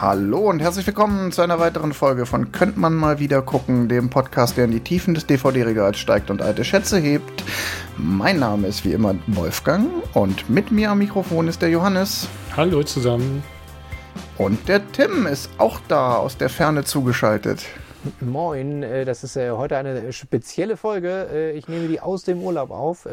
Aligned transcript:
Hallo 0.00 0.48
und 0.48 0.60
herzlich 0.62 0.86
willkommen 0.86 1.30
zu 1.30 1.42
einer 1.42 1.60
weiteren 1.60 1.92
Folge 1.92 2.24
von 2.24 2.52
Könnt 2.52 2.78
man 2.78 2.94
mal 2.94 3.18
wieder 3.18 3.42
gucken, 3.42 3.90
dem 3.90 4.08
Podcast, 4.08 4.56
der 4.56 4.64
in 4.64 4.70
die 4.70 4.80
Tiefen 4.80 5.12
des 5.12 5.26
DVD-Regals 5.26 5.98
steigt 5.98 6.30
und 6.30 6.40
alte 6.40 6.64
Schätze 6.64 6.96
hebt. 6.98 7.44
Mein 7.98 8.38
Name 8.38 8.66
ist 8.66 8.82
wie 8.86 8.94
immer 8.94 9.14
Wolfgang 9.26 9.90
und 10.14 10.48
mit 10.48 10.70
mir 10.70 10.90
am 10.90 11.00
Mikrofon 11.00 11.48
ist 11.48 11.60
der 11.60 11.68
Johannes. 11.68 12.30
Hallo 12.56 12.82
zusammen. 12.82 13.42
Und 14.38 14.70
der 14.70 14.90
Tim 14.92 15.26
ist 15.26 15.50
auch 15.58 15.80
da, 15.86 16.16
aus 16.16 16.38
der 16.38 16.48
Ferne 16.48 16.84
zugeschaltet. 16.84 17.66
Moin, 18.22 18.82
äh, 18.82 19.04
das 19.04 19.22
ist 19.22 19.36
äh, 19.36 19.50
heute 19.50 19.76
eine 19.76 20.14
spezielle 20.14 20.78
Folge. 20.78 21.28
Äh, 21.30 21.50
ich 21.50 21.68
nehme 21.68 21.88
die 21.88 22.00
aus 22.00 22.22
dem 22.22 22.40
Urlaub 22.40 22.70
auf. 22.70 23.06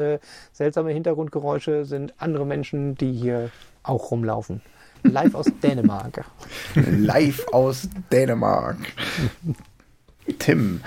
Seltsame 0.54 0.94
Hintergrundgeräusche 0.94 1.84
sind 1.84 2.14
andere 2.18 2.46
Menschen, 2.46 2.96
die 2.96 3.12
hier 3.12 3.50
auch 3.84 4.10
rumlaufen. 4.12 4.62
Live 5.04 5.36
aus 5.36 5.48
Dänemark. 5.62 6.26
Live 6.76 7.46
aus 7.52 7.88
Dänemark. 8.12 8.78
Tim. 10.40 10.82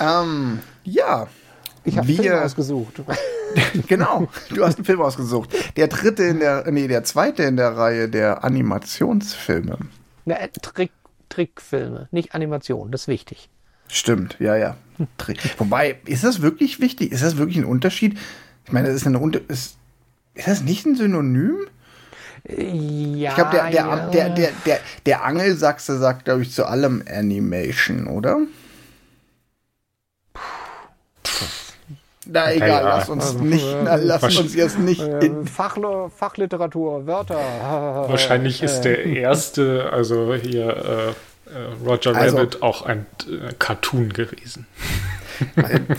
Ähm, 0.00 0.60
ja. 0.84 1.28
Ich 1.84 1.98
habe 1.98 2.06
einen 2.06 2.16
Film 2.16 2.38
ausgesucht. 2.38 3.02
genau, 3.88 4.28
du 4.50 4.64
hast 4.64 4.76
einen 4.76 4.84
Film 4.84 5.00
ausgesucht. 5.00 5.50
Der 5.76 5.88
dritte 5.88 6.22
in 6.22 6.38
der, 6.38 6.70
nee, 6.70 6.86
der 6.86 7.04
zweite 7.04 7.42
in 7.42 7.56
der 7.56 7.76
Reihe 7.76 8.08
der 8.08 8.44
Animationsfilme. 8.44 9.78
Na, 10.24 10.36
Trick, 10.62 10.92
Trickfilme, 11.28 12.08
nicht 12.12 12.34
Animation, 12.34 12.92
das 12.92 13.02
ist 13.02 13.08
wichtig. 13.08 13.48
Stimmt, 13.88 14.36
ja, 14.38 14.56
ja. 14.56 14.76
Wobei, 15.58 15.98
ist 16.06 16.24
das 16.24 16.40
wirklich 16.40 16.80
wichtig? 16.80 17.12
Ist 17.12 17.22
das 17.22 17.36
wirklich 17.36 17.58
ein 17.58 17.64
Unterschied? 17.64 18.16
Ich 18.64 18.72
meine, 18.72 18.88
das 18.88 18.96
ist, 18.96 19.06
eine, 19.06 19.18
ist, 19.48 19.76
ist 20.34 20.48
das 20.48 20.62
nicht 20.62 20.86
ein 20.86 20.96
Synonym? 20.96 21.56
Ja, 22.48 23.30
ich 23.30 23.34
glaube, 23.36 23.50
der, 23.52 23.70
der, 23.70 23.72
ja. 23.72 24.06
der, 24.08 24.28
der, 24.30 24.50
der, 24.66 24.80
der 25.06 25.24
Angelsachse 25.24 25.98
sagt, 25.98 26.24
glaube 26.24 26.42
ich, 26.42 26.52
zu 26.52 26.66
allem 26.66 27.04
Animation, 27.08 28.08
oder? 28.08 28.40
Na 32.26 32.52
egal, 32.52 32.68
ja, 32.68 32.80
lass 32.80 33.08
uns 33.08 33.34
nicht, 33.34 33.66
na, 33.84 33.94
lass 34.02 34.22
uns 34.22 34.54
jetzt 34.54 34.78
nicht 34.78 35.02
in 35.02 35.46
Fachlo 35.46 36.08
Fachliteratur, 36.08 37.06
Wörter. 37.06 37.34
Wahrscheinlich 38.08 38.62
ist 38.62 38.82
der 38.82 39.04
erste, 39.06 39.90
also 39.92 40.34
hier 40.34 40.66
äh, 40.66 41.08
äh 41.08 41.14
Roger 41.84 42.14
also, 42.14 42.36
Rabbit, 42.36 42.62
auch 42.62 42.82
ein 42.82 43.06
äh, 43.28 43.52
Cartoon 43.58 44.12
gewesen. 44.12 44.66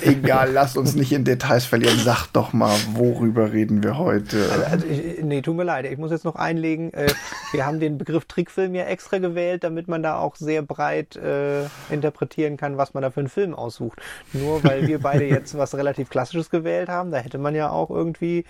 Egal, 0.01 0.51
lass 0.51 0.77
uns 0.77 0.95
nicht 0.95 1.11
in 1.11 1.23
Details 1.23 1.65
verlieren. 1.65 1.97
Sag 1.99 2.27
doch 2.27 2.53
mal, 2.53 2.75
worüber 2.93 3.51
reden 3.53 3.83
wir 3.83 3.97
heute? 3.97 4.49
Also, 4.51 4.65
also 4.65 4.87
ich, 4.87 5.23
nee, 5.23 5.41
tut 5.41 5.55
mir 5.55 5.63
leid. 5.63 5.85
Ich 5.85 5.97
muss 5.97 6.11
jetzt 6.11 6.25
noch 6.25 6.35
einlegen. 6.35 6.93
Äh, 6.93 7.07
wir 7.51 7.65
haben 7.65 7.79
den 7.79 7.97
Begriff 7.97 8.25
Trickfilm 8.25 8.75
ja 8.75 8.85
extra 8.85 9.17
gewählt, 9.19 9.63
damit 9.63 9.87
man 9.87 10.03
da 10.03 10.17
auch 10.17 10.35
sehr 10.35 10.61
breit 10.61 11.15
äh, 11.15 11.63
interpretieren 11.89 12.57
kann, 12.57 12.77
was 12.77 12.93
man 12.93 13.03
da 13.03 13.11
für 13.11 13.21
einen 13.21 13.29
Film 13.29 13.53
aussucht. 13.53 13.99
Nur 14.33 14.63
weil 14.63 14.87
wir 14.87 14.99
beide 14.99 15.25
jetzt 15.25 15.57
was 15.57 15.75
relativ 15.75 16.09
Klassisches 16.09 16.49
gewählt 16.49 16.89
haben, 16.89 17.11
da 17.11 17.17
hätte 17.17 17.37
man 17.37 17.55
ja 17.55 17.69
auch 17.69 17.89
irgendwie 17.89 18.45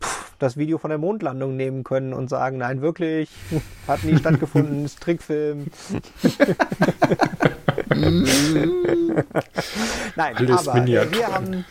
pff, 0.00 0.34
das 0.38 0.56
Video 0.56 0.78
von 0.78 0.90
der 0.90 0.98
Mondlandung 0.98 1.56
nehmen 1.56 1.84
können 1.84 2.12
und 2.12 2.28
sagen, 2.28 2.58
nein, 2.58 2.80
wirklich, 2.80 3.30
hat 3.88 4.04
nie 4.04 4.16
stattgefunden, 4.16 4.84
ist 4.84 5.00
Trickfilm. 5.00 5.66
Nein, 10.16 10.36
Alles 10.36 10.68
aber 10.68 10.86
wir 10.86 11.28
haben, 11.28 11.64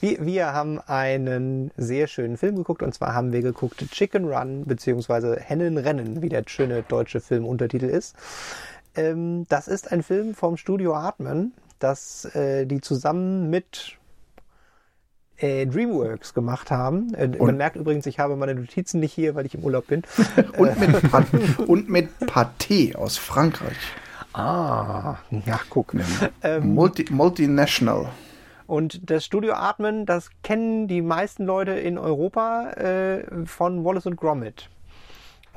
wir, 0.00 0.24
wir 0.24 0.52
haben 0.52 0.80
einen 0.80 1.70
sehr 1.76 2.06
schönen 2.06 2.36
Film 2.36 2.56
geguckt 2.56 2.82
und 2.82 2.94
zwar 2.94 3.14
haben 3.14 3.32
wir 3.32 3.42
geguckt 3.42 3.84
Chicken 3.90 4.26
Run 4.28 4.64
beziehungsweise 4.64 5.36
Hennenrennen, 5.38 6.22
wie 6.22 6.28
der 6.28 6.44
schöne 6.46 6.82
deutsche 6.82 7.20
Filmuntertitel 7.20 7.86
ist. 7.86 8.14
Ähm, 8.94 9.46
das 9.48 9.68
ist 9.68 9.90
ein 9.92 10.02
Film 10.02 10.34
vom 10.34 10.56
Studio 10.56 10.96
Hartmann, 10.96 11.52
das 11.78 12.24
äh, 12.34 12.66
die 12.66 12.80
zusammen 12.80 13.50
mit 13.50 13.98
äh, 15.42 15.66
DreamWorks 15.66 16.34
gemacht 16.34 16.70
haben. 16.70 17.14
Äh, 17.14 17.28
man 17.28 17.56
merkt 17.56 17.76
übrigens, 17.76 18.06
ich 18.06 18.18
habe 18.18 18.36
meine 18.36 18.54
Notizen 18.54 19.00
nicht 19.00 19.12
hier, 19.12 19.34
weil 19.34 19.46
ich 19.46 19.54
im 19.54 19.64
Urlaub 19.64 19.86
bin. 19.86 20.02
und, 20.58 20.78
mit 20.78 21.10
Pat 21.10 21.26
und 21.66 21.88
mit 21.88 22.08
Pathé 22.20 22.94
aus 22.94 23.16
Frankreich. 23.18 23.76
Ah, 24.32 25.16
ja, 25.46 25.60
guck. 25.68 25.94
Ähm, 26.42 26.74
Multi 26.74 27.06
Multinational. 27.10 28.08
Und 28.66 29.10
das 29.10 29.24
Studio 29.24 29.54
Atmen, 29.54 30.06
das 30.06 30.30
kennen 30.42 30.88
die 30.88 31.02
meisten 31.02 31.44
Leute 31.44 31.72
in 31.72 31.98
Europa 31.98 32.70
äh, 32.70 33.44
von 33.44 33.84
Wallace 33.84 34.06
und 34.06 34.16
Gromit. 34.16 34.70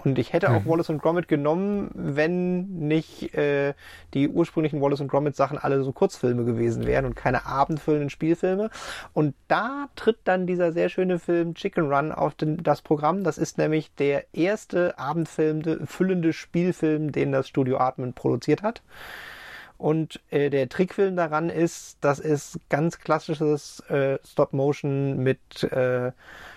Und 0.05 0.19
ich 0.19 0.33
hätte 0.33 0.51
auch 0.51 0.63
mhm. 0.63 0.69
Wallace 0.69 0.89
und 0.89 1.01
Gromit 1.01 1.27
genommen, 1.27 1.89
wenn 1.93 2.87
nicht 2.87 3.33
äh, 3.33 3.73
die 4.13 4.29
ursprünglichen 4.29 4.81
Wallace 4.81 5.01
und 5.01 5.07
Gromit 5.07 5.35
Sachen 5.35 5.57
alle 5.57 5.83
so 5.83 5.91
Kurzfilme 5.91 6.45
gewesen 6.45 6.85
wären 6.85 7.05
und 7.05 7.15
keine 7.15 7.45
abendfüllenden 7.45 8.09
Spielfilme. 8.09 8.69
Und 9.13 9.33
da 9.47 9.87
tritt 9.95 10.19
dann 10.23 10.45
dieser 10.45 10.71
sehr 10.71 10.89
schöne 10.89 11.17
Film 11.19 11.55
Chicken 11.55 11.91
Run 11.91 12.11
auf 12.11 12.35
den, 12.35 12.57
das 12.63 12.81
Programm. 12.81 13.23
Das 13.23 13.37
ist 13.37 13.57
nämlich 13.57 13.93
der 13.95 14.25
erste 14.33 14.97
abendfilmende, 14.99 15.85
füllende 15.87 16.33
Spielfilm, 16.33 17.11
den 17.11 17.31
das 17.31 17.47
Studio 17.47 17.77
Atmen 17.77 18.13
produziert 18.13 18.61
hat. 18.61 18.81
Und 19.77 20.21
äh, 20.29 20.49
der 20.49 20.69
Trickfilm 20.69 21.15
daran 21.15 21.49
ist, 21.49 21.97
das 22.01 22.19
ist 22.19 22.59
ganz 22.69 22.99
klassisches 22.99 23.81
äh, 23.89 24.19
Stop-Motion 24.25 25.17
mit 25.17 25.63
äh, 25.63 26.11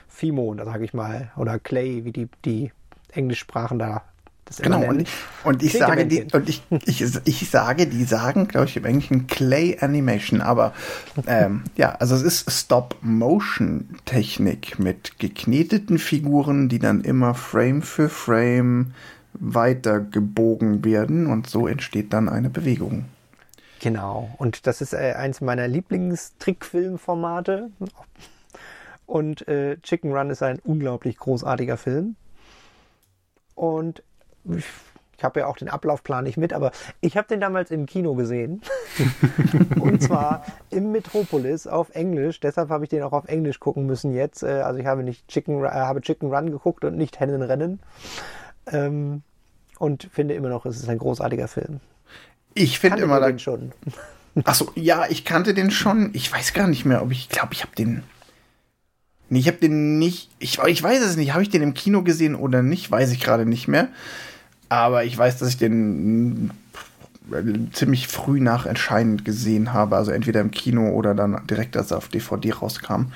Fimo, 0.07 0.55
da 0.55 0.65
sage 0.65 0.85
ich 0.85 0.95
mal, 0.95 1.33
oder 1.37 1.59
Clay, 1.59 2.05
wie 2.05 2.13
die, 2.13 2.29
die 2.45 2.73
Englischsprachen 3.13 3.79
da 3.79 4.03
das 4.49 4.63
genau, 4.63 4.83
und, 4.83 5.07
und, 5.45 5.63
ich 5.63 5.75
sage 5.75 6.07
die, 6.07 6.27
und 6.33 6.49
ich, 6.49 6.63
ich, 6.87 7.05
ich 7.27 7.51
sage, 7.51 7.87
die 7.87 8.05
sagen, 8.05 8.49
glaube 8.49 8.65
ich, 8.67 8.79
im 8.79 8.87
Englischen 8.87 9.27
Clay 9.27 9.77
Animation, 9.79 10.41
aber 10.41 10.73
ähm, 11.27 11.65
ja, 11.77 11.91
also 11.97 12.15
es 12.15 12.23
ist 12.23 12.51
Stop-Motion-Technik 12.51 14.79
mit 14.79 15.19
gekneteten 15.19 15.99
Figuren, 15.99 16.71
die 16.71 16.79
dann 16.79 17.03
immer 17.03 17.35
Frame 17.35 17.83
für 17.83 18.09
Frame 18.09 18.95
weiter 19.35 20.01
gebogen 20.01 20.83
werden 20.83 21.27
und 21.27 21.51
so 21.51 21.69
entsteht 21.69 22.15
dann 22.15 22.31
eine 22.31 22.49
Bewegung. 22.49 23.05
Genau, 23.81 24.35
und 24.39 24.67
das 24.67 24.81
ist 24.81 24.95
äh, 24.95 25.13
eins 25.13 25.43
meiner 25.43 25.69
Lieblingstrickfilmformate. 25.69 27.69
Und 29.05 29.47
äh, 29.47 29.77
Chicken 29.83 30.13
Run 30.13 30.31
ist 30.31 30.43
ein 30.43 30.59
unglaublich 30.65 31.19
großartiger 31.19 31.77
Film. 31.77 32.17
Und 33.59 34.05
ich, 34.45 34.65
ich 35.17 35.25
habe 35.25 35.41
ja 35.41 35.47
auch 35.49 35.57
den 35.57 35.69
Ablaufplan 35.69 36.23
nicht 36.23 36.37
mit, 36.37 36.53
aber 36.53 36.71
ich 37.01 37.17
habe 37.17 37.27
den 37.27 37.41
damals 37.41 37.73
im 37.73 37.87
Kino 37.87 38.15
gesehen. 38.15 38.63
und 39.81 40.01
zwar 40.01 40.45
im 40.71 40.93
Metropolis 40.93 41.67
auf 41.67 41.91
Englisch. 41.91 42.39
Deshalb 42.39 42.69
habe 42.71 42.85
ich 42.85 42.91
den 42.91 43.03
auch 43.03 43.13
auf 43.13 43.27
Englisch 43.27 43.59
gucken 43.59 43.85
müssen 43.87 44.15
jetzt. 44.15 44.45
Äh, 44.45 44.61
also 44.61 44.79
ich 44.79 44.87
habe 44.87 45.03
nicht 45.03 45.27
Chicken, 45.27 45.65
äh, 45.65 45.71
habe 45.71 46.01
Chicken 46.03 46.33
Run 46.33 46.53
geguckt 46.53 46.85
und 46.85 46.97
nicht 46.97 47.19
Hennenrennen. 47.19 47.81
Ähm, 48.71 49.23
und 49.81 50.09
finde 50.13 50.35
immer 50.35 50.51
noch, 50.51 50.65
es 50.67 50.77
ist 50.77 50.89
ein 50.89 50.99
großartiger 50.99 51.49
Film. 51.49 51.81
Ich 52.55 52.79
finde 52.79 53.03
immer 53.03 53.21
den 53.21 53.41
schon. 53.41 53.73
Achso, 54.45 54.71
ja, 54.77 55.07
ich 55.09 55.25
kannte 55.25 55.53
den 55.53 55.73
schon. 55.73 56.11
Ich 56.13 56.33
weiß 56.33 56.53
gar 56.53 56.69
nicht 56.69 56.85
mehr, 56.85 57.03
ob 57.03 57.11
ich 57.11 57.29
glaube, 57.29 57.55
ich 57.55 57.63
habe 57.63 57.75
den 57.75 58.05
Nee, 59.31 59.41
ich 59.41 59.49
habe 59.49 59.59
den 59.59 59.99
nicht. 59.99 60.31
Ich, 60.39 60.59
ich 60.59 60.83
weiß 60.83 61.03
es 61.03 61.16
nicht. 61.16 61.33
Habe 61.33 61.43
ich 61.43 61.50
den 61.50 61.62
im 61.62 61.75
Kino 61.75 62.03
gesehen 62.03 62.34
oder 62.34 62.62
nicht? 62.62 62.91
Weiß 62.91 63.12
ich 63.12 63.20
gerade 63.20 63.47
nicht 63.47 63.69
mehr. 63.69 63.88
Aber 64.69 65.05
ich 65.05 65.17
weiß, 65.17 65.38
dass 65.38 65.50
ich 65.50 65.58
den 65.58 66.50
äh, 67.32 67.43
ziemlich 67.73 68.08
früh 68.08 68.41
nach 68.41 68.67
Erscheinen 68.67 69.25
gesehen 69.25 69.73
habe. 69.73 69.97
Also 69.97 70.11
entweder 70.12 70.41
im 70.41 70.50
Kino 70.50 70.91
oder 70.91 71.14
dann 71.14 71.47
direkt, 71.47 71.76
als 71.76 71.91
er 71.91 71.99
auf 71.99 72.08
DVD 72.08 72.53
rauskam. 72.53 73.12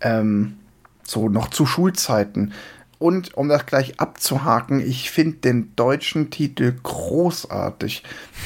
Ähm, 0.00 0.56
so 1.02 1.28
noch 1.28 1.48
zu 1.48 1.66
Schulzeiten. 1.66 2.52
Und 2.98 3.34
um 3.34 3.48
das 3.48 3.64
gleich 3.64 3.98
abzuhaken, 3.98 4.80
ich 4.80 5.10
finde 5.10 5.38
den 5.38 5.74
deutschen 5.74 6.30
Titel 6.30 6.74
großartig. 6.82 8.02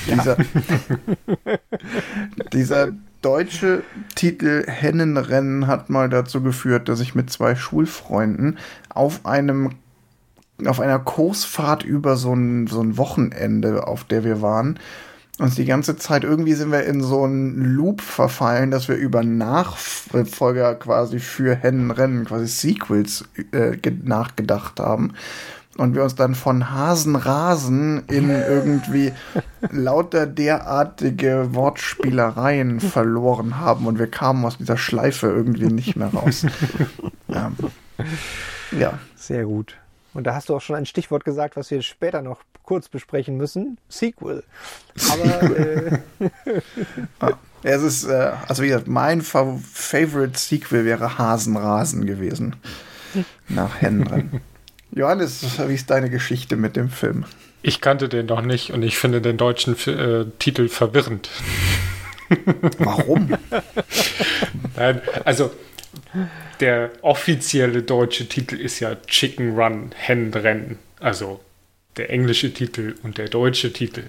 Ja. 0.06 0.14
Dieser, 0.14 0.36
dieser 2.52 2.92
deutsche 3.24 3.82
Titel 4.14 4.64
Hennenrennen 4.66 5.66
hat 5.66 5.88
mal 5.88 6.08
dazu 6.08 6.42
geführt, 6.42 6.88
dass 6.88 7.00
ich 7.00 7.14
mit 7.14 7.30
zwei 7.30 7.54
Schulfreunden 7.54 8.58
auf 8.90 9.24
einem 9.24 9.70
auf 10.66 10.78
einer 10.78 11.00
Kursfahrt 11.00 11.82
über 11.82 12.16
so 12.16 12.32
ein, 12.32 12.68
so 12.68 12.80
ein 12.80 12.96
Wochenende, 12.96 13.88
auf 13.88 14.04
der 14.04 14.22
wir 14.22 14.40
waren, 14.40 14.78
uns 15.40 15.56
die 15.56 15.64
ganze 15.64 15.96
Zeit 15.96 16.22
irgendwie 16.22 16.52
sind 16.52 16.70
wir 16.70 16.84
in 16.84 17.00
so 17.00 17.24
einen 17.24 17.74
Loop 17.74 18.00
verfallen, 18.00 18.70
dass 18.70 18.88
wir 18.88 18.94
über 18.94 19.24
Nachfolger 19.24 20.76
quasi 20.76 21.18
für 21.18 21.56
Hennenrennen, 21.56 22.24
quasi 22.24 22.46
Sequels 22.46 23.24
äh, 23.50 23.76
nachgedacht 24.04 24.78
haben 24.78 25.14
und 25.76 25.94
wir 25.94 26.02
uns 26.02 26.14
dann 26.14 26.34
von 26.34 26.70
Hasenrasen 26.70 28.04
in 28.06 28.30
irgendwie 28.30 29.12
lauter 29.70 30.26
derartige 30.26 31.54
Wortspielereien 31.54 32.80
verloren 32.80 33.58
haben 33.58 33.86
und 33.86 33.98
wir 33.98 34.06
kamen 34.06 34.44
aus 34.44 34.58
dieser 34.58 34.76
Schleife 34.76 35.28
irgendwie 35.28 35.66
nicht 35.66 35.96
mehr 35.96 36.08
raus. 36.08 36.46
ähm, 37.28 37.56
ja. 38.78 38.98
Sehr 39.16 39.44
gut. 39.44 39.76
Und 40.12 40.24
da 40.24 40.34
hast 40.34 40.48
du 40.48 40.56
auch 40.56 40.60
schon 40.60 40.76
ein 40.76 40.86
Stichwort 40.86 41.24
gesagt, 41.24 41.56
was 41.56 41.70
wir 41.70 41.82
später 41.82 42.22
noch 42.22 42.40
kurz 42.62 42.88
besprechen 42.88 43.36
müssen. 43.36 43.78
Sequel. 43.88 44.44
Aber 45.10 45.42
äh, 45.58 45.98
es 47.64 47.82
ist, 47.82 48.04
äh, 48.04 48.32
also 48.46 48.62
wie 48.62 48.68
gesagt, 48.68 48.86
mein 48.86 49.22
Fa 49.22 49.58
Favorite 49.72 50.38
Sequel 50.38 50.84
wäre 50.84 51.18
Hasenrasen 51.18 52.06
gewesen. 52.06 52.56
Nach 53.48 53.80
Hennenrennen. 53.80 54.40
Johannes, 54.94 55.58
wie 55.69 55.75
ist 55.75 55.91
deine 55.91 56.08
Geschichte 56.08 56.56
mit 56.56 56.76
dem 56.76 56.88
Film? 56.88 57.25
Ich 57.62 57.81
kannte 57.81 58.08
den 58.08 58.26
noch 58.26 58.43
nicht 58.43 58.70
und 58.70 58.82
ich 58.82 58.96
finde 58.96 59.20
den 59.20 59.37
deutschen 59.37 59.75
äh, 59.88 60.26
Titel 60.38 60.69
verwirrend. 60.69 61.31
Warum? 62.79 63.37
Nein, 64.76 65.00
also 65.25 65.50
der 66.61 66.91
offizielle 67.02 67.82
deutsche 67.82 68.29
Titel 68.29 68.55
ist 68.55 68.79
ja 68.81 68.94
Chicken 68.94 69.58
Run, 69.58 69.91
Hennenrennen. 69.96 70.79
Also 71.00 71.41
der 71.96 72.11
englische 72.11 72.52
Titel 72.55 72.94
und 73.02 73.19
der 73.19 73.29
deutsche 73.29 73.73
Titel. 73.73 74.05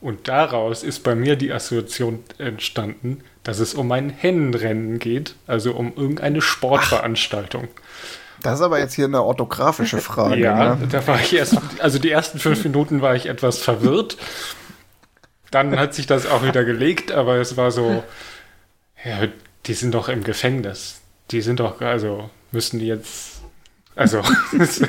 Und 0.00 0.26
daraus 0.28 0.82
ist 0.82 1.04
bei 1.04 1.14
mir 1.14 1.36
die 1.36 1.52
Assoziation 1.52 2.24
entstanden, 2.38 3.22
dass 3.44 3.60
es 3.60 3.74
um 3.74 3.92
ein 3.92 4.10
Hennenrennen 4.10 4.98
geht, 4.98 5.36
also 5.46 5.72
um 5.72 5.92
irgendeine 5.96 6.42
Sportveranstaltung. 6.42 7.68
Ach. 7.72 8.25
Das 8.42 8.60
ist 8.60 8.64
aber 8.64 8.78
jetzt 8.78 8.94
hier 8.94 9.06
eine 9.06 9.22
orthografische 9.22 9.98
Frage. 9.98 10.38
Ja, 10.38 10.76
ne? 10.76 10.88
da 10.90 11.06
war 11.06 11.20
ich 11.20 11.34
erst, 11.34 11.56
also 11.78 11.98
die 11.98 12.10
ersten 12.10 12.38
fünf 12.38 12.62
Minuten 12.64 13.02
war 13.02 13.14
ich 13.14 13.26
etwas 13.26 13.58
verwirrt. 13.58 14.16
Dann 15.50 15.78
hat 15.78 15.94
sich 15.94 16.06
das 16.06 16.26
auch 16.26 16.44
wieder 16.44 16.64
gelegt, 16.64 17.12
aber 17.12 17.36
es 17.36 17.56
war 17.56 17.70
so, 17.70 18.02
ja, 19.04 19.28
die 19.66 19.74
sind 19.74 19.94
doch 19.94 20.08
im 20.08 20.22
Gefängnis. 20.22 21.00
Die 21.30 21.40
sind 21.40 21.60
doch, 21.60 21.80
also 21.80 22.30
müssen 22.52 22.78
die 22.78 22.86
jetzt 22.86 23.35
also, 23.96 24.20
als, 24.58 24.82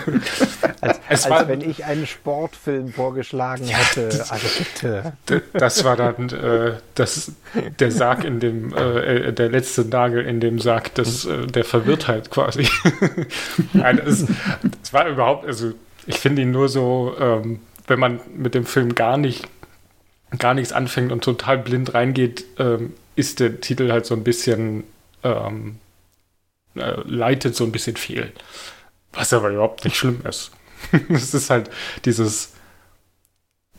als 1.08 1.30
war, 1.30 1.48
wenn 1.48 1.62
ich 1.62 1.86
einen 1.86 2.06
Sportfilm 2.06 2.92
vorgeschlagen 2.92 3.64
ja, 3.64 3.78
hätte. 3.78 4.10
Das, 4.10 4.32
also 4.32 4.48
bitte. 4.58 5.14
Das 5.54 5.86
war 5.86 5.96
dann 5.96 6.28
äh, 6.30 6.74
das, 6.94 7.32
der 7.80 7.92
Sarg 7.92 8.26
in 8.26 8.42
dem, 8.42 8.76
äh, 8.76 9.32
der 9.32 9.48
letzte 9.48 9.86
Nagel 9.86 10.26
in 10.26 10.42
dem 10.42 10.60
Sarg 10.60 10.94
des, 10.96 11.24
äh, 11.24 11.48
der 11.48 11.64
Verwirrtheit 11.64 12.30
quasi. 12.32 12.68
Nein, 13.74 13.98
es, 14.06 14.26
es, 14.84 14.92
war 14.92 15.08
überhaupt, 15.08 15.46
also 15.46 15.72
ich 16.06 16.20
finde 16.20 16.42
ihn 16.42 16.52
nur 16.52 16.68
so, 16.68 17.16
ähm, 17.18 17.62
wenn 17.88 18.00
man 18.00 18.20
mit 18.36 18.56
dem 18.56 18.66
Film 18.66 18.94
gar 18.94 19.16
nicht, 19.16 19.48
gar 20.38 20.54
nichts 20.54 20.74
anfängt 20.74 21.14
und 21.14 21.24
total 21.24 21.60
blind 21.60 21.94
reingeht, 21.94 22.44
ähm, 22.60 22.94
ist 23.16 23.40
der 23.40 23.62
Titel 23.62 23.90
halt 23.90 24.06
so 24.06 24.16
ein 24.16 24.26
bisschen, 24.26 24.84
ähm, 25.24 25.78
äh, 26.76 26.96
leitet 27.06 27.56
so 27.56 27.64
ein 27.64 27.72
bisschen 27.72 27.96
viel. 27.96 28.34
Was 29.14 29.34
aber 29.34 29.50
überhaupt 29.50 29.84
nicht 29.86 29.98
schlimm 29.98 30.22
ist. 30.28 30.52
es 31.10 31.34
ist 31.34 31.50
halt 31.50 31.70
dieses, 32.06 32.54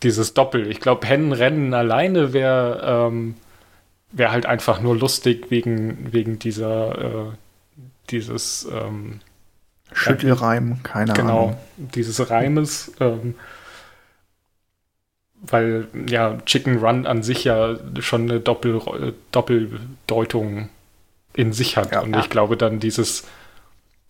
dieses 0.02 0.34
Doppel. 0.34 0.70
Ich 0.70 0.80
glaube, 0.80 1.06
Hennenrennen 1.06 1.74
alleine 1.74 2.32
wäre 2.32 3.08
ähm, 3.08 3.34
wär 4.10 4.32
halt 4.32 4.46
einfach 4.46 4.80
nur 4.80 4.96
lustig 4.96 5.50
wegen, 5.50 6.12
wegen 6.12 6.38
dieser, 6.38 6.98
äh, 6.98 7.32
dieses 8.10 8.66
ähm, 8.72 9.20
Schüttelreim, 9.92 10.82
keine 10.82 11.12
genau, 11.12 11.38
Ahnung. 11.38 11.56
Genau, 11.76 11.88
dieses 11.94 12.30
Reimes. 12.30 12.92
Ähm, 13.00 13.34
weil 15.40 15.86
ja 16.08 16.38
Chicken 16.46 16.78
Run 16.78 17.06
an 17.06 17.22
sich 17.22 17.44
ja 17.44 17.76
schon 18.00 18.22
eine 18.22 18.40
Doppel, 18.40 19.14
Doppeldeutung 19.30 20.68
in 21.34 21.52
sich 21.52 21.76
hat. 21.76 21.92
Ja, 21.92 22.00
und 22.00 22.16
ich 22.16 22.28
glaube 22.28 22.56
dann 22.56 22.80
dieses 22.80 23.24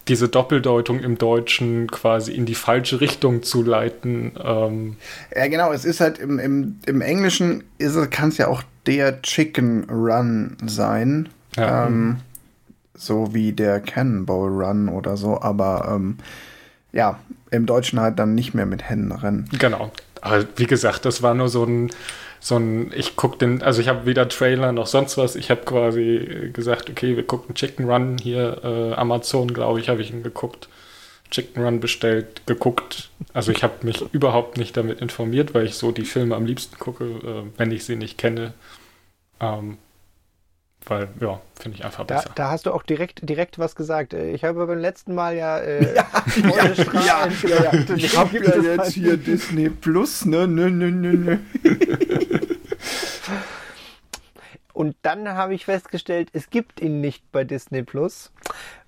diese 0.09 0.29
Doppeldeutung 0.29 1.01
im 1.01 1.19
Deutschen 1.19 1.87
quasi 1.89 2.33
in 2.33 2.47
die 2.47 2.55
falsche 2.55 3.01
Richtung 3.01 3.43
zu 3.43 3.63
leiten. 3.63 4.33
Ähm. 4.43 4.97
Ja, 5.35 5.47
genau, 5.49 5.73
es 5.73 5.85
ist 5.85 6.01
halt 6.01 6.19
im, 6.19 6.39
im, 6.39 6.81
im 6.87 7.01
Englischen 7.01 7.65
kann 8.11 8.31
es 8.31 8.39
ja 8.39 8.49
auch 8.49 8.63
der 8.87 9.23
Chicken 9.23 9.85
Run 9.91 10.57
sein. 10.67 11.29
Ja. 11.57 11.87
Ähm, 11.87 12.17
so 12.95 13.33
wie 13.33 13.53
der 13.53 13.81
Cannonball 13.81 14.49
Run 14.49 14.89
oder 14.89 15.17
so, 15.17 15.41
aber 15.41 15.89
ähm, 15.95 16.19
ja, 16.93 17.19
im 17.51 17.67
Deutschen 17.67 18.01
halt 18.01 18.19
dann 18.19 18.35
nicht 18.35 18.55
mehr 18.55 18.67
mit 18.67 18.89
Hennenrennen. 18.89 19.49
Genau. 19.59 19.93
Aber 20.21 20.45
wie 20.57 20.67
gesagt, 20.67 21.05
das 21.05 21.23
war 21.23 21.35
nur 21.35 21.49
so 21.49 21.65
ein 21.65 21.91
so 22.41 22.57
ein, 22.57 22.93
ich 22.95 23.17
gucke 23.17 23.39
den, 23.39 23.63
also 23.63 23.81
ich 23.81 23.89
habe 23.89 24.07
weder 24.07 24.29
Trailer 24.29 24.73
noch 24.73 24.87
sonst 24.87 25.19
was. 25.19 25.37
Ich 25.37 25.51
habe 25.51 25.63
quasi 25.63 26.51
gesagt, 26.53 26.91
okay, 26.91 27.17
wir 27.17 27.27
gucken 27.27 27.55
Chicken 27.55 27.91
Run 27.91 28.19
hier, 28.19 28.61
äh, 28.63 28.95
Amazon, 28.95 29.53
glaube 29.53 29.81
ich, 29.81 29.89
habe 29.89 30.01
ich 30.03 30.11
ihn 30.13 30.23
geguckt. 30.23 30.69
Chicken 31.31 31.63
Run 31.63 31.81
bestellt, 31.81 32.47
geguckt. 32.47 33.11
Also 33.35 33.53
ich 33.53 33.63
habe 33.63 33.85
mich 33.85 34.03
überhaupt 34.13 34.57
nicht 34.57 34.77
damit 34.77 35.01
informiert, 35.01 35.53
weil 35.55 35.67
ich 35.67 35.75
so 35.75 35.93
die 35.93 36.05
Filme 36.05 36.37
am 36.37 36.47
liebsten 36.47 36.79
gucke, 36.79 37.05
äh, 37.05 37.59
wenn 37.59 37.71
ich 37.71 37.85
sie 37.85 37.97
nicht 37.97 38.19
kenne. 38.19 38.55
Ähm, 39.41 39.79
weil, 40.87 41.09
ja, 41.21 41.41
finde 41.61 41.79
ich 41.79 41.85
einfach 41.85 42.05
besser. 42.05 42.29
Da, 42.29 42.45
da, 42.45 42.51
hast 42.51 42.67
du 42.67 42.73
auch 42.73 42.83
direkt, 42.83 43.29
direkt 43.29 43.59
was 43.59 43.75
gesagt. 43.75 44.15
Äh, 44.15 44.31
ich 44.31 44.45
habe 44.45 44.67
beim 44.67 44.79
letzten 44.79 45.15
Mal 45.15 45.37
ja, 45.37 45.59
äh, 45.59 45.95
ja, 45.97 46.07
ja, 46.35 47.29
ja, 47.43 47.73
ja, 47.73 47.95
Ich 47.97 48.17
habe 48.17 48.39
ja 48.39 48.57
jetzt 48.57 48.93
hier 48.93 49.17
Disney 49.17 49.69
Plus, 49.69 50.25
ne, 50.25 50.47
ne, 50.47 50.71
ne, 50.71 50.91
ne, 50.91 51.15
ne. 51.15 51.41
Und 54.73 54.97
dann 55.03 55.29
habe 55.31 55.55
ich 55.55 55.65
festgestellt, 55.65 56.29
es 56.33 56.51
gibt 56.51 56.81
ihn 56.81 57.01
nicht 57.01 57.33
bei 57.33 57.43
Disney 57.43 57.83
Plus. 57.83 58.33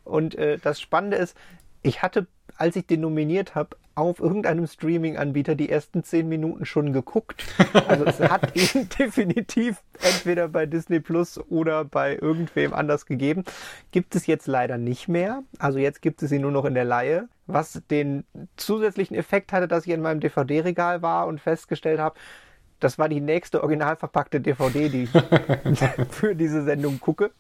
Und 0.05 0.37
äh, 0.37 0.59
das 0.59 0.81
Spannende 0.81 1.17
ist, 1.17 1.37
ich 1.83 2.01
hatte, 2.03 2.29
als 2.57 2.77
ich 2.77 2.87
den 2.87 3.01
nominiert 3.01 3.57
habe, 3.57 3.77
auf 4.01 4.21
irgendeinem 4.21 4.67
Streaming-Anbieter 4.67 5.55
die 5.55 5.69
ersten 5.69 6.03
zehn 6.03 6.29
Minuten 6.29 6.65
schon 6.65 6.93
geguckt. 6.93 7.45
Also 7.89 8.05
es 8.05 8.21
hat 8.21 8.57
ihn 8.75 8.89
definitiv 8.99 9.83
entweder 10.01 10.49
bei 10.49 10.67
Disney 10.67 11.01
Plus 11.01 11.39
oder 11.51 11.85
bei 11.85 12.17
irgendwem 12.17 12.73
anders 12.73 13.07
gegeben. 13.07 13.45
Gibt 13.91 14.15
es 14.17 14.27
jetzt 14.27 14.47
leider 14.47 14.79
nicht 14.79 15.09
mehr. 15.09 15.43
Also 15.59 15.79
jetzt 15.79 16.03
gibt 16.03 16.23
es 16.23 16.33
ihn 16.33 16.43
nur 16.43 16.53
noch 16.53 16.65
in 16.65 16.75
der 16.75 16.85
Laie. 16.85 17.29
Was 17.47 17.83
den 17.91 18.25
zusätzlichen 18.57 19.17
Effekt 19.17 19.53
hatte, 19.53 19.69
dass 19.69 19.87
ich 19.87 19.93
in 19.93 20.01
meinem 20.01 20.21
DVD-Regal 20.21 21.03
war 21.03 21.27
und 21.27 21.41
festgestellt 21.41 21.99
habe, 21.99 22.15
das 22.81 22.99
war 22.99 23.09
die 23.09 23.21
nächste 23.21 23.63
original 23.63 23.97
verpackte 23.97 24.41
DVD, 24.41 24.89
die 24.89 25.03
ich 25.03 25.11
für 26.11 26.35
diese 26.35 26.65
Sendung 26.65 26.99
gucke. 26.99 27.31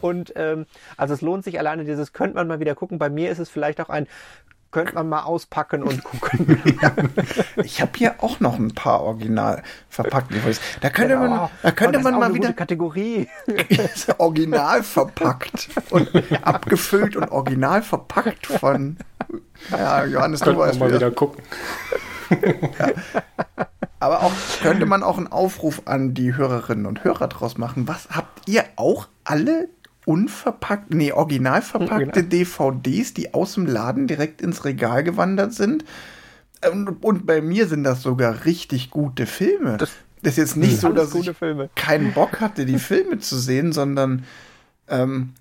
Und 0.00 0.32
ähm, 0.36 0.66
also 0.96 1.14
es 1.14 1.22
lohnt 1.22 1.44
sich 1.44 1.58
alleine 1.58 1.84
dieses, 1.84 2.12
könnte 2.12 2.36
man 2.36 2.46
mal 2.46 2.60
wieder 2.60 2.74
gucken. 2.74 2.98
Bei 2.98 3.08
mir 3.08 3.30
ist 3.30 3.38
es 3.38 3.48
vielleicht 3.48 3.80
auch 3.80 3.88
ein, 3.88 4.06
könnte 4.72 4.94
man 4.94 5.08
mal 5.08 5.22
auspacken 5.22 5.82
und 5.82 6.02
gucken. 6.04 6.60
ja. 6.82 6.92
Ich 7.62 7.80
habe 7.80 7.92
hier 7.94 8.16
auch 8.18 8.40
noch 8.40 8.58
ein 8.58 8.74
paar 8.74 9.02
original 9.02 9.62
verpackte 9.88 10.34
DVDs. 10.34 10.60
Da 10.80 10.90
könnte 10.90 11.14
genau. 11.14 11.28
man, 11.28 11.50
da 11.62 11.70
könnte 11.70 12.00
man 12.00 12.18
mal 12.18 12.34
wieder 12.34 12.52
Kategorie 12.52 13.28
original 14.18 14.82
verpackt 14.82 15.68
und 15.90 16.10
abgefüllt 16.42 17.16
und 17.16 17.30
original 17.30 17.82
verpackt 17.82 18.46
von. 18.46 18.96
Ja, 19.70 20.04
Johannes, 20.04 20.40
du 20.40 20.56
weißt 20.56 20.80
mal 20.80 20.92
wieder 20.92 21.10
gucken. 21.10 21.42
ja. 22.30 22.88
Aber 24.00 24.22
auch 24.24 24.32
könnte 24.62 24.86
man 24.86 25.04
auch 25.04 25.18
einen 25.18 25.28
Aufruf 25.28 25.82
an 25.84 26.12
die 26.12 26.34
Hörerinnen 26.34 26.86
und 26.86 27.04
Hörer 27.04 27.28
draus 27.28 27.56
machen. 27.56 27.86
Was 27.86 28.08
habt 28.10 28.48
ihr 28.48 28.64
auch 28.74 29.06
alle 29.22 29.68
unverpackt, 30.04 30.92
nee, 30.92 31.12
original 31.12 31.62
verpackte 31.62 32.24
DVDs, 32.24 33.14
die 33.14 33.34
aus 33.34 33.54
dem 33.54 33.66
Laden 33.66 34.06
direkt 34.06 34.40
ins 34.40 34.64
Regal 34.64 35.04
gewandert 35.04 35.52
sind? 35.54 35.84
Und, 36.70 37.02
und 37.02 37.26
bei 37.26 37.40
mir 37.40 37.66
sind 37.66 37.84
das 37.84 38.02
sogar 38.02 38.44
richtig 38.44 38.90
gute 38.90 39.26
Filme. 39.26 39.76
Das, 39.78 39.90
das 40.22 40.32
ist 40.32 40.38
jetzt 40.38 40.56
nicht 40.56 40.78
so, 40.78 40.92
dass 40.92 41.14
ich 41.14 41.30
Filme. 41.36 41.70
keinen 41.74 42.12
Bock 42.12 42.40
hatte, 42.40 42.64
die 42.64 42.78
Filme 42.78 43.18
zu 43.18 43.36
sehen, 43.36 43.72
sondern 43.72 44.24
ähm, 44.88 45.34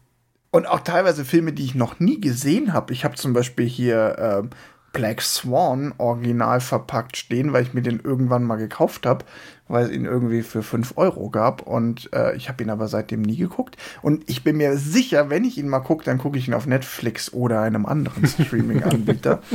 und 0.51 0.68
auch 0.68 0.82
teilweise 0.82 1.24
Filme, 1.24 1.53
die 1.53 1.63
ich 1.63 1.75
noch 1.75 2.00
nie 2.00 2.20
gesehen 2.20 2.74
habe. 2.74 2.91
Ich 2.91 3.06
habe 3.06 3.15
zum 3.15 3.34
Beispiel 3.34 3.68
hier 3.68 4.44
äh, 4.44 4.48
Black 4.94 5.22
Swan 5.22 5.94
original 5.98 6.60
verpackt 6.60 7.15
stehen, 7.15 7.53
weil 7.53 7.63
ich 7.63 7.74
mir 7.74 7.82
den 7.82 8.00
irgendwann 8.01 8.44
mal 8.44 8.58
gekauft 8.58 9.06
habe, 9.06 9.25
weil 9.72 9.86
es 9.86 9.92
ihn 9.92 10.06
irgendwie 10.06 10.42
für 10.42 10.63
5 10.63 10.94
Euro 10.98 11.30
gab. 11.30 11.62
Und 11.62 12.12
äh, 12.13 12.36
ich 12.36 12.50
habe 12.50 12.63
ihn 12.63 12.70
aber 12.70 12.88
seitdem 12.88 13.22
nie 13.22 13.38
geguckt. 13.38 13.78
Und 14.01 14.30
ich 14.30 14.44
bin 14.44 14.58
mir 14.58 14.78
sicher, 14.78 15.30
wenn 15.30 15.44
ich 15.44 15.58
ihn 15.58 15.68
mal 15.68 15.80
gucke, 15.80 16.04
dann 16.04 16.18
gucke 16.18 16.38
ich 16.38 16.48
ihn 16.48 16.54
auf 16.54 16.68
Netflix 16.68 17.34
oder 17.34 17.62
einem 17.62 17.86
anderen 17.86 18.28
Streaming-Anbieter. 18.28 19.42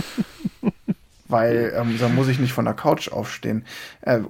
weil 1.28 1.72
ähm, 1.76 1.96
da 1.98 2.08
muss 2.08 2.28
ich 2.28 2.38
nicht 2.38 2.52
von 2.52 2.64
der 2.64 2.74
Couch 2.74 3.08
aufstehen. 3.10 3.64
Äh, 4.02 4.20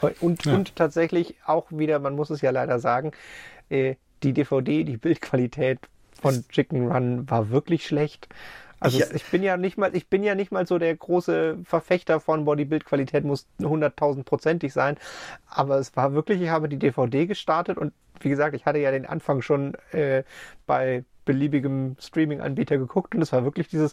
und, 0.20 0.44
ja. 0.44 0.54
und 0.54 0.74
tatsächlich 0.76 1.36
auch 1.46 1.66
wieder, 1.70 1.98
man 1.98 2.16
muss 2.16 2.30
es 2.30 2.40
ja 2.40 2.50
leider 2.50 2.78
sagen, 2.78 3.12
äh, 3.68 3.96
die 4.22 4.32
DVD, 4.32 4.84
die 4.84 4.96
Bildqualität 4.96 5.78
von 6.20 6.44
Chicken 6.50 6.90
Run 6.90 7.30
war 7.30 7.50
wirklich 7.50 7.86
schlecht. 7.86 8.28
Also 8.80 8.98
ich, 8.98 9.14
ich, 9.14 9.24
bin 9.26 9.42
ja 9.42 9.56
nicht 9.56 9.76
mal, 9.76 9.94
ich 9.94 10.08
bin 10.08 10.22
ja 10.22 10.34
nicht 10.34 10.52
mal 10.52 10.66
so 10.66 10.78
der 10.78 10.96
große 10.96 11.58
Verfechter 11.64 12.18
von 12.18 12.46
Bodybuild-Qualität 12.46 13.24
muss 13.24 13.46
100.000 13.60 14.24
prozentig 14.24 14.72
sein. 14.72 14.96
Aber 15.46 15.78
es 15.78 15.94
war 15.96 16.14
wirklich, 16.14 16.40
ich 16.40 16.48
habe 16.48 16.68
die 16.68 16.78
DVD 16.78 17.26
gestartet 17.26 17.76
und 17.76 17.92
wie 18.20 18.30
gesagt, 18.30 18.54
ich 18.56 18.64
hatte 18.64 18.78
ja 18.78 18.90
den 18.90 19.06
Anfang 19.06 19.42
schon 19.42 19.74
äh, 19.92 20.24
bei 20.66 21.04
beliebigem 21.26 21.96
Streaming-Anbieter 22.00 22.78
geguckt 22.78 23.14
und 23.14 23.22
es 23.22 23.32
war 23.32 23.44
wirklich 23.44 23.68
dieses, 23.68 23.92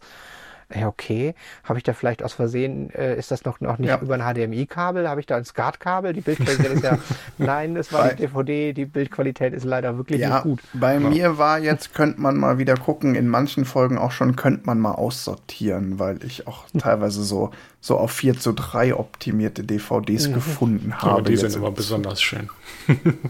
Ja, 0.75 0.87
okay. 0.87 1.33
Habe 1.63 1.79
ich 1.79 1.83
da 1.83 1.93
vielleicht 1.93 2.21
aus 2.21 2.33
Versehen, 2.33 2.89
äh, 2.89 3.17
ist 3.17 3.31
das 3.31 3.45
noch, 3.45 3.61
noch 3.61 3.77
nicht 3.77 3.87
ja. 3.87 4.01
über 4.01 4.15
ein 4.15 4.21
HDMI-Kabel? 4.21 5.07
Habe 5.07 5.21
ich 5.21 5.25
da 5.25 5.37
ein 5.37 5.45
SCART-Kabel? 5.45 6.11
Die 6.11 6.19
Bildqualität 6.19 6.71
ist 6.73 6.83
ja, 6.83 6.97
nein, 7.37 7.77
es 7.77 7.93
war 7.93 8.09
die 8.09 8.17
DVD, 8.17 8.73
die 8.73 8.85
Bildqualität 8.85 9.53
ist 9.53 9.63
leider 9.63 9.95
wirklich 9.97 10.19
ja, 10.19 10.35
nicht 10.35 10.43
gut. 10.43 10.59
Bei 10.73 10.95
ja. 10.95 10.99
mir 10.99 11.37
war 11.37 11.59
jetzt, 11.59 11.93
könnte 11.93 12.19
man 12.19 12.35
mal 12.35 12.57
wieder 12.57 12.75
gucken, 12.75 13.15
in 13.15 13.29
manchen 13.29 13.63
Folgen 13.63 13.97
auch 13.97 14.11
schon, 14.11 14.35
könnte 14.35 14.65
man 14.65 14.79
mal 14.79 14.91
aussortieren, 14.91 15.99
weil 15.99 16.21
ich 16.25 16.47
auch 16.47 16.65
teilweise 16.77 17.23
so, 17.23 17.51
so 17.79 17.97
auf 17.97 18.11
4 18.11 18.37
zu 18.37 18.51
3 18.51 18.93
optimierte 18.95 19.63
DVDs 19.63 20.27
mhm. 20.27 20.33
gefunden 20.33 20.97
habe. 20.97 21.11
Aber 21.11 21.21
die 21.21 21.37
sind 21.37 21.55
immer 21.55 21.71
besonders 21.71 22.21
schön. 22.21 22.49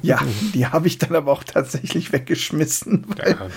ja, 0.02 0.20
die 0.56 0.66
habe 0.66 0.88
ich 0.88 0.98
dann 0.98 1.16
aber 1.16 1.32
auch 1.32 1.44
tatsächlich 1.44 2.12
weggeschmissen. 2.12 3.06
Weil, 3.16 3.32
ja. 3.32 3.48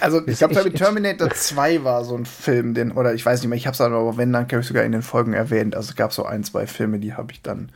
Also 0.00 0.26
ich 0.26 0.38
glaube, 0.38 0.72
Terminator 0.72 1.30
2 1.30 1.84
war 1.84 2.04
so 2.04 2.16
ein 2.16 2.26
Film, 2.26 2.74
den, 2.74 2.92
oder 2.92 3.14
ich 3.14 3.24
weiß 3.24 3.40
nicht 3.40 3.48
mehr, 3.48 3.56
ich 3.56 3.66
habe 3.66 3.74
es 3.74 3.80
aber 3.80 4.16
wenn, 4.16 4.32
dann 4.32 4.44
habe 4.44 4.60
ich 4.60 4.66
sogar 4.66 4.84
in 4.84 4.92
den 4.92 5.02
Folgen 5.02 5.32
erwähnt. 5.32 5.76
Also 5.76 5.90
es 5.90 5.96
gab 5.96 6.12
so 6.12 6.24
ein, 6.24 6.44
zwei 6.44 6.66
Filme, 6.66 6.98
die 6.98 7.14
habe 7.14 7.32
ich 7.32 7.42
dann 7.42 7.70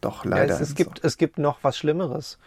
doch 0.00 0.24
leider. 0.24 0.54
Ja, 0.54 0.54
es, 0.54 0.60
es 0.60 0.74
gibt, 0.74 1.04
es 1.04 1.16
gibt 1.18 1.38
noch 1.38 1.58
was 1.62 1.76
Schlimmeres. 1.76 2.38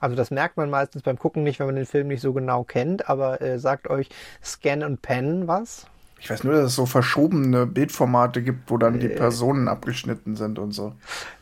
Also 0.00 0.14
das 0.14 0.30
merkt 0.30 0.56
man 0.56 0.70
meistens 0.70 1.02
beim 1.02 1.18
Gucken 1.18 1.42
nicht, 1.42 1.58
wenn 1.58 1.66
man 1.66 1.76
den 1.76 1.86
Film 1.86 2.08
nicht 2.08 2.20
so 2.20 2.32
genau 2.32 2.64
kennt, 2.64 3.08
aber 3.08 3.40
äh, 3.40 3.58
sagt 3.58 3.88
euch 3.88 4.08
Scan 4.44 4.84
und 4.84 5.02
Pen 5.02 5.48
was? 5.48 5.86
Ich 6.20 6.30
weiß 6.30 6.44
nur, 6.44 6.54
dass 6.54 6.66
es 6.66 6.74
so 6.74 6.86
verschobene 6.86 7.66
Bildformate 7.66 8.42
gibt, 8.42 8.70
wo 8.70 8.76
dann 8.76 8.98
die 8.98 9.10
äh. 9.10 9.16
Personen 9.16 9.68
abgeschnitten 9.68 10.34
sind 10.34 10.58
und 10.58 10.72
so. 10.72 10.94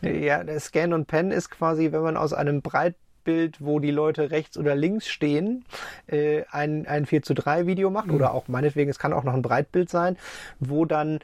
Ja, 0.02 0.44
der 0.44 0.60
Scan 0.60 0.92
und 0.92 1.06
Pen 1.06 1.30
ist 1.30 1.50
quasi, 1.50 1.92
wenn 1.92 2.02
man 2.02 2.16
aus 2.16 2.32
einem 2.32 2.60
breit 2.62 2.94
Bild, 3.26 3.56
wo 3.60 3.80
die 3.80 3.90
Leute 3.90 4.30
rechts 4.30 4.56
oder 4.56 4.74
links 4.74 5.08
stehen, 5.08 5.66
äh, 6.06 6.44
ein, 6.50 6.86
ein 6.86 7.04
4 7.04 7.22
zu 7.22 7.34
3 7.34 7.66
Video 7.66 7.90
macht 7.90 8.06
mhm. 8.06 8.14
oder 8.14 8.32
auch 8.32 8.48
meinetwegen, 8.48 8.88
es 8.88 8.98
kann 8.98 9.12
auch 9.12 9.24
noch 9.24 9.34
ein 9.34 9.42
Breitbild 9.42 9.90
sein, 9.90 10.16
wo 10.60 10.86
dann 10.86 11.18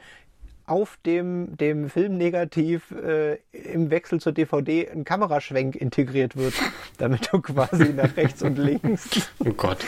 auf 0.65 0.97
dem, 1.05 1.57
dem 1.57 1.89
Filmnegativ 1.89 2.91
äh, 2.91 3.37
im 3.51 3.89
Wechsel 3.89 4.21
zur 4.21 4.31
DVD 4.31 4.89
ein 4.89 5.03
Kameraschwenk 5.03 5.75
integriert 5.75 6.37
wird, 6.37 6.53
damit 6.97 7.29
du 7.31 7.41
quasi 7.41 7.91
nach 7.93 8.15
rechts 8.15 8.41
und 8.43 8.57
links 8.57 9.29
oh 9.39 9.51
Gott. 9.51 9.79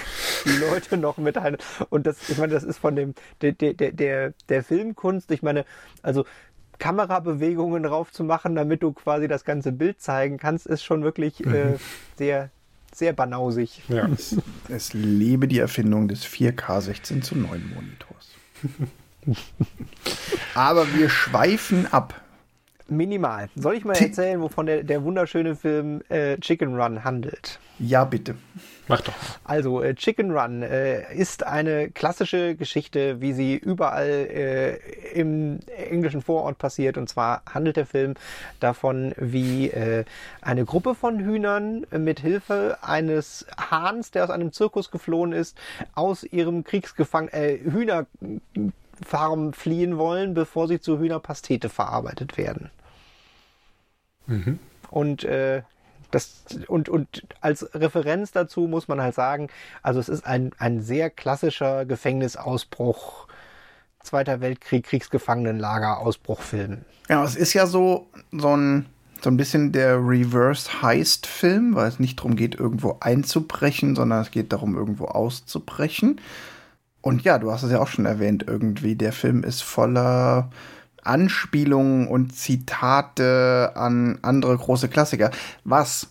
die 0.44 0.58
Leute 0.58 0.98
noch 0.98 1.18
mit 1.18 1.38
ein. 1.38 1.58
Und 1.90 2.06
das, 2.08 2.30
ich 2.30 2.38
meine, 2.38 2.54
das 2.54 2.64
ist 2.64 2.80
von 2.80 2.96
dem 2.96 3.14
der, 3.42 3.54
der, 3.54 3.74
der, 3.74 4.34
der 4.50 4.64
Filmkunst, 4.64 5.32
ich 5.32 5.42
meine, 5.42 5.66
also 6.02 6.26
Kamerabewegungen 6.80 7.84
drauf 7.84 8.12
zu 8.12 8.24
machen, 8.24 8.56
damit 8.56 8.84
du 8.84 8.92
quasi 8.92 9.28
das 9.28 9.46
ganze 9.46 9.72
Bild 9.72 10.02
zeigen 10.02 10.38
kannst, 10.38 10.68
ist 10.68 10.84
schon 10.84 11.04
wirklich 11.04 11.46
äh, 11.46 11.72
mhm. 11.72 11.76
sehr, 12.18 12.50
sehr 12.94 13.14
banausig. 13.14 13.82
Ja. 13.88 14.08
Es, 14.08 14.38
es 14.70 14.94
lebe 14.94 15.48
die 15.48 15.60
Erfindung 15.60 16.08
des 16.08 16.26
4K 16.26 16.82
16 16.82 17.22
zu 17.22 17.36
9 17.36 17.74
Monitors. 17.74 18.32
Aber 20.56 20.94
wir 20.94 21.10
schweifen 21.10 21.92
ab. 21.92 22.22
Minimal. 22.88 23.50
Soll 23.56 23.76
ich 23.76 23.84
mal 23.84 23.98
erzählen, 23.98 24.40
wovon 24.42 24.68
der, 24.68 24.84
der 24.84 25.04
wunderschöne 25.04 25.56
Film 25.56 26.02
äh, 26.10 26.38
Chicken 26.38 26.80
Run 26.80 27.04
handelt? 27.04 27.60
Ja, 27.80 28.06
bitte. 28.06 28.36
Mach 28.88 29.02
doch. 29.02 29.14
Also, 29.44 29.82
äh, 29.82 29.96
Chicken 29.96 30.30
Run 30.32 30.62
äh, 30.62 31.12
ist 31.16 31.44
eine 31.44 31.90
klassische 31.90 32.56
Geschichte, 32.56 33.20
wie 33.22 33.34
sie 33.34 33.56
überall 33.56 34.08
äh, 34.08 34.78
im 35.14 35.60
englischen 35.76 36.22
Vorort 36.22 36.60
passiert. 36.60 36.98
Und 36.98 37.10
zwar 37.10 37.42
handelt 37.52 37.78
der 37.78 37.88
Film 37.88 38.14
davon, 38.60 39.14
wie 39.18 39.70
äh, 39.70 40.06
eine 40.42 40.64
Gruppe 40.64 40.94
von 40.94 41.20
Hühnern 41.20 41.88
mit 41.90 42.20
Hilfe 42.20 42.78
eines 42.84 43.48
Hahns, 43.58 44.12
der 44.12 44.26
aus 44.26 44.30
einem 44.30 44.52
Zirkus 44.52 44.92
geflohen 44.92 45.34
ist, 45.34 45.58
aus 45.96 46.24
ihrem 46.24 46.64
Kriegsgefangenen 46.64 47.34
äh, 47.34 47.60
Hühner 47.64 48.06
Farm 49.04 49.54
fliehen 49.54 49.98
wollen, 49.98 50.34
bevor 50.34 50.68
sie 50.68 50.80
zu 50.80 51.00
Hühnerpastete 51.00 51.70
verarbeitet 51.70 52.38
werden. 52.38 52.70
Mhm. 54.28 54.60
Und 54.90 55.24
äh, 55.24 55.62
das, 56.12 56.46
und, 56.68 56.88
und 56.90 57.24
als 57.42 57.68
Referenz 57.74 58.32
dazu 58.32 58.62
muss 58.62 58.88
man 58.88 59.02
halt 59.02 59.16
sagen, 59.16 59.50
also 59.82 60.00
es 60.00 60.10
ist 60.10 60.26
ein, 60.26 60.52
ein 60.58 60.82
sehr 60.82 61.10
klassischer 61.10 61.86
Gefängnisausbruch, 61.86 63.28
Zweiter 64.02 64.40
Weltkrieg, 64.40 64.86
Kriegsgefangenenlager, 64.86 65.98
Ausbruchfilm. 65.98 66.82
Ja, 67.10 67.24
es 67.24 67.36
ist 67.36 67.54
ja 67.54 67.66
so, 67.66 68.08
so 68.32 68.56
ein, 68.56 68.86
so 69.22 69.32
ein 69.32 69.38
bisschen 69.38 69.72
der 69.72 69.98
Reverse 69.98 70.84
Heist-Film, 70.84 71.74
weil 71.74 71.88
es 71.88 72.00
nicht 72.00 72.20
darum 72.20 72.36
geht, 72.36 72.54
irgendwo 72.56 72.98
einzubrechen, 73.00 73.96
sondern 73.96 74.22
es 74.22 74.30
geht 74.30 74.54
darum, 74.54 74.76
irgendwo 74.76 75.06
auszubrechen. 75.06 76.22
Und 77.02 77.24
ja, 77.24 77.40
du 77.40 77.52
hast 77.52 77.64
es 77.64 77.72
ja 77.72 77.80
auch 77.80 77.88
schon 77.88 78.06
erwähnt, 78.06 78.46
irgendwie, 78.48 78.96
der 78.96 79.12
Film 79.12 79.44
ist 79.44 79.64
voller 79.64 80.52
Anspielungen 81.06 82.08
und 82.08 82.36
Zitate 82.36 83.72
an 83.76 84.20
andere 84.22 84.58
große 84.58 84.88
Klassiker. 84.88 85.32
Was, 85.64 86.08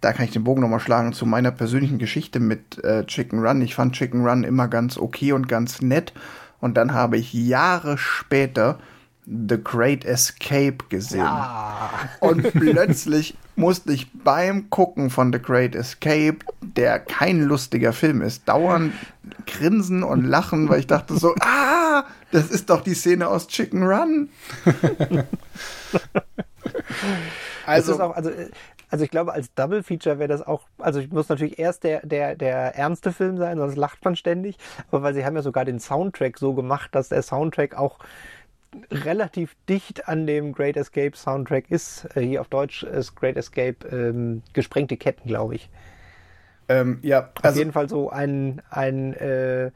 da 0.00 0.12
kann 0.12 0.24
ich 0.24 0.32
den 0.32 0.44
Bogen 0.44 0.60
nochmal 0.60 0.80
schlagen 0.80 1.12
zu 1.12 1.26
meiner 1.26 1.50
persönlichen 1.50 1.98
Geschichte 1.98 2.40
mit 2.40 2.82
äh, 2.84 3.04
Chicken 3.06 3.40
Run. 3.40 3.62
Ich 3.62 3.74
fand 3.74 3.94
Chicken 3.94 4.26
Run 4.26 4.44
immer 4.44 4.68
ganz 4.68 4.98
okay 4.98 5.32
und 5.32 5.48
ganz 5.48 5.82
nett. 5.82 6.12
Und 6.60 6.76
dann 6.76 6.92
habe 6.94 7.16
ich 7.16 7.32
Jahre 7.32 7.98
später 7.98 8.78
The 9.26 9.62
Great 9.62 10.04
Escape 10.04 10.78
gesehen. 10.88 11.20
Ja. 11.20 11.90
Und 12.20 12.52
plötzlich 12.52 13.36
musste 13.54 13.92
ich 13.92 14.10
beim 14.12 14.68
Gucken 14.70 15.10
von 15.10 15.32
The 15.32 15.40
Great 15.40 15.74
Escape, 15.74 16.38
der 16.60 16.98
kein 16.98 17.42
lustiger 17.42 17.92
Film 17.92 18.22
ist, 18.22 18.48
dauernd 18.48 18.92
grinsen 19.46 20.02
und 20.02 20.24
lachen, 20.24 20.68
weil 20.68 20.80
ich 20.80 20.86
dachte 20.86 21.16
so, 21.16 21.34
ah, 21.40 21.71
das 22.30 22.50
ist 22.50 22.70
doch 22.70 22.82
die 22.82 22.94
Szene 22.94 23.28
aus 23.28 23.48
Chicken 23.48 23.82
Run. 23.82 24.28
also, 27.66 28.00
auch, 28.00 28.14
also, 28.14 28.30
also 28.90 29.04
ich 29.04 29.10
glaube, 29.10 29.32
als 29.32 29.54
Double 29.54 29.82
Feature 29.82 30.18
wäre 30.18 30.28
das 30.28 30.46
auch, 30.46 30.62
also 30.78 31.00
ich 31.00 31.10
muss 31.10 31.28
natürlich 31.28 31.58
erst 31.58 31.84
der, 31.84 32.06
der, 32.06 32.36
der 32.36 32.76
ernste 32.76 33.12
Film 33.12 33.38
sein, 33.38 33.58
sonst 33.58 33.76
lacht 33.76 34.04
man 34.04 34.16
ständig, 34.16 34.58
aber 34.88 35.02
weil 35.02 35.14
sie 35.14 35.24
haben 35.24 35.36
ja 35.36 35.42
sogar 35.42 35.64
den 35.64 35.80
Soundtrack 35.80 36.38
so 36.38 36.54
gemacht, 36.54 36.94
dass 36.94 37.08
der 37.08 37.22
Soundtrack 37.22 37.76
auch 37.76 37.98
relativ 38.90 39.54
dicht 39.68 40.08
an 40.08 40.26
dem 40.26 40.52
Great 40.52 40.76
Escape 40.76 41.16
Soundtrack 41.16 41.70
ist. 41.70 42.08
Äh, 42.16 42.22
hier 42.22 42.40
auf 42.40 42.48
Deutsch 42.48 42.82
ist 42.82 43.14
Great 43.16 43.36
Escape 43.36 43.76
ähm, 43.90 44.42
gesprengte 44.52 44.96
Ketten, 44.96 45.28
glaube 45.28 45.54
ich. 45.54 45.70
Ähm, 46.68 46.98
ja, 47.02 47.30
also 47.42 47.48
auf 47.48 47.56
jeden 47.56 47.72
Fall 47.72 47.88
so 47.88 48.10
ein, 48.10 48.62
ein 48.70 49.14
äh, 49.14 49.70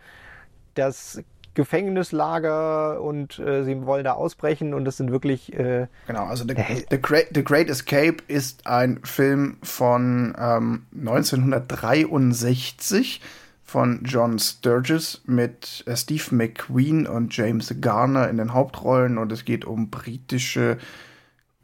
das 0.75 1.23
Gefängnislager 1.57 3.01
und 3.01 3.41
äh, 3.41 3.65
sie 3.65 3.85
wollen 3.85 4.05
da 4.05 4.13
ausbrechen 4.13 4.73
und 4.75 4.85
das 4.85 4.97
sind 4.99 5.11
wirklich. 5.11 5.53
Äh, 5.55 5.89
genau, 6.07 6.27
also 6.27 6.45
The, 6.47 6.55
The, 6.91 7.01
Great, 7.01 7.31
The 7.35 7.43
Great 7.43 7.69
Escape 7.69 8.19
ist 8.29 8.65
ein 8.67 9.01
Film 9.03 9.57
von 9.63 10.37
ähm, 10.39 10.87
1963 10.97 13.21
von 13.65 14.03
John 14.05 14.39
Sturges 14.39 15.23
mit 15.25 15.83
äh, 15.87 15.97
Steve 15.97 16.23
McQueen 16.31 17.07
und 17.07 17.35
James 17.37 17.75
Garner 17.81 18.29
in 18.29 18.37
den 18.37 18.53
Hauptrollen 18.53 19.17
und 19.19 19.33
es 19.33 19.47
geht 19.47 19.65
um 19.65 19.91
britische 19.91 20.77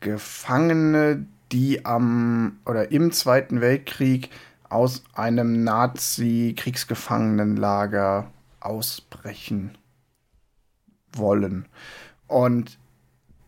Gefangene, 0.01 1.27
die 1.53 1.85
am 1.85 2.59
oder 2.65 2.91
im 2.91 3.13
Zweiten 3.13 3.61
Weltkrieg 3.61 4.31
aus 4.71 5.05
einem 5.13 5.65
Nazi-Kriegsgefangenenlager 5.65 8.31
ausbrechen 8.59 9.77
wollen. 11.15 11.67
Und 12.27 12.79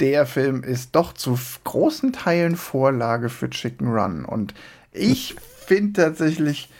der 0.01 0.27
Film 0.27 0.63
ist 0.63 0.95
doch 0.95 1.13
zu 1.13 1.39
großen 1.65 2.13
Teilen 2.13 2.57
Vorlage 2.57 3.29
für 3.29 3.49
Chicken 3.49 3.89
Run. 3.89 4.25
Und 4.25 4.55
ich 4.93 5.37
finde 5.67 6.03
tatsächlich, 6.03 6.71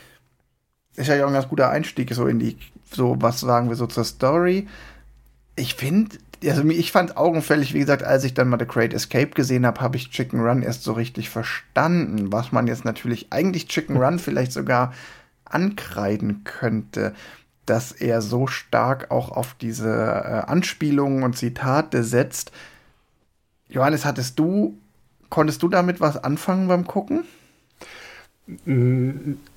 ist 0.95 1.07
ja 1.07 1.23
auch 1.23 1.27
ein 1.27 1.33
ganz 1.33 1.49
guter 1.49 1.69
Einstieg 1.69 2.13
so 2.13 2.27
in 2.27 2.39
die, 2.39 2.57
so 2.91 3.15
was 3.19 3.39
sagen 3.39 3.69
wir 3.69 3.75
so 3.75 3.87
zur 3.87 4.03
Story. 4.03 4.67
Ich 5.55 5.75
finde, 5.75 6.17
also 6.45 6.63
ich 6.65 6.91
fand 6.91 7.17
augenfällig, 7.17 7.73
wie 7.73 7.79
gesagt, 7.79 8.03
als 8.03 8.23
ich 8.23 8.33
dann 8.33 8.49
mal 8.49 8.59
The 8.59 8.67
Great 8.67 8.93
Escape 8.93 9.29
gesehen 9.29 9.65
habe, 9.65 9.81
habe 9.81 9.97
ich 9.97 10.11
Chicken 10.11 10.41
Run 10.41 10.61
erst 10.61 10.83
so 10.83 10.93
richtig 10.93 11.29
verstanden, 11.29 12.31
was 12.31 12.51
man 12.51 12.67
jetzt 12.67 12.85
natürlich 12.85 13.31
eigentlich 13.31 13.67
Chicken 13.67 13.97
Run 13.97 14.19
vielleicht 14.19 14.51
sogar 14.51 14.93
ankreiden 15.45 16.43
könnte, 16.43 17.13
dass 17.65 17.91
er 17.91 18.21
so 18.21 18.47
stark 18.47 19.11
auch 19.11 19.31
auf 19.31 19.55
diese 19.59 19.89
äh, 19.89 20.49
Anspielungen 20.49 21.23
und 21.23 21.37
Zitate 21.37 22.03
setzt. 22.03 22.51
Johannes, 23.69 24.05
hattest 24.05 24.39
du, 24.39 24.77
konntest 25.29 25.63
du 25.63 25.67
damit 25.67 25.99
was 25.99 26.23
anfangen 26.23 26.67
beim 26.67 26.85
Gucken? 26.85 27.25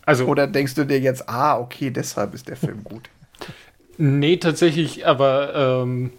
Also, 0.07 0.25
Oder 0.25 0.47
denkst 0.47 0.75
du 0.75 0.85
dir 0.85 0.99
jetzt, 0.99 1.29
ah, 1.29 1.59
okay, 1.59 1.91
deshalb 1.91 2.35
ist 2.35 2.49
der 2.49 2.57
Film 2.57 2.85
gut? 2.85 3.11
Nee, 3.99 4.39
tatsächlich, 4.39 5.07
aber 5.07 5.83
ähm, 5.83 6.11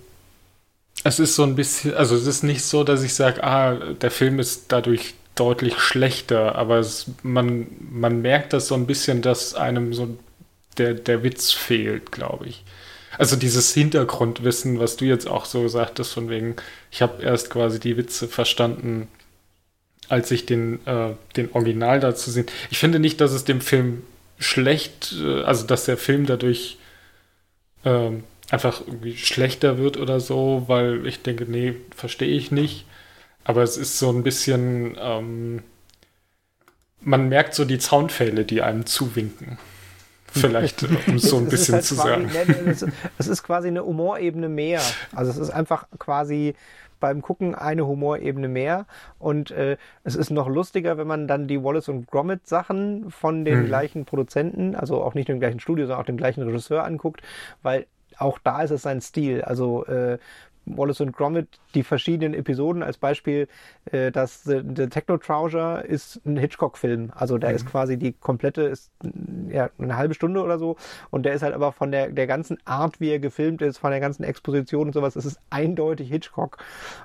es 1.04 1.20
ist 1.20 1.36
so 1.36 1.44
ein 1.44 1.56
bisschen, 1.56 1.96
also 1.96 2.16
es 2.16 2.28
ist 2.28 2.44
nicht 2.44 2.64
so, 2.64 2.84
dass 2.84 3.02
ich 3.04 3.14
sage, 3.14 3.44
ah, 3.44 3.74
der 3.74 4.12
Film 4.12 4.40
ist 4.40 4.72
dadurch 4.72 5.16
deutlich 5.36 5.80
schlechter, 5.80 6.56
aber 6.56 6.78
es, 6.80 7.10
man, 7.24 7.68
man 7.80 8.22
merkt 8.22 8.54
das 8.54 8.68
so 8.68 8.76
ein 8.76 8.86
bisschen, 8.86 9.22
dass 9.22 9.56
einem 9.56 9.94
so 9.94 10.18
der, 10.78 10.94
der 10.94 11.24
Witz 11.24 11.52
fehlt, 11.52 12.12
glaube 12.12 12.48
ich. 12.48 12.64
Also 13.18 13.36
dieses 13.36 13.74
Hintergrundwissen, 13.74 14.80
was 14.80 14.96
du 14.96 15.06
jetzt 15.06 15.28
auch 15.28 15.46
so 15.46 15.68
sagtest, 15.68 16.14
von 16.14 16.30
wegen, 16.30 16.56
ich 16.92 17.02
habe 17.02 17.22
erst 17.22 17.50
quasi 17.50 17.80
die 17.80 17.98
Witze 17.98 18.28
verstanden, 18.28 19.08
als 20.08 20.32
ich 20.32 20.46
den, 20.46 20.86
äh, 20.86 21.14
den 21.36 21.52
Original 21.54 22.00
dazu 22.00 22.32
sehe. 22.32 22.46
Ich 22.72 22.80
finde 22.80 23.00
nicht, 23.00 23.20
dass 23.22 23.32
es 23.32 23.44
dem 23.44 23.62
Film 23.62 24.04
schlecht, 24.38 25.16
äh, 25.22 25.42
also 25.44 25.66
dass 25.68 25.86
der 25.86 25.98
Film 25.98 26.26
dadurch 26.26 26.78
äh, 27.84 28.12
einfach 28.50 28.82
irgendwie 28.86 29.18
schlechter 29.18 29.78
wird 29.78 29.98
oder 29.98 30.20
so, 30.20 30.64
weil 30.68 31.06
ich 31.06 31.22
denke, 31.22 31.46
nee, 31.46 31.76
verstehe 31.96 32.36
ich 32.36 32.52
nicht. 32.52 32.86
Aber 33.44 33.64
es 33.64 33.78
ist 33.78 34.00
so 34.00 34.12
ein 34.12 34.24
bisschen, 34.24 34.98
ähm, 35.00 35.64
man 37.02 37.30
merkt 37.30 37.54
so 37.54 37.66
die 37.66 37.80
Zaunpfähle, 37.80 38.46
die 38.46 38.62
einem 38.62 38.86
zuwinken. 38.86 39.58
Vielleicht, 40.32 40.84
um 41.08 41.16
es 41.16 41.24
so 41.24 41.38
ein 41.38 41.46
bisschen 41.50 41.76
halt 41.76 41.84
zu 41.86 41.96
quasi, 41.96 42.28
sagen. 42.30 42.92
Es 43.18 43.28
ist 43.28 43.44
quasi 43.44 43.68
eine 43.70 43.86
Humorebene 43.86 44.50
mehr. 44.50 44.82
Also 45.16 45.32
es 45.32 45.38
ist 45.38 45.50
einfach 45.50 45.86
quasi 45.98 46.56
beim 47.00 47.22
Gucken 47.22 47.56
eine 47.56 47.88
Humorebene 47.88 48.48
mehr. 48.50 48.86
Und 49.20 49.52
äh, 49.52 49.78
es 50.04 50.16
ist 50.16 50.30
noch 50.32 50.48
lustiger, 50.50 50.98
wenn 50.98 51.08
man 51.08 51.28
dann 51.28 51.48
die 51.48 51.64
Wallace 51.64 51.88
und 51.90 52.08
Gromit 52.08 52.46
Sachen 52.48 53.10
von 53.10 53.46
den 53.46 53.62
Mhm. 53.62 53.66
gleichen 53.68 54.06
Produzenten, 54.06 54.76
also 54.76 55.02
auch 55.02 55.14
nicht 55.14 55.30
dem 55.30 55.40
gleichen 55.40 55.60
Studio, 55.62 55.86
sondern 55.86 56.02
auch 56.02 56.06
dem 56.06 56.18
gleichen 56.18 56.44
Regisseur 56.44 56.84
anguckt, 56.84 57.22
weil 57.64 57.86
auch 58.18 58.38
da 58.44 58.62
ist 58.64 58.72
es 58.72 58.82
sein 58.82 59.00
Stil. 59.00 59.44
Also 59.44 59.86
äh, 59.86 60.18
Wallace 60.78 61.02
und 61.02 61.12
Gromit, 61.12 61.60
die 61.76 61.84
verschiedenen 61.84 62.34
Episoden, 62.34 62.84
als 62.84 62.98
Beispiel, 62.98 63.48
äh, 63.86 64.12
das 64.12 64.44
The, 64.44 64.62
The 64.76 64.88
Techno 64.88 65.18
Trouser 65.18 65.84
ist 65.86 66.22
ein 66.26 66.38
Hitchcock-Film. 66.38 67.12
Also 67.16 67.38
der 67.38 67.52
ist 67.52 67.66
quasi 67.66 67.98
die 67.98 68.14
komplette, 68.14 68.64
ist 68.64 68.92
ja, 69.50 69.70
eine 69.78 69.98
halbe 69.98 70.14
Stunde 70.14 70.42
oder 70.42 70.58
so. 70.58 70.78
Und 71.10 71.26
der 71.26 71.34
ist 71.34 71.42
halt 71.42 71.54
aber 71.54 71.72
von 71.72 71.92
der, 71.92 72.10
der 72.10 72.28
ganzen 72.28 72.58
Art, 72.66 73.00
wie 73.00 73.10
er 73.10 73.20
gefilmt 73.20 73.62
ist, 73.62 73.78
von 73.78 73.92
der 73.92 74.00
ganzen 74.00 74.24
Exposition 74.24 74.88
und 74.88 74.94
sowas, 74.94 75.16
es 75.16 75.26
ist 75.26 75.40
eindeutig 75.50 76.10
Hitchcock. 76.10 76.58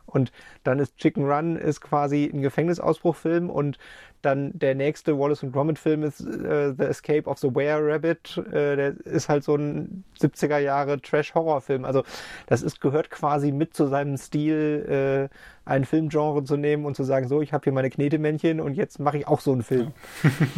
Und 0.06 0.32
dann 0.62 0.78
ist 0.78 0.96
Chicken 0.98 1.24
Run 1.24 1.56
ist 1.56 1.80
quasi 1.80 2.30
ein 2.32 2.42
Gefängnisausbruchfilm 2.42 3.50
und 3.50 3.78
dann 4.24 4.50
der 4.58 4.74
nächste 4.74 5.18
Wallace 5.18 5.42
und 5.42 5.52
Gromit 5.52 5.78
Film 5.78 6.02
ist 6.02 6.20
äh, 6.20 6.74
The 6.76 6.84
Escape 6.84 7.28
of 7.28 7.38
the 7.38 7.54
Were 7.54 7.80
Rabbit. 7.80 8.38
Äh, 8.48 8.76
der 8.76 9.00
ist 9.04 9.28
halt 9.28 9.44
so 9.44 9.56
ein 9.56 10.04
70er 10.20 10.58
Jahre 10.58 11.00
Trash-Horror-Film. 11.00 11.84
Also 11.84 12.04
das 12.46 12.62
ist, 12.62 12.80
gehört 12.80 13.10
quasi 13.10 13.52
mit 13.52 13.74
zu 13.74 13.86
seinem 13.86 14.16
Stil, 14.16 15.28
äh, 15.30 15.34
ein 15.64 15.84
Filmgenre 15.84 16.44
zu 16.44 16.56
nehmen 16.56 16.84
und 16.84 16.94
zu 16.94 17.04
sagen, 17.04 17.28
so, 17.28 17.40
ich 17.40 17.52
habe 17.52 17.64
hier 17.64 17.72
meine 17.72 17.90
Knetemännchen 17.90 18.60
und 18.60 18.74
jetzt 18.74 18.98
mache 19.00 19.18
ich 19.18 19.28
auch 19.28 19.40
so 19.40 19.52
einen 19.52 19.62
Film. 19.62 19.92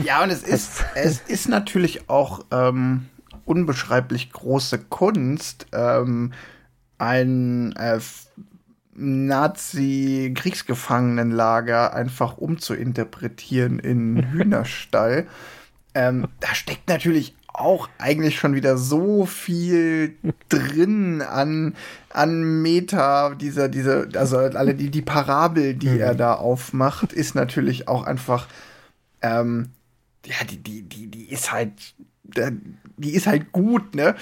Ja, 0.05 0.23
und 0.25 0.31
es 0.31 0.43
ist, 0.43 0.85
es 0.95 1.21
ist 1.21 1.49
natürlich 1.49 2.09
auch 2.09 2.41
ähm, 2.51 3.07
unbeschreiblich 3.45 4.33
große 4.33 4.79
Kunst, 4.79 5.67
ähm, 5.73 6.33
ein 6.99 7.73
äh, 7.77 8.01
Nazi-Kriegsgefangenenlager 8.97 11.95
einfach 11.95 12.39
umzuinterpretieren 12.39 13.79
in 13.79 14.23
Hühnerstall. 14.33 15.29
ähm, 15.95 16.27
da 16.41 16.55
steckt 16.55 16.89
natürlich 16.89 17.37
auch 17.59 17.89
eigentlich 17.99 18.39
schon 18.39 18.55
wieder 18.55 18.77
so 18.77 19.27
viel 19.27 20.17
drin 20.49 21.23
an, 21.23 21.75
an 22.11 22.63
Meta, 22.63 23.35
dieser, 23.35 23.69
diese, 23.69 24.09
also 24.15 24.39
alle 24.39 24.75
die, 24.75 24.91
die 24.91 25.03
Parabel, 25.03 25.75
die 25.75 25.99
er 25.99 26.15
da 26.15 26.35
aufmacht, 26.35 27.13
ist 27.13 27.35
natürlich 27.35 27.89
auch 27.89 28.05
einfach, 28.05 28.47
ähm, 29.23 29.71
ja, 30.25 30.37
die, 30.51 30.59
die, 30.59 30.83
die, 30.83 31.07
die 31.07 31.31
ist 31.31 31.51
halt, 31.51 31.73
äh, 32.35 32.53
die 32.99 33.15
ist 33.15 33.27
halt 33.27 33.53
gut, 33.53 33.95
ne? 33.95 34.17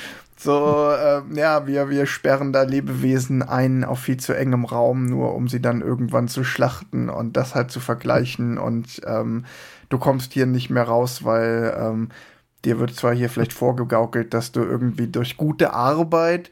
So, 0.44 0.90
ähm, 0.92 1.34
ja, 1.34 1.66
wir, 1.66 1.88
wir 1.88 2.04
sperren 2.04 2.52
da 2.52 2.64
Lebewesen 2.64 3.42
ein 3.42 3.82
auf 3.82 4.00
viel 4.00 4.18
zu 4.18 4.34
engem 4.34 4.66
Raum, 4.66 5.06
nur 5.06 5.34
um 5.34 5.48
sie 5.48 5.62
dann 5.62 5.80
irgendwann 5.80 6.28
zu 6.28 6.44
schlachten 6.44 7.08
und 7.08 7.38
das 7.38 7.54
halt 7.54 7.70
zu 7.70 7.80
vergleichen 7.80 8.58
und 8.58 9.00
ähm, 9.06 9.46
du 9.88 9.96
kommst 9.96 10.34
hier 10.34 10.44
nicht 10.44 10.68
mehr 10.68 10.82
raus, 10.82 11.24
weil 11.24 11.74
ähm, 11.80 12.10
dir 12.66 12.78
wird 12.78 12.94
zwar 12.94 13.14
hier 13.14 13.30
vielleicht 13.30 13.54
vorgegaukelt, 13.54 14.34
dass 14.34 14.52
du 14.52 14.60
irgendwie 14.60 15.06
durch 15.06 15.38
gute 15.38 15.72
Arbeit 15.72 16.50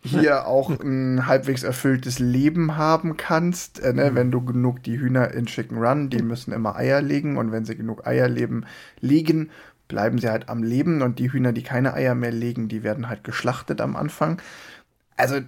hier 0.00 0.46
auch 0.46 0.70
ein 0.70 1.26
halbwegs 1.26 1.64
erfülltes 1.64 2.20
Leben 2.20 2.78
haben 2.78 3.18
kannst, 3.18 3.78
äh, 3.80 3.92
ne? 3.92 4.14
wenn 4.14 4.30
du 4.30 4.42
genug 4.42 4.82
die 4.84 4.98
Hühner 4.98 5.32
in 5.32 5.44
Chicken 5.44 5.76
Run, 5.76 6.08
die 6.08 6.22
müssen 6.22 6.50
immer 6.50 6.76
Eier 6.76 7.02
legen 7.02 7.36
und 7.36 7.52
wenn 7.52 7.66
sie 7.66 7.76
genug 7.76 8.06
Eier 8.06 8.28
leben, 8.28 8.64
liegen, 9.00 9.50
bleiben 9.88 10.18
sie 10.18 10.28
halt 10.28 10.48
am 10.48 10.62
Leben 10.62 11.02
und 11.02 11.18
die 11.18 11.32
Hühner, 11.32 11.52
die 11.52 11.62
keine 11.62 11.94
Eier 11.94 12.14
mehr 12.14 12.30
legen, 12.32 12.68
die 12.68 12.82
werden 12.82 13.08
halt 13.08 13.24
geschlachtet 13.24 13.80
am 13.80 13.96
Anfang. 13.96 14.40
Also 15.16 15.40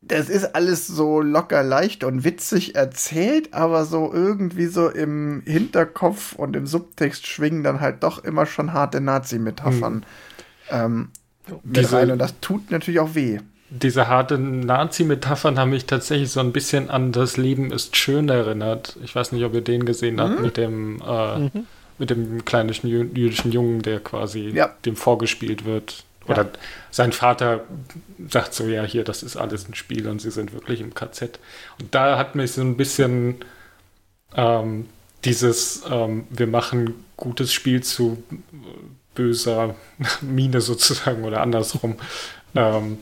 das 0.00 0.28
ist 0.28 0.54
alles 0.54 0.86
so 0.86 1.20
locker 1.20 1.62
leicht 1.62 2.04
und 2.04 2.24
witzig 2.24 2.74
erzählt, 2.76 3.52
aber 3.52 3.84
so 3.84 4.12
irgendwie 4.12 4.66
so 4.66 4.88
im 4.88 5.42
Hinterkopf 5.44 6.34
und 6.34 6.54
im 6.56 6.66
Subtext 6.66 7.26
schwingen 7.26 7.64
dann 7.64 7.80
halt 7.80 8.02
doch 8.02 8.22
immer 8.24 8.46
schon 8.46 8.72
harte 8.72 9.00
Nazi-Metaphern 9.00 10.06
ähm, 10.70 11.08
mit 11.64 11.76
Diese- 11.78 11.96
rein 11.96 12.10
und 12.12 12.18
das 12.18 12.38
tut 12.40 12.70
natürlich 12.70 13.00
auch 13.00 13.14
weh. 13.14 13.40
Diese 13.70 14.08
harten 14.08 14.60
Nazi-Metaphern 14.60 15.58
haben 15.58 15.70
mich 15.70 15.84
tatsächlich 15.84 16.30
so 16.30 16.40
ein 16.40 16.52
bisschen 16.52 16.88
an 16.88 17.12
Das 17.12 17.36
Leben 17.36 17.70
ist 17.70 17.96
schön 17.98 18.30
erinnert. 18.30 18.96
Ich 19.04 19.14
weiß 19.14 19.32
nicht, 19.32 19.44
ob 19.44 19.52
ihr 19.52 19.60
den 19.60 19.84
gesehen 19.84 20.22
habt 20.22 20.40
mit 20.40 20.56
dem 20.56 21.02
äh, 21.02 21.50
mit 21.98 22.10
dem 22.10 22.44
kleinen 22.44 22.70
jü 22.70 23.08
jüdischen 23.14 23.52
Jungen, 23.52 23.82
der 23.82 24.00
quasi 24.00 24.50
Ja. 24.54 24.74
dem 24.84 24.96
vorgespielt 24.96 25.64
wird. 25.64 26.04
Oder 26.26 26.50
sein 26.90 27.12
Vater 27.12 27.64
sagt 28.28 28.52
so, 28.52 28.66
ja, 28.66 28.84
hier, 28.84 29.02
das 29.02 29.22
ist 29.22 29.36
alles 29.36 29.66
ein 29.66 29.74
Spiel 29.74 30.06
und 30.08 30.20
sie 30.20 30.30
sind 30.30 30.52
wirklich 30.52 30.80
im 30.80 30.92
KZ. 30.94 31.38
Und 31.80 31.94
da 31.94 32.18
hat 32.18 32.34
mich 32.34 32.52
so 32.52 32.60
ein 32.60 32.76
bisschen 32.76 33.36
ähm, 34.36 34.86
dieses, 35.24 35.82
ähm, 35.90 36.26
wir 36.30 36.46
machen 36.46 36.94
gutes 37.16 37.52
Spiel 37.52 37.82
zu 37.82 38.22
böser 39.14 39.74
Mine 40.20 40.60
sozusagen 40.60 41.24
oder 41.24 41.40
andersrum. 41.40 41.96
ähm, 42.54 42.98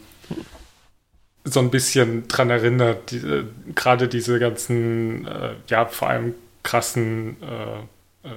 so 1.44 1.60
ein 1.60 1.70
bisschen 1.70 2.26
dran 2.28 2.50
erinnert, 2.50 3.10
die, 3.10 3.18
äh, 3.18 3.44
gerade 3.74 4.08
diese 4.08 4.38
ganzen, 4.38 5.26
äh, 5.26 5.54
ja, 5.68 5.86
vor 5.86 6.08
allem 6.08 6.34
krassen 6.62 7.36
äh, 7.42 8.28
äh, 8.28 8.32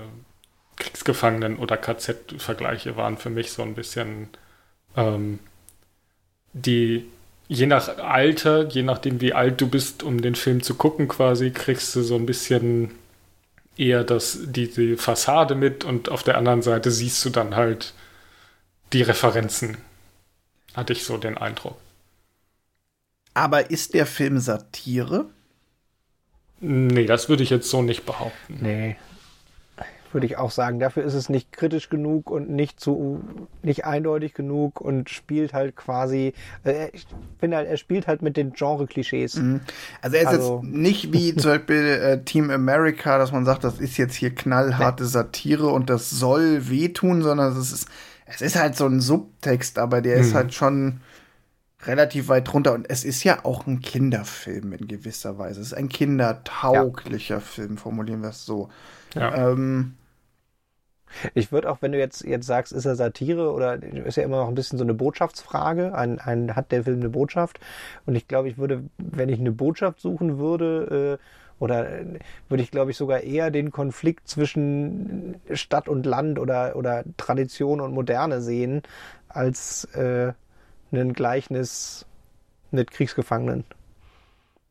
Kriegsgefangenen 0.79 1.57
oder 1.57 1.77
KZ-Vergleiche 1.77 2.97
waren 2.97 3.17
für 3.17 3.29
mich 3.29 3.51
so 3.51 3.61
ein 3.61 3.75
bisschen 3.75 4.29
ähm, 4.95 5.39
die, 6.53 7.05
je 7.47 7.67
nach 7.67 7.97
Alter, 7.97 8.67
je 8.67 8.83
nachdem 8.83 9.21
wie 9.21 9.33
alt 9.33 9.61
du 9.61 9.67
bist, 9.67 10.03
um 10.03 10.21
den 10.21 10.35
Film 10.35 10.63
zu 10.63 10.75
gucken 10.75 11.07
quasi, 11.07 11.51
kriegst 11.51 11.95
du 11.95 12.01
so 12.01 12.15
ein 12.15 12.25
bisschen 12.25 12.91
eher 13.77 14.03
das, 14.03 14.39
die, 14.43 14.69
die 14.69 14.97
Fassade 14.97 15.55
mit 15.55 15.83
und 15.83 16.09
auf 16.09 16.23
der 16.23 16.37
anderen 16.37 16.61
Seite 16.61 16.91
siehst 16.91 17.23
du 17.23 17.29
dann 17.29 17.55
halt 17.55 17.93
die 18.93 19.03
Referenzen. 19.03 19.77
Hatte 20.73 20.93
ich 20.93 21.03
so 21.03 21.17
den 21.17 21.37
Eindruck. 21.37 21.77
Aber 23.33 23.69
ist 23.69 23.93
der 23.93 24.05
Film 24.05 24.39
Satire? 24.39 25.25
Nee, 26.59 27.05
das 27.05 27.29
würde 27.29 27.43
ich 27.43 27.49
jetzt 27.49 27.69
so 27.69 27.81
nicht 27.81 28.05
behaupten. 28.05 28.57
Nee. 28.61 28.97
Würde 30.11 30.25
ich 30.25 30.37
auch 30.37 30.49
sagen. 30.49 30.79
Dafür 30.79 31.03
ist 31.03 31.13
es 31.13 31.29
nicht 31.29 31.51
kritisch 31.51 31.89
genug 31.89 32.31
und 32.31 32.49
nicht 32.49 32.79
zu, 32.79 33.21
nicht 33.61 33.85
eindeutig 33.85 34.33
genug 34.33 34.81
und 34.81 35.09
spielt 35.09 35.53
halt 35.53 35.75
quasi, 35.75 36.33
äh, 36.63 36.89
ich 36.93 37.05
finde 37.39 37.57
halt, 37.57 37.67
er 37.69 37.77
spielt 37.77 38.07
halt 38.07 38.21
mit 38.23 38.35
den 38.35 38.53
Genre-Klischees. 38.53 39.39
Also 40.01 40.15
er 40.17 40.21
ist 40.23 40.27
Also- 40.27 40.61
jetzt 40.63 40.73
nicht 40.73 41.13
wie 41.13 41.35
zum 41.35 41.51
Beispiel 41.51 41.85
äh, 41.85 42.23
Team 42.23 42.49
America, 42.49 43.17
dass 43.19 43.31
man 43.31 43.45
sagt, 43.45 43.63
das 43.63 43.79
ist 43.79 43.97
jetzt 43.97 44.15
hier 44.15 44.33
knallharte 44.33 45.05
Satire 45.05 45.67
und 45.67 45.89
das 45.91 46.09
soll 46.09 46.69
wehtun, 46.69 47.21
sondern 47.21 47.55
es 47.55 47.71
ist, 47.71 47.87
es 48.25 48.41
ist 48.41 48.55
halt 48.55 48.75
so 48.75 48.85
ein 48.87 49.01
Subtext, 49.01 49.77
aber 49.77 50.01
der 50.01 50.15
ist 50.15 50.33
halt 50.33 50.53
schon 50.53 51.01
relativ 51.83 52.27
weit 52.27 52.53
runter 52.53 52.73
und 52.73 52.89
es 52.89 53.03
ist 53.05 53.23
ja 53.23 53.45
auch 53.45 53.65
ein 53.65 53.79
Kinderfilm 53.79 54.73
in 54.73 54.87
gewisser 54.87 55.37
Weise. 55.37 55.61
Es 55.61 55.67
ist 55.67 55.73
ein 55.73 55.87
kindertauglicher 55.87 57.39
Film, 57.41 57.77
formulieren 57.77 58.21
wir 58.21 58.29
es 58.29 58.45
so. 58.45 58.69
Ja. 59.15 59.51
Ähm, 59.51 59.93
Ich 61.33 61.51
würde 61.51 61.69
auch, 61.69 61.81
wenn 61.81 61.91
du 61.91 61.97
jetzt, 61.97 62.23
jetzt 62.23 62.47
sagst, 62.47 62.71
ist 62.73 62.85
er 62.85 62.95
Satire 62.95 63.51
oder 63.51 63.81
ist 63.81 64.17
ja 64.17 64.23
immer 64.23 64.37
noch 64.37 64.47
ein 64.47 64.55
bisschen 64.55 64.77
so 64.77 64.83
eine 64.83 64.93
Botschaftsfrage, 64.93 65.93
ein, 65.95 66.19
ein, 66.19 66.55
hat 66.55 66.71
der 66.71 66.83
Film 66.83 66.99
eine 66.99 67.09
Botschaft? 67.09 67.59
Und 68.05 68.15
ich 68.15 68.27
glaube, 68.27 68.49
ich 68.49 68.57
würde, 68.57 68.83
wenn 68.97 69.29
ich 69.29 69.39
eine 69.39 69.51
Botschaft 69.51 69.99
suchen 69.99 70.37
würde, 70.37 71.17
äh, 71.19 71.23
oder 71.59 71.89
äh, 71.89 72.05
würde 72.47 72.63
ich, 72.63 72.71
glaube 72.71 72.91
ich, 72.91 72.97
sogar 72.97 73.21
eher 73.21 73.51
den 73.51 73.71
Konflikt 73.71 74.27
zwischen 74.27 75.39
Stadt 75.53 75.89
und 75.89 76.05
Land 76.05 76.39
oder, 76.39 76.75
oder 76.75 77.03
Tradition 77.17 77.81
und 77.81 77.93
Moderne 77.93 78.41
sehen, 78.41 78.81
als 79.27 79.85
äh, 79.93 80.33
ein 80.91 81.13
Gleichnis 81.13 82.05
mit 82.71 82.91
Kriegsgefangenen. 82.91 83.63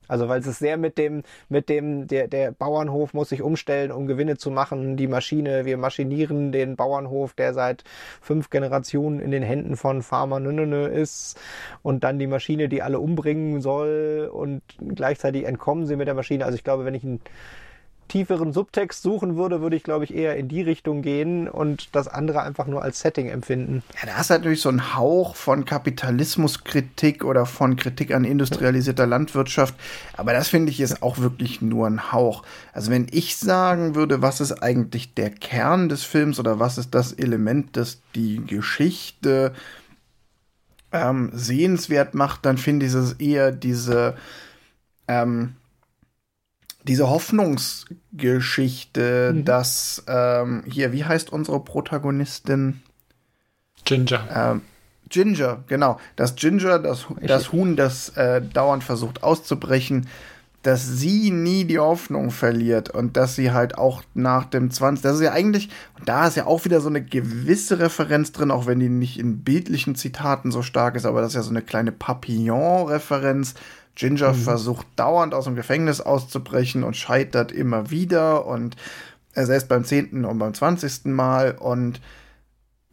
Also 0.09 0.29
weil 0.29 0.41
es 0.41 0.59
sehr 0.59 0.77
mit 0.77 0.99
dem, 0.99 1.23
mit 1.49 1.69
dem, 1.69 2.07
der, 2.07 2.29
der 2.29 2.53
Bauernhof 2.53 3.15
muss 3.15 3.29
sich 3.29 3.43
umstellen, 3.43 3.93
um 3.93 4.07
Gewinne 4.07 4.37
zu 4.39 4.51
machen. 4.51 4.97
Die 4.97 5.07
Maschine, 5.07 5.65
wir 5.65 5.77
maschinieren 5.77 6.51
den 6.51 6.77
Bauernhof, 6.77 7.35
der 7.35 7.55
seit 7.55 7.85
fünf 8.21 8.51
Generationen 8.51 9.21
in 9.21 9.31
den 9.31 9.43
Händen 9.43 9.77
von 9.77 10.03
Farmer 10.03 10.41
Nünne 10.41 10.89
ist. 10.89 11.39
Und 11.83 12.05
dann 12.05 12.19
die 12.19 12.27
Maschine, 12.27 12.69
die 12.69 12.83
alle 12.83 12.99
umbringen 12.99 13.61
soll. 13.61 14.31
Und 14.33 14.63
gleichzeitig 14.97 15.45
entkommen 15.45 15.87
sie 15.87 15.97
mit 15.97 16.09
der 16.09 16.15
Maschine. 16.15 16.45
Also 16.45 16.57
ich 16.57 16.65
glaube, 16.65 16.85
wenn 16.85 16.95
ich 16.95 17.05
ein 17.05 17.21
tieferen 18.09 18.53
Subtext 18.53 19.03
suchen 19.03 19.37
würde, 19.37 19.61
würde 19.61 19.77
ich, 19.77 19.83
glaube 19.83 20.05
ich, 20.05 20.15
eher 20.15 20.37
in 20.37 20.49
die 20.49 20.63
Richtung 20.63 21.03
gehen 21.03 21.49
und 21.49 21.95
das 21.95 22.09
andere 22.09 22.43
einfach 22.43 22.67
nur 22.67 22.83
als 22.83 23.01
Setting 23.01 23.29
empfinden. 23.29 23.83
Ja, 24.01 24.07
da 24.07 24.21
ist 24.21 24.31
halt 24.31 24.41
natürlich 24.41 24.63
so 24.63 24.71
ein 24.71 24.95
Hauch 24.97 25.37
von 25.37 25.65
Kapitalismuskritik 25.65 27.25
oder 27.25 27.47
von 27.47 27.77
Kritik 27.77 28.13
an 28.13 28.25
industrialisierter 28.25 29.07
Landwirtschaft. 29.07 29.75
Aber 30.17 30.33
das 30.33 30.49
finde 30.49 30.73
ich 30.73 30.81
ist 30.81 31.03
auch 31.03 31.19
wirklich 31.19 31.63
nur 31.63 31.87
ein 31.87 32.13
Hauch. 32.13 32.43
Also 32.73 32.91
wenn 32.91 33.07
ich 33.11 33.37
sagen 33.37 33.95
würde, 33.95 34.23
was 34.23 34.41
ist 34.41 34.63
eigentlich 34.63 35.15
der 35.15 35.31
Kern 35.31 35.89
des 35.89 36.05
Films 36.05 36.41
oder 36.41 36.59
was 36.59 36.79
ist 36.79 36.95
das 36.95 37.13
Element, 37.13 37.77
das 37.77 38.01
die 38.15 38.45
Geschichte 38.45 39.53
ähm, 40.93 41.31
sehenswert 41.35 42.15
macht, 42.15 42.47
dann 42.47 42.59
finde 42.59 42.87
ich 42.87 42.95
es 42.95 43.13
eher 43.15 43.53
diese 43.53 44.17
ähm, 45.07 45.55
diese 46.85 47.09
Hoffnungsgeschichte, 47.09 49.33
mhm. 49.35 49.45
dass 49.45 50.05
ähm, 50.07 50.63
hier, 50.67 50.93
wie 50.93 51.05
heißt 51.05 51.33
unsere 51.33 51.59
Protagonistin? 51.61 52.83
Ginger. 53.85 54.29
Ähm, 54.35 54.63
Ginger, 55.09 55.65
genau. 55.67 55.99
Dass 56.17 56.37
Ginger, 56.37 56.79
das, 56.79 57.07
das 57.21 57.53
Huhn, 57.53 57.77
das 57.77 58.11
äh, 58.11 58.43
dauernd 58.43 58.85
versucht 58.85 59.23
auszubrechen, 59.23 60.07
dass 60.63 60.87
sie 60.87 61.31
nie 61.31 61.65
die 61.65 61.79
Hoffnung 61.79 62.31
verliert 62.31 62.91
und 62.91 63.17
dass 63.17 63.37
sie 63.37 63.53
halt 63.53 63.79
auch 63.79 64.03
nach 64.15 64.45
dem 64.45 64.71
20. 64.71 65.03
Das 65.03 65.17
ist 65.17 65.23
ja 65.23 65.33
eigentlich, 65.33 65.71
und 65.99 66.09
da 66.09 66.27
ist 66.27 66.37
ja 66.37 66.47
auch 66.47 66.65
wieder 66.65 66.81
so 66.81 66.89
eine 66.89 67.03
gewisse 67.03 67.79
Referenz 67.79 68.33
drin, 68.33 68.51
auch 68.51 68.67
wenn 68.67 68.81
die 68.81 68.89
nicht 68.89 69.19
in 69.19 69.45
bildlichen 69.45 69.95
Zitaten 69.95 70.51
so 70.51 70.63
stark 70.63 70.97
ist, 70.97 71.07
aber 71.07 71.21
das 71.21 71.31
ist 71.31 71.37
ja 71.37 71.43
so 71.43 71.51
eine 71.51 71.63
kleine 71.63 71.93
Papillon-Referenz, 71.93 73.55
Ginger 73.99 74.33
mhm. 74.33 74.37
versucht 74.37 74.87
dauernd 74.97 75.35
aus 75.35 75.45
dem 75.45 75.57
Gefängnis 75.57 76.01
auszubrechen 76.01 76.85
und 76.85 76.97
scheitert 76.97 77.51
immer 77.51 77.91
wieder 77.91 78.47
und 78.47 78.77
er 79.35 79.45
selbst 79.45 79.69
beim 79.69 79.85
zehnten 79.85 80.25
und 80.25 80.39
beim 80.39 80.55
zwanzigsten 80.55 81.13
Mal 81.13 81.53
und 81.53 82.01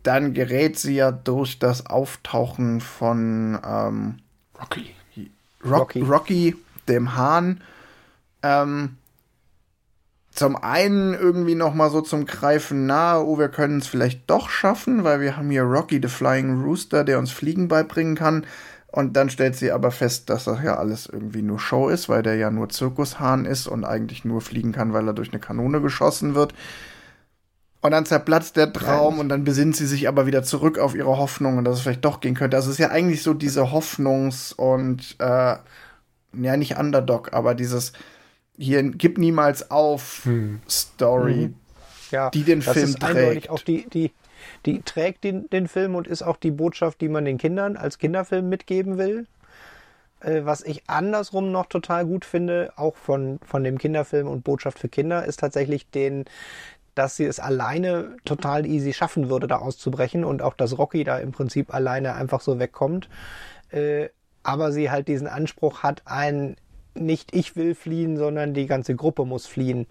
dann 0.04 0.34
gerät 0.34 0.78
sie 0.78 0.96
ja 0.96 1.12
durch 1.12 1.60
das 1.60 1.86
Auftauchen 1.86 2.82
von 2.82 3.60
ähm, 3.66 4.18
Rocky. 4.60 4.92
Rock, 5.64 5.96
Rocky. 5.96 6.02
Rocky, 6.02 6.56
dem 6.88 7.16
Hahn, 7.16 7.62
ähm, 8.44 8.98
zum 10.32 10.58
einen 10.58 11.14
irgendwie 11.14 11.56
noch 11.56 11.74
mal 11.74 11.90
so 11.90 12.02
zum 12.02 12.26
Greifen 12.26 12.86
nahe, 12.86 13.26
oh, 13.26 13.40
wir 13.40 13.48
können 13.48 13.80
es 13.80 13.88
vielleicht 13.88 14.30
doch 14.30 14.50
schaffen, 14.50 15.04
weil 15.04 15.22
wir 15.22 15.38
haben 15.38 15.50
hier 15.50 15.64
Rocky 15.64 16.00
the 16.02 16.10
Flying 16.10 16.62
Rooster, 16.62 17.04
der 17.04 17.20
uns 17.20 17.32
Fliegen 17.32 17.68
beibringen 17.68 18.16
kann. 18.16 18.46
Und 18.96 19.18
dann 19.18 19.30
stellt 19.30 19.58
sie 19.58 19.74
aber 19.74 19.92
fest, 19.92 20.30
dass 20.30 20.46
das 20.46 20.64
ja 20.64 20.78
alles 20.78 21.06
irgendwie 21.06 21.42
nur 21.42 21.60
Show 21.60 21.90
ist, 21.90 22.08
weil 22.08 22.24
der 22.24 22.36
ja 22.36 22.50
nur 22.50 22.70
Zirkushahn 22.70 23.44
ist 23.44 23.68
und 23.68 23.84
eigentlich 23.84 24.24
nur 24.24 24.40
fliegen 24.40 24.72
kann, 24.72 24.94
weil 24.94 25.06
er 25.06 25.14
durch 25.14 25.34
eine 25.34 25.42
Kanone 25.42 25.82
geschossen 25.82 26.34
wird. 26.34 26.54
Und 27.82 27.92
dann 27.92 28.06
zerplatzt 28.06 28.56
der 28.56 28.72
Traum 28.72 29.20
und 29.20 29.28
dann 29.28 29.44
besinnt 29.44 29.76
sie 29.76 29.86
sich 29.86 30.08
aber 30.08 30.28
wieder 30.28 30.44
zurück 30.44 30.80
auf 30.80 30.96
ihre 30.96 31.18
Hoffnung 31.18 31.58
und 31.58 31.66
dass 31.66 31.76
es 31.76 31.82
vielleicht 31.82 32.06
doch 32.06 32.22
gehen 32.22 32.36
könnte. 32.36 32.56
Also 32.56 32.70
es 32.70 32.76
ist 32.76 32.80
ja 32.80 32.88
eigentlich 32.88 33.22
so 33.22 33.34
diese 33.34 33.64
Hoffnungs- 33.64 34.56
und 34.56 35.18
äh, 35.20 35.58
ja 36.32 36.58
nicht 36.58 36.78
Underdog, 36.78 37.34
aber 37.34 37.54
dieses 37.54 37.92
hier 38.58 38.82
gib 38.82 39.18
niemals 39.18 39.72
auf 39.72 40.22
hm. 40.24 40.62
Story, 40.70 41.34
hm. 41.34 41.56
ja, 42.12 42.30
die 42.30 42.44
den 42.44 42.62
Film 42.62 42.96
trägt. 42.96 43.50
auch 43.50 43.60
die, 43.60 43.90
die, 43.90 44.14
die 44.66 44.82
trägt 44.82 45.24
den, 45.24 45.50
den 45.50 45.68
Film 45.68 45.96
und 45.96 46.08
ist 46.08 46.22
auch 46.22 46.38
die 46.38 46.52
Botschaft, 46.52 47.02
die 47.02 47.10
man 47.10 47.26
den 47.26 47.38
Kindern 47.38 47.78
als 47.78 47.98
Kinderfilm 47.98 48.50
mitgeben 48.50 48.98
will. 48.98 49.28
Äh, 50.22 50.46
was 50.46 50.64
ich 50.64 50.84
andersrum 50.88 51.52
noch 51.52 51.68
total 51.68 52.06
gut 52.06 52.26
finde, 52.26 52.74
auch 52.76 52.96
von, 52.96 53.40
von 53.44 53.64
dem 53.64 53.78
Kinderfilm 53.78 54.28
und 54.28 54.44
Botschaft 54.44 54.80
für 54.80 54.90
Kinder, 54.90 55.26
ist 55.26 55.40
tatsächlich 55.40 55.90
den, 55.90 56.26
dass 56.96 57.16
sie 57.16 57.26
es 57.26 57.40
alleine 57.40 58.16
total 58.26 58.66
easy 58.66 58.94
schaffen 58.94 59.30
würde, 59.30 59.48
da 59.48 59.58
auszubrechen 59.58 60.24
und 60.24 60.42
auch, 60.42 60.54
dass 60.54 60.78
Rocky 60.78 61.04
da 61.04 61.18
im 61.18 61.32
Prinzip 61.32 61.74
alleine 61.74 62.16
einfach 62.16 62.42
so 62.42 62.60
wegkommt. 62.60 63.10
Äh, 63.72 64.10
aber 64.44 64.72
sie 64.72 64.92
halt 64.92 65.08
diesen 65.08 65.28
Anspruch 65.28 65.84
hat, 65.84 66.04
ein 66.06 66.56
nicht 66.94 67.36
ich 67.36 67.56
will 67.56 67.76
fliehen, 67.76 68.16
sondern 68.16 68.54
die 68.54 68.68
ganze 68.68 68.96
Gruppe 68.96 69.26
muss 69.26 69.48
fliehen. 69.48 69.86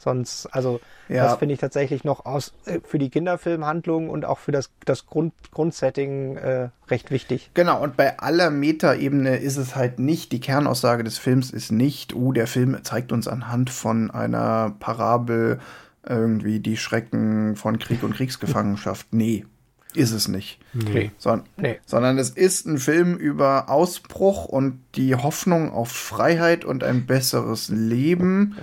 Sonst, 0.00 0.46
also 0.46 0.80
ja. 1.10 1.24
das 1.24 1.36
finde 1.36 1.52
ich 1.52 1.60
tatsächlich 1.60 2.04
noch 2.04 2.24
aus 2.24 2.54
äh, 2.64 2.80
für 2.82 2.98
die 2.98 3.10
Kinderfilmhandlung 3.10 4.08
und 4.08 4.24
auch 4.24 4.38
für 4.38 4.50
das, 4.50 4.70
das 4.86 5.04
Grund, 5.04 5.34
Grundsetting 5.52 6.36
äh, 6.38 6.70
recht 6.88 7.10
wichtig. 7.10 7.50
Genau, 7.52 7.82
und 7.82 7.98
bei 7.98 8.18
aller 8.18 8.48
Metaebene 8.48 9.36
ist 9.36 9.58
es 9.58 9.76
halt 9.76 9.98
nicht, 9.98 10.32
die 10.32 10.40
Kernaussage 10.40 11.04
des 11.04 11.18
Films 11.18 11.50
ist 11.50 11.70
nicht, 11.70 12.14
uh, 12.14 12.32
der 12.32 12.46
Film 12.46 12.78
zeigt 12.82 13.12
uns 13.12 13.28
anhand 13.28 13.68
von 13.68 14.10
einer 14.10 14.74
Parabel 14.80 15.60
irgendwie 16.08 16.60
die 16.60 16.78
Schrecken 16.78 17.54
von 17.56 17.78
Krieg 17.78 18.02
und 18.02 18.14
Kriegsgefangenschaft. 18.14 19.08
nee, 19.10 19.44
ist 19.92 20.12
es 20.12 20.28
nicht. 20.28 20.60
Nee. 20.72 21.10
Son 21.18 21.42
nee. 21.58 21.78
Sondern 21.84 22.16
es 22.16 22.30
ist 22.30 22.66
ein 22.66 22.78
Film 22.78 23.16
über 23.16 23.68
Ausbruch 23.68 24.46
und 24.46 24.80
die 24.94 25.14
Hoffnung 25.14 25.70
auf 25.72 25.92
Freiheit 25.92 26.64
und 26.64 26.84
ein 26.84 27.04
besseres 27.04 27.68
Leben. 27.68 28.56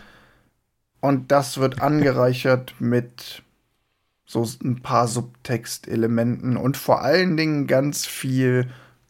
Und 0.99 1.31
das 1.31 1.57
wird 1.57 1.81
angereichert 1.81 2.75
mit 2.79 3.43
so 4.25 4.45
ein 4.63 4.81
paar 4.81 5.07
Subtextelementen 5.07 6.57
und 6.57 6.75
vor 6.75 7.01
allen 7.01 7.37
Dingen 7.37 7.65
ganz 7.65 8.05
viel 8.05 8.69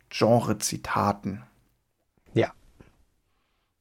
Genre-Zitaten. 0.09 1.43
Ja. 2.33 2.51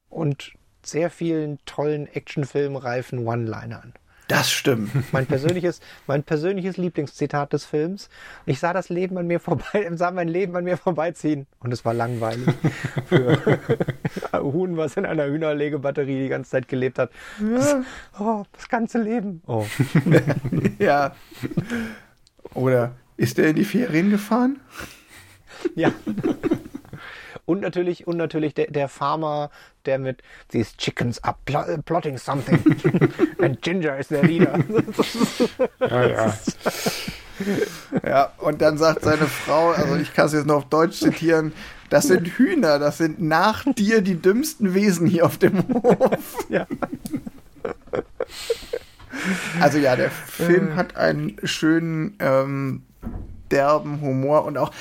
Und 0.09 0.53
sehr 0.83 1.11
vielen 1.11 1.59
tollen 1.66 2.07
Actionfilmreifen 2.07 3.27
One-Linern. 3.27 3.92
Das 4.29 4.51
stimmt. 4.51 4.91
Mein 5.12 5.27
persönliches, 5.27 5.81
mein 6.09 6.25
persönliches 6.25 6.77
Lieblingszitat 6.77 7.53
des 7.53 7.65
Films. 7.65 8.09
Ich 8.45 8.59
sah 8.59 8.73
das 8.73 8.89
Leben 8.89 9.17
an 9.19 9.27
mir 9.27 9.39
vorbei, 9.39 9.89
sah 9.95 10.11
mein 10.11 10.27
Leben 10.27 10.57
an 10.57 10.65
mir 10.65 10.77
vorbeiziehen. 10.77 11.47
Und 11.61 11.73
es 11.73 11.85
war 11.85 11.95
langweilig. 11.95 12.49
Für 13.09 13.39
Huhn, 14.33 14.77
was 14.77 14.97
in 14.97 15.07
einer 15.07 15.27
Hühnerlegebatterie 15.27 16.25
die 16.25 16.29
ganze 16.29 16.51
Zeit 16.51 16.67
gelebt 16.67 16.99
hat. 16.99 17.11
Das, 17.41 17.77
oh, 18.19 18.45
das 18.53 18.69
ganze 18.69 19.01
Leben. 19.01 19.43
Oh. 19.47 19.65
ja. 20.79 21.15
Oder 22.55 22.97
ist 23.17 23.39
er 23.39 23.49
in 23.49 23.57
die 23.57 23.65
Ferien 23.65 24.11
gefahren? 24.11 24.61
Ja. 25.77 25.93
Und 27.46 27.61
natürlich, 27.61 28.06
und 28.06 28.16
natürlich 28.16 28.54
der, 28.54 28.66
der 28.66 28.88
Farmer, 28.88 29.50
der 29.87 29.98
mit 29.98 30.22
These 30.48 30.76
chickens 30.76 31.22
are 31.22 31.37
pl 31.44 31.80
plotting 31.85 32.18
something. 32.18 32.59
And 33.40 33.62
Ginger 33.62 33.96
is 33.96 34.09
their 34.09 34.24
leader. 34.24 34.59
ja, 35.80 36.06
ja. 36.06 36.35
ja, 38.06 38.32
und 38.38 38.61
dann 38.61 38.78
sagt 38.78 39.02
seine 39.02 39.26
Frau, 39.26 39.70
also 39.70 39.96
ich 39.96 40.12
kann 40.14 40.26
es 40.26 40.32
jetzt 40.32 40.46
nur 40.46 40.56
auf 40.56 40.68
Deutsch 40.68 40.98
zitieren, 40.98 41.52
das 41.90 42.09
sind 42.09 42.26
Hühner, 42.26 42.78
das 42.78 42.98
sind 42.98 43.22
nach 43.22 43.64
dir 43.74 44.00
die 44.00 44.20
dümmsten 44.20 44.74
Wesen 44.74 45.06
hier 45.06 45.24
auf 45.24 45.38
dem 45.38 45.62
Hof. 45.68 46.46
Ja. 46.48 46.66
Also 49.61 49.78
ja, 49.78 49.96
der 49.96 50.11
Film 50.11 50.74
hat 50.74 50.96
einen 50.96 51.37
schönen 51.44 52.16
ähm, 52.18 52.82
derben 53.50 54.00
Humor 54.00 54.44
und 54.44 54.59
auch 54.59 54.72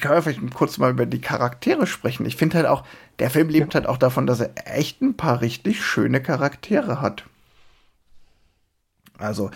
können 0.00 0.14
wir 0.14 0.22
vielleicht 0.22 0.54
kurz 0.54 0.78
mal 0.78 0.90
über 0.90 1.06
die 1.06 1.20
Charaktere 1.20 1.86
sprechen. 1.86 2.26
Ich 2.26 2.36
finde 2.36 2.58
halt 2.58 2.66
auch, 2.66 2.84
der 3.18 3.30
Film 3.30 3.48
lebt 3.48 3.74
halt 3.74 3.86
auch 3.86 3.98
davon, 3.98 4.26
dass 4.26 4.40
er 4.40 4.50
echt 4.64 5.00
ein 5.00 5.16
paar 5.16 5.40
richtig 5.40 5.84
schöne 5.84 6.22
Charaktere 6.22 7.00
hat. 7.00 7.24
Also. 9.18 9.50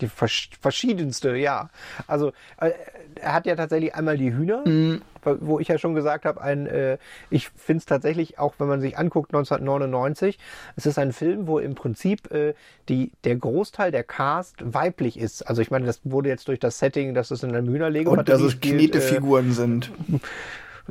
Die 0.00 0.08
verschiedenste, 0.08 1.36
ja. 1.36 1.70
Also, 2.08 2.32
äh, 2.56 2.72
er 3.16 3.32
hat 3.32 3.46
ja 3.46 3.56
tatsächlich 3.56 3.94
einmal 3.94 4.16
die 4.16 4.32
Hühner, 4.32 4.66
mm 4.66 5.00
wo 5.24 5.58
ich 5.58 5.68
ja 5.68 5.78
schon 5.78 5.94
gesagt 5.94 6.24
habe, 6.24 6.40
ein, 6.40 6.66
äh, 6.66 6.98
ich 7.30 7.48
finde 7.48 7.78
es 7.78 7.86
tatsächlich, 7.86 8.38
auch 8.38 8.54
wenn 8.58 8.68
man 8.68 8.80
sich 8.80 8.98
anguckt, 8.98 9.32
1999, 9.34 10.38
es 10.76 10.86
ist 10.86 10.98
ein 10.98 11.12
Film, 11.12 11.46
wo 11.46 11.58
im 11.58 11.74
Prinzip 11.74 12.30
äh, 12.32 12.54
die, 12.88 13.12
der 13.24 13.36
Großteil 13.36 13.90
der 13.90 14.04
Cast 14.04 14.56
weiblich 14.64 15.18
ist. 15.18 15.42
Also 15.42 15.62
ich 15.62 15.70
meine, 15.70 15.86
das 15.86 16.00
wurde 16.04 16.28
jetzt 16.28 16.48
durch 16.48 16.58
das 16.58 16.78
Setting, 16.78 17.14
dass 17.14 17.30
es 17.30 17.42
in 17.42 17.54
einem 17.54 17.68
Hühnerlego 17.68 18.12
Und 18.12 18.28
dass 18.28 18.40
es 18.40 18.60
Knetefiguren 18.60 19.50
äh, 19.50 19.52
sind. 19.52 19.90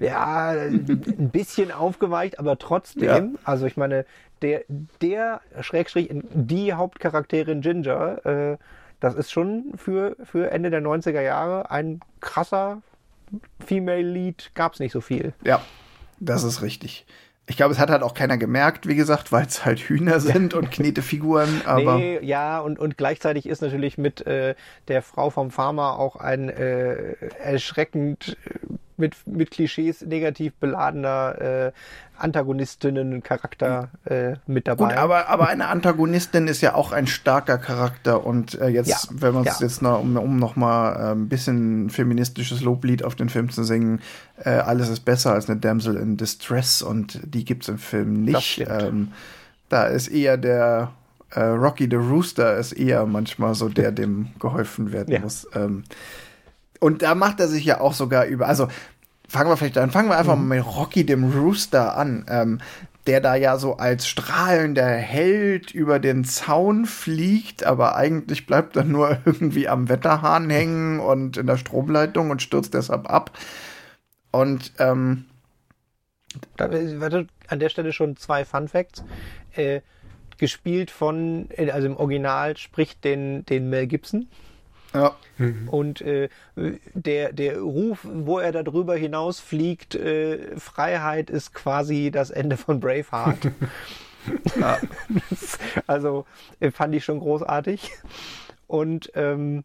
Ja, 0.02 0.50
ein 0.50 1.30
bisschen 1.32 1.72
aufgeweicht, 1.72 2.40
aber 2.40 2.58
trotzdem, 2.58 3.04
ja. 3.04 3.40
also 3.44 3.68
ich 3.68 3.78
meine, 3.78 4.08
der, 4.42 4.64
der 5.04 5.42
Schrägstrich, 5.62 6.10
die 6.12 6.74
Hauptcharakterin 6.74 7.62
Ginger, 7.62 8.26
äh, 8.26 8.58
das 9.04 9.16
ist 9.16 9.34
schon 9.34 9.74
für, 9.76 10.16
für 10.24 10.50
Ende 10.52 10.70
der 10.70 10.82
90er 10.82 11.20
Jahre 11.20 11.70
ein 11.70 12.00
krasser 12.22 12.82
Female 13.66 14.02
Lead 14.02 14.52
gab 14.54 14.76
es 14.76 14.80
nicht 14.80 14.94
so 14.94 15.02
viel. 15.02 15.34
Ja, 15.44 15.62
das 16.22 16.44
ist 16.44 16.62
richtig. 16.62 17.06
ich 17.46 17.58
glaube, 17.58 17.74
es 17.74 17.80
hat 17.80 17.90
halt 17.90 18.02
auch 18.02 18.14
keiner 18.14 18.38
gemerkt, 18.38 18.88
wie 18.88 18.96
gesagt, 18.96 19.34
weil 19.34 19.46
es 19.46 19.66
halt 19.66 19.80
Hühner 19.80 20.22
sind 20.22 20.54
und 20.54 20.72
Knetefiguren. 20.72 21.64
Aber 21.66 21.98
nee, 21.98 22.20
ja, 22.22 22.60
und, 22.60 22.80
und 22.80 22.98
gleichzeitig 22.98 23.46
ist 23.46 23.62
natürlich 23.62 23.98
mit 23.98 24.26
äh, 24.26 24.56
der 24.88 25.02
Frau 25.02 25.30
vom 25.30 25.52
Farmer 25.52 26.00
auch 26.00 26.16
ein 26.16 26.48
äh, 26.48 27.16
erschreckend 27.44 28.38
äh, 28.46 28.58
mit, 29.04 29.28
mit 29.28 29.52
Klischees 29.52 30.02
negativ 30.02 30.54
beladener 30.54 31.42
äh, 31.42 31.72
Antagonistinnen-Charakter 32.18 33.90
äh, 34.06 34.36
mit 34.48 34.68
dabei. 34.68 34.86
Gut, 34.86 34.98
aber, 34.98 35.28
aber 35.28 35.50
eine 35.50 35.68
Antagonistin 35.68 36.48
ist 36.48 36.62
ja 36.62 36.74
auch 36.74 36.94
ein 36.94 37.06
starker 37.06 37.58
Charakter 37.58 38.26
und 38.26 38.60
äh, 38.62 38.70
jetzt, 38.70 38.88
ja, 38.90 38.98
wenn 39.12 39.34
man 39.34 39.46
es 39.46 39.60
ja. 39.60 39.66
jetzt 39.66 39.82
noch, 39.82 40.00
um, 40.00 40.16
um 40.16 40.38
noch 40.38 40.56
mal 40.56 40.94
äh, 40.94 41.12
ein 41.12 41.28
bisschen 41.28 41.90
feministisches 41.90 42.62
Loblied 42.62 43.04
auf 43.04 43.16
den 43.16 43.28
Film 43.28 43.50
zu 43.50 43.64
singen, 43.64 44.00
äh, 44.38 44.52
alles 44.52 44.88
ist 44.88 45.02
besser 45.02 45.34
als 45.34 45.50
eine 45.50 45.60
Damsel 45.60 45.98
in 45.98 46.16
Distress 46.16 46.82
und 46.82 47.20
die 47.24 47.44
gibt's 47.44 47.68
im 47.68 47.78
Film 47.78 48.24
nicht. 48.24 48.66
Ähm, 48.70 49.12
da 49.68 49.88
ist 49.88 50.08
eher 50.08 50.38
der 50.38 50.94
äh, 51.32 51.42
Rocky 51.42 51.88
the 51.90 51.98
Rooster 51.98 52.56
ist 52.56 52.72
eher 52.72 53.06
manchmal 53.06 53.54
so 53.54 53.68
der, 53.68 53.92
dem 53.92 54.30
geholfen 54.40 54.94
werden 54.94 55.14
ja. 55.14 55.20
muss. 55.20 55.48
Ähm, 55.56 55.84
und 56.84 57.02
da 57.02 57.16
macht 57.16 57.40
er 57.40 57.48
sich 57.48 57.64
ja 57.64 57.80
auch 57.80 57.94
sogar 57.94 58.26
über, 58.26 58.50
also 58.50 58.68
fangen 59.34 59.50
wir 59.50 59.58
vielleicht 59.58 59.78
an, 59.78 59.92
fangen 59.92 60.10
wir 60.10 60.18
einfach 60.18 60.36
mhm. 60.36 60.48
mal 60.48 60.58
mit 60.58 60.66
Rocky 60.66 61.06
dem 61.06 61.32
Rooster 61.32 61.98
an. 61.98 62.26
Ähm, 62.30 62.60
der 63.06 63.20
da 63.20 63.36
ja 63.36 63.58
so 63.58 63.76
als 63.76 64.08
strahlender 64.08 64.88
Held 64.88 65.72
über 65.72 66.00
den 66.00 66.24
Zaun 66.24 66.86
fliegt, 66.86 67.66
aber 67.66 67.98
eigentlich 67.98 68.46
bleibt 68.46 68.78
er 68.78 68.86
nur 68.86 69.18
irgendwie 69.26 69.68
am 69.68 69.90
Wetterhahn 69.90 70.50
hängen 70.50 71.02
und 71.02 71.36
in 71.36 71.48
der 71.48 71.58
Stromleitung 71.58 72.30
und 72.30 72.42
stürzt 72.42 72.74
deshalb 72.74 73.10
ab. 73.10 73.38
Und 74.32 74.72
ähm, 74.80 75.26
da, 76.56 76.72
warte, 76.72 77.28
an 77.50 77.60
der 77.60 77.68
Stelle 77.68 77.92
schon 77.92 78.16
zwei 78.16 78.46
Fun 78.46 78.70
Facts. 78.70 79.04
Äh, 79.56 79.82
gespielt 80.38 80.92
von, 80.92 81.48
also 81.72 81.88
im 81.88 81.98
Original 81.98 82.58
spricht 82.58 83.04
den, 83.04 83.46
den 83.46 83.70
Mel 83.70 83.88
Gibson. 83.88 84.28
Ja. 84.94 85.16
Mhm. 85.38 85.70
Und 85.70 86.02
äh, 86.02 86.30
der, 86.56 87.34
der 87.34 87.60
Ruf, 87.60 88.00
wo 88.04 88.40
er 88.40 88.52
darüber 88.52 88.96
hinaus 88.96 89.40
fliegt, 89.40 89.96
äh, 89.96 90.58
Freiheit 90.58 91.30
ist 91.30 91.54
quasi 91.54 92.12
das 92.12 92.30
Ende 92.30 92.58
von 92.58 92.80
Braveheart. 92.80 93.52
ja. 94.60 94.78
also 95.88 96.26
äh, 96.60 96.72
fand 96.72 96.96
ich 96.96 97.04
schon 97.06 97.20
großartig. 97.20 97.92
Und 98.68 99.12
ähm, 99.16 99.64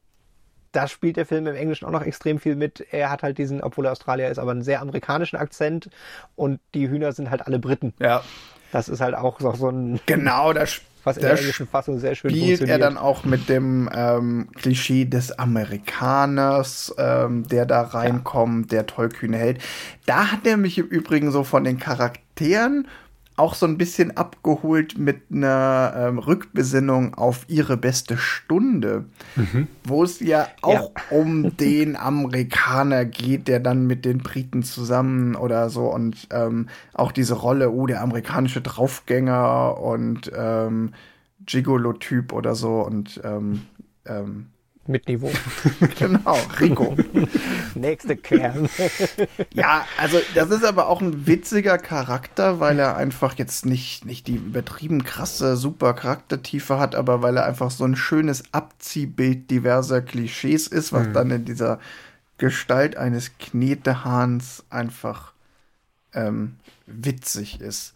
da 0.73 0.87
spielt 0.87 1.17
der 1.17 1.27
Film 1.27 1.47
im 1.47 1.55
Englischen 1.55 1.87
auch 1.87 1.93
noch 1.93 2.03
extrem 2.03 2.39
viel 2.39 2.57
mit. 2.57 2.87
Er 2.91 3.11
hat 3.11 3.23
halt 3.23 3.39
diesen, 3.39 3.63
obwohl 3.63 3.87
er 3.87 3.93
Australier 3.93 4.29
ist, 4.29 4.39
aber 4.39 4.51
einen 4.51 4.63
sehr 4.63 4.81
amerikanischen 4.81 5.37
Akzent 5.37 5.89
und 6.37 6.61
die 6.75 6.89
Hühner 6.89 7.13
sind 7.13 7.31
halt 7.31 7.47
alle 7.47 7.59
Briten. 7.59 7.95
Ja. 8.01 8.23
Das 8.71 8.89
ist 8.89 9.01
halt 9.01 9.15
auch 9.15 9.41
so, 9.41 9.53
so 9.55 9.71
ein. 9.71 9.99
Genau, 10.05 10.53
da 10.53 10.67
was 11.09 11.17
in 11.17 11.23
der 11.23 11.39
englischen 11.39 11.67
Fassung 11.67 11.99
sehr 11.99 12.15
schön 12.15 12.31
spielt 12.31 12.61
er 12.63 12.79
dann 12.79 12.97
auch 12.97 13.25
mit 13.25 13.49
dem 13.49 13.89
ähm, 13.95 14.49
Klischee 14.55 15.05
des 15.05 15.39
Amerikaners, 15.39 16.95
ähm, 16.99 17.47
der 17.49 17.67
da 17.67 17.83
reinkommt, 17.83 18.73
ja. 18.73 18.79
der 18.79 18.87
tollkühne 18.87 19.37
Held. 19.37 19.59
Da 20.07 20.33
hat 20.33 20.47
er 20.47 20.57
mich 20.57 20.79
im 20.79 20.87
Übrigen 20.87 21.31
so 21.31 21.45
von 21.45 21.65
den 21.65 21.79
Charakteren 21.79 22.87
auch 23.39 23.55
so 23.55 23.67
ein 23.67 23.79
bisschen 23.79 24.17
abgeholt 24.17 24.99
mit 24.99 25.23
einer 25.33 25.95
ähm, 25.97 26.19
Rückbesinnung 26.19 27.15
auf 27.15 27.45
ihre 27.49 27.77
beste 27.77 28.17
Stunde, 28.17 29.05
mhm. 29.37 29.69
wo 29.85 30.03
es 30.03 30.21
ja 30.21 30.49
auch 30.63 30.93
ja. 30.95 31.03
um 31.11 31.57
den 31.57 31.97
Amerikaner 31.97 33.05
geht, 33.05 33.49
der 33.49 33.61
dann 33.61 33.87
mit 33.87 34.05
den 34.05 34.19
Briten 34.19 34.63
zusammen 34.63 35.37
oder 35.37 35.71
so 35.71 35.87
und 35.93 36.29
ähm, 36.33 36.69
auch 36.95 37.13
diese 37.13 37.35
Rolle, 37.35 37.71
oh, 37.71 37.87
der 37.87 38.03
amerikanische 38.03 38.61
Draufgänger 38.61 39.79
und 39.81 40.31
ähm, 40.37 40.93
Gigolo-Typ 41.47 42.33
oder 42.33 42.55
so 42.55 42.81
und 42.81 43.21
ähm, 43.25 43.63
ähm, 44.07 44.47
mit 44.89 45.09
Niveau. 45.09 45.31
genau, 45.99 46.39
Rico. 46.61 46.97
Nächste 47.75 48.17
Kern. 48.17 48.69
ja, 49.55 49.87
also 49.99 50.19
das 50.35 50.51
ist 50.51 50.65
aber 50.65 50.89
auch 50.89 51.01
ein 51.01 51.27
witziger 51.27 51.79
Charakter, 51.79 52.61
weil 52.61 52.79
er 52.79 52.97
einfach 52.97 53.35
jetzt 53.39 53.67
nicht, 53.67 54.05
nicht 54.05 54.27
die 54.27 54.37
übertrieben 54.37 55.05
krasse, 55.05 55.57
super 55.57 55.95
Charaktertiefe 55.95 56.79
hat, 56.79 56.95
aber 56.95 57.23
weil 57.23 57.37
er 57.37 57.45
einfach 57.45 57.71
so 57.71 57.85
ein 57.85 57.97
schönes 57.97 58.45
Abziehbild 58.53 59.51
diverser 59.51 60.01
Klischees 60.01 60.67
ist, 60.67 60.93
was 60.93 61.09
mhm. 61.09 61.13
dann 61.13 61.31
in 61.31 61.45
dieser 61.45 61.79
Gestalt 62.39 62.97
eines 62.97 63.37
Knetehahns 63.39 64.65
einfach 64.71 65.33
ähm, 66.15 66.57
witzig 66.87 67.61
ist. 67.61 67.95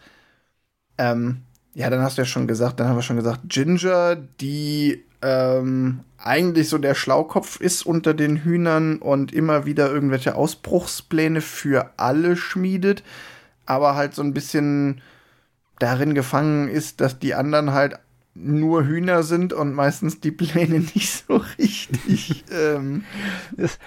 Ähm, 0.98 1.42
ja, 1.74 1.88
dann 1.88 2.02
hast 2.02 2.18
du 2.18 2.22
ja 2.22 2.26
schon 2.26 2.46
gesagt, 2.46 2.78
dann 2.78 2.88
haben 2.88 2.96
wir 2.96 3.02
schon 3.02 3.16
gesagt, 3.16 3.40
Ginger, 3.48 4.16
die 4.16 5.04
ähm, 5.22 6.00
eigentlich 6.18 6.68
so 6.68 6.78
der 6.78 6.94
Schlaukopf 6.94 7.60
ist 7.60 7.86
unter 7.86 8.14
den 8.14 8.38
Hühnern 8.38 8.98
und 8.98 9.32
immer 9.32 9.66
wieder 9.66 9.90
irgendwelche 9.90 10.34
Ausbruchspläne 10.34 11.40
für 11.40 11.90
alle 11.96 12.36
schmiedet, 12.36 13.02
aber 13.66 13.94
halt 13.94 14.14
so 14.14 14.22
ein 14.22 14.34
bisschen 14.34 15.00
darin 15.78 16.14
gefangen 16.14 16.68
ist, 16.68 17.00
dass 17.00 17.18
die 17.18 17.34
anderen 17.34 17.72
halt 17.72 17.98
nur 18.34 18.86
Hühner 18.86 19.22
sind 19.24 19.52
und 19.52 19.74
meistens 19.74 20.20
die 20.20 20.30
Pläne 20.30 20.80
nicht 20.94 21.26
so 21.26 21.42
richtig. 21.58 22.44
ähm. 22.50 23.04
das, 23.56 23.78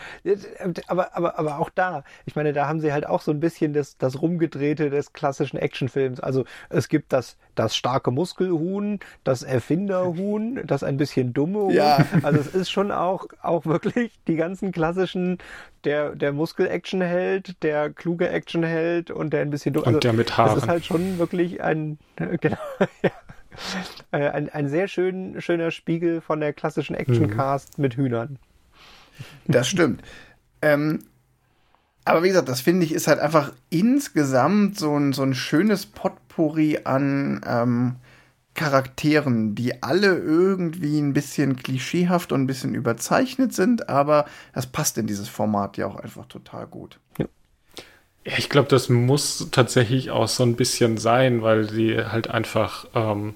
aber, 0.87 1.15
aber, 1.17 1.39
aber 1.39 1.59
auch 1.59 1.69
da, 1.69 2.03
ich 2.25 2.35
meine, 2.35 2.53
da 2.53 2.67
haben 2.67 2.79
sie 2.79 2.93
halt 2.93 3.07
auch 3.07 3.21
so 3.21 3.31
ein 3.31 3.39
bisschen 3.39 3.73
das, 3.73 3.97
das 3.97 4.21
Rumgedrehte 4.21 4.89
des 4.89 5.13
klassischen 5.13 5.57
Actionfilms. 5.57 6.19
Also 6.19 6.45
es 6.69 6.89
gibt 6.89 7.11
das, 7.11 7.37
das 7.55 7.75
starke 7.75 8.11
Muskelhuhn, 8.11 8.99
das 9.23 9.41
Erfinderhuhn, 9.41 10.61
das 10.65 10.83
ein 10.83 10.97
bisschen 10.97 11.33
dumme 11.33 11.59
Huhn. 11.59 11.71
Ja. 11.71 12.05
Also 12.21 12.39
es 12.39 12.47
ist 12.47 12.69
schon 12.69 12.91
auch, 12.91 13.25
auch 13.41 13.65
wirklich 13.65 14.19
die 14.27 14.35
ganzen 14.35 14.71
klassischen, 14.71 15.39
der, 15.85 16.15
der 16.15 16.33
Muskel-Action-Held, 16.33 17.63
der 17.63 17.89
kluge 17.89 18.29
Action-Held 18.29 19.09
und 19.09 19.33
der 19.33 19.41
ein 19.41 19.49
bisschen 19.49 19.73
dumm. 19.73 19.85
Also, 19.85 19.97
und 19.97 20.03
der 20.03 20.13
mit 20.13 20.37
Haaren. 20.37 20.53
Das 20.53 20.63
ist 20.63 20.69
halt 20.69 20.85
schon 20.85 21.17
wirklich 21.17 21.63
ein, 21.63 21.97
genau, 22.41 22.57
ja. 23.01 23.11
Äh, 24.11 24.29
ein, 24.29 24.49
ein 24.49 24.69
sehr 24.69 24.87
schön, 24.87 25.41
schöner 25.41 25.71
Spiegel 25.71 26.21
von 26.21 26.39
der 26.39 26.53
klassischen 26.53 26.95
Actioncast 26.95 27.77
mhm. 27.77 27.81
mit 27.81 27.95
Hühnern. 27.95 28.39
Das 29.47 29.67
stimmt. 29.67 30.01
ähm, 30.61 30.99
aber 32.03 32.21
wie 32.21 32.27
gesagt, 32.27 32.49
das 32.49 32.61
finde 32.61 32.85
ich 32.85 32.93
ist 32.93 33.07
halt 33.07 33.19
einfach 33.19 33.51
insgesamt 33.69 34.77
so 34.77 34.95
ein, 34.97 35.13
so 35.13 35.23
ein 35.23 35.33
schönes 35.33 35.85
Potpourri 35.87 36.81
an 36.83 37.41
ähm, 37.47 37.95
Charakteren, 38.53 39.55
die 39.55 39.83
alle 39.83 40.15
irgendwie 40.15 40.99
ein 40.99 41.13
bisschen 41.13 41.57
klischeehaft 41.57 42.31
und 42.31 42.43
ein 42.43 42.47
bisschen 42.47 42.75
überzeichnet 42.75 43.53
sind, 43.53 43.89
aber 43.89 44.25
das 44.53 44.67
passt 44.67 44.97
in 44.97 45.07
dieses 45.07 45.27
Format 45.27 45.77
ja 45.77 45.87
auch 45.87 45.97
einfach 45.97 46.25
total 46.27 46.67
gut. 46.67 46.99
Ja. 47.17 47.25
Ja, 48.25 48.33
ich 48.37 48.49
glaube, 48.49 48.67
das 48.69 48.89
muss 48.89 49.49
tatsächlich 49.51 50.09
auch 50.09 50.27
so 50.27 50.43
ein 50.43 50.55
bisschen 50.55 50.97
sein, 50.97 51.43
weil 51.43 51.67
die 51.67 51.95
halt 51.97 52.27
einfach 52.27 52.87
ähm, 52.95 53.35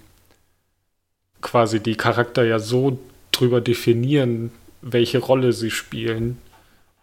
quasi 1.41 1.79
die 1.79 1.95
Charakter 1.95 2.43
ja 2.43 2.59
so 2.59 2.99
drüber 3.31 3.61
definieren, 3.61 4.51
welche 4.81 5.19
Rolle 5.19 5.53
sie 5.53 5.71
spielen, 5.71 6.37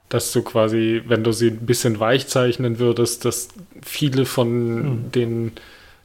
dass 0.08 0.32
du 0.32 0.42
quasi, 0.42 1.02
wenn 1.06 1.24
du 1.24 1.32
sie 1.32 1.48
ein 1.48 1.66
bisschen 1.66 1.98
weich 1.98 2.28
zeichnen 2.28 2.78
würdest, 2.78 3.24
dass 3.24 3.48
viele 3.82 4.24
von 4.24 4.74
mhm. 4.74 5.12
den, 5.12 5.52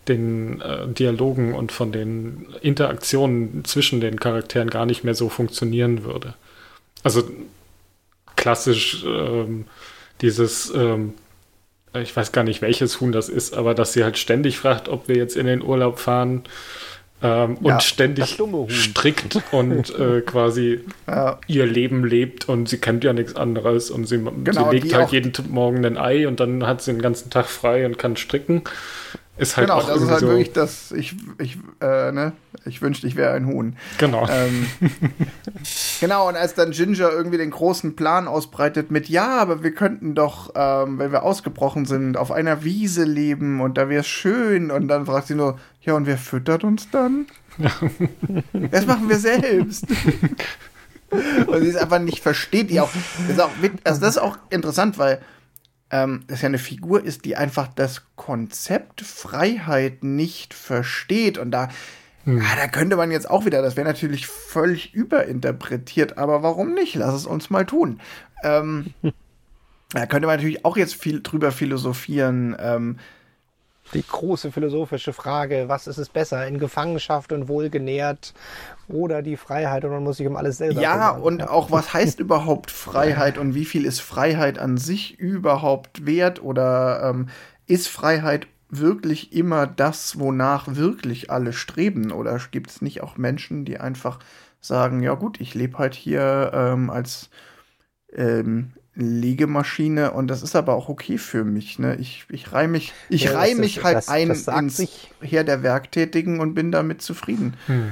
den 0.08 0.62
äh, 0.62 0.88
Dialogen 0.88 1.54
und 1.54 1.72
von 1.72 1.92
den 1.92 2.48
Interaktionen 2.62 3.64
zwischen 3.66 4.02
den 4.02 4.20
Charakteren 4.20 4.70
gar 4.70 4.86
nicht 4.86 5.04
mehr 5.04 5.16
so 5.16 5.30
funktionieren 5.30 6.04
würde. 6.04 6.34
Also 7.04 7.24
klassisch 8.36 9.04
ähm, 9.06 9.66
dieses, 10.22 10.74
ähm, 10.74 11.14
ich 11.94 12.16
weiß 12.16 12.32
gar 12.32 12.44
nicht, 12.44 12.62
welches 12.62 13.02
Huhn 13.02 13.12
das 13.12 13.30
ist, 13.30 13.54
aber 13.54 13.76
dass 13.76 13.94
sie 13.94 14.04
halt 14.04 14.18
ständig 14.18 14.58
fragt, 14.58 14.90
ob 14.90 15.08
wir 15.08 15.16
jetzt 15.16 15.36
in 15.36 15.46
den 15.46 15.62
Urlaub 15.62 16.00
fahren 16.00 16.44
ähm, 17.24 17.58
ja, 17.62 17.74
und 17.74 17.84
ständig 17.84 18.40
strickt 18.70 19.40
und 19.52 19.94
äh, 20.00 20.22
quasi 20.22 20.80
ja. 21.08 21.40
ihr 21.48 21.66
Leben 21.66 22.04
lebt 22.04 22.50
und 22.50 22.68
sie 22.68 22.80
kennt 22.80 23.04
ja 23.04 23.14
nichts 23.14 23.36
anderes 23.36 23.92
und 23.92 24.06
sie, 24.06 24.18
genau, 24.18 24.70
sie 24.70 24.76
legt 24.76 24.94
halt 24.94 25.12
jeden 25.12 25.34
Morgen 25.50 25.86
ein 25.86 25.98
Ei 25.98 26.28
und 26.28 26.40
dann 26.40 26.66
hat 26.66 26.82
sie 26.82 26.94
den 26.94 27.02
ganzen 27.02 27.30
Tag 27.30 27.48
frei 27.48 27.86
und 27.86 27.98
kann 27.98 28.18
stricken. 28.18 28.64
Ist 29.38 29.58
halt 29.58 29.70
genau, 29.70 29.80
auch 29.80 29.88
das 29.88 30.02
ist 30.02 30.10
halt 30.10 30.20
so 30.20 30.28
wirklich 30.28 30.52
das, 30.52 30.92
ich, 30.92 31.16
ich, 31.40 31.58
äh, 31.80 32.12
ne, 32.12 32.34
ich 32.66 32.82
wünschte, 32.82 33.08
ich 33.08 33.16
wäre 33.16 33.34
ein 33.34 33.48
Huhn. 33.48 33.76
Genau. 33.98 34.28
Ähm, 34.30 34.68
genau, 36.00 36.28
und 36.28 36.36
als 36.36 36.54
dann 36.54 36.72
Ginger 36.72 37.10
irgendwie 37.10 37.38
den 37.38 37.50
großen 37.50 37.96
Plan 37.96 38.28
ausbreitet 38.28 38.92
mit, 38.92 39.10
ja, 39.10 39.40
aber 39.40 39.64
wir 39.64 39.74
könnten 39.74 40.14
doch, 40.14 40.52
ähm, 40.54 41.00
wenn 41.00 41.12
wir 41.12 41.24
ausgebrochen 41.24 41.86
sind, 41.86 42.18
auf 42.18 42.32
einer 42.32 42.64
Wiese 42.64 43.04
leben 43.04 43.62
und 43.62 43.80
da 43.80 43.90
wäre 43.90 44.02
es 44.02 44.08
schön. 44.08 44.70
Und 44.70 44.90
dann 44.90 45.08
fragt 45.08 45.28
sie 45.28 45.36
nur, 45.36 45.58
ja, 45.82 45.94
und 45.94 46.06
wer 46.06 46.18
füttert 46.18 46.64
uns 46.64 46.90
dann? 46.92 47.26
das 48.54 48.86
machen 48.86 49.10
wir 49.10 49.18
selbst. 49.18 49.86
und 51.48 51.62
sie 51.62 51.70
es 51.70 51.76
einfach 51.76 52.00
nicht 52.00 52.20
versteht. 52.20 52.70
Die 52.70 52.80
auch, 52.80 52.92
das 53.28 53.30
ist 53.30 53.42
auch, 53.42 53.52
also 53.84 54.02
das 54.02 54.10
ist 54.16 54.22
auch 54.22 54.38
interessant, 54.50 54.98
weil 54.98 55.22
ähm, 55.90 56.24
das 56.28 56.42
ja 56.42 56.48
eine 56.48 56.58
Figur 56.58 57.04
ist, 57.04 57.26
die 57.26 57.36
einfach 57.36 57.68
das 57.68 58.04
Konzept 58.16 59.02
Freiheit 59.02 60.04
nicht 60.04 60.54
versteht. 60.54 61.38
Und 61.38 61.52
da, 61.52 61.70
hm. 62.24 62.42
ah, 62.42 62.56
da 62.56 62.68
könnte 62.68 62.96
man 62.96 63.12
jetzt 63.12 63.30
auch 63.30 63.46
wieder, 63.46 63.62
das 63.62 63.76
wäre 63.76 63.88
natürlich 63.88 64.28
völlig 64.28 64.94
überinterpretiert, 64.94 66.18
aber 66.18 66.44
warum 66.44 66.74
nicht? 66.74 66.96
Lass 66.96 67.14
es 67.14 67.26
uns 67.26 67.50
mal 67.50 67.66
tun. 67.66 68.00
Ähm, 68.44 68.94
da 69.94 70.06
könnte 70.06 70.28
man 70.28 70.38
natürlich 70.38 70.64
auch 70.64 70.78
jetzt 70.78 70.96
viel 70.96 71.22
drüber 71.22 71.52
philosophieren. 71.52 72.56
Ähm, 72.60 72.98
die 73.94 74.06
große 74.06 74.52
philosophische 74.52 75.14
Frage, 75.14 75.66
was 75.68 75.88
ist 75.88 75.98
es 75.98 76.10
besser, 76.10 76.46
in 76.48 76.60
Gefangenschaft 76.60 77.32
und 77.34 77.48
wohlgenährt 77.48 78.34
oder 78.88 79.22
die 79.22 79.38
Freiheit 79.38 79.84
und 79.86 79.92
man 79.92 80.04
muss 80.04 80.18
sich 80.18 80.28
um 80.28 80.36
alles 80.36 80.58
selber 80.58 80.82
Ja, 80.82 81.12
kümmern. 81.12 81.22
und 81.24 81.48
auch 81.48 81.72
was 81.72 81.94
heißt 81.94 82.20
überhaupt 82.22 82.72
Freiheit 82.72 83.38
und 83.38 83.56
wie 83.56 83.66
viel 83.66 83.86
ist 83.86 84.02
Freiheit 84.02 84.60
an 84.60 84.78
sich 84.78 85.20
überhaupt 85.20 86.06
wert 86.06 86.42
oder 86.44 87.10
ähm, 87.10 87.30
ist 87.68 87.88
Freiheit 87.88 88.48
wirklich 88.70 89.34
immer 89.34 89.68
das, 89.68 90.18
wonach 90.20 90.76
wirklich 90.76 91.30
alle 91.30 91.54
streben 91.54 92.12
oder 92.12 92.40
gibt 92.52 92.70
es 92.70 92.82
nicht 92.82 93.02
auch 93.04 93.18
Menschen, 93.18 93.66
die 93.66 93.80
einfach 93.80 94.20
sagen, 94.62 95.02
ja 95.04 95.16
gut, 95.16 95.42
ich 95.42 95.56
lebe 95.56 95.78
halt 95.78 95.94
hier 95.96 96.52
ähm, 96.54 96.90
als 96.90 97.30
ähm, 98.14 98.74
Legemaschine 98.94 100.12
und 100.12 100.28
das 100.28 100.44
ist 100.44 100.56
aber 100.56 100.76
auch 100.76 100.90
okay 100.90 101.18
für 101.18 101.44
mich. 101.44 101.80
Ne? 101.80 101.96
Ich, 101.96 102.26
ich 102.30 102.52
reihe 102.52 102.68
mich, 102.68 102.94
ich 103.10 103.24
ja, 103.24 103.32
reih 103.32 103.56
mich 103.56 103.84
halt 103.84 103.98
das, 103.98 104.10
ein 104.10 104.30
das 104.30 104.48
ins 104.48 104.78
sich. 104.78 105.12
Heer 105.22 105.44
der 105.44 105.64
Werktätigen 105.64 106.40
und 106.40 106.54
bin 106.54 106.72
damit 106.72 107.02
zufrieden. 107.02 107.56
Hm. 107.68 107.92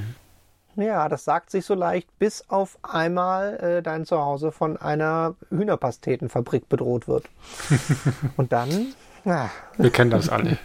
Ja, 0.75 1.09
das 1.09 1.25
sagt 1.25 1.51
sich 1.51 1.65
so 1.65 1.73
leicht, 1.73 2.07
bis 2.19 2.45
auf 2.49 2.77
einmal 2.83 3.57
äh, 3.57 3.81
dein 3.81 4.05
Zuhause 4.05 4.51
von 4.51 4.77
einer 4.77 5.35
Hühnerpastetenfabrik 5.49 6.69
bedroht 6.69 7.07
wird. 7.07 7.29
und 8.37 8.51
dann. 8.51 8.93
Ja. 9.25 9.49
Wir 9.77 9.89
kennen 9.89 10.11
das 10.11 10.29
alle. 10.29 10.57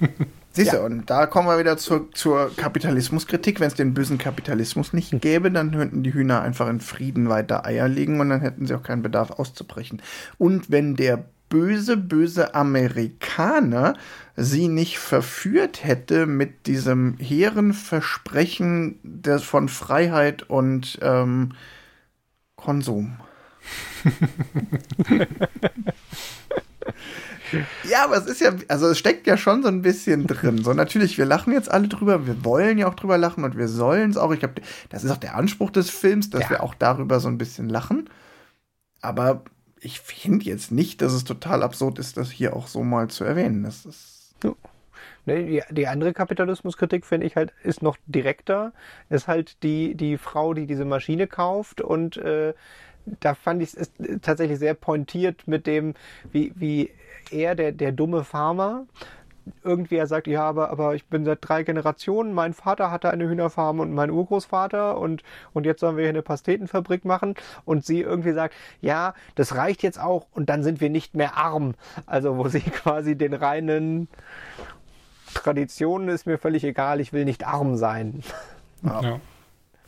Siehst 0.56 0.72
du, 0.72 0.78
ja. 0.78 0.84
und 0.84 1.10
da 1.10 1.26
kommen 1.26 1.48
wir 1.48 1.58
wieder 1.58 1.76
zur, 1.76 2.10
zur 2.12 2.50
Kapitalismuskritik. 2.56 3.60
Wenn 3.60 3.68
es 3.68 3.74
den 3.74 3.92
bösen 3.92 4.16
Kapitalismus 4.16 4.94
nicht 4.94 5.20
gäbe, 5.20 5.50
dann 5.50 5.70
könnten 5.70 6.02
die 6.02 6.14
Hühner 6.14 6.40
einfach 6.40 6.66
in 6.68 6.80
Frieden 6.80 7.28
weiter 7.28 7.66
Eier 7.66 7.88
legen 7.88 8.20
und 8.20 8.30
dann 8.30 8.40
hätten 8.40 8.66
sie 8.66 8.74
auch 8.74 8.82
keinen 8.82 9.02
Bedarf 9.02 9.32
auszubrechen. 9.32 10.00
Und 10.38 10.70
wenn 10.70 10.96
der 10.96 11.26
böse, 11.50 11.98
böse 11.98 12.54
Amerikaner 12.54 13.98
sie 14.34 14.68
nicht 14.68 14.98
verführt 14.98 15.84
hätte 15.84 16.24
mit 16.24 16.66
diesem 16.66 17.18
hehren 17.18 17.74
Versprechen 17.74 18.98
des, 19.02 19.42
von 19.42 19.68
Freiheit 19.68 20.44
und 20.44 20.98
ähm, 21.02 21.52
Konsum. 22.56 23.18
Ja, 27.84 28.04
aber 28.04 28.16
es 28.16 28.26
ist 28.26 28.40
ja, 28.40 28.52
also 28.68 28.88
es 28.88 28.98
steckt 28.98 29.26
ja 29.26 29.36
schon 29.36 29.62
so 29.62 29.68
ein 29.68 29.82
bisschen 29.82 30.26
drin. 30.26 30.62
So 30.62 30.72
natürlich, 30.72 31.18
wir 31.18 31.24
lachen 31.24 31.52
jetzt 31.52 31.70
alle 31.70 31.88
drüber, 31.88 32.26
wir 32.26 32.44
wollen 32.44 32.78
ja 32.78 32.88
auch 32.88 32.94
drüber 32.94 33.18
lachen 33.18 33.44
und 33.44 33.56
wir 33.56 33.68
sollen 33.68 34.10
es 34.10 34.16
auch. 34.16 34.32
Ich 34.32 34.40
glaube, 34.40 34.62
das 34.88 35.04
ist 35.04 35.10
auch 35.10 35.16
der 35.16 35.36
Anspruch 35.36 35.70
des 35.70 35.90
Films, 35.90 36.30
dass 36.30 36.42
ja. 36.42 36.50
wir 36.50 36.62
auch 36.62 36.74
darüber 36.74 37.20
so 37.20 37.28
ein 37.28 37.38
bisschen 37.38 37.68
lachen. 37.68 38.08
Aber 39.00 39.44
ich 39.80 40.00
finde 40.00 40.44
jetzt 40.44 40.72
nicht, 40.72 41.02
dass 41.02 41.12
es 41.12 41.24
total 41.24 41.62
absurd 41.62 41.98
ist, 41.98 42.16
das 42.16 42.30
hier 42.30 42.56
auch 42.56 42.66
so 42.66 42.82
mal 42.82 43.08
zu 43.08 43.24
erwähnen. 43.24 43.62
Das 43.62 43.86
ist. 43.86 44.34
Ne, 45.26 45.44
die, 45.44 45.62
die, 45.74 45.88
andere 45.88 46.12
Kapitalismuskritik, 46.12 47.04
finde 47.04 47.26
ich 47.26 47.34
halt, 47.34 47.52
ist 47.64 47.82
noch 47.82 47.96
direkter. 48.06 48.72
Ist 49.10 49.26
halt 49.26 49.62
die, 49.64 49.94
die 49.96 50.18
Frau, 50.18 50.54
die 50.54 50.66
diese 50.66 50.84
Maschine 50.84 51.26
kauft 51.26 51.80
und 51.80 52.16
äh, 52.16 52.54
da 53.20 53.34
fand 53.34 53.62
ich 53.62 53.74
es 53.74 53.90
tatsächlich 54.22 54.58
sehr 54.58 54.74
pointiert 54.74 55.46
mit 55.46 55.66
dem, 55.66 55.94
wie, 56.32 56.52
wie 56.56 56.90
er, 57.30 57.54
der, 57.54 57.72
der 57.72 57.92
dumme 57.92 58.24
Farmer, 58.24 58.86
irgendwie 59.62 59.96
er 59.96 60.06
sagt, 60.06 60.26
ja, 60.26 60.42
aber, 60.42 60.70
aber 60.70 60.94
ich 60.94 61.06
bin 61.06 61.24
seit 61.24 61.38
drei 61.40 61.62
Generationen, 61.62 62.32
mein 62.32 62.52
Vater 62.52 62.90
hatte 62.90 63.10
eine 63.10 63.28
Hühnerfarm 63.28 63.80
und 63.80 63.92
mein 63.92 64.10
Urgroßvater 64.10 64.98
und, 64.98 65.22
und 65.52 65.66
jetzt 65.66 65.80
sollen 65.80 65.96
wir 65.96 66.02
hier 66.04 66.10
eine 66.10 66.22
Pastetenfabrik 66.22 67.04
machen 67.04 67.34
und 67.64 67.84
sie 67.84 68.00
irgendwie 68.00 68.32
sagt, 68.32 68.54
ja, 68.80 69.14
das 69.34 69.54
reicht 69.54 69.82
jetzt 69.82 70.00
auch 70.00 70.26
und 70.32 70.48
dann 70.48 70.62
sind 70.62 70.80
wir 70.80 70.90
nicht 70.90 71.14
mehr 71.14 71.36
arm. 71.36 71.74
Also 72.06 72.36
wo 72.36 72.48
sie 72.48 72.60
quasi 72.60 73.16
den 73.16 73.34
reinen 73.34 74.08
Traditionen 75.34 76.08
ist 76.08 76.26
mir 76.26 76.38
völlig 76.38 76.64
egal, 76.64 77.00
ich 77.00 77.12
will 77.12 77.24
nicht 77.24 77.46
arm 77.46 77.76
sein. 77.76 78.22
Ja. 78.82 79.02
ja. 79.02 79.20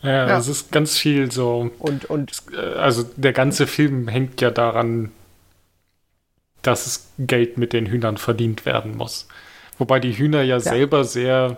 Ja, 0.00 0.38
es 0.38 0.46
ist 0.46 0.70
ganz 0.70 0.96
viel 0.96 1.32
so. 1.32 1.72
Und, 1.80 2.04
und 2.04 2.30
also 2.76 3.04
der 3.16 3.32
ganze 3.32 3.66
Film 3.66 4.06
hängt 4.06 4.40
ja 4.40 4.52
daran, 4.52 5.10
dass 6.68 6.86
es 6.86 7.08
Geld 7.18 7.56
mit 7.56 7.72
den 7.72 7.86
Hühnern 7.86 8.18
verdient 8.18 8.66
werden 8.66 8.96
muss. 8.96 9.26
Wobei 9.78 10.00
die 10.00 10.12
Hühner 10.12 10.42
ja, 10.42 10.56
ja. 10.56 10.60
selber 10.60 11.04
sehr, 11.04 11.56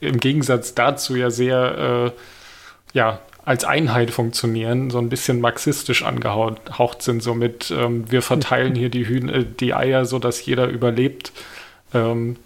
im 0.00 0.20
Gegensatz 0.20 0.74
dazu 0.74 1.16
ja 1.16 1.30
sehr, 1.30 2.12
äh, 2.14 2.96
ja, 2.96 3.18
als 3.44 3.64
Einheit 3.64 4.10
funktionieren, 4.10 4.90
so 4.90 4.98
ein 4.98 5.08
bisschen 5.08 5.40
marxistisch 5.40 6.04
angehaucht 6.04 7.02
sind, 7.02 7.22
so 7.22 7.34
mit, 7.34 7.70
ähm, 7.76 8.10
wir 8.10 8.22
verteilen 8.22 8.74
hier 8.74 8.90
die 8.90 9.06
Hühner, 9.06 9.34
äh, 9.34 9.44
die 9.44 9.74
Eier, 9.74 10.04
so 10.06 10.18
dass 10.18 10.44
jeder 10.46 10.68
überlebt. 10.68 11.32
Ähm, 11.92 12.36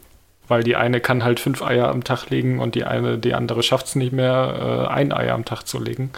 weil 0.49 0.63
die 0.63 0.77
eine 0.77 1.01
kann 1.01 1.25
halt 1.25 1.41
fünf 1.41 1.61
Eier 1.61 1.89
am 1.89 2.05
Tag 2.05 2.31
legen 2.31 2.59
und 2.59 2.75
die 2.75 2.85
eine, 2.85 3.19
die 3.19 3.35
andere 3.35 3.63
schafft 3.63 3.89
es 3.89 3.95
nicht 3.97 4.13
mehr, 4.13 4.87
äh, 4.89 4.93
ein 4.93 5.13
Ei 5.13 5.31
am 5.31 5.45
Tag 5.45 5.65
zu 5.65 5.79
legen. 5.79 6.11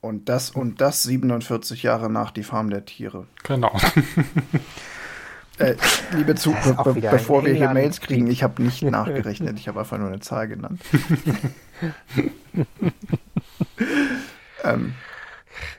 Und 0.00 0.28
das 0.28 0.50
und 0.50 0.80
das 0.80 1.04
47 1.04 1.84
Jahre 1.84 2.10
nach 2.10 2.32
die 2.32 2.42
Farm 2.42 2.68
der 2.70 2.84
Tiere. 2.84 3.26
Genau. 3.44 3.70
äh, 5.60 5.76
liebe 6.12 6.34
Zuhörer, 6.34 6.94
be 6.94 7.00
bevor 7.00 7.44
wir 7.44 7.54
hier 7.54 7.70
Mails 7.70 8.00
kriegen, 8.00 8.26
ich 8.28 8.42
habe 8.42 8.62
nicht 8.62 8.82
nachgerechnet, 8.82 9.58
ich 9.58 9.68
habe 9.68 9.80
einfach 9.80 9.98
nur 9.98 10.08
eine 10.08 10.20
Zahl 10.20 10.48
genannt. 10.48 10.80
ähm. 14.64 14.94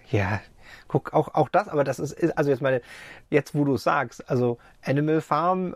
Ja, 0.09 0.41
guck, 0.87 1.13
auch, 1.13 1.33
auch 1.33 1.49
das, 1.49 1.67
aber 1.67 1.83
das 1.83 1.99
ist, 1.99 2.15
also 2.37 2.49
jetzt 2.49 2.61
meine, 2.61 2.81
jetzt 3.29 3.55
wo 3.55 3.63
du 3.63 3.75
es 3.75 3.83
sagst, 3.83 4.29
also 4.29 4.57
Animal 4.83 5.21
Farm 5.21 5.75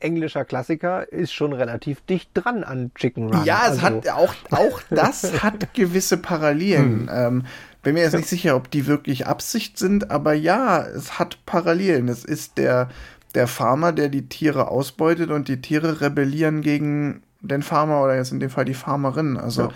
englischer 0.00 0.44
Klassiker 0.44 1.10
ist 1.10 1.32
schon 1.32 1.52
relativ 1.52 2.00
dicht 2.02 2.30
dran 2.34 2.64
an 2.64 2.90
Chicken 2.94 3.32
Run. 3.32 3.44
Ja, 3.44 3.62
es 3.64 3.82
also. 3.82 3.82
hat 3.82 4.08
auch, 4.10 4.34
auch 4.50 4.80
das 4.90 5.42
hat 5.42 5.72
gewisse 5.74 6.18
Parallelen. 6.18 7.08
Hm. 7.08 7.10
Ähm, 7.10 7.46
bin 7.86 7.94
mir 7.94 8.00
jetzt 8.00 8.16
nicht 8.16 8.28
sicher, 8.28 8.56
ob 8.56 8.68
die 8.68 8.88
wirklich 8.88 9.28
Absicht 9.28 9.78
sind, 9.78 10.10
aber 10.10 10.32
ja, 10.32 10.82
es 10.82 11.20
hat 11.20 11.46
Parallelen. 11.46 12.08
Es 12.08 12.24
ist 12.24 12.58
der, 12.58 12.90
der 13.36 13.46
Farmer, 13.46 13.92
der 13.92 14.08
die 14.08 14.28
Tiere 14.28 14.66
ausbeutet 14.66 15.30
und 15.30 15.46
die 15.46 15.60
Tiere 15.60 16.00
rebellieren 16.00 16.62
gegen 16.62 17.22
den 17.42 17.62
Farmer 17.62 18.02
oder 18.02 18.16
jetzt 18.16 18.32
in 18.32 18.40
dem 18.40 18.50
Fall 18.50 18.64
die 18.64 18.74
Farmerin. 18.74 19.36
Also 19.36 19.70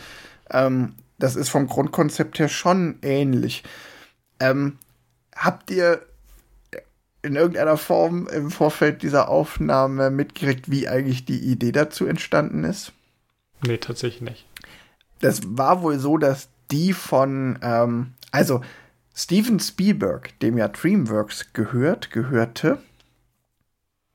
ja. 0.50 0.66
ähm, 0.66 0.94
das 1.20 1.36
ist 1.36 1.50
vom 1.50 1.68
Grundkonzept 1.68 2.40
her 2.40 2.48
schon 2.48 2.98
ähnlich. 3.02 3.62
Ähm, 4.40 4.78
habt 5.36 5.70
ihr 5.70 6.02
in 7.22 7.36
irgendeiner 7.36 7.76
Form 7.76 8.26
im 8.26 8.50
Vorfeld 8.50 9.04
dieser 9.04 9.28
Aufnahme 9.28 10.10
mitgekriegt, 10.10 10.68
wie 10.68 10.88
eigentlich 10.88 11.26
die 11.26 11.38
Idee 11.38 11.70
dazu 11.70 12.06
entstanden 12.06 12.64
ist? 12.64 12.92
Nee, 13.64 13.78
tatsächlich 13.78 14.22
nicht. 14.22 14.46
Das 15.20 15.42
war 15.44 15.82
wohl 15.82 16.00
so, 16.00 16.18
dass 16.18 16.48
die 16.70 16.92
von, 16.92 17.58
ähm, 17.62 18.14
also 18.30 18.60
Steven 19.14 19.60
Spielberg, 19.60 20.38
dem 20.40 20.56
ja 20.56 20.68
DreamWorks 20.68 21.52
gehört, 21.52 22.10
gehörte, 22.10 22.78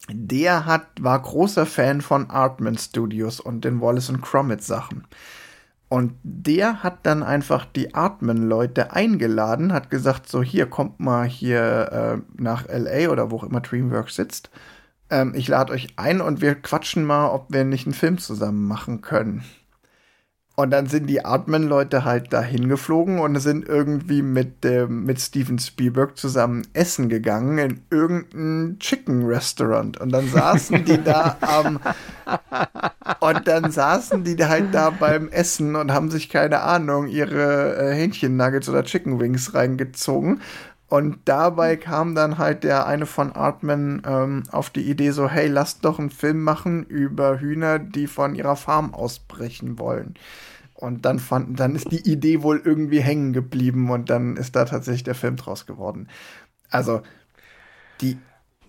der 0.09 0.65
hat, 0.65 0.87
war 0.99 1.21
großer 1.21 1.65
Fan 1.65 2.01
von 2.01 2.29
Artman 2.29 2.77
Studios 2.77 3.39
und 3.39 3.65
den 3.65 3.81
Wallace 3.81 4.09
und 4.09 4.21
Gromit 4.21 4.63
Sachen. 4.63 5.07
Und 5.87 6.13
der 6.23 6.83
hat 6.83 7.05
dann 7.05 7.23
einfach 7.23 7.65
die 7.65 7.93
Artman-Leute 7.93 8.93
eingeladen, 8.93 9.71
hat 9.71 9.89
gesagt, 9.89 10.27
so 10.27 10.41
hier, 10.41 10.65
kommt 10.65 10.99
mal 10.99 11.25
hier 11.27 12.23
äh, 12.37 12.41
nach 12.41 12.67
LA 12.67 13.09
oder 13.09 13.31
wo 13.31 13.37
auch 13.37 13.43
immer 13.43 13.61
DreamWorks 13.61 14.15
sitzt. 14.15 14.49
Ähm, 15.09 15.33
ich 15.35 15.47
lade 15.47 15.73
euch 15.73 15.87
ein 15.97 16.21
und 16.21 16.41
wir 16.41 16.55
quatschen 16.55 17.05
mal, 17.05 17.29
ob 17.29 17.53
wir 17.53 17.63
nicht 17.63 17.85
einen 17.85 17.93
Film 17.93 18.17
zusammen 18.17 18.67
machen 18.67 19.01
können. 19.01 19.43
Und 20.55 20.71
dann 20.71 20.87
sind 20.87 21.07
die 21.07 21.25
Artman-Leute 21.25 22.05
halt 22.05 22.31
dahin 22.31 22.69
geflogen 22.69 23.19
und 23.19 23.37
sind 23.41 23.67
irgendwie 23.67 24.21
mit, 24.21 24.63
ähm, 24.65 25.03
mit 25.03 25.19
Steven 25.19 25.59
Spielberg 25.59 26.17
zusammen 26.17 26.65
essen 26.71 27.09
gegangen 27.09 27.57
in 27.57 27.81
irgendein 27.89 28.79
Chicken-Restaurant. 28.79 29.99
Und 29.99 30.11
dann 30.11 30.29
saßen 30.29 30.85
die 30.85 31.03
da 31.03 31.35
am. 31.41 31.79
und 33.19 33.47
dann 33.47 33.69
saßen 33.69 34.23
die 34.23 34.37
halt 34.45 34.73
da 34.73 34.91
beim 34.91 35.27
Essen 35.27 35.75
und 35.75 35.91
haben 35.91 36.09
sich, 36.09 36.29
keine 36.29 36.61
Ahnung, 36.61 37.07
ihre 37.07 37.75
äh, 37.75 37.93
Hähnchen-Nuggets 37.93 38.69
oder 38.69 38.85
Chicken 38.85 39.19
Wings 39.19 39.53
reingezogen. 39.53 40.39
Und 40.95 41.19
dabei 41.25 41.75
kam 41.75 42.15
dann 42.15 42.37
halt 42.37 42.63
der 42.63 42.87
eine 42.87 43.05
von 43.05 43.33
Artman 43.33 44.01
ähm, 44.07 44.43
auf 44.49 44.69
die 44.69 44.89
Idee 44.89 45.11
so, 45.11 45.27
hey, 45.27 45.49
lasst 45.49 45.83
doch 45.83 45.99
einen 45.99 46.09
Film 46.09 46.41
machen 46.41 46.85
über 46.85 47.41
Hühner, 47.41 47.79
die 47.79 48.07
von 48.07 48.33
ihrer 48.33 48.55
Farm 48.55 48.93
ausbrechen 48.93 49.77
wollen. 49.77 50.13
Und 50.73 51.03
dann 51.03 51.19
fanden, 51.19 51.57
dann 51.57 51.75
ist 51.75 51.91
die 51.91 52.09
Idee 52.09 52.43
wohl 52.43 52.61
irgendwie 52.63 53.01
hängen 53.01 53.33
geblieben 53.33 53.89
und 53.91 54.09
dann 54.09 54.37
ist 54.37 54.55
da 54.55 54.63
tatsächlich 54.63 55.03
der 55.03 55.15
Film 55.15 55.35
draus 55.35 55.65
geworden. 55.65 56.07
Also, 56.69 57.01
die 57.99 58.17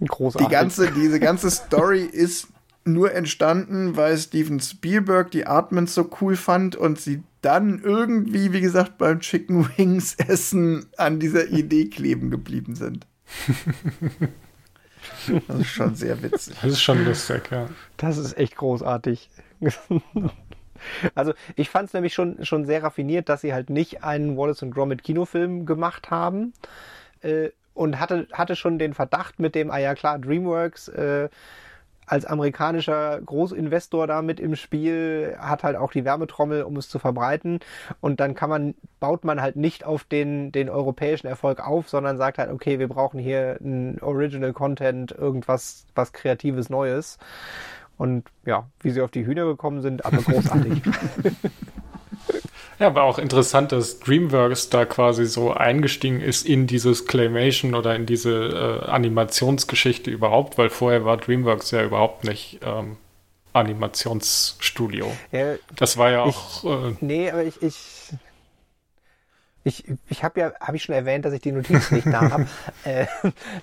Großartig. 0.01 0.49
Die 0.49 0.53
ganze, 0.53 0.91
diese 0.91 1.21
ganze 1.21 1.49
Story 1.49 2.03
ist 2.03 2.49
nur 2.87 3.13
entstanden, 3.13 3.97
weil 3.97 4.17
Steven 4.17 4.61
Spielberg 4.61 5.31
die 5.31 5.47
Artments 5.47 5.95
so 5.95 6.11
cool 6.21 6.37
fand 6.37 6.77
und 6.77 7.01
sie 7.01 7.23
dann 7.43 7.81
irgendwie, 7.83 8.53
wie 8.53 8.61
gesagt, 8.61 8.99
beim 8.99 9.21
Chicken 9.21 9.69
Wings 9.77 10.15
Essen 10.29 10.87
an 10.97 11.21
dieser 11.21 11.49
Idee 11.49 11.89
kleben 11.89 12.31
geblieben 12.31 12.75
sind. 12.75 13.07
das 15.49 15.61
ist 15.61 15.69
schon 15.69 15.95
sehr 15.95 16.23
witzig. 16.23 16.57
Das 16.63 16.73
ist 16.73 16.83
schon 16.83 17.05
lustig, 17.05 17.51
ja. 17.51 17.69
Das 17.97 18.19
ist 18.19 18.37
echt 18.37 18.57
großartig. 18.57 19.31
Also 21.15 21.33
ich 21.57 21.71
fand 21.71 21.89
es 21.89 21.95
nämlich 21.95 22.13
schon, 22.13 22.45
schon 22.45 22.67
sehr 22.67 22.83
raffiniert, 22.83 23.31
dass 23.31 23.41
sie 23.41 23.55
halt 23.55 23.71
nicht 23.71 24.05
einen 24.05 24.37
Wallace 24.37 24.63
und 24.63 24.73
Gromit 24.73 25.03
Kinofilm 25.03 25.65
gemacht 25.65 26.11
haben 26.11 26.53
äh, 27.23 27.49
und 27.75 27.99
hatte, 27.99 28.29
hatte 28.33 28.57
schon 28.57 28.79
den 28.79 28.95
Verdacht 28.95 29.39
mit 29.39 29.55
dem, 29.55 29.71
ah 29.71 29.79
ja 29.79 29.95
klar, 29.95 30.19
DreamWorks 30.19 30.89
äh, 30.89 31.29
als 32.07 32.25
amerikanischer 32.25 33.21
Großinvestor 33.21 34.07
da 34.07 34.23
mit 34.23 34.41
im 34.41 34.57
Spiel, 34.57 35.37
hat 35.39 35.65
halt 35.65 35.77
auch 35.77 35.93
die 35.93 36.05
Wärmetrommel, 36.05 36.63
um 36.63 36.77
es 36.77 36.89
zu 36.89 36.99
verbreiten. 36.99 37.61
Und 38.01 38.21
dann 38.21 38.35
kann 38.35 38.49
man, 38.49 38.75
baut 39.01 39.25
man 39.25 39.43
halt 39.43 39.57
nicht 39.57 39.85
auf 39.85 40.05
den, 40.05 40.53
den 40.53 40.71
europäischen 40.71 41.27
Erfolg 41.27 41.67
auf, 41.67 41.89
sondern 41.89 42.17
sagt 42.17 42.39
halt, 42.39 42.51
okay, 42.51 42.79
wir 42.79 42.89
brauchen 42.89 43.19
hier 43.19 43.59
ein 43.61 44.01
Original 44.01 44.53
Content, 44.53 45.11
irgendwas, 45.13 45.87
was 45.95 46.13
Kreatives 46.13 46.71
Neues. 46.71 47.19
Und 47.99 48.29
ja, 48.45 48.69
wie 48.81 48.91
sie 48.91 49.01
auf 49.01 49.11
die 49.11 49.27
Hühner 49.27 49.47
gekommen 49.47 49.81
sind, 49.81 50.05
aber 50.05 50.19
großartig. 50.19 50.83
Ja, 52.79 52.89
aber 52.89 53.05
auch 53.05 53.19
interessant, 53.19 53.73
dass 53.73 54.01
DreamWorks 54.01 54.69
da 54.69 54.85
quasi 54.85 55.27
so 55.27 55.53
eingestiegen 55.53 56.21
ist 56.21 56.47
in 56.47 56.67
dieses 56.67 57.07
Claymation 57.07 57.75
oder 57.75 57.95
in 57.95 58.05
diese 58.05 58.83
äh, 58.85 58.87
Animationsgeschichte 58.87 60.11
überhaupt, 60.11 60.59
weil 60.59 60.69
vorher 60.69 61.05
war 61.05 61.17
DreamWorks 61.17 61.71
ja 61.71 61.83
überhaupt 61.83 62.25
nicht 62.25 62.61
ähm, 62.63 62.99
Animationsstudio. 63.55 65.11
Ja, 65.33 65.55
das 65.75 65.97
war 65.97 66.11
ja 66.11 66.27
ich, 66.27 66.37
auch. 66.37 66.65
Äh, 66.65 66.97
nee, 67.01 67.31
aber 67.31 67.45
ich, 67.45 67.63
ich 67.63 67.75
ich, 69.67 69.85
ich 70.09 70.23
habe 70.23 70.39
ja, 70.39 70.53
habe 70.61 70.77
ich 70.77 70.85
schon 70.85 70.95
erwähnt, 70.95 71.25
dass 71.25 71.33
ich 71.33 71.41
die 71.41 71.51
Notiz 71.51 71.91
nicht 71.91 72.07
da 72.07 72.31
habe. 72.31 72.47
Äh, 72.85 73.07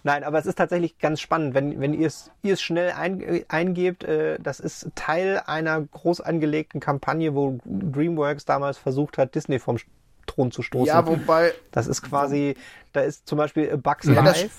nein, 0.03 0.25
aber 0.25 0.37
es 0.37 0.45
ist 0.45 0.55
tatsächlich 0.57 0.97
ganz 0.97 1.21
spannend, 1.21 1.53
wenn, 1.53 1.79
wenn 1.79 1.93
ihr 1.93 2.07
es 2.07 2.31
ihr 2.41 2.55
es 2.55 2.61
schnell 2.61 2.91
ein, 2.91 3.45
eingebt. 3.47 4.03
Äh, 4.03 4.37
das 4.41 4.59
ist 4.59 4.89
Teil 4.95 5.41
einer 5.45 5.79
groß 5.79 6.19
angelegten 6.19 6.81
Kampagne, 6.81 7.33
wo 7.33 7.57
DreamWorks 7.63 8.43
damals 8.43 8.77
versucht 8.77 9.17
hat, 9.17 9.33
Disney 9.33 9.59
vom 9.59 9.77
Thron 10.25 10.51
zu 10.51 10.61
stoßen. 10.61 10.87
Ja, 10.87 11.05
wobei. 11.07 11.53
Das 11.71 11.87
ist 11.87 12.01
quasi, 12.01 12.55
da 12.91 13.01
ist 13.01 13.27
zum 13.27 13.37
Beispiel 13.37 13.77
Bugs 13.77 14.07
ja, 14.07 14.21
Life 14.21 14.49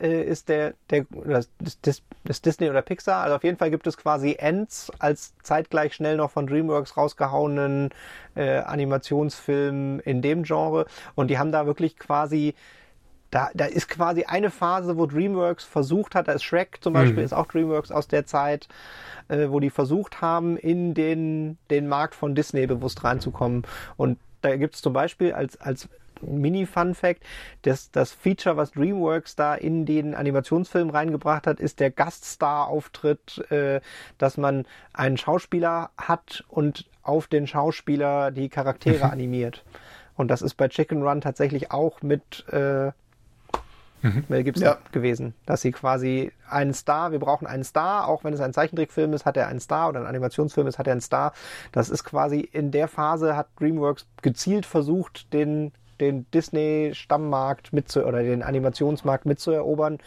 äh, 0.00 0.22
ist 0.22 0.48
der, 0.48 0.74
der 0.90 1.06
das, 1.24 1.50
das, 1.82 2.02
das, 2.24 2.42
Disney 2.42 2.70
oder 2.70 2.82
Pixar. 2.82 3.22
Also 3.22 3.36
auf 3.36 3.44
jeden 3.44 3.56
Fall 3.56 3.70
gibt 3.70 3.86
es 3.86 3.96
quasi 3.96 4.36
Ends 4.38 4.90
als 4.98 5.34
zeitgleich 5.42 5.94
schnell 5.94 6.16
noch 6.16 6.30
von 6.30 6.46
DreamWorks 6.46 6.96
rausgehauenen 6.96 7.90
äh, 8.34 8.58
Animationsfilm 8.58 10.00
in 10.00 10.22
dem 10.22 10.44
Genre. 10.44 10.86
Und 11.14 11.28
die 11.28 11.38
haben 11.38 11.52
da 11.52 11.66
wirklich 11.66 11.98
quasi 11.98 12.54
da, 13.32 13.48
da 13.54 13.64
ist 13.64 13.88
quasi 13.88 14.24
eine 14.24 14.50
Phase, 14.50 14.98
wo 14.98 15.06
DreamWorks 15.06 15.64
versucht 15.64 16.14
hat, 16.14 16.28
da 16.28 16.32
ist 16.32 16.44
Shrek 16.44 16.78
zum 16.82 16.92
Beispiel, 16.92 17.20
mhm. 17.20 17.24
ist 17.24 17.32
auch 17.32 17.46
DreamWorks 17.46 17.90
aus 17.90 18.06
der 18.06 18.26
Zeit, 18.26 18.68
äh, 19.28 19.48
wo 19.48 19.58
die 19.58 19.70
versucht 19.70 20.20
haben, 20.20 20.58
in 20.58 20.92
den, 20.92 21.56
den 21.70 21.88
Markt 21.88 22.14
von 22.14 22.34
Disney 22.34 22.66
bewusst 22.66 23.02
reinzukommen. 23.02 23.62
Und 23.96 24.18
da 24.42 24.56
gibt 24.56 24.74
es 24.74 24.82
zum 24.82 24.92
Beispiel 24.92 25.32
als, 25.32 25.58
als 25.60 25.88
Mini-Fun-Fact, 26.22 27.22
das, 27.62 27.90
das 27.90 28.12
Feature, 28.12 28.56
was 28.56 28.72
DreamWorks 28.72 29.36
da 29.36 29.54
in 29.54 29.84
den 29.86 30.14
Animationsfilm 30.14 30.90
reingebracht 30.90 31.46
hat, 31.46 31.60
ist 31.60 31.80
der 31.80 31.90
Gaststar-Auftritt, 31.90 33.50
äh, 33.50 33.80
dass 34.18 34.36
man 34.36 34.66
einen 34.92 35.16
Schauspieler 35.16 35.90
hat 35.96 36.44
und 36.48 36.86
auf 37.02 37.26
den 37.26 37.46
Schauspieler 37.46 38.30
die 38.30 38.48
Charaktere 38.48 39.10
animiert. 39.10 39.64
Und 40.16 40.28
das 40.28 40.42
ist 40.42 40.54
bei 40.54 40.68
Chicken 40.68 41.02
Run 41.02 41.20
tatsächlich 41.20 41.70
auch 41.70 42.02
mit 42.02 42.44
äh, 42.50 42.92
mhm. 44.02 44.24
Mel 44.28 44.44
Gibson 44.44 44.64
ja. 44.64 44.78
gewesen, 44.92 45.34
dass 45.46 45.62
sie 45.62 45.72
quasi 45.72 46.32
einen 46.48 46.74
Star, 46.74 47.12
wir 47.12 47.18
brauchen 47.18 47.46
einen 47.46 47.64
Star, 47.64 48.08
auch 48.08 48.24
wenn 48.24 48.34
es 48.34 48.40
ein 48.40 48.52
Zeichentrickfilm 48.52 49.12
ist, 49.14 49.24
hat 49.24 49.36
er 49.36 49.48
einen 49.48 49.60
Star 49.60 49.88
oder 49.88 50.00
ein 50.00 50.06
Animationsfilm 50.06 50.66
ist, 50.66 50.78
hat 50.78 50.86
er 50.86 50.92
einen 50.92 51.00
Star. 51.00 51.32
Das 51.72 51.88
ist 51.88 52.04
quasi 52.04 52.40
in 52.40 52.70
der 52.70 52.88
Phase 52.88 53.36
hat 53.36 53.48
DreamWorks 53.58 54.06
gezielt 54.20 54.66
versucht, 54.66 55.32
den 55.32 55.72
den 56.00 56.30
Disney-Stammmarkt 56.32 57.72
mitzu 57.72 58.04
oder 58.04 58.22
den 58.22 58.42
Animationsmarkt 58.42 59.26
mitzuerobern 59.26 59.98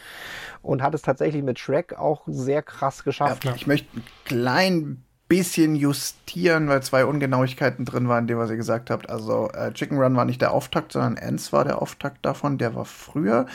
und 0.62 0.82
hat 0.82 0.94
es 0.94 1.02
tatsächlich 1.02 1.44
mit 1.44 1.60
Shrek 1.60 1.98
auch 1.98 2.24
sehr 2.28 2.62
krass 2.62 3.04
geschafft. 3.04 3.46
Ja, 3.46 3.56
ich 3.56 3.68
möchte 3.68 3.98
ein 3.98 4.04
klein 4.26 5.04
bisschen 5.28 5.76
justieren, 5.76 6.68
weil 6.68 6.84
zwei 6.84 7.06
Ungenauigkeiten 7.06 7.86
drin 7.86 8.08
waren, 8.08 8.28
dem 8.28 8.38
was 8.38 8.50
ihr 8.50 8.58
gesagt 8.58 8.90
habt. 8.90 9.10
Also 9.10 9.50
äh, 9.52 9.74
Chicken 9.74 9.98
Run 9.98 10.16
war 10.16 10.26
nicht 10.26 10.42
der 10.42 10.52
Auftakt, 10.52 10.92
sondern 10.92 11.18
Ants 11.18 11.52
war 11.52 11.66
der 11.66 11.82
Auftakt 11.82 12.26
davon, 12.26 12.58
der 12.58 12.76
war 12.76 12.86
früher. 12.86 13.48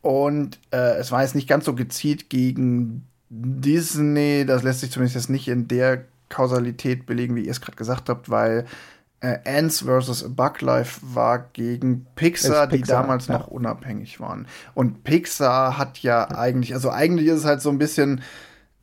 Und 0.00 0.58
äh, 0.72 0.96
es 0.96 1.12
war 1.12 1.22
jetzt 1.22 1.36
nicht 1.36 1.48
ganz 1.48 1.64
so 1.64 1.74
gezielt 1.74 2.28
gegen 2.28 3.06
Disney, 3.30 4.44
das 4.44 4.62
lässt 4.62 4.80
sich 4.80 4.90
zumindest 4.90 5.14
jetzt 5.14 5.30
nicht 5.30 5.48
in 5.48 5.68
der 5.68 6.04
Kausalität 6.28 7.06
belegen, 7.06 7.36
wie 7.36 7.44
ihr 7.44 7.50
es 7.50 7.60
gerade 7.60 7.76
gesagt 7.76 8.08
habt, 8.08 8.28
weil 8.28 8.66
äh, 9.22 9.38
Ants 9.44 9.82
vs. 9.82 10.34
Bug 10.34 10.60
Life 10.60 11.00
war 11.02 11.50
gegen 11.52 12.06
Pixar, 12.16 12.66
Pixar 12.66 12.66
die 12.66 12.82
damals 12.82 13.28
ja. 13.28 13.38
noch 13.38 13.46
unabhängig 13.46 14.20
waren. 14.20 14.46
Und 14.74 15.04
Pixar 15.04 15.78
hat 15.78 15.98
ja 16.00 16.28
eigentlich, 16.30 16.74
also 16.74 16.90
eigentlich 16.90 17.28
ist 17.28 17.38
es 17.38 17.44
halt 17.44 17.62
so 17.62 17.70
ein 17.70 17.78
bisschen, 17.78 18.22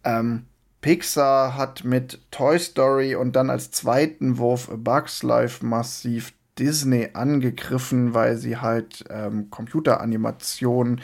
ähm, 0.03 0.45
Pixar 0.81 1.57
hat 1.57 1.83
mit 1.83 2.19
Toy 2.31 2.57
Story 2.57 3.15
und 3.15 3.35
dann 3.35 3.49
als 3.49 3.69
zweiten 3.69 4.37
Wurf 4.37 4.69
A 4.71 4.77
Bugs 4.77 5.23
Life 5.23 5.65
massiv 5.65 6.33
Disney 6.57 7.09
angegriffen, 7.13 8.13
weil 8.13 8.37
sie 8.37 8.57
halt 8.57 9.03
ähm, 9.09 9.49
Computeranimation 9.49 11.01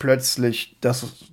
plötzlich 0.00 0.76
das 0.80 1.32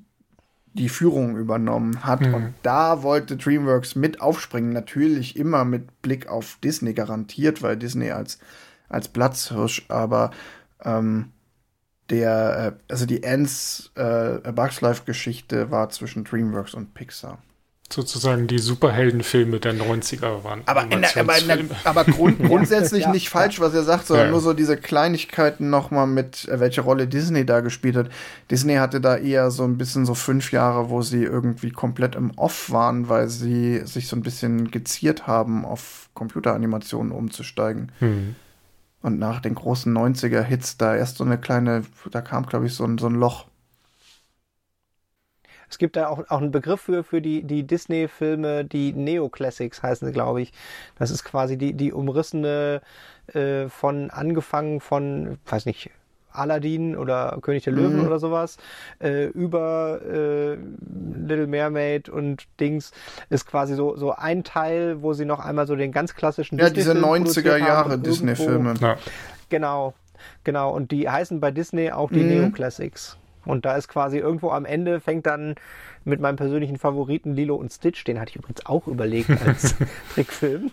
die 0.74 0.90
Führung 0.90 1.38
übernommen 1.38 2.04
hat. 2.04 2.22
Mhm. 2.22 2.34
Und 2.34 2.54
da 2.64 3.04
wollte 3.04 3.38
DreamWorks 3.38 3.96
mit 3.96 4.22
aufspringen. 4.22 4.72
Natürlich 4.72 5.36
immer 5.36 5.66
mit 5.66 6.02
Blick 6.02 6.28
auf 6.28 6.58
Disney 6.64 6.94
garantiert, 6.94 7.62
weil 7.62 7.78
Disney 7.78 8.12
als, 8.12 8.40
als 8.88 9.08
Platzhirsch, 9.08 9.86
aber 9.90 10.32
ähm, 10.84 11.32
der, 12.10 12.76
äh, 12.78 12.92
also 12.92 13.06
die 13.06 13.24
Ends 13.24 13.92
äh, 13.96 14.52
Bugs 14.52 14.82
Life 14.82 15.04
Geschichte 15.06 15.72
war 15.72 15.90
zwischen 15.90 16.24
DreamWorks 16.24 16.74
und 16.74 16.94
Pixar 16.94 17.40
sozusagen 17.94 18.48
die 18.48 18.60
Superheldenfilme 18.60 19.60
der 19.60 19.74
90er 19.74 20.44
waren. 20.44 20.62
Aber, 20.66 20.84
in 20.84 21.02
der, 21.02 21.18
aber, 21.18 21.38
in 21.38 21.48
der, 21.48 21.60
aber 21.84 22.06
grund, 22.06 22.40
grundsätzlich 22.44 23.04
ja, 23.04 23.12
nicht 23.12 23.30
falsch, 23.30 23.60
was 23.60 23.74
er 23.74 23.84
sagt, 23.84 24.08
sondern 24.08 24.28
ja. 24.28 24.32
nur 24.32 24.42
so 24.42 24.54
diese 24.54 24.78
Kleinigkeiten 24.78 25.70
nochmal 25.70 26.08
mit, 26.08 26.48
äh, 26.48 26.60
welche 26.60 26.82
Rolle 26.82 27.08
Disney 27.08 27.46
da 27.46 27.62
gespielt 27.62 27.96
hat. 27.96 28.10
Disney 28.50 28.76
hatte 28.76 29.02
da 29.02 29.18
eher 29.18 29.52
so 29.52 29.64
ein 29.64 29.78
bisschen 29.78 30.06
so 30.06 30.14
fünf 30.14 30.52
Jahre, 30.52 30.90
wo 30.90 31.02
sie 31.02 31.24
irgendwie 31.24 31.72
komplett 31.72 32.16
im 32.16 32.32
Off 32.38 32.72
waren, 32.72 33.10
weil 33.10 33.30
sie 33.30 33.86
sich 33.86 34.08
so 34.08 34.16
ein 34.16 34.24
bisschen 34.24 34.72
geziert 34.72 35.28
haben, 35.28 35.66
auf 35.66 36.10
Computeranimationen 36.14 37.12
umzusteigen. 37.12 37.92
Mhm. 38.00 38.36
Und 39.02 39.18
nach 39.18 39.42
den 39.42 39.56
großen 39.56 39.96
90er-Hits 39.96 40.78
da 40.78 40.96
erst 40.96 41.18
so 41.18 41.24
eine 41.24 41.38
kleine, 41.38 41.84
da 42.12 42.22
kam, 42.22 42.46
glaube 42.46 42.68
ich, 42.68 42.74
so 42.74 42.86
ein, 42.86 42.98
so 42.98 43.08
ein 43.08 43.16
Loch. 43.16 43.46
Es 45.72 45.78
gibt 45.78 45.96
da 45.96 46.10
auch, 46.10 46.30
auch 46.30 46.42
einen 46.42 46.52
Begriff 46.52 46.82
für, 46.82 47.04
für 47.04 47.22
die, 47.22 47.44
die 47.44 47.64
Disney-Filme, 47.64 48.66
die 48.66 48.92
Neoclassics 48.92 49.82
heißen 49.82 50.06
sie, 50.06 50.14
glaube 50.14 50.42
ich. 50.42 50.52
Das 51.00 51.12
ist 51.12 51.24
quasi 51.24 51.58
die, 51.58 51.74
die 51.74 51.94
umrissene 51.94 52.82
äh, 53.34 53.70
von 53.70 54.10
angefangen 54.10 54.82
von, 54.82 55.38
weiß 55.46 55.66
nicht, 55.66 55.90
Aladdin 56.34 56.98
oder 56.98 57.38
König 57.42 57.64
der 57.64 57.74
Löwen 57.74 58.00
mhm. 58.00 58.08
oder 58.08 58.20
sowas, 58.20 58.58
äh, 59.00 59.28
über 59.28 60.02
äh, 60.02 60.56
Little 60.56 61.48
Mermaid 61.48 62.10
und 62.10 62.48
Dings 62.60 62.92
ist 63.30 63.46
quasi 63.48 63.76
so, 63.76 63.96
so 63.96 64.12
ein 64.12 64.44
Teil, 64.44 65.02
wo 65.02 65.14
sie 65.14 65.26
noch 65.26 65.40
einmal 65.40 65.68
so 65.68 65.76
den 65.76 65.92
ganz 65.92 66.16
klassischen 66.16 66.58
Ja, 66.58 66.70
diese 66.70 66.94
90er 66.94 67.58
Jahre 67.58 67.98
Disney-Filme. 67.98 68.74
Ja. 68.82 68.98
Genau, 69.50 69.94
genau. 70.44 70.74
Und 70.74 70.92
die 70.92 71.10
heißen 71.10 71.40
bei 71.40 71.52
Disney 71.52 71.92
auch 71.92 72.10
die 72.12 72.24
mhm. 72.24 72.42
Neo-Classics. 72.42 73.18
Und 73.46 73.66
da 73.66 73.76
ist 73.76 73.88
quasi 73.88 74.18
irgendwo 74.18 74.52
am 74.52 74.66
Ende 74.66 75.00
fängt 75.00 75.26
dann 75.26 75.56
mit 76.04 76.20
meinem 76.20 76.36
persönlichen 76.36 76.78
Favoriten 76.78 77.34
Lilo 77.34 77.56
und 77.56 77.72
Stitch, 77.72 78.04
den 78.04 78.20
hatte 78.20 78.32
ich 78.32 78.36
übrigens 78.36 78.66
auch 78.66 78.88
überlegt 78.88 79.30
als 79.46 79.76
Trickfilm, 80.14 80.72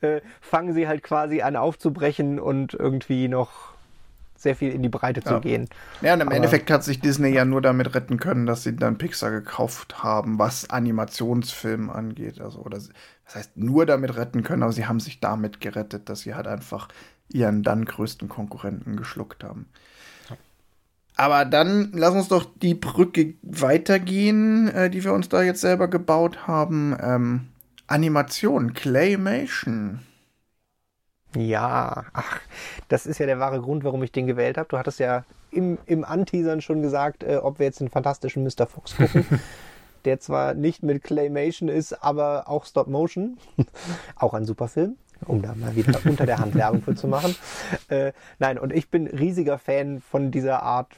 äh, 0.00 0.20
fangen 0.40 0.74
sie 0.74 0.88
halt 0.88 1.02
quasi 1.02 1.42
an 1.42 1.56
aufzubrechen 1.56 2.38
und 2.40 2.74
irgendwie 2.74 3.28
noch 3.28 3.74
sehr 4.36 4.54
viel 4.56 4.72
in 4.72 4.82
die 4.82 4.88
Breite 4.88 5.22
ja. 5.24 5.32
zu 5.32 5.40
gehen. 5.40 5.68
Ja, 6.02 6.14
und 6.14 6.20
im 6.20 6.28
Aber 6.28 6.36
Endeffekt 6.36 6.70
hat 6.70 6.84
sich 6.84 7.00
Disney 7.00 7.30
ja 7.30 7.44
nur 7.44 7.62
damit 7.62 7.94
retten 7.94 8.18
können, 8.18 8.46
dass 8.46 8.62
sie 8.62 8.76
dann 8.76 8.98
Pixar 8.98 9.30
gekauft 9.30 10.02
haben, 10.02 10.38
was 10.38 10.70
Animationsfilm 10.70 11.90
angeht. 11.90 12.40
Also, 12.40 12.60
oder 12.60 12.78
das 12.78 12.90
heißt 13.34 13.56
nur 13.56 13.86
damit 13.86 14.16
retten 14.16 14.42
können, 14.42 14.62
aber 14.62 14.72
sie 14.72 14.86
haben 14.86 15.00
sich 15.00 15.20
damit 15.20 15.60
gerettet, 15.60 16.08
dass 16.08 16.20
sie 16.20 16.34
halt 16.34 16.46
einfach 16.46 16.88
ihren 17.32 17.62
dann 17.62 17.84
größten 17.84 18.28
Konkurrenten 18.28 18.96
geschluckt 18.96 19.44
haben. 19.44 19.66
Aber 21.16 21.44
dann 21.44 21.90
lass 21.92 22.14
uns 22.14 22.28
doch 22.28 22.44
die 22.60 22.74
Brücke 22.74 23.34
weitergehen, 23.42 24.68
äh, 24.68 24.90
die 24.90 25.04
wir 25.04 25.12
uns 25.12 25.28
da 25.28 25.42
jetzt 25.42 25.60
selber 25.60 25.88
gebaut 25.88 26.46
haben. 26.46 26.96
Ähm, 27.00 27.48
Animation, 27.86 28.74
Claymation. 28.74 30.00
Ja, 31.36 32.04
ach, 32.12 32.40
das 32.88 33.06
ist 33.06 33.18
ja 33.18 33.26
der 33.26 33.38
wahre 33.38 33.60
Grund, 33.60 33.84
warum 33.84 34.02
ich 34.02 34.12
den 34.12 34.26
gewählt 34.26 34.56
habe. 34.56 34.68
Du 34.68 34.78
hattest 34.78 35.00
ja 35.00 35.24
im, 35.50 35.78
im 35.86 36.04
Anteasern 36.04 36.60
schon 36.60 36.82
gesagt, 36.82 37.22
äh, 37.22 37.36
ob 37.36 37.58
wir 37.58 37.66
jetzt 37.66 37.80
den 37.80 37.90
fantastischen 37.90 38.44
Mr. 38.44 38.66
Fox 38.66 38.96
gucken. 38.96 39.26
der 40.04 40.20
zwar 40.20 40.54
nicht 40.54 40.82
mit 40.82 41.02
Claymation 41.02 41.68
ist, 41.68 42.04
aber 42.04 42.48
auch 42.48 42.66
Stop 42.66 42.88
Motion. 42.88 43.38
auch 44.16 44.34
ein 44.34 44.44
super 44.44 44.68
Film, 44.68 44.96
um 45.26 45.42
da 45.42 45.54
mal 45.54 45.74
wieder 45.74 45.98
unter 46.04 46.26
der 46.26 46.38
Hand 46.38 46.54
Werbung 46.54 46.82
für 46.82 46.94
zu 46.94 47.08
machen. 47.08 47.34
Äh, 47.88 48.12
nein, 48.38 48.58
und 48.58 48.72
ich 48.72 48.88
bin 48.90 49.06
riesiger 49.06 49.58
Fan 49.58 50.00
von 50.00 50.30
dieser 50.30 50.62
Art, 50.62 50.92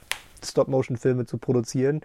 Stop 0.45 0.69
Motion 0.69 0.97
Filme 0.97 1.27
zu 1.27 1.39
produzieren 1.39 2.03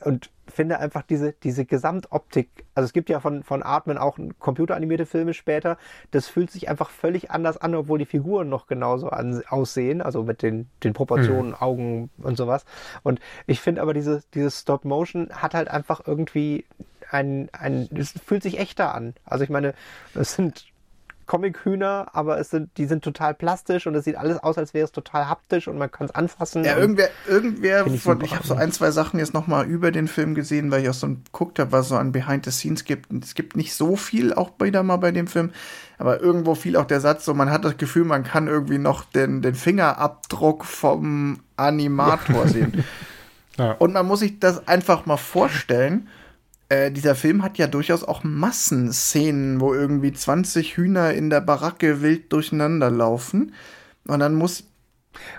und 0.00 0.30
finde 0.46 0.78
einfach 0.78 1.02
diese, 1.02 1.32
diese 1.32 1.64
Gesamtoptik, 1.64 2.48
also 2.74 2.84
es 2.84 2.92
gibt 2.92 3.08
ja 3.08 3.20
von, 3.20 3.42
von 3.42 3.62
Atmen 3.62 3.98
auch 3.98 4.18
computeranimierte 4.38 5.06
Filme 5.06 5.34
später, 5.34 5.78
das 6.10 6.28
fühlt 6.28 6.50
sich 6.50 6.68
einfach 6.68 6.90
völlig 6.90 7.30
anders 7.30 7.56
an, 7.56 7.74
obwohl 7.74 7.98
die 7.98 8.06
Figuren 8.06 8.48
noch 8.48 8.66
genauso 8.66 9.08
an, 9.08 9.42
aussehen, 9.48 10.00
also 10.00 10.22
mit 10.22 10.42
den, 10.42 10.68
den 10.84 10.92
Proportionen, 10.92 11.48
mhm. 11.48 11.56
Augen 11.56 12.10
und 12.18 12.36
sowas. 12.36 12.64
Und 13.02 13.20
ich 13.46 13.60
finde 13.60 13.82
aber 13.82 13.94
diese, 13.94 14.22
dieses 14.34 14.60
Stop-Motion 14.60 15.30
hat 15.32 15.54
halt 15.54 15.68
einfach 15.68 16.02
irgendwie 16.06 16.64
ein, 17.10 17.48
ein, 17.52 17.88
es 17.94 18.12
fühlt 18.12 18.42
sich 18.42 18.58
echter 18.58 18.94
an. 18.94 19.14
Also 19.24 19.44
ich 19.44 19.50
meine, 19.50 19.74
es 20.14 20.34
sind 20.34 20.66
Comic-Hühner, 21.26 22.08
aber 22.12 22.38
es 22.38 22.50
sind, 22.50 22.70
die 22.76 22.86
sind 22.86 23.02
total 23.02 23.34
plastisch 23.34 23.86
und 23.86 23.94
es 23.94 24.04
sieht 24.04 24.16
alles 24.16 24.38
aus, 24.42 24.58
als 24.58 24.74
wäre 24.74 24.84
es 24.84 24.92
total 24.92 25.28
haptisch 25.28 25.68
und 25.68 25.76
man 25.76 25.90
kann 25.90 26.06
es 26.06 26.14
anfassen. 26.14 26.64
Ja, 26.64 26.76
irgendwer, 26.76 27.08
irgendwer 27.28 27.86
ich 27.86 28.02
von, 28.02 28.20
ich 28.20 28.34
habe 28.34 28.46
so 28.46 28.54
ein, 28.54 28.72
zwei 28.72 28.90
Sachen 28.90 29.18
jetzt 29.18 29.34
nochmal 29.34 29.66
über 29.66 29.90
den 29.90 30.08
Film 30.08 30.34
gesehen, 30.34 30.70
weil 30.70 30.82
ich 30.82 30.88
auch 30.88 30.94
so 30.94 31.08
geguckt 31.08 31.58
habe, 31.58 31.72
was 31.72 31.88
so 31.88 31.96
an 31.96 32.12
Behind 32.12 32.44
the 32.44 32.50
Scenes 32.50 32.84
gibt. 32.84 33.10
Und 33.10 33.24
es 33.24 33.34
gibt 33.34 33.56
nicht 33.56 33.74
so 33.74 33.96
viel 33.96 34.32
auch 34.32 34.52
wieder 34.60 34.82
mal 34.82 34.96
bei 34.96 35.10
dem 35.10 35.26
Film, 35.26 35.50
aber 35.98 36.20
irgendwo 36.20 36.54
fiel 36.54 36.76
auch 36.76 36.86
der 36.86 37.00
Satz 37.00 37.24
so, 37.24 37.34
man 37.34 37.50
hat 37.50 37.64
das 37.64 37.76
Gefühl, 37.76 38.04
man 38.04 38.24
kann 38.24 38.46
irgendwie 38.46 38.78
noch 38.78 39.04
den, 39.04 39.42
den 39.42 39.54
Fingerabdruck 39.54 40.64
vom 40.64 41.40
Animator 41.56 42.48
sehen. 42.48 42.84
Ja. 43.58 43.72
Und 43.72 43.94
man 43.94 44.06
muss 44.06 44.20
sich 44.20 44.38
das 44.38 44.68
einfach 44.68 45.06
mal 45.06 45.16
vorstellen 45.16 46.08
äh, 46.68 46.90
dieser 46.90 47.14
Film 47.14 47.42
hat 47.42 47.58
ja 47.58 47.66
durchaus 47.66 48.02
auch 48.04 48.24
Massenszenen, 48.24 49.60
wo 49.60 49.74
irgendwie 49.74 50.12
20 50.12 50.76
Hühner 50.76 51.14
in 51.14 51.30
der 51.30 51.40
Baracke 51.40 52.02
wild 52.02 52.32
durcheinander 52.32 52.90
laufen. 52.90 53.54
Und 54.06 54.20
dann 54.20 54.34
muss. 54.34 54.64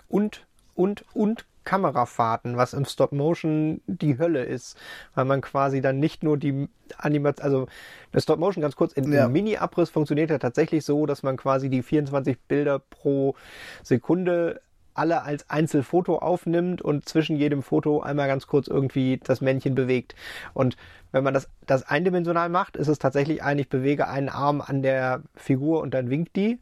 Und, 0.07 0.45
und, 0.75 1.05
und 1.13 1.45
Kamerafahrten, 1.67 2.55
was 2.55 2.73
im 2.73 2.85
Stop 2.85 3.11
Motion 3.11 3.81
die 3.87 4.17
Hölle 4.17 4.45
ist, 4.45 4.77
weil 5.15 5.25
man 5.25 5.41
quasi 5.41 5.81
dann 5.81 5.99
nicht 5.99 6.23
nur 6.23 6.37
die 6.37 6.69
Animation, 6.97 7.43
also 7.43 7.67
der 8.13 8.21
Stop 8.21 8.39
Motion 8.39 8.61
ganz 8.61 8.77
kurz, 8.77 8.93
in, 8.93 9.11
ja. 9.11 9.25
im 9.25 9.33
Mini-Abriss 9.33 9.89
funktioniert 9.89 10.29
ja 10.29 10.39
tatsächlich 10.39 10.85
so, 10.85 11.05
dass 11.05 11.23
man 11.23 11.35
quasi 11.35 11.69
die 11.69 11.83
24 11.83 12.39
Bilder 12.47 12.79
pro 12.79 13.35
Sekunde 13.83 14.61
alle 14.97 15.23
als 15.23 15.49
Einzelfoto 15.49 16.17
aufnimmt 16.17 16.81
und 16.81 17.07
zwischen 17.07 17.37
jedem 17.37 17.63
Foto 17.63 18.01
einmal 18.01 18.27
ganz 18.27 18.47
kurz 18.47 18.67
irgendwie 18.67 19.19
das 19.23 19.41
Männchen 19.41 19.75
bewegt. 19.75 20.15
Und 20.53 20.77
wenn 21.11 21.23
man 21.23 21.33
das, 21.33 21.49
das 21.65 21.87
eindimensional 21.87 22.49
macht, 22.49 22.75
ist 22.75 22.87
es 22.87 22.99
tatsächlich 22.99 23.41
ein, 23.41 23.59
ich 23.59 23.69
bewege 23.69 24.07
einen 24.07 24.29
Arm 24.29 24.61
an 24.61 24.81
der 24.81 25.21
Figur 25.35 25.81
und 25.81 25.93
dann 25.93 26.09
winkt 26.09 26.35
die. 26.35 26.59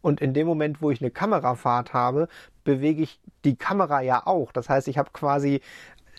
Und 0.00 0.20
in 0.20 0.34
dem 0.34 0.46
Moment, 0.46 0.80
wo 0.80 0.90
ich 0.90 1.00
eine 1.00 1.10
Kamerafahrt 1.10 1.92
habe, 1.92 2.28
bewege 2.64 3.02
ich 3.02 3.20
die 3.44 3.56
Kamera 3.56 4.00
ja 4.02 4.26
auch. 4.26 4.52
Das 4.52 4.68
heißt, 4.68 4.88
ich 4.88 4.98
habe 4.98 5.10
quasi 5.12 5.60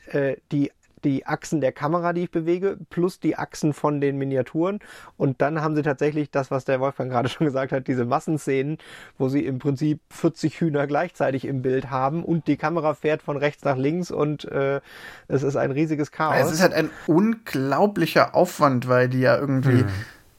äh, 0.08 0.36
die 0.52 0.72
die 1.04 1.26
Achsen 1.26 1.62
der 1.62 1.72
Kamera, 1.72 2.14
die 2.14 2.24
ich 2.24 2.32
bewege, 2.32 2.78
plus 2.90 3.20
die 3.20 3.38
Achsen 3.38 3.74
von 3.74 4.02
den 4.02 4.18
Miniaturen. 4.18 4.80
Und 5.18 5.42
dann 5.42 5.62
haben 5.62 5.76
sie 5.76 5.82
tatsächlich 5.82 6.32
das, 6.32 6.52
was 6.52 6.66
der 6.66 6.80
Wolfgang 6.80 7.12
gerade 7.12 7.30
schon 7.30 7.46
gesagt 7.46 7.72
hat, 7.72 7.88
diese 7.88 8.06
Massenszenen, 8.06 8.78
wo 9.18 9.30
sie 9.30 9.46
im 9.46 9.60
Prinzip 9.60 10.00
40 10.10 10.60
Hühner 10.62 10.88
gleichzeitig 10.88 11.46
im 11.46 11.62
Bild 11.62 11.90
haben 11.90 12.24
und 12.24 12.48
die 12.48 12.58
Kamera 12.58 12.94
fährt 12.94 13.22
von 13.22 13.38
rechts 13.38 13.64
nach 13.64 13.78
links 13.78 14.12
und 14.12 14.46
äh, 14.46 14.82
es 15.28 15.44
ist 15.44 15.56
ein 15.56 15.72
riesiges 15.72 16.12
Chaos. 16.12 16.36
Es 16.40 16.52
ist 16.52 16.62
halt 16.62 16.74
ein 16.74 16.90
unglaublicher 17.08 18.36
Aufwand, 18.36 18.88
weil 18.88 19.10
die 19.10 19.22
ja 19.22 19.38
irgendwie. 19.38 19.80
Hm. 19.80 19.88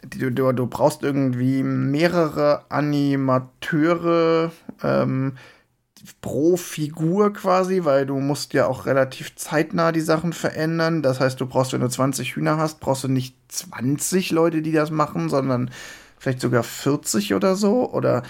Du, 0.02 0.30
du, 0.30 0.52
du 0.52 0.66
brauchst 0.66 1.02
irgendwie 1.02 1.62
mehrere 1.62 2.64
Animateure, 2.70 4.50
ähm, 4.82 5.34
pro 6.20 6.56
Figur 6.56 7.32
quasi, 7.32 7.84
weil 7.84 8.06
du 8.06 8.18
musst 8.18 8.52
ja 8.54 8.66
auch 8.66 8.86
relativ 8.86 9.36
zeitnah 9.36 9.92
die 9.92 10.00
Sachen 10.00 10.32
verändern. 10.32 11.02
Das 11.02 11.20
heißt, 11.20 11.40
du 11.40 11.46
brauchst, 11.46 11.72
wenn 11.72 11.80
du 11.80 11.88
20 11.88 12.36
Hühner 12.36 12.56
hast, 12.56 12.80
brauchst 12.80 13.04
du 13.04 13.08
nicht 13.08 13.36
20 13.48 14.30
Leute, 14.30 14.62
die 14.62 14.72
das 14.72 14.90
machen, 14.90 15.28
sondern 15.28 15.70
vielleicht 16.18 16.40
sogar 16.40 16.62
40 16.62 17.34
oder 17.34 17.56
so 17.56 17.90
oder 17.92 18.22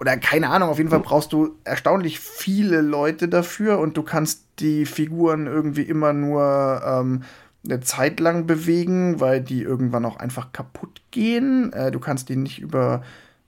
oder 0.00 0.16
keine 0.16 0.50
Ahnung, 0.50 0.70
auf 0.70 0.78
jeden 0.78 0.90
Fall 0.90 1.00
brauchst 1.00 1.32
du 1.32 1.56
erstaunlich 1.62 2.18
viele 2.18 2.80
Leute 2.80 3.28
dafür 3.28 3.78
und 3.78 3.96
du 3.96 4.02
kannst 4.02 4.42
die 4.58 4.86
Figuren 4.86 5.46
irgendwie 5.46 5.82
immer 5.82 6.12
nur 6.12 6.82
ähm, 6.84 7.22
eine 7.64 7.80
Zeit 7.80 8.20
lang 8.20 8.46
bewegen, 8.46 9.20
weil 9.20 9.40
die 9.40 9.62
irgendwann 9.62 10.04
auch 10.04 10.16
einfach 10.16 10.52
kaputt 10.52 11.00
gehen. 11.10 11.72
Äh, 11.72 11.90
du 11.92 12.00
kannst 12.00 12.28
die 12.28 12.36
nicht 12.36 12.58
über 12.58 13.02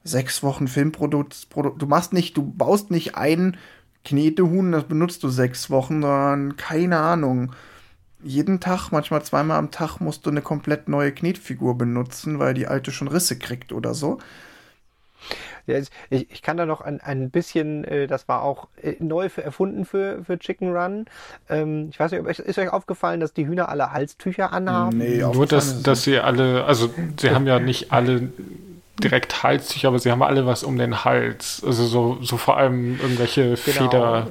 sechs 0.09 0.43
Wochen 0.43 0.69
Filmprodukt, 0.69 1.49
du 1.55 1.87
machst 1.87 2.13
nicht, 2.13 2.37
du 2.37 2.43
baust 2.43 2.91
nicht 2.91 3.17
ein 3.17 3.57
Knetehuhn, 4.05 4.73
das 4.73 4.85
benutzt 4.85 5.23
du 5.23 5.29
sechs 5.29 5.69
Wochen, 5.71 6.03
sondern 6.03 6.57
keine 6.57 6.99
Ahnung. 6.99 7.53
Jeden 8.23 8.61
Tag, 8.61 8.91
manchmal 8.91 9.23
zweimal 9.23 9.59
am 9.59 9.71
Tag, 9.71 10.01
musst 10.01 10.27
du 10.27 10.31
eine 10.31 10.43
komplett 10.43 10.89
neue 10.89 11.13
Knetfigur 11.13 11.77
benutzen, 11.77 12.39
weil 12.39 12.55
die 12.55 12.67
alte 12.67 12.93
schon 12.93 13.09
Risse 13.09 13.39
kriegt 13.39 13.73
oder 13.73 13.95
so. 13.95 14.19
Ja, 15.67 15.79
ich, 15.79 16.31
ich 16.31 16.43
kann 16.43 16.57
da 16.57 16.67
noch 16.67 16.81
ein, 16.81 17.01
ein 17.01 17.31
bisschen, 17.31 17.83
äh, 17.85 18.07
das 18.07 18.29
war 18.29 18.43
auch 18.43 18.69
äh, 18.81 18.95
neu 19.01 19.29
für, 19.29 19.43
erfunden 19.43 19.85
für, 19.85 20.25
für 20.25 20.39
Chicken 20.39 20.73
Run. 20.73 21.07
Ähm, 21.49 21.89
ich 21.91 21.99
weiß 21.99 22.13
nicht, 22.13 22.39
ist 22.39 22.59
euch 22.59 22.73
aufgefallen, 22.73 23.19
dass 23.19 23.33
die 23.33 23.47
Hühner 23.47 23.69
alle 23.69 23.91
Halstücher 23.91 24.53
anhaben? 24.53 24.99
Nee, 24.99 25.19
nur 25.19 25.47
dass, 25.47 25.83
dass 25.83 26.05
sie 26.05 26.19
alle, 26.21 26.65
also 26.65 26.91
sie 27.19 27.31
haben 27.31 27.49
ja 27.49 27.59
nicht 27.59 27.93
alle 27.93 28.29
direkt 29.03 29.43
halsig, 29.43 29.87
aber 29.87 29.99
sie 29.99 30.11
haben 30.11 30.23
alle 30.23 30.47
was 30.47 30.63
um 30.63 30.79
den 30.79 31.05
Hals. 31.05 31.63
Also 31.65 31.85
so, 31.87 32.19
so 32.23 32.37
vor 32.37 32.57
allem 32.57 33.01
irgendwelche 33.01 33.57
genau. 33.65 34.27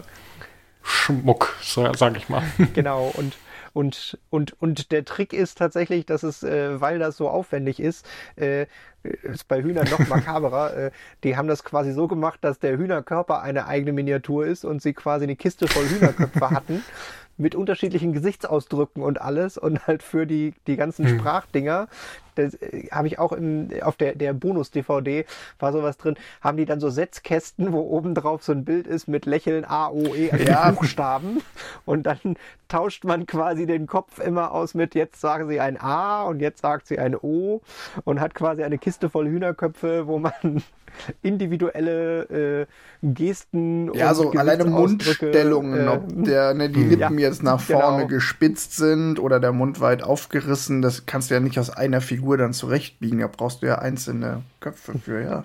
Federschmuck, 0.83 1.55
so, 1.61 1.91
sag 1.93 2.17
ich 2.17 2.29
mal. 2.29 2.43
Genau, 2.73 3.11
und 3.15 3.33
und, 3.75 4.17
und, 4.29 4.55
und 4.61 4.93
der 4.93 5.03
Trick 5.03 5.33
ist 5.33 5.57
tatsächlich, 5.57 6.05
dass 6.05 6.23
es, 6.23 6.43
äh, 6.43 6.79
weil 6.79 6.97
das 6.97 7.17
so 7.17 7.27
aufwendig 7.27 7.81
ist, 7.81 8.05
äh, 8.37 8.67
ist 9.03 9.49
bei 9.49 9.61
Hühnern 9.61 9.85
noch 9.89 10.07
makaberer. 10.07 10.77
äh, 10.77 10.91
die 11.25 11.35
haben 11.35 11.49
das 11.49 11.65
quasi 11.65 11.91
so 11.91 12.07
gemacht, 12.07 12.39
dass 12.41 12.57
der 12.57 12.77
Hühnerkörper 12.77 13.41
eine 13.41 13.67
eigene 13.67 13.91
Miniatur 13.91 14.45
ist 14.45 14.63
und 14.63 14.81
sie 14.81 14.93
quasi 14.93 15.25
eine 15.25 15.35
Kiste 15.35 15.67
voll 15.67 15.89
Hühnerköpfe 15.89 16.51
hatten 16.51 16.85
mit 17.37 17.53
unterschiedlichen 17.53 18.13
Gesichtsausdrücken 18.13 19.03
und 19.03 19.19
alles 19.19 19.57
und 19.57 19.85
halt 19.87 20.03
für 20.03 20.25
die, 20.25 20.53
die 20.67 20.77
ganzen 20.77 21.05
hm. 21.05 21.19
Sprachdinger 21.19 21.89
das 22.35 22.55
äh, 22.55 22.87
habe 22.91 23.07
ich 23.07 23.19
auch 23.19 23.31
im, 23.31 23.69
auf 23.81 23.95
der, 23.95 24.15
der 24.15 24.33
Bonus-DVD 24.33 25.25
war 25.59 25.71
sowas 25.71 25.97
drin, 25.97 26.15
haben 26.41 26.57
die 26.57 26.65
dann 26.65 26.79
so 26.79 26.89
Setzkästen, 26.89 27.73
wo 27.73 27.79
oben 27.81 28.15
drauf 28.15 28.43
so 28.43 28.51
ein 28.51 28.65
Bild 28.65 28.87
ist 28.87 29.07
mit 29.07 29.25
Lächeln 29.25 29.65
A, 29.65 29.89
O, 29.89 30.15
E, 30.15 30.31
also 30.31 30.45
ja. 30.45 30.71
Buchstaben. 30.71 31.41
Und 31.85 32.03
dann 32.03 32.35
tauscht 32.67 33.03
man 33.03 33.25
quasi 33.25 33.65
den 33.65 33.87
Kopf 33.87 34.19
immer 34.19 34.51
aus 34.51 34.73
mit, 34.73 34.95
jetzt 34.95 35.21
sagen 35.21 35.47
sie 35.47 35.59
ein 35.59 35.79
A 35.79 36.23
und 36.23 36.39
jetzt 36.39 36.61
sagt 36.61 36.87
sie 36.87 36.99
ein 36.99 37.15
O 37.15 37.61
und 38.03 38.19
hat 38.19 38.33
quasi 38.33 38.63
eine 38.63 38.77
Kiste 38.77 39.09
voll 39.09 39.27
Hühnerköpfe, 39.27 40.07
wo 40.07 40.19
man 40.19 40.33
individuelle 41.21 42.23
äh, 42.61 42.65
Gesten 43.01 43.93
ja, 43.93 44.09
und 44.09 44.15
so 44.15 44.31
alleine 44.31 44.65
Mundstellungen, 44.65 45.87
äh, 45.87 45.89
ob 45.89 46.23
der, 46.23 46.53
ne, 46.53 46.69
die 46.69 46.83
Lippen 46.83 47.19
ja, 47.19 47.27
jetzt 47.27 47.43
nach 47.43 47.59
vorne 47.59 48.03
genau. 48.03 48.07
gespitzt 48.07 48.75
sind 48.75 49.19
oder 49.19 49.39
der 49.39 49.51
Mund 49.51 49.79
weit 49.81 50.03
aufgerissen, 50.03 50.81
das 50.81 51.05
kannst 51.05 51.29
du 51.29 51.35
ja 51.35 51.39
nicht 51.39 51.59
aus 51.59 51.69
einer 51.69 52.01
Figur 52.01 52.24
Figur 52.25 52.37
dann 52.37 52.53
zurechtbiegen. 52.53 53.19
Da 53.19 53.27
brauchst 53.27 53.61
du 53.61 53.67
ja 53.67 53.77
einzelne 53.77 54.41
Köpfe 54.59 54.97
für, 54.97 55.21
ja. 55.21 55.43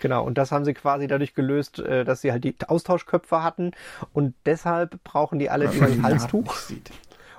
Genau, 0.00 0.24
und 0.24 0.38
das 0.38 0.50
haben 0.50 0.64
sie 0.64 0.72
quasi 0.72 1.06
dadurch 1.06 1.34
gelöst, 1.34 1.78
äh, 1.78 2.04
dass 2.04 2.22
sie 2.22 2.32
halt 2.32 2.42
die 2.42 2.56
Austauschköpfe 2.66 3.42
hatten 3.42 3.72
und 4.14 4.34
deshalb 4.46 5.04
brauchen 5.04 5.38
die 5.38 5.50
alle 5.50 5.68
dieses 5.68 6.02
Halstuch 6.02 6.56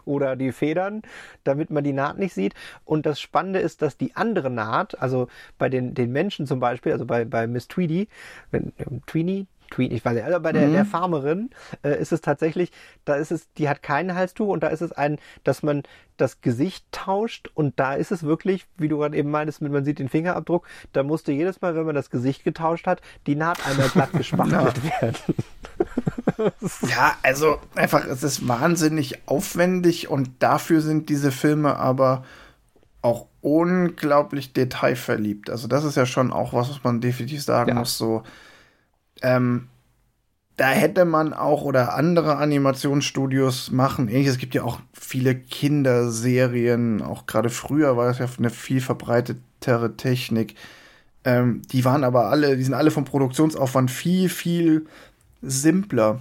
oder 0.06 0.36
die 0.36 0.52
Federn, 0.52 1.02
damit 1.44 1.72
man 1.72 1.84
die 1.84 1.92
Naht 1.92 2.20
nicht 2.20 2.36
sieht. 2.36 2.54
Und 2.86 3.08
das 3.08 3.20
Spannende 3.20 3.60
ist, 3.60 3.82
dass 3.82 3.98
die 3.98 4.16
andere 4.16 4.52
Naht, 4.52 5.02
also 5.02 5.28
bei 5.58 5.70
den, 5.70 5.96
den 5.96 6.12
Menschen 6.12 6.46
zum 6.46 6.60
Beispiel, 6.60 6.92
also 6.92 7.06
bei, 7.06 7.26
bei 7.26 7.48
Miss 7.48 7.68
Tweedy, 7.68 8.08
wenn, 8.52 8.72
Tweeny, 9.08 9.48
Tweet, 9.74 9.92
ich 9.92 10.06
weiß 10.06 10.14
nicht, 10.14 10.24
also 10.24 10.40
bei 10.40 10.52
der, 10.52 10.68
mhm. 10.68 10.74
der 10.74 10.86
Farmerin 10.86 11.50
äh, 11.84 12.00
ist 12.00 12.12
es 12.12 12.22
tatsächlich, 12.22 12.72
da 13.06 13.16
ist 13.16 13.32
es, 13.32 13.52
die 13.54 13.68
hat 13.68 13.82
kein 13.82 14.14
Halstuch 14.14 14.48
und 14.48 14.62
da 14.62 14.68
ist 14.68 14.82
es 14.82 14.92
ein, 14.92 15.18
dass 15.44 15.64
man 15.64 15.84
das 16.18 16.42
Gesicht 16.42 16.86
tauscht 16.92 17.50
und 17.56 17.80
da 17.80 17.96
ist 17.96 18.12
es 18.12 18.22
wirklich, 18.22 18.68
wie 18.78 18.88
du 18.88 19.00
gerade 19.00 19.18
eben 19.18 19.32
meintest, 19.32 19.62
man 19.62 19.84
sieht 19.84 19.98
den 19.98 20.10
Fingerabdruck, 20.10 20.68
da 20.94 21.02
musste 21.02 21.32
jedes 21.32 21.62
Mal, 21.62 21.76
wenn 21.76 21.86
man 21.86 21.96
das 21.96 22.12
Gesicht 22.12 22.44
getauscht 22.44 22.86
hat, 22.86 23.02
die 23.26 23.36
Naht 23.36 23.66
einmal 23.66 23.90
glatt 23.90 24.12
gespachtelt 24.14 24.84
werden. 25.02 25.16
ja, 26.88 27.16
also 27.24 27.58
einfach, 27.74 28.06
es 28.06 28.22
ist 28.22 28.48
wahnsinnig 28.48 29.28
aufwendig 29.28 30.08
und 30.08 30.30
dafür 30.40 30.82
sind 30.82 31.10
diese 31.10 31.32
Filme 31.32 31.78
aber 31.78 32.24
auch 33.02 33.26
unglaublich 33.42 34.54
detailverliebt. 34.54 35.50
Also 35.50 35.68
das 35.68 35.84
ist 35.84 35.98
ja 35.98 36.06
schon 36.06 36.32
auch 36.32 36.54
was, 36.54 36.70
was 36.70 36.84
man 36.84 37.02
definitiv 37.02 37.44
sagen 37.44 37.70
ja. 37.70 37.76
muss. 37.76 37.98
So, 37.98 38.24
ähm, 39.24 39.68
da 40.58 40.70
hätte 40.70 41.06
man 41.06 41.34
auch 41.34 41.64
oder 41.64 41.96
andere 41.96 42.38
Animationsstudios 42.38 43.72
machen. 43.72 44.08
Es 44.08 44.38
gibt 44.38 44.54
ja 44.54 44.64
auch 44.64 44.80
viele 44.94 45.34
Kinderserien, 45.36 47.02
auch 47.02 47.26
gerade 47.26 47.50
früher 47.50 47.98
war 47.98 48.06
das 48.06 48.20
ja 48.20 48.28
eine 48.38 48.52
viel 48.52 48.80
verbreitetere 48.80 49.98
Technik. 49.98 50.56
Ähm, 51.24 51.62
die 51.72 51.86
waren 51.86 52.04
aber 52.04 52.30
alle, 52.30 52.56
die 52.56 52.64
sind 52.64 52.76
alle 52.76 52.92
vom 52.92 53.06
Produktionsaufwand 53.06 53.90
viel, 53.90 54.30
viel 54.30 54.86
simpler. 55.42 56.20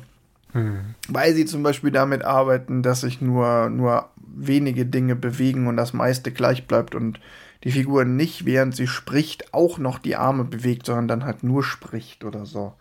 Hm. 0.53 0.95
Weil 1.09 1.35
sie 1.35 1.45
zum 1.45 1.63
Beispiel 1.63 1.91
damit 1.91 2.25
arbeiten, 2.25 2.83
dass 2.83 3.03
sich 3.03 3.21
nur, 3.21 3.69
nur 3.69 4.09
wenige 4.17 4.87
Dinge 4.87 5.17
bewegen 5.17 5.67
und 5.67 5.77
das 5.77 5.93
meiste 5.93 6.31
gleich 6.31 6.67
bleibt 6.67 6.95
und 6.95 7.21
die 7.65 7.73
Figur 7.73 8.05
nicht, 8.05 8.45
während 8.45 8.75
sie 8.75 8.87
spricht, 8.87 9.55
auch 9.55 9.79
noch 9.79 9.99
die 9.99 10.17
Arme 10.17 10.45
bewegt, 10.45 10.87
sondern 10.87 11.09
dann 11.09 11.25
halt 11.25 11.43
nur 11.43 11.63
spricht 11.63 12.25
oder 12.25 12.45
so. 12.45 12.75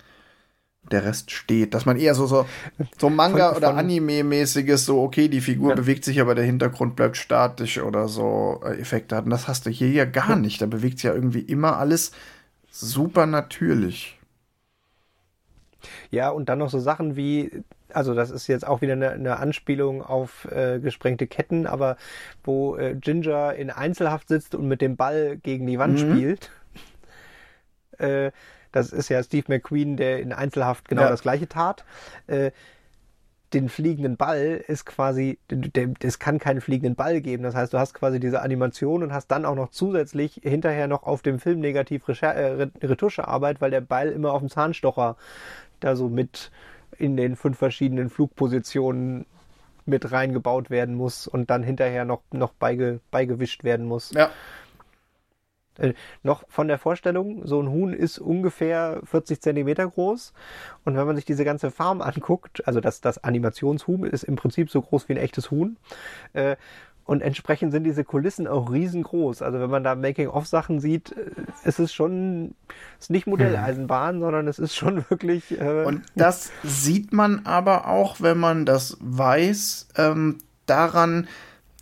Der 0.92 1.06
Rest 1.06 1.32
steht. 1.32 1.74
Dass 1.74 1.86
man 1.86 1.98
eher 1.98 2.16
so, 2.16 2.26
so, 2.26 2.46
so 2.98 3.10
Manga- 3.10 3.50
von, 3.50 3.58
oder 3.58 3.76
Anime-mäßiges, 3.76 4.86
so, 4.86 5.02
okay, 5.02 5.28
die 5.28 5.42
Figur 5.42 5.70
ja. 5.70 5.76
bewegt 5.76 6.06
sich, 6.06 6.22
aber 6.22 6.36
der 6.36 6.46
Hintergrund 6.46 6.96
bleibt 6.96 7.18
statisch 7.18 7.80
oder 7.80 8.08
so 8.08 8.62
äh, 8.66 8.80
Effekte 8.80 9.16
hat. 9.16 9.26
Und 9.26 9.32
das 9.32 9.48
hast 9.48 9.66
du 9.66 9.70
hier 9.70 9.90
ja 9.90 10.06
gar 10.06 10.36
nicht. 10.36 10.62
Da 10.62 10.66
bewegt 10.66 11.00
sich 11.00 11.06
ja 11.06 11.14
irgendwie 11.14 11.42
immer 11.42 11.78
alles 11.78 12.12
super 12.70 13.26
natürlich. 13.26 14.18
Ja, 16.10 16.30
und 16.30 16.50
dann 16.50 16.60
noch 16.60 16.70
so 16.70 16.80
Sachen 16.80 17.16
wie, 17.16 17.64
also 17.94 18.14
das 18.14 18.30
ist 18.30 18.48
jetzt 18.48 18.68
auch 18.68 18.82
wieder 18.82 18.94
eine, 18.94 19.12
eine 19.12 19.38
Anspielung 19.38 20.04
auf 20.04 20.46
äh, 20.52 20.80
gesprengte 20.80 21.28
Ketten, 21.28 21.66
aber 21.66 21.98
wo 22.44 22.76
äh, 22.76 22.96
Ginger 22.96 23.56
in 23.56 23.70
Einzelhaft 23.70 24.28
sitzt 24.28 24.56
und 24.56 24.68
mit 24.68 24.82
dem 24.82 24.96
Ball 24.96 25.38
gegen 25.38 25.66
die 25.66 25.80
Wand 25.80 26.02
mhm. 26.02 26.12
spielt. 26.12 26.52
Äh, 27.98 28.32
das 28.72 28.92
ist 28.92 29.10
ja 29.10 29.22
Steve 29.24 29.46
McQueen, 29.48 29.98
der 29.98 30.20
in 30.20 30.34
Einzelhaft 30.34 30.88
genau 30.88 31.04
ja. 31.04 31.10
das 31.10 31.22
gleiche 31.22 31.48
tat. 31.48 31.86
Äh, 32.28 32.52
den 33.54 33.68
fliegenden 33.68 34.16
Ball 34.16 34.64
ist 34.68 34.86
quasi, 34.86 35.38
es 36.02 36.20
kann 36.20 36.40
keinen 36.40 36.62
fliegenden 36.62 36.96
Ball 36.96 37.20
geben. 37.20 37.44
Das 37.44 37.54
heißt, 37.56 37.74
du 37.74 37.80
hast 37.80 37.94
quasi 37.94 38.20
diese 38.20 38.42
Animation 38.42 39.04
und 39.04 39.12
hast 39.12 39.28
dann 39.28 39.46
auch 39.46 39.56
noch 39.56 39.70
zusätzlich 39.70 40.40
hinterher 40.44 40.88
noch 40.88 41.04
auf 41.04 41.22
dem 41.22 41.40
Film 41.40 41.60
negativ 41.60 42.08
äh, 42.08 42.68
Retuschearbeit, 42.82 43.60
weil 43.60 43.72
der 43.72 43.82
Ball 43.82 44.10
immer 44.10 44.32
auf 44.32 44.40
dem 44.40 44.50
Zahnstocher 44.50 45.18
da 45.80 45.96
so 45.96 46.08
mit 46.08 46.52
in 46.98 47.18
den 47.18 47.36
fünf 47.36 47.58
verschiedenen 47.58 48.10
Flugpositionen 48.10 49.26
mit 49.86 50.12
reingebaut 50.12 50.70
werden 50.70 50.96
muss 50.96 51.28
und 51.28 51.50
dann 51.50 51.64
hinterher 51.64 52.06
noch, 52.06 52.22
noch 52.32 52.54
beige, 52.54 53.00
beigewischt 53.10 53.64
werden 53.64 53.86
muss. 53.86 54.12
Ja. 54.12 54.30
Äh, 55.82 55.94
noch 56.24 56.44
von 56.48 56.68
der 56.68 56.78
Vorstellung, 56.78 57.46
so 57.46 57.62
ein 57.62 57.70
Huhn 57.70 57.94
ist 57.94 58.20
ungefähr 58.20 59.02
40 59.04 59.42
Zentimeter 59.42 59.88
groß. 59.88 60.34
Und 60.86 60.96
wenn 60.96 61.08
man 61.08 61.16
sich 61.16 61.26
diese 61.26 61.44
ganze 61.44 61.72
Farm 61.72 62.02
anguckt, 62.02 62.66
also 62.68 62.80
das, 62.80 63.02
das 63.02 63.24
Animationshuhn 63.24 64.04
ist 64.04 64.24
im 64.24 64.36
Prinzip 64.36 64.70
so 64.70 64.82
groß 64.82 65.10
wie 65.10 65.14
ein 65.14 65.18
echtes 65.18 65.52
Huhn. 65.52 65.78
Äh, 66.34 66.56
und 67.04 67.22
entsprechend 67.22 67.72
sind 67.72 67.84
diese 67.84 68.04
Kulissen 68.04 68.48
auch 68.48 68.72
riesengroß. 68.72 69.42
Also 69.42 69.60
wenn 69.60 69.70
man 69.70 69.84
da 69.84 69.96
Making-of-Sachen 69.96 70.80
sieht, 70.80 71.12
äh, 71.18 71.32
ist 71.64 71.80
es 71.80 71.94
schon, 71.94 72.54
ist 73.00 73.10
nicht 73.10 73.28
Modelleisenbahn, 73.28 74.16
hm. 74.16 74.22
sondern 74.22 74.48
es 74.48 74.60
ist 74.60 74.76
schon 74.76 75.04
wirklich. 75.10 75.60
Äh 75.60 75.84
und 75.86 76.04
das 76.16 76.52
sieht 76.64 77.12
man 77.12 77.46
aber 77.46 77.88
auch, 77.88 78.22
wenn 78.22 78.38
man 78.38 78.66
das 78.66 78.98
weiß, 79.02 79.90
ähm, 79.98 80.38
daran, 80.68 81.28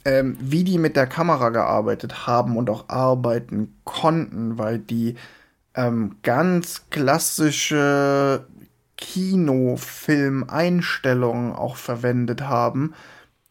ähm, 0.05 0.37
wie 0.39 0.63
die 0.63 0.77
mit 0.77 0.95
der 0.95 1.07
Kamera 1.07 1.49
gearbeitet 1.49 2.27
haben 2.27 2.55
und 2.57 2.69
auch 2.69 2.89
arbeiten 2.89 3.75
konnten, 3.83 4.57
weil 4.57 4.79
die 4.79 5.15
ähm, 5.75 6.15
ganz 6.23 6.85
klassische 6.89 8.47
Kinofilm-Einstellungen 8.97 11.53
auch 11.53 11.75
verwendet 11.75 12.41
haben. 12.41 12.95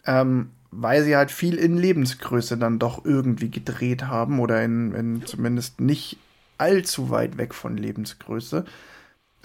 Ähm, 0.04 0.50
weil 0.70 1.02
sie 1.02 1.16
halt 1.16 1.30
viel 1.30 1.56
in 1.56 1.76
Lebensgröße 1.76 2.58
dann 2.58 2.78
doch 2.78 3.04
irgendwie 3.04 3.50
gedreht 3.50 4.04
haben 4.04 4.38
oder 4.38 4.62
in, 4.62 4.92
in 4.92 5.26
zumindest 5.26 5.80
nicht 5.80 6.18
allzu 6.58 7.10
weit 7.10 7.38
weg 7.38 7.54
von 7.54 7.76
Lebensgröße. 7.76 8.64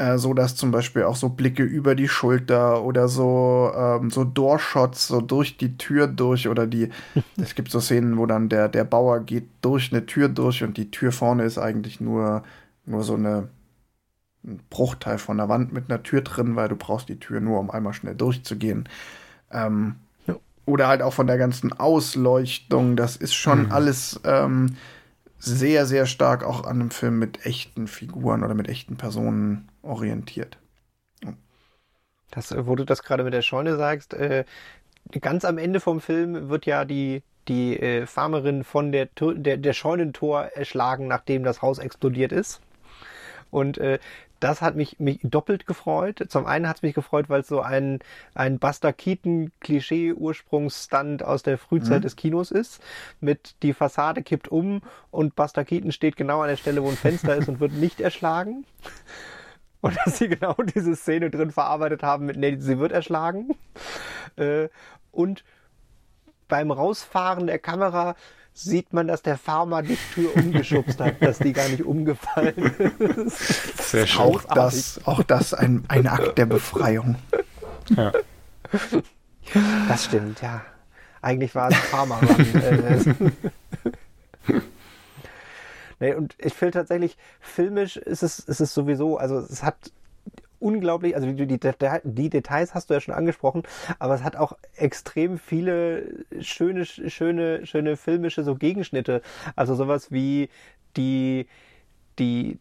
Äh, 0.04 0.18
so 0.18 0.34
dass 0.34 0.56
zum 0.56 0.72
Beispiel 0.72 1.04
auch 1.04 1.16
so 1.16 1.30
Blicke 1.30 1.64
über 1.64 1.96
die 1.96 2.10
Schulter 2.10 2.84
oder 2.84 3.08
so, 3.08 3.72
ähm, 3.74 4.10
so 4.10 4.26
Doorshots 4.26 5.08
so 5.08 5.22
durch 5.22 5.56
die 5.56 5.78
Tür 5.78 6.08
durch 6.08 6.50
oder 6.50 6.68
die, 6.68 6.90
es 7.38 7.56
gibt 7.56 7.72
so 7.72 7.80
Szenen, 7.80 8.18
wo 8.18 8.26
dann 8.26 8.50
der, 8.50 8.68
der 8.68 8.84
Bauer 8.84 9.22
geht 9.22 9.48
durch 9.62 9.94
eine 9.94 10.06
Tür 10.06 10.28
durch 10.28 10.62
und 10.62 10.76
die 10.76 10.92
Tür 10.92 11.14
vorne 11.14 11.44
ist 11.44 11.58
eigentlich 11.58 12.02
nur, 12.02 12.44
nur 12.86 13.04
so 13.04 13.14
eine, 13.14 13.48
ein 14.44 14.60
Bruchteil 14.70 15.20
von 15.20 15.38
der 15.38 15.48
Wand 15.48 15.72
mit 15.72 15.90
einer 15.90 16.04
Tür 16.04 16.20
drin, 16.20 16.58
weil 16.58 16.68
du 16.68 16.76
brauchst 16.76 17.08
die 17.08 17.20
Tür 17.20 17.40
nur, 17.40 17.60
um 17.60 17.72
einmal 17.72 17.94
schnell 17.94 18.16
durchzugehen. 18.16 18.90
Ähm, 19.52 19.96
oder 20.66 20.88
halt 20.88 21.02
auch 21.02 21.14
von 21.14 21.28
der 21.28 21.38
ganzen 21.38 21.72
Ausleuchtung. 21.72 22.96
Das 22.98 23.16
ist 23.16 23.36
schon 23.36 23.66
mhm. 23.66 23.72
alles 23.72 24.20
ähm, 24.26 24.76
sehr, 25.38 25.86
sehr 25.86 26.06
stark 26.06 26.44
auch 26.44 26.66
an 26.66 26.82
einem 26.82 26.92
Film 26.92 27.20
mit 27.20 27.46
echten 27.46 27.88
Figuren 27.88 28.44
oder 28.44 28.54
mit 28.54 28.68
echten 28.68 28.98
Personen 28.98 29.70
orientiert. 29.84 30.58
Das, 32.32 32.52
äh, 32.52 32.66
wo 32.66 32.76
du 32.76 32.84
das 32.84 33.04
gerade 33.04 33.24
mit 33.24 33.34
der 33.34 33.44
Scheune 33.44 33.78
sagst, 33.78 34.14
äh, 34.14 34.44
ganz 35.22 35.46
am 35.46 35.58
Ende 35.58 35.80
vom 35.80 36.02
Film 36.02 36.50
wird 36.50 36.66
ja 36.66 36.84
die, 36.86 37.22
die 37.48 37.80
äh, 37.80 38.08
Farmerin 38.08 38.64
von 38.64 38.92
der, 38.92 39.10
der, 39.16 39.58
der 39.58 39.74
Scheunentor 39.74 40.46
erschlagen, 40.56 41.08
nachdem 41.08 41.44
das 41.44 41.62
Haus 41.62 41.78
explodiert 41.78 42.32
ist. 42.32 42.62
Und 43.52 43.78
äh, 43.78 44.00
das 44.40 44.62
hat 44.62 44.76
mich, 44.76 45.00
mich 45.00 45.20
doppelt 45.24 45.68
gefreut. 45.68 46.26
Zum 46.28 46.46
einen 46.46 46.68
hat 46.68 46.76
es 46.78 46.82
mich 46.82 46.96
gefreut, 46.96 47.30
weil 47.30 47.42
es 47.42 47.48
so 47.48 47.62
ein, 47.62 48.00
ein 48.34 48.58
Buster 48.60 48.92
Keaton-Klischee-Ursprungsstand 48.92 51.24
aus 51.24 51.44
der 51.44 51.58
Frühzeit 51.58 52.00
mhm. 52.00 52.04
des 52.04 52.18
Kinos 52.18 52.52
ist. 52.52 52.82
Mit 53.22 53.56
die 53.62 53.72
Fassade 53.74 54.22
kippt 54.22 54.50
um 54.50 54.82
und 55.12 55.36
Buster 55.36 55.64
Keaton 55.64 55.94
steht 55.94 56.18
genau 56.18 56.42
an 56.42 56.50
der 56.50 56.58
Stelle, 56.58 56.84
wo 56.84 56.90
ein 56.90 56.98
Fenster 56.98 57.38
ist 57.38 57.48
und 57.48 57.62
wird 57.62 57.72
nicht 57.74 58.02
erschlagen. 58.02 58.66
Und 59.84 59.98
dass 60.06 60.18
sie 60.18 60.30
genau 60.30 60.56
diese 60.76 60.96
Szene 60.96 61.30
drin 61.30 61.52
verarbeitet 61.52 62.04
haben 62.04 62.26
mit, 62.26 62.38
nee, 62.38 62.56
sie 62.58 62.80
wird 62.80 62.94
erschlagen. 62.94 63.50
Äh, 64.38 64.70
und 65.12 65.44
beim 66.48 66.72
Rausfahren 66.72 67.48
der 67.48 67.60
Kamera 67.60 68.16
sieht 68.54 68.94
man, 68.94 69.10
dass 69.10 69.24
der 69.24 69.38
Farmer 69.38 69.82
die 69.82 69.98
Tür 70.14 70.36
umgeschubst 70.38 71.02
hat, 71.02 71.22
dass 71.22 71.38
die 71.38 71.52
gar 71.52 71.68
nicht 71.68 71.84
umgefallen 71.84 72.56
ist. 73.00 73.90
Sehr 73.90 74.08
schön. 74.08 74.22
Auch 74.22 74.44
das, 74.44 75.02
auch 75.04 75.22
das 75.22 75.54
ein, 75.54 75.84
ein 75.90 76.08
Akt 76.08 76.38
der 76.38 76.46
Befreiung. 76.46 77.18
Ja. 77.90 78.14
Das 79.90 80.06
stimmt, 80.06 80.42
ja. 80.42 80.62
Eigentlich 81.22 81.54
war 81.56 81.70
es 81.70 81.78
Farmer. 81.78 82.22
Äh, 82.24 83.04
nee, 86.04 86.14
und 86.14 86.36
ich 86.38 86.54
finde 86.54 86.72
tatsächlich, 86.72 87.18
filmisch 87.40 87.96
ist 87.98 88.24
es, 88.24 88.40
ist 88.40 88.60
es 88.60 88.74
sowieso, 88.74 89.18
also 89.18 89.38
es 89.38 89.64
hat 89.64 89.92
unglaublich, 90.60 91.16
also 91.16 91.32
die, 91.32 91.48
die, 91.48 91.60
die, 92.04 92.30
Details 92.30 92.74
hast 92.74 92.90
du 92.90 92.94
ja 92.94 93.00
schon 93.00 93.14
angesprochen, 93.14 93.64
aber 94.00 94.16
es 94.16 94.24
hat 94.24 94.36
auch 94.36 94.58
extrem 94.76 95.38
viele 95.38 96.26
schöne, 96.42 96.86
schöne, 96.86 97.66
schöne 97.66 97.98
filmische 97.98 98.44
so 98.44 98.56
Gegenschnitte. 98.56 99.22
Also 99.56 99.76
sowas 99.76 100.12
wie 100.12 100.50
die, 100.96 101.48
die 102.20 102.60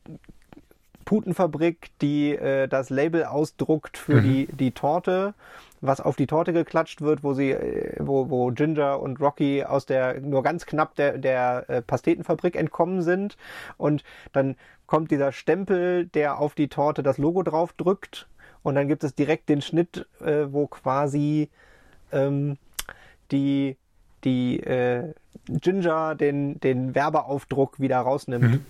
Putenfabrik, 1.13 1.91
die 2.01 2.31
äh, 2.35 2.69
das 2.69 2.89
Label 2.89 3.25
ausdruckt 3.25 3.99
für 3.99 4.15
mhm. 4.15 4.23
die, 4.23 4.47
die 4.47 4.71
Torte 4.71 5.35
was 5.83 6.01
auf 6.01 6.17
die 6.17 6.29
Torte 6.29 6.53
geklatscht 6.53 7.03
wird, 7.03 7.23
wo 7.23 7.35
sie, 7.35 7.51
äh, 7.51 7.97
wo, 7.99 8.31
wo 8.31 8.51
Ginger 8.53 9.01
und 9.01 9.21
Rocky 9.21 9.65
aus 9.65 9.85
der 9.85 10.21
nur 10.21 10.43
ganz 10.43 10.65
knapp 10.65 10.95
der, 10.95 11.19
der 11.19 11.69
äh, 11.69 11.83
Pastetenfabrik 11.83 12.57
entkommen 12.57 13.03
sind. 13.03 13.37
Und 13.77 14.05
dann 14.33 14.57
kommt 14.87 15.11
dieser 15.11 15.33
Stempel, 15.33 16.07
der 16.07 16.39
auf 16.39 16.55
die 16.55 16.69
Torte 16.69 17.03
das 17.03 17.19
Logo 17.19 17.43
drauf 17.43 17.73
drückt. 17.75 18.29
Und 18.63 18.77
dann 18.77 18.87
gibt 18.87 19.03
es 19.03 19.15
direkt 19.15 19.49
den 19.49 19.61
Schnitt, 19.61 20.07
äh, 20.21 20.47
wo 20.51 20.69
quasi 20.69 21.51
ähm, 22.13 22.57
die, 23.33 23.77
die 24.23 24.61
äh, 24.61 25.13
Ginger 25.49 26.15
den, 26.15 26.61
den 26.61 26.95
Werbeaufdruck 26.95 27.81
wieder 27.81 27.99
rausnimmt. 27.99 28.45
Mhm. 28.45 28.67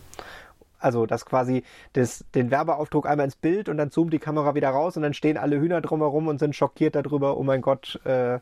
Also, 0.82 1.06
dass 1.06 1.26
quasi 1.26 1.62
das, 1.92 2.24
den 2.34 2.50
Werbeaufdruck 2.50 3.06
einmal 3.06 3.26
ins 3.26 3.36
Bild 3.36 3.68
und 3.68 3.76
dann 3.76 3.90
zoomt 3.90 4.12
die 4.12 4.18
Kamera 4.18 4.54
wieder 4.54 4.70
raus 4.70 4.96
und 4.96 5.02
dann 5.02 5.14
stehen 5.14 5.36
alle 5.36 5.60
Hühner 5.60 5.80
drumherum 5.80 6.28
und 6.28 6.38
sind 6.38 6.56
schockiert 6.56 6.94
darüber, 6.94 7.36
oh 7.36 7.42
mein 7.42 7.62
Gott, 7.62 8.00
äh, 8.04 8.38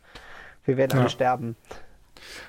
wir 0.64 0.76
werden 0.76 0.93
ja. 0.93 1.01
alle 1.01 1.11
sterben. 1.11 1.57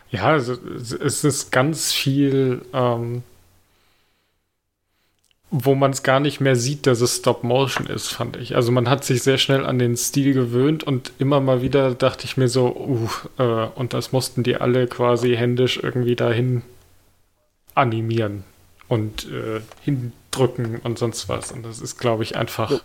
Ja, 0.10 0.26
also 0.26 0.54
es 0.54 1.24
ist 1.24 1.52
ganz 1.52 1.94
viel 1.94 2.62
ähm, 2.74 3.24
wo 5.52 5.76
man 5.76 5.92
es 5.92 6.02
gar 6.02 6.22
nicht 6.22 6.40
mehr 6.40 6.56
sieht, 6.56 6.88
dass 6.88 7.02
es 7.02 7.18
Stop 7.18 7.44
Motion 7.44 7.86
ist, 7.86 8.08
fand 8.08 8.38
ich. 8.38 8.56
Also 8.56 8.72
man 8.72 8.90
hat 8.90 9.04
sich 9.04 9.22
sehr 9.22 9.38
schnell 9.38 9.66
an 9.66 9.80
den 9.80 9.98
Stil 9.98 10.34
gewöhnt 10.34 10.86
und 10.86 11.12
immer 11.20 11.42
mal 11.42 11.62
wieder 11.62 11.94
dachte 11.94 12.24
ich 12.24 12.38
mir 12.38 12.48
so, 12.48 12.74
uh, 12.74 13.10
äh, 13.38 13.68
und 13.76 13.94
das 13.94 14.14
mussten 14.14 14.44
die 14.44 14.56
alle 14.56 14.88
quasi 14.88 15.36
händisch 15.36 15.78
irgendwie 15.84 16.16
dahin 16.16 16.64
animieren 17.76 18.46
und 18.92 19.26
äh, 19.32 19.62
hindrücken 19.84 20.76
und 20.84 21.00
sonst 21.00 21.30
was. 21.30 21.54
Und 21.54 21.64
das 21.64 21.80
ist, 21.80 21.98
glaube 21.98 22.24
ich, 22.24 22.36
einfach. 22.36 22.84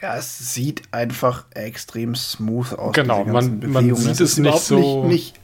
Ja, 0.00 0.16
es 0.16 0.54
sieht 0.54 0.82
einfach 0.92 1.44
extrem 1.50 2.14
smooth 2.14 2.74
aus. 2.74 2.94
Genau, 2.94 3.24
man, 3.24 3.68
man 3.68 3.94
sieht 3.96 4.20
es 4.20 4.38
nicht 4.38 4.58
so. 4.58 5.04
Nicht, 5.04 5.34
nicht 5.34 5.40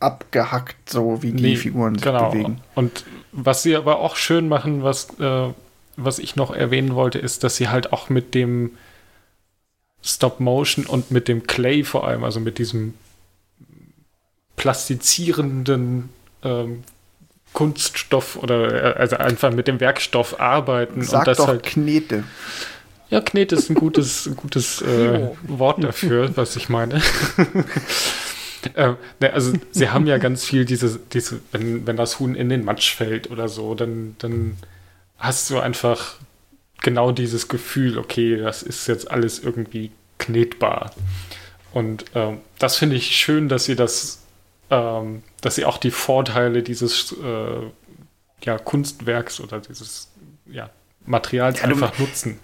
abgehackt, 0.00 0.90
so 0.90 1.22
wie 1.22 1.30
die 1.30 1.42
nee, 1.42 1.56
Figuren 1.56 1.94
sich 1.94 2.02
genau. 2.02 2.30
bewegen. 2.30 2.60
Und 2.74 3.04
was 3.30 3.62
sie 3.62 3.76
aber 3.76 4.00
auch 4.00 4.16
schön 4.16 4.48
machen, 4.48 4.82
was, 4.82 5.08
äh, 5.20 5.52
was 5.96 6.18
ich 6.18 6.34
noch 6.34 6.52
erwähnen 6.52 6.96
wollte, 6.96 7.20
ist, 7.20 7.44
dass 7.44 7.54
sie 7.54 7.68
halt 7.68 7.92
auch 7.92 8.08
mit 8.08 8.34
dem 8.34 8.72
Stop 10.02 10.40
Motion 10.40 10.84
und 10.84 11.12
mit 11.12 11.28
dem 11.28 11.46
Clay 11.46 11.84
vor 11.84 12.08
allem, 12.08 12.24
also 12.24 12.40
mit 12.40 12.58
diesem 12.58 12.94
plastizierenden 14.56 16.08
ähm, 16.42 16.82
Kunststoff 17.52 18.36
oder 18.36 18.96
äh, 18.96 18.98
also 18.98 19.16
einfach 19.16 19.52
mit 19.52 19.68
dem 19.68 19.80
Werkstoff 19.80 20.40
arbeiten 20.40 21.02
Sag 21.02 21.20
und 21.20 21.26
das 21.26 21.38
doch 21.38 21.48
halt 21.48 21.62
Knete. 21.62 22.24
Ja, 23.08 23.20
Knete 23.20 23.54
ist 23.54 23.70
ein 23.70 23.74
gutes, 23.74 24.30
gutes 24.36 24.82
äh, 24.82 25.28
Wort 25.42 25.82
dafür, 25.82 26.36
was 26.36 26.56
ich 26.56 26.68
meine. 26.68 27.00
äh, 28.74 28.92
ne, 29.20 29.32
also 29.32 29.52
sie 29.70 29.90
haben 29.90 30.06
ja 30.06 30.18
ganz 30.18 30.44
viel 30.44 30.64
diese, 30.64 30.98
diese 31.12 31.40
wenn, 31.52 31.86
wenn 31.86 31.96
das 31.96 32.18
Huhn 32.18 32.34
in 32.34 32.48
den 32.48 32.64
Matsch 32.64 32.94
fällt 32.94 33.30
oder 33.30 33.48
so, 33.48 33.74
dann, 33.74 34.16
dann 34.18 34.56
hast 35.18 35.50
du 35.50 35.58
einfach 35.58 36.16
genau 36.82 37.12
dieses 37.12 37.48
Gefühl, 37.48 37.98
okay, 37.98 38.36
das 38.36 38.62
ist 38.62 38.86
jetzt 38.86 39.10
alles 39.10 39.38
irgendwie 39.38 39.90
knetbar. 40.18 40.92
Und 41.72 42.04
ähm, 42.14 42.38
das 42.58 42.76
finde 42.76 42.96
ich 42.96 43.16
schön, 43.16 43.48
dass 43.48 43.64
sie 43.64 43.76
das 43.76 44.22
ähm, 44.70 45.22
dass 45.40 45.54
sie 45.54 45.64
auch 45.64 45.78
die 45.78 45.90
Vorteile 45.90 46.62
dieses 46.62 47.12
äh, 47.12 47.60
ja, 48.42 48.58
Kunstwerks 48.58 49.40
oder 49.40 49.60
dieses 49.60 50.10
ja, 50.46 50.70
Materials 51.04 51.60
ja, 51.60 51.66
einfach 51.66 51.98
nutzen. 51.98 52.38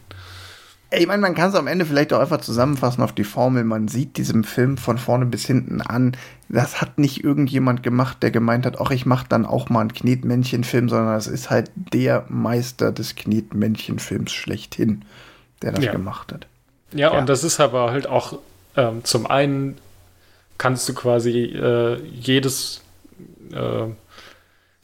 Ich 0.95 1.07
meine, 1.07 1.23
man 1.23 1.35
kann 1.35 1.49
es 1.49 1.55
am 1.55 1.69
Ende 1.69 1.87
vielleicht 1.87 2.13
auch 2.13 2.21
einfach 2.21 2.43
zusammenfassen 2.43 3.03
auf 3.03 3.13
die 3.13 3.25
Formel. 3.25 3.65
Man 3.65 3.89
sieht 3.89 4.19
diesem 4.19 4.45
Film 4.45 4.77
von 4.77 4.99
vorne 4.99 5.25
bis 5.25 5.47
hinten 5.47 5.81
an. 5.81 6.13
Das 6.51 6.83
hat 6.83 6.99
nicht 6.99 7.25
irgendjemand 7.25 7.83
gemacht, 7.83 8.19
der 8.23 8.31
gemeint 8.31 8.67
hat, 8.67 8.79
ach, 8.79 8.91
ich 8.91 9.07
mache 9.07 9.27
dann 9.27 9.47
auch 9.47 9.71
mal 9.71 9.81
einen 9.81 9.95
Knetmännchenfilm, 9.95 10.91
sondern 10.91 11.17
es 11.17 11.29
ist 11.29 11.49
halt 11.49 11.71
der 11.75 12.27
Meister 12.29 12.93
des 12.93 13.15
Knetmännchenfilms 13.15 14.33
schlechthin, 14.33 15.07
der 15.63 15.73
das 15.73 15.85
ja. 15.85 15.93
gemacht 15.93 16.31
hat. 16.31 16.47
Ja, 16.93 17.11
ja, 17.11 17.19
und 17.19 17.27
das 17.27 17.43
ist 17.43 17.59
aber 17.59 17.91
halt 17.91 18.07
auch 18.07 18.39
ähm, 18.77 19.03
zum 19.03 19.27
einen 19.27 19.79
kannst 20.63 20.89
du 20.89 20.95
quasi 20.95 21.41
äh, 21.41 22.01
jedes, 22.13 22.83
äh, 23.53 23.87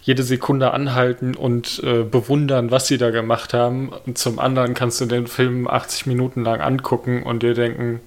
jede 0.02 0.24
Sekunde 0.24 0.72
anhalten 0.72 1.36
und 1.36 1.80
äh, 1.84 2.02
bewundern, 2.02 2.72
was 2.72 2.88
sie 2.88 2.98
da 2.98 3.10
gemacht 3.10 3.54
haben. 3.54 3.90
Und 4.04 4.18
zum 4.18 4.40
anderen 4.40 4.74
kannst 4.74 5.00
du 5.00 5.06
den 5.06 5.28
Film 5.28 5.68
80 5.68 6.06
Minuten 6.06 6.42
lang 6.42 6.60
angucken 6.60 7.22
und 7.22 7.44
dir 7.44 7.54
denken, 7.54 8.00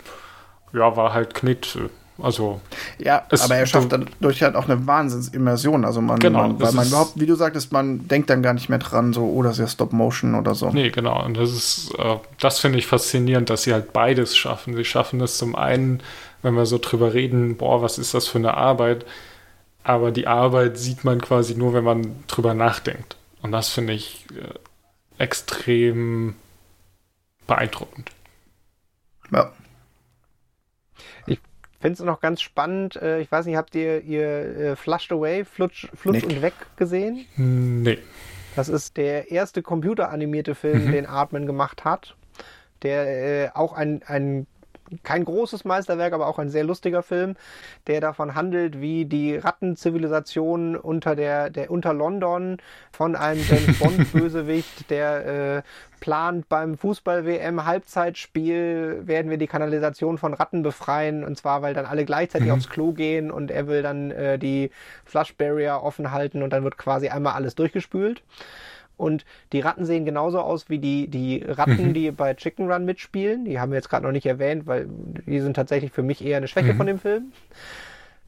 ja, 0.73 0.97
war 0.97 1.13
halt 1.13 1.33
Knitt. 1.33 1.77
Also, 2.21 2.59
ja, 2.99 3.23
aber 3.29 3.55
er 3.55 3.65
schafft 3.65 3.93
dadurch 3.93 4.43
halt 4.43 4.55
auch 4.55 4.67
eine 4.67 4.85
Wahnsinnsimmersion. 4.85 5.85
Also 5.85 6.01
man, 6.01 6.19
genau, 6.19 6.41
man 6.41 6.61
weil 6.61 6.73
man 6.73 6.87
überhaupt, 6.87 7.13
wie 7.15 7.25
du 7.25 7.35
sagtest, 7.35 7.71
man 7.71 8.05
denkt 8.09 8.29
dann 8.29 8.43
gar 8.43 8.53
nicht 8.53 8.67
mehr 8.67 8.79
dran, 8.79 9.13
so, 9.13 9.23
oh, 9.23 9.43
das 9.43 9.53
ist 9.53 9.59
ja 9.59 9.67
Stop 9.67 9.93
Motion 9.93 10.35
oder 10.35 10.55
so. 10.55 10.71
Nee, 10.71 10.89
genau. 10.89 11.23
Und 11.23 11.37
das 11.37 11.51
ist, 11.51 11.93
äh, 11.97 12.17
das 12.37 12.59
finde 12.59 12.79
ich 12.79 12.85
faszinierend, 12.85 13.49
dass 13.49 13.63
sie 13.63 13.71
halt 13.71 13.93
beides 13.93 14.35
schaffen. 14.35 14.75
Sie 14.75 14.83
schaffen 14.83 15.21
es 15.21 15.37
zum 15.37 15.55
einen, 15.55 16.03
wenn 16.41 16.55
wir 16.55 16.65
so 16.65 16.77
drüber 16.77 17.13
reden, 17.13 17.57
boah, 17.57 17.81
was 17.81 17.97
ist 17.97 18.13
das 18.13 18.27
für 18.27 18.37
eine 18.37 18.55
Arbeit? 18.55 19.05
Aber 19.83 20.11
die 20.11 20.27
Arbeit 20.27 20.77
sieht 20.77 21.03
man 21.03 21.21
quasi 21.21 21.55
nur, 21.55 21.73
wenn 21.73 21.83
man 21.83 22.23
drüber 22.27 22.53
nachdenkt. 22.53 23.17
Und 23.41 23.51
das 23.51 23.69
finde 23.69 23.93
ich 23.93 24.25
äh, 24.31 25.23
extrem 25.23 26.35
beeindruckend. 27.47 28.11
Ja. 29.31 29.51
Ich 31.25 31.39
finde 31.79 31.93
es 31.93 31.99
noch 32.05 32.19
ganz 32.19 32.41
spannend. 32.41 32.95
Äh, 32.95 33.21
ich 33.21 33.31
weiß 33.31 33.45
nicht, 33.47 33.55
habt 33.55 33.73
ihr 33.73 34.01
ihr 34.01 34.23
äh, 34.23 34.75
Flushed 34.75 35.11
Away, 35.11 35.45
Flutsch, 35.45 35.87
Flutsch 35.95 36.23
und 36.23 36.41
Weg 36.41 36.53
gesehen? 36.75 37.25
Nee. 37.35 37.97
Das 38.55 38.69
ist 38.69 38.97
der 38.97 39.31
erste 39.31 39.63
computeranimierte 39.63 40.53
Film, 40.55 40.85
mhm. 40.85 40.91
den 40.91 41.05
Artman 41.05 41.45
gemacht 41.45 41.85
hat 41.85 42.15
der 42.81 43.45
äh, 43.45 43.49
auch 43.53 43.73
ein, 43.73 44.01
ein 44.05 44.47
kein 45.03 45.25
großes 45.25 45.65
Meisterwerk, 45.65 46.13
aber 46.13 46.27
auch 46.27 46.39
ein 46.39 46.49
sehr 46.49 46.63
lustiger 46.63 47.03
Film, 47.03 47.35
der 47.87 48.01
davon 48.01 48.35
handelt, 48.35 48.81
wie 48.81 49.05
die 49.05 49.35
Rattenzivilisation 49.35 50.75
unter 50.75 51.15
der, 51.15 51.49
der 51.49 51.71
unter 51.71 51.93
London 51.93 52.57
von 52.91 53.15
einem 53.15 53.41
James 53.47 53.79
Bond 53.79 54.11
Bösewicht, 54.11 54.89
der 54.89 55.25
äh, 55.57 55.61
plant 55.99 56.49
beim 56.49 56.77
Fußball 56.77 57.25
WM 57.25 57.65
Halbzeitspiel 57.65 59.01
werden 59.05 59.29
wir 59.29 59.37
die 59.37 59.47
Kanalisation 59.47 60.17
von 60.17 60.33
Ratten 60.33 60.63
befreien 60.63 61.23
und 61.23 61.37
zwar 61.37 61.61
weil 61.61 61.73
dann 61.73 61.85
alle 61.85 62.05
gleichzeitig 62.05 62.47
mhm. 62.47 62.53
aufs 62.53 62.69
Klo 62.69 62.91
gehen 62.91 63.31
und 63.31 63.51
er 63.51 63.67
will 63.67 63.83
dann 63.83 64.11
äh, 64.11 64.37
die 64.37 64.71
Flush 65.05 65.35
Barrier 65.35 65.81
offen 65.83 66.11
halten 66.11 66.41
und 66.41 66.51
dann 66.51 66.63
wird 66.63 66.77
quasi 66.77 67.09
einmal 67.09 67.33
alles 67.33 67.55
durchgespült. 67.55 68.23
Und 69.01 69.25
die 69.51 69.61
Ratten 69.61 69.83
sehen 69.83 70.05
genauso 70.05 70.39
aus 70.39 70.69
wie 70.69 70.77
die, 70.77 71.07
die 71.07 71.43
Ratten, 71.43 71.87
mhm. 71.87 71.93
die 71.95 72.11
bei 72.11 72.35
Chicken 72.35 72.71
Run 72.71 72.85
mitspielen. 72.85 73.45
Die 73.45 73.59
haben 73.59 73.71
wir 73.71 73.77
jetzt 73.77 73.89
gerade 73.89 74.05
noch 74.05 74.11
nicht 74.11 74.27
erwähnt, 74.27 74.67
weil 74.67 74.87
die 75.25 75.39
sind 75.39 75.55
tatsächlich 75.55 75.91
für 75.91 76.03
mich 76.03 76.23
eher 76.23 76.37
eine 76.37 76.47
Schwäche 76.47 76.73
mhm. 76.73 76.77
von 76.77 76.85
dem 76.85 76.99
Film. 76.99 77.31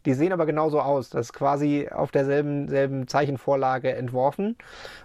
Die 0.07 0.15
sehen 0.15 0.33
aber 0.33 0.47
genauso 0.47 0.81
aus. 0.81 1.11
Das 1.11 1.27
ist 1.27 1.33
quasi 1.33 1.89
auf 1.91 2.09
derselben 2.09 2.69
selben 2.69 3.07
Zeichenvorlage 3.07 3.93
entworfen. 3.93 4.55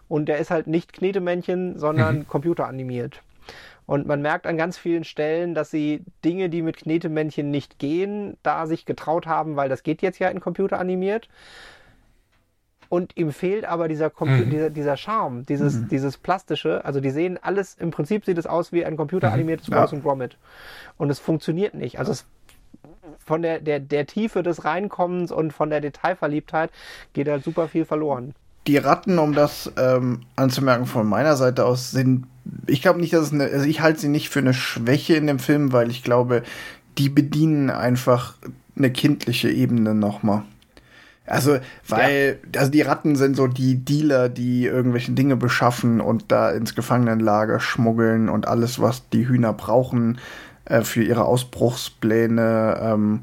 Und 0.09 0.31
der 0.31 0.39
ist 0.39 0.51
halt 0.51 0.69
nicht 0.69 0.95
Knetemännchen, 0.95 1.79
sondern 1.79 2.21
mhm. 2.21 2.29
computeranimiert. 2.29 3.23
Und 3.85 4.07
man 4.07 4.23
merkt 4.23 4.47
an 4.47 4.57
ganz 4.57 4.79
vielen 4.79 5.05
Stellen, 5.05 5.55
dass 5.55 5.71
sie 5.71 6.03
Dinge, 6.25 6.49
die 6.49 6.63
mit 6.63 6.79
Knetemännchen 6.79 7.51
nicht 7.51 7.79
gehen, 7.79 8.39
da 8.43 8.67
sich 8.67 8.87
getraut 8.87 9.27
haben, 9.27 9.57
weil 9.57 9.69
das 9.69 9.83
geht 9.83 10.01
jetzt 10.01 10.19
ja 10.19 10.29
in 10.29 10.41
Computer 10.41 10.79
animiert 10.79 11.29
und 12.89 13.17
ihm 13.17 13.33
fehlt 13.33 13.65
aber 13.65 13.89
dieser, 13.89 14.11
mhm. 14.19 14.51
dieser, 14.51 14.71
dieser 14.71 14.97
Charme, 14.97 15.45
dieses, 15.47 15.75
mhm. 15.75 15.89
dieses 15.89 16.17
Plastische. 16.17 16.85
Also 16.85 17.01
die 17.01 17.11
sehen 17.11 17.39
alles, 17.41 17.77
im 17.79 17.91
Prinzip 17.91 18.25
sieht 18.25 18.39
es 18.39 18.47
aus 18.47 18.73
wie 18.73 18.85
ein 18.85 18.97
computeranimiertes 18.97 19.69
mhm. 19.69 19.75
Wallace 19.75 19.93
und 19.93 20.03
Gromit. 20.03 20.39
Und 20.97 21.11
es 21.11 21.19
funktioniert 21.19 21.75
nicht. 21.75 21.99
Also 21.99 22.13
es, 22.13 22.27
von 23.19 23.43
der, 23.43 23.61
der, 23.61 23.81
der 23.81 24.07
Tiefe 24.07 24.43
des 24.43 24.65
Reinkommens 24.65 25.31
und 25.33 25.53
von 25.53 25.71
der 25.71 25.81
Detailverliebtheit 25.81 26.71
geht 27.13 27.29
halt 27.29 27.45
super 27.45 27.69
viel 27.69 27.85
verloren. 27.85 28.35
Die 28.67 28.77
Ratten, 28.77 29.19
um 29.19 29.35
das 29.35 29.73
ähm, 29.79 30.21
anzumerken 30.37 30.87
von 30.87 31.07
meiner 31.07 31.37
Seite 31.37 31.65
aus, 31.65 31.91
sind, 31.91 32.27
ich 32.67 32.83
glaube 32.83 33.01
nicht, 33.01 33.13
dass 33.13 33.27
es 33.27 33.33
eine, 33.33 33.45
also 33.45 33.67
ich 33.67 33.81
halte 33.81 34.01
sie 34.01 34.09
nicht 34.09 34.29
für 34.29 34.41
eine 34.41 34.55
Schwäche 34.55 35.15
in 35.15 35.27
dem 35.27 35.39
Film, 35.39 35.73
weil 35.73 35.91
ich 35.91 36.03
glaube, 36.03 36.43
die 36.99 37.09
bedienen 37.09 37.71
einfach 37.71 38.35
eine 38.77 38.91
kindliche 38.91 39.51
Ebene 39.51 39.95
nochmal. 39.95 40.43
Also, 41.29 41.59
weil, 41.87 42.39
ja. 42.55 42.61
also 42.61 42.73
die 42.73 42.83
Ratten 42.83 43.17
sind 43.17 43.37
so 43.37 43.47
die 43.47 43.77
Dealer, 43.77 44.29
die 44.29 44.65
irgendwelche 44.65 45.13
Dinge 45.13 45.37
beschaffen 45.37 46.01
und 46.01 46.25
da 46.29 46.51
ins 46.51 46.75
Gefangenenlager 46.75 47.61
schmuggeln 47.61 48.29
und 48.29 48.49
alles, 48.49 48.81
was 48.81 49.09
die 49.11 49.29
Hühner 49.29 49.53
brauchen 49.53 50.19
äh, 50.65 50.83
für 50.83 51.03
ihre 51.03 51.25
Ausbruchspläne, 51.25 52.79
ähm, 52.83 53.21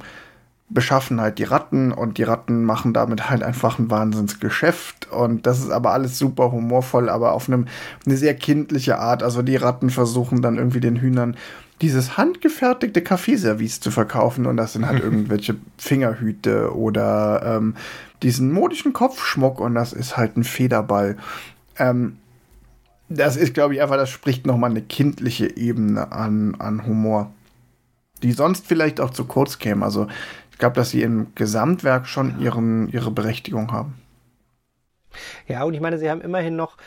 beschaffen 0.69 1.21
halt 1.21 1.37
die 1.37 1.43
Ratten 1.43 1.91
und 1.91 2.17
die 2.17 2.23
Ratten 2.23 2.63
machen 2.63 2.93
damit 2.93 3.29
halt 3.29 3.43
einfach 3.43 3.77
ein 3.77 3.91
Wahnsinnsgeschäft 3.91 5.11
und 5.11 5.45
das 5.45 5.59
ist 5.59 5.69
aber 5.69 5.91
alles 5.91 6.17
super 6.17 6.51
humorvoll, 6.51 7.09
aber 7.09 7.33
auf 7.33 7.47
einem, 7.47 7.67
eine 8.05 8.17
sehr 8.17 8.33
kindliche 8.33 8.97
Art. 8.97 9.21
Also 9.21 9.43
die 9.43 9.57
Ratten 9.57 9.91
versuchen 9.91 10.41
dann 10.41 10.57
irgendwie 10.57 10.79
den 10.79 10.97
Hühnern 10.97 11.37
dieses 11.81 12.17
handgefertigte 12.17 13.01
Kaffeeservice 13.01 13.79
zu 13.79 13.91
verkaufen 13.91 14.47
und 14.47 14.57
das 14.57 14.73
sind 14.73 14.87
halt 14.87 15.03
irgendwelche 15.03 15.55
Fingerhüte 15.77 16.75
oder 16.75 17.57
ähm, 17.57 17.75
diesen 18.23 18.51
modischen 18.51 18.93
Kopfschmuck 18.93 19.59
und 19.59 19.75
das 19.75 19.93
ist 19.93 20.17
halt 20.17 20.35
ein 20.35 20.43
Federball. 20.43 21.17
Ähm, 21.77 22.17
das 23.07 23.35
ist, 23.35 23.53
glaube 23.53 23.75
ich, 23.75 23.81
einfach, 23.81 23.97
das 23.97 24.09
spricht 24.09 24.47
nochmal 24.47 24.71
eine 24.71 24.81
kindliche 24.81 25.57
Ebene 25.57 26.11
an, 26.11 26.55
an 26.57 26.87
Humor, 26.87 27.31
die 28.23 28.31
sonst 28.31 28.65
vielleicht 28.65 28.99
auch 28.99 29.11
zu 29.11 29.25
kurz 29.25 29.59
käme. 29.59 29.85
Also 29.85 30.07
ich 30.55 30.59
glaube, 30.59 30.77
dass 30.77 30.89
sie 30.89 31.01
im 31.01 31.35
Gesamtwerk 31.35 32.07
schon 32.07 32.39
ihren, 32.39 32.87
ihre 32.87 33.11
Berechtigung 33.11 33.73
haben. 33.73 33.95
Ja, 35.49 35.65
und 35.65 35.73
ich 35.73 35.81
meine, 35.81 35.97
sie 35.97 36.09
haben 36.09 36.21
immerhin 36.21 36.55
noch 36.55 36.77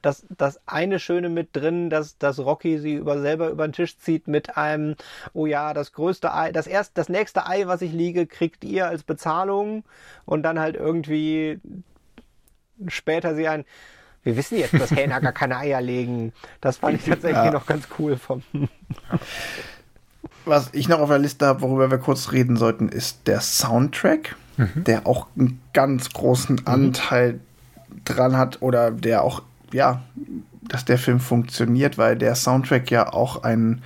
das, 0.00 0.24
das 0.30 0.58
eine 0.64 0.98
Schöne 0.98 1.28
mit 1.28 1.54
drin, 1.54 1.90
dass, 1.90 2.16
dass 2.16 2.38
Rocky 2.38 2.78
sie 2.78 2.94
über, 2.94 3.20
selber 3.20 3.50
über 3.50 3.68
den 3.68 3.74
Tisch 3.74 3.98
zieht 3.98 4.28
mit 4.28 4.56
einem, 4.56 4.96
oh 5.34 5.44
ja, 5.44 5.74
das 5.74 5.92
größte 5.92 6.32
Ei, 6.32 6.52
das 6.52 6.66
erst, 6.66 6.96
das 6.96 7.10
nächste 7.10 7.46
Ei, 7.46 7.66
was 7.66 7.82
ich 7.82 7.92
liege, 7.92 8.26
kriegt 8.26 8.64
ihr 8.64 8.86
als 8.86 9.02
Bezahlung 9.02 9.84
und 10.24 10.42
dann 10.42 10.58
halt 10.58 10.74
irgendwie 10.74 11.60
später 12.86 13.34
sie 13.34 13.46
ein, 13.46 13.66
wir 14.22 14.38
wissen 14.38 14.56
jetzt, 14.56 14.72
dass 14.72 14.90
Hähner 14.90 15.20
gar 15.20 15.32
keine 15.32 15.58
Eier 15.58 15.82
legen. 15.82 16.32
Das 16.62 16.78
fand 16.78 16.98
ich 16.98 17.04
tatsächlich 17.10 17.44
ja. 17.44 17.50
noch 17.50 17.66
ganz 17.66 17.88
cool 17.98 18.16
vom. 18.16 18.42
Was 20.48 20.70
ich 20.72 20.88
noch 20.88 21.00
auf 21.00 21.10
der 21.10 21.18
Liste 21.18 21.46
habe, 21.46 21.60
worüber 21.60 21.90
wir 21.90 21.98
kurz 21.98 22.32
reden 22.32 22.56
sollten, 22.56 22.88
ist 22.88 23.26
der 23.26 23.40
Soundtrack, 23.40 24.34
mhm. 24.56 24.84
der 24.84 25.06
auch 25.06 25.26
einen 25.38 25.60
ganz 25.74 26.10
großen 26.10 26.56
mhm. 26.56 26.66
Anteil 26.66 27.34
mhm. 27.34 28.00
dran 28.04 28.36
hat 28.36 28.62
oder 28.62 28.90
der 28.90 29.22
auch, 29.24 29.42
ja, 29.72 30.02
dass 30.62 30.86
der 30.86 30.96
Film 30.96 31.20
funktioniert, 31.20 31.98
weil 31.98 32.16
der 32.16 32.34
Soundtrack 32.34 32.90
ja 32.90 33.12
auch 33.12 33.42
ein, 33.42 33.82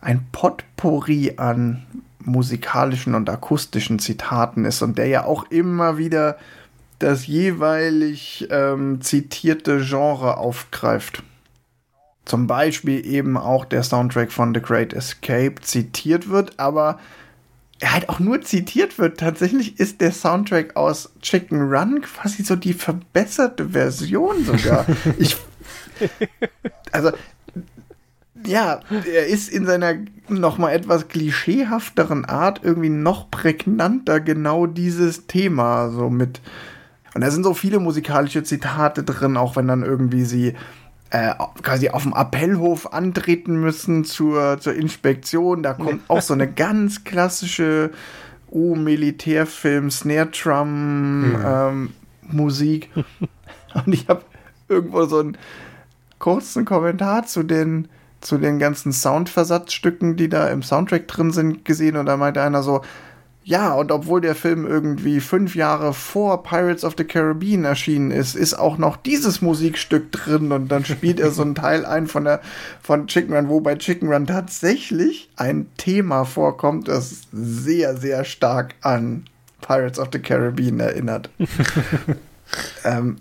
ein 0.00 0.26
Potpourri 0.32 1.34
an 1.38 1.86
musikalischen 2.20 3.14
und 3.14 3.30
akustischen 3.30 3.98
Zitaten 3.98 4.66
ist 4.66 4.82
und 4.82 4.98
der 4.98 5.06
ja 5.06 5.24
auch 5.24 5.50
immer 5.50 5.96
wieder 5.96 6.36
das 6.98 7.26
jeweilig 7.26 8.48
ähm, 8.50 9.00
zitierte 9.00 9.80
Genre 9.80 10.36
aufgreift. 10.36 11.22
Zum 12.26 12.46
Beispiel 12.46 13.06
eben 13.06 13.36
auch 13.36 13.64
der 13.64 13.82
Soundtrack 13.82 14.32
von 14.32 14.54
The 14.54 14.60
Great 14.60 14.92
Escape 14.92 15.54
zitiert 15.62 16.28
wird, 16.28 16.58
aber 16.58 16.98
er 17.78 17.94
halt 17.94 18.08
auch 18.08 18.18
nur 18.18 18.42
zitiert 18.42 18.98
wird. 18.98 19.18
Tatsächlich 19.18 19.80
ist 19.80 20.00
der 20.00 20.12
Soundtrack 20.12 20.76
aus 20.76 21.12
Chicken 21.22 21.62
Run 21.62 22.02
quasi 22.02 22.42
so 22.42 22.56
die 22.56 22.74
verbesserte 22.74 23.70
Version 23.70 24.44
sogar. 24.44 24.86
ich, 25.18 25.36
also 26.92 27.12
ja, 28.44 28.80
er 28.90 29.26
ist 29.26 29.48
in 29.48 29.64
seiner 29.64 29.94
noch 30.28 30.58
mal 30.58 30.72
etwas 30.72 31.08
klischeehafteren 31.08 32.24
Art 32.24 32.60
irgendwie 32.62 32.90
noch 32.90 33.30
prägnanter 33.30 34.20
genau 34.20 34.66
dieses 34.66 35.26
Thema 35.26 35.90
so 35.90 36.10
mit 36.10 36.40
und 37.16 37.22
da 37.22 37.30
sind 37.30 37.44
so 37.44 37.54
viele 37.54 37.78
musikalische 37.78 38.42
Zitate 38.42 39.02
drin, 39.02 39.38
auch 39.38 39.56
wenn 39.56 39.68
dann 39.68 39.82
irgendwie 39.82 40.24
sie 40.24 40.54
äh, 41.10 41.34
quasi 41.62 41.90
auf 41.90 42.02
dem 42.02 42.12
Appellhof 42.12 42.92
antreten 42.92 43.60
müssen 43.60 44.04
zur, 44.04 44.58
zur 44.60 44.74
Inspektion. 44.74 45.62
Da 45.62 45.74
kommt 45.74 46.02
auch 46.08 46.22
so 46.22 46.34
eine 46.34 46.50
ganz 46.50 47.04
klassische 47.04 47.90
U-Militärfilm, 48.50 49.90
Snare 49.90 50.26
Drum 50.26 51.28
mhm. 51.28 51.44
ähm, 51.44 51.90
Musik. 52.22 52.90
Und 53.74 53.92
ich 53.92 54.08
habe 54.08 54.22
irgendwo 54.68 55.04
so 55.04 55.20
einen 55.20 55.38
kurzen 56.18 56.64
Kommentar 56.64 57.26
zu 57.26 57.42
den 57.42 57.88
zu 58.20 58.38
den 58.38 58.58
ganzen 58.58 58.92
Soundversatzstücken, 58.92 60.16
die 60.16 60.28
da 60.28 60.48
im 60.48 60.62
Soundtrack 60.62 61.06
drin 61.06 61.30
sind, 61.30 61.64
gesehen 61.64 61.96
und 61.96 62.06
da 62.06 62.16
meinte 62.16 62.42
einer 62.42 62.62
so, 62.62 62.80
ja, 63.48 63.74
und 63.74 63.92
obwohl 63.92 64.20
der 64.20 64.34
Film 64.34 64.66
irgendwie 64.66 65.20
fünf 65.20 65.54
Jahre 65.54 65.94
vor 65.94 66.42
Pirates 66.42 66.82
of 66.82 66.94
the 66.98 67.04
Caribbean 67.04 67.64
erschienen 67.64 68.10
ist, 68.10 68.34
ist 68.34 68.54
auch 68.54 68.76
noch 68.76 68.96
dieses 68.96 69.40
Musikstück 69.40 70.10
drin 70.10 70.50
und 70.50 70.66
dann 70.66 70.84
spielt 70.84 71.20
er 71.20 71.30
so 71.30 71.42
ein 71.42 71.54
Teil 71.54 71.86
ein 71.86 72.08
von 72.08 72.24
der 72.24 72.40
von 72.82 73.06
Chicken 73.06 73.32
Run, 73.32 73.48
wo 73.48 73.60
bei 73.60 73.76
Chicken 73.76 74.12
Run 74.12 74.26
tatsächlich 74.26 75.30
ein 75.36 75.68
Thema 75.76 76.24
vorkommt, 76.24 76.88
das 76.88 77.20
sehr, 77.30 77.96
sehr 77.96 78.24
stark 78.24 78.74
an 78.80 79.26
Pirates 79.60 80.00
of 80.00 80.08
the 80.12 80.18
Caribbean 80.18 80.80
erinnert. 80.80 81.30
ähm, 82.84 83.18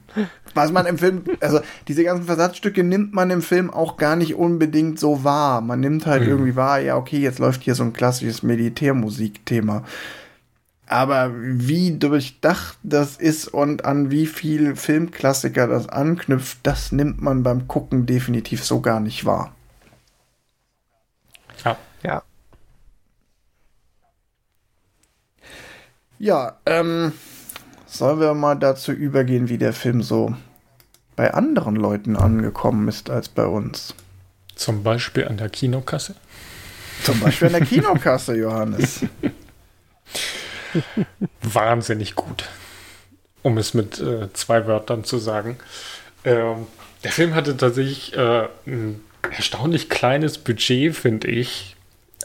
was 0.56 0.72
man 0.72 0.86
im 0.86 0.98
Film, 0.98 1.24
also 1.42 1.60
diese 1.88 2.04
ganzen 2.04 2.26
Versatzstücke 2.26 2.84
nimmt 2.84 3.14
man 3.14 3.30
im 3.30 3.42
Film 3.42 3.70
auch 3.70 3.98
gar 3.98 4.16
nicht 4.16 4.36
unbedingt 4.36 5.00
so 5.00 5.24
wahr. 5.24 5.62
Man 5.62 5.82
nimmt 5.82 6.06
halt 6.06 6.24
mhm. 6.24 6.30
irgendwie 6.30 6.56
wahr, 6.56 6.80
ja, 6.80 6.96
okay, 6.96 7.20
jetzt 7.20 7.40
läuft 7.40 7.64
hier 7.64 7.76
so 7.76 7.84
ein 7.84 7.94
klassisches 7.94 8.42
Militärmusikthema. 8.42 9.84
Aber 10.88 11.32
wie 11.36 11.98
durchdacht 11.98 12.78
das 12.84 13.18
ist 13.18 13.48
und 13.48 13.86
an 13.86 14.12
wie 14.12 14.28
viel 14.28 14.76
Filmklassiker 14.76 15.68
das 15.68 15.90
anknüpft, 15.90 16.60
das 16.64 16.92
nimmt 16.92 17.22
man 17.22 17.44
beim 17.44 17.68
Gucken 17.68 18.06
definitiv 18.06 18.64
so 18.64 18.82
gar 18.82 19.00
nicht 19.00 19.26
wahr. 19.26 19.54
Ja. 21.64 21.78
Ja. 22.04 22.24
Ja, 26.18 26.58
ähm, 26.66 27.12
Sollen 27.96 28.20
wir 28.20 28.34
mal 28.34 28.56
dazu 28.56 28.92
übergehen, 28.92 29.48
wie 29.48 29.58
der 29.58 29.72
Film 29.72 30.04
so 30.04 30.36
bei 31.16 31.34
anderen 31.34 31.76
Leuten 31.76 32.16
angekommen 32.16 32.88
ist 32.88 33.10
als 33.10 33.30
bei 33.30 33.46
uns? 33.46 33.96
Zum 34.56 34.84
Beispiel 34.84 35.28
an 35.28 35.38
der 35.38 35.50
Kinokasse? 35.50 36.16
Zum 37.04 37.20
Beispiel 37.20 37.48
an 37.48 37.54
der 37.54 37.66
Kinokasse, 37.66 38.36
Johannes. 38.36 39.02
Wahnsinnig 41.42 42.16
gut. 42.16 42.50
Um 43.42 43.58
es 43.58 43.74
mit 43.74 44.00
äh, 44.00 44.32
zwei 44.34 44.66
Wörtern 44.66 45.04
zu 45.04 45.18
sagen. 45.18 45.58
Ähm, 46.24 46.68
der 47.04 47.12
Film 47.12 47.36
hatte 47.36 47.56
tatsächlich 47.56 48.16
äh, 48.16 48.48
ein 48.66 49.02
erstaunlich 49.32 49.90
kleines 49.90 50.38
Budget, 50.38 50.96
finde 50.96 51.28
ich, 51.28 51.75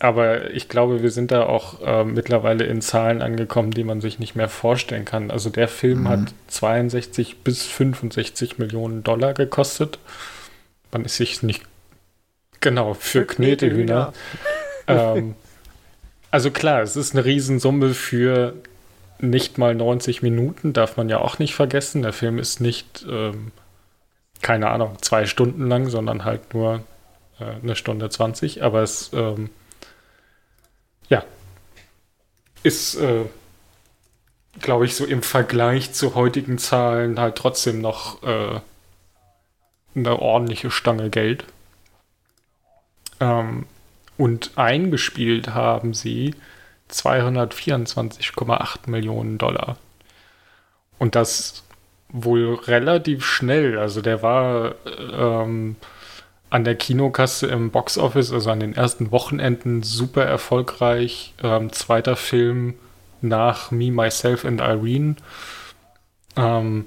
aber 0.01 0.51
ich 0.53 0.71
glaube, 0.71 1.03
wir 1.03 1.11
sind 1.11 1.31
da 1.31 1.45
auch 1.45 1.83
äh, 1.83 2.05
mittlerweile 2.05 2.65
in 2.65 2.81
Zahlen 2.81 3.21
angekommen, 3.21 3.71
die 3.71 3.85
man 3.85 4.01
sich 4.01 4.19
nicht 4.19 4.35
mehr 4.35 4.49
vorstellen 4.49 5.05
kann. 5.05 5.31
Also 5.31 5.51
der 5.51 5.69
Film 5.69 6.01
mhm. 6.01 6.09
hat 6.09 6.21
62 6.49 7.45
bis 7.45 7.67
65 7.67 8.59
Millionen 8.59 9.05
Dollar 9.05 9.35
gekostet. 9.35 9.99
Man 10.91 11.05
ist 11.05 11.17
sich 11.17 11.43
nicht 11.43 11.63
genau 12.61 12.95
für, 12.95 13.21
für 13.21 13.27
Knetehühner. 13.27 14.15
ähm, 14.87 15.35
also 16.31 16.51
klar, 16.51 16.81
es 16.81 16.97
ist 16.97 17.15
eine 17.15 17.27
Riesensumme 17.27 17.93
für 17.93 18.55
nicht 19.19 19.59
mal 19.59 19.75
90 19.75 20.23
Minuten, 20.23 20.73
darf 20.73 20.97
man 20.97 21.11
ja 21.11 21.19
auch 21.19 21.39
nicht 21.39 21.55
vergessen. 21.55 22.01
Der 22.01 22.15
Film 22.15 22.39
ist 22.39 22.59
nicht, 22.63 23.05
ähm, 23.07 23.53
keine 24.41 24.71
Ahnung, 24.71 24.97
zwei 25.03 25.27
Stunden 25.27 25.69
lang, 25.69 25.91
sondern 25.91 26.25
halt 26.25 26.55
nur 26.55 26.85
äh, 27.39 27.45
eine 27.63 27.77
Stunde 27.77 28.09
20. 28.09 28.63
Aber 28.63 28.83
es 28.83 29.11
ähm, 29.13 29.51
ja, 31.11 31.25
ist, 32.63 32.95
äh, 32.95 33.25
glaube 34.61 34.87
ich, 34.87 34.97
so 34.97 35.05
im 35.05 35.23
Vergleich 35.23 35.93
zu 35.93 36.15
heutigen 36.15 36.59
Zahlen 36.59 37.21
halt 37.21 37.37
trotzdem 37.37 37.81
noch 37.81 38.23
äh, 38.23 38.61
eine 39.95 40.19
ordentliche 40.19 40.71
Stange 40.71 41.11
Geld. 41.11 41.45
Ähm, 43.21 43.67
und 44.17 44.53
eingespielt 44.57 45.55
haben 45.55 45.95
sie 45.95 46.35
224,8 46.91 48.91
Millionen 48.91 49.39
Dollar. 49.39 49.77
Und 50.99 51.15
das 51.15 51.63
wohl 52.11 52.55
relativ 52.55 53.25
schnell. 53.25 53.79
Also 53.79 54.03
der 54.03 54.23
war 54.23 54.75
ähm, 54.87 55.77
an 56.51 56.65
der 56.65 56.75
Kinokasse 56.75 57.47
im 57.47 57.71
Boxoffice, 57.71 58.33
also 58.33 58.51
an 58.51 58.61
den 58.61 58.75
ersten 58.75 59.13
Wochenenden, 59.13 59.83
super 59.83 60.25
erfolgreich. 60.25 61.35
Ähm, 61.43 61.73
zweiter 61.73 62.17
Film 62.17 62.75
nach 63.23 63.71
Me, 63.71 63.91
Myself 63.91 64.45
and 64.45 64.61
Irene. 64.61 65.17
Ähm, 66.37 66.87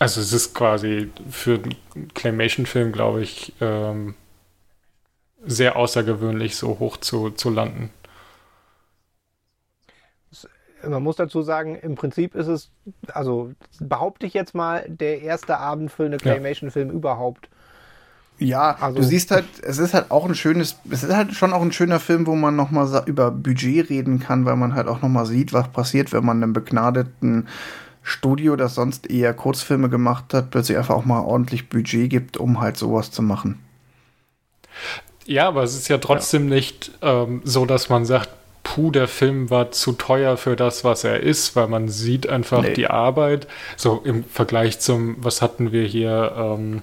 also 0.00 0.20
es 0.20 0.32
ist 0.32 0.54
quasi 0.54 1.10
für 1.30 1.54
einen 1.54 2.12
Claymation-Film, 2.14 2.92
glaube 2.92 3.22
ich, 3.22 3.52
ähm, 3.60 4.14
sehr 5.46 5.76
außergewöhnlich, 5.76 6.56
so 6.56 6.78
hoch 6.80 6.96
zu, 6.96 7.30
zu 7.30 7.50
landen. 7.50 7.90
Man 10.82 11.02
muss 11.02 11.16
dazu 11.16 11.42
sagen, 11.42 11.76
im 11.76 11.94
Prinzip 11.94 12.34
ist 12.34 12.48
es, 12.48 12.70
also 13.12 13.52
behaupte 13.80 14.26
ich 14.26 14.34
jetzt 14.34 14.54
mal, 14.54 14.84
der 14.86 15.22
erste 15.22 15.58
Abend 15.58 15.90
für 15.90 16.04
eine 16.04 16.18
Claymation-Film 16.18 16.88
ja. 16.88 16.94
überhaupt. 16.94 17.48
Ja, 18.38 18.76
also, 18.80 18.98
du 18.98 19.04
siehst 19.04 19.30
halt, 19.30 19.44
es 19.62 19.78
ist 19.78 19.94
halt 19.94 20.10
auch 20.10 20.26
ein 20.26 20.34
schönes, 20.34 20.76
es 20.90 21.04
ist 21.04 21.14
halt 21.14 21.34
schon 21.34 21.52
auch 21.52 21.62
ein 21.62 21.72
schöner 21.72 22.00
Film, 22.00 22.26
wo 22.26 22.34
man 22.34 22.56
nochmal 22.56 23.04
über 23.06 23.30
Budget 23.30 23.88
reden 23.90 24.18
kann, 24.18 24.44
weil 24.44 24.56
man 24.56 24.74
halt 24.74 24.88
auch 24.88 25.02
nochmal 25.02 25.26
sieht, 25.26 25.52
was 25.52 25.68
passiert, 25.68 26.12
wenn 26.12 26.24
man 26.24 26.42
einem 26.42 26.52
begnadeten 26.52 27.46
Studio, 28.02 28.56
das 28.56 28.74
sonst 28.74 29.10
eher 29.10 29.32
Kurzfilme 29.34 29.88
gemacht 29.88 30.34
hat, 30.34 30.50
plötzlich 30.50 30.76
einfach 30.76 30.94
auch 30.94 31.04
mal 31.04 31.20
ordentlich 31.20 31.68
Budget 31.68 32.10
gibt, 32.10 32.36
um 32.36 32.60
halt 32.60 32.76
sowas 32.76 33.10
zu 33.10 33.22
machen. 33.22 33.60
Ja, 35.26 35.48
aber 35.48 35.62
es 35.62 35.74
ist 35.74 35.88
ja 35.88 35.98
trotzdem 35.98 36.48
ja. 36.48 36.56
nicht 36.56 36.90
ähm, 37.00 37.40
so, 37.44 37.64
dass 37.64 37.88
man 37.88 38.04
sagt, 38.04 38.28
puh, 38.62 38.90
der 38.90 39.08
Film 39.08 39.50
war 39.50 39.70
zu 39.70 39.92
teuer 39.92 40.36
für 40.36 40.56
das, 40.56 40.84
was 40.84 41.04
er 41.04 41.20
ist, 41.20 41.54
weil 41.56 41.68
man 41.68 41.88
sieht 41.88 42.28
einfach 42.28 42.62
nee. 42.62 42.74
die 42.74 42.88
Arbeit. 42.88 43.46
So 43.76 44.02
im 44.04 44.24
Vergleich 44.24 44.80
zum, 44.80 45.16
was 45.18 45.40
hatten 45.40 45.72
wir 45.72 45.84
hier, 45.84 46.32
ähm, 46.36 46.82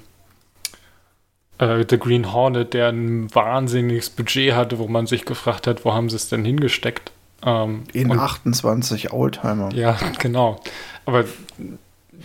äh, 1.61 1.85
The 1.87 1.97
Green 1.97 2.33
Hornet, 2.33 2.73
der 2.73 2.89
ein 2.89 3.33
wahnsinniges 3.33 4.09
Budget 4.09 4.53
hatte, 4.53 4.79
wo 4.79 4.87
man 4.87 5.07
sich 5.07 5.25
gefragt 5.25 5.67
hat, 5.67 5.85
wo 5.85 5.93
haben 5.93 6.09
sie 6.09 6.15
es 6.15 6.27
denn 6.27 6.43
hingesteckt? 6.43 7.11
Ähm, 7.45 7.83
In 7.93 8.11
28 8.11 9.13
Oldtimer. 9.13 9.71
Ja, 9.73 9.97
genau. 10.19 10.59
Aber 11.05 11.23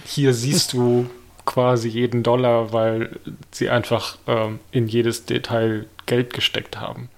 hier 0.05 0.35
siehst 0.35 0.73
du 0.73 1.09
quasi 1.45 1.89
jeden 1.89 2.23
Dollar, 2.23 2.73
weil 2.73 3.21
sie 3.53 3.69
einfach 3.71 4.19
ähm, 4.27 4.59
in 4.73 4.89
jedes 4.89 5.27
Detail 5.27 5.87
Geld 6.07 6.33
gesteckt 6.33 6.81
haben. 6.81 7.09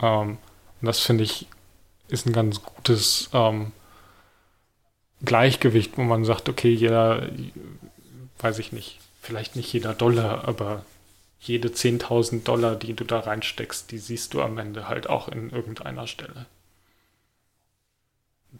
Ähm, 0.00 0.38
und 0.80 0.86
das 0.86 1.00
finde 1.00 1.24
ich 1.24 1.46
ist 2.08 2.26
ein 2.26 2.32
ganz 2.32 2.62
gutes 2.62 3.30
ähm, 3.32 3.72
Gleichgewicht, 5.22 5.96
wo 5.96 6.02
man 6.02 6.24
sagt, 6.24 6.48
okay, 6.48 6.72
jeder, 6.72 7.28
weiß 8.40 8.58
ich 8.58 8.72
nicht, 8.72 8.98
vielleicht 9.20 9.54
nicht 9.54 9.72
jeder 9.72 9.94
Dollar, 9.94 10.48
aber 10.48 10.82
jede 11.40 11.68
10.000 11.68 12.44
Dollar, 12.44 12.76
die 12.76 12.92
du 12.92 13.04
da 13.04 13.20
reinsteckst, 13.20 13.90
die 13.90 13.98
siehst 13.98 14.34
du 14.34 14.42
am 14.42 14.58
Ende 14.58 14.88
halt 14.88 15.08
auch 15.08 15.28
in 15.28 15.50
irgendeiner 15.50 16.06
Stelle. 16.06 16.46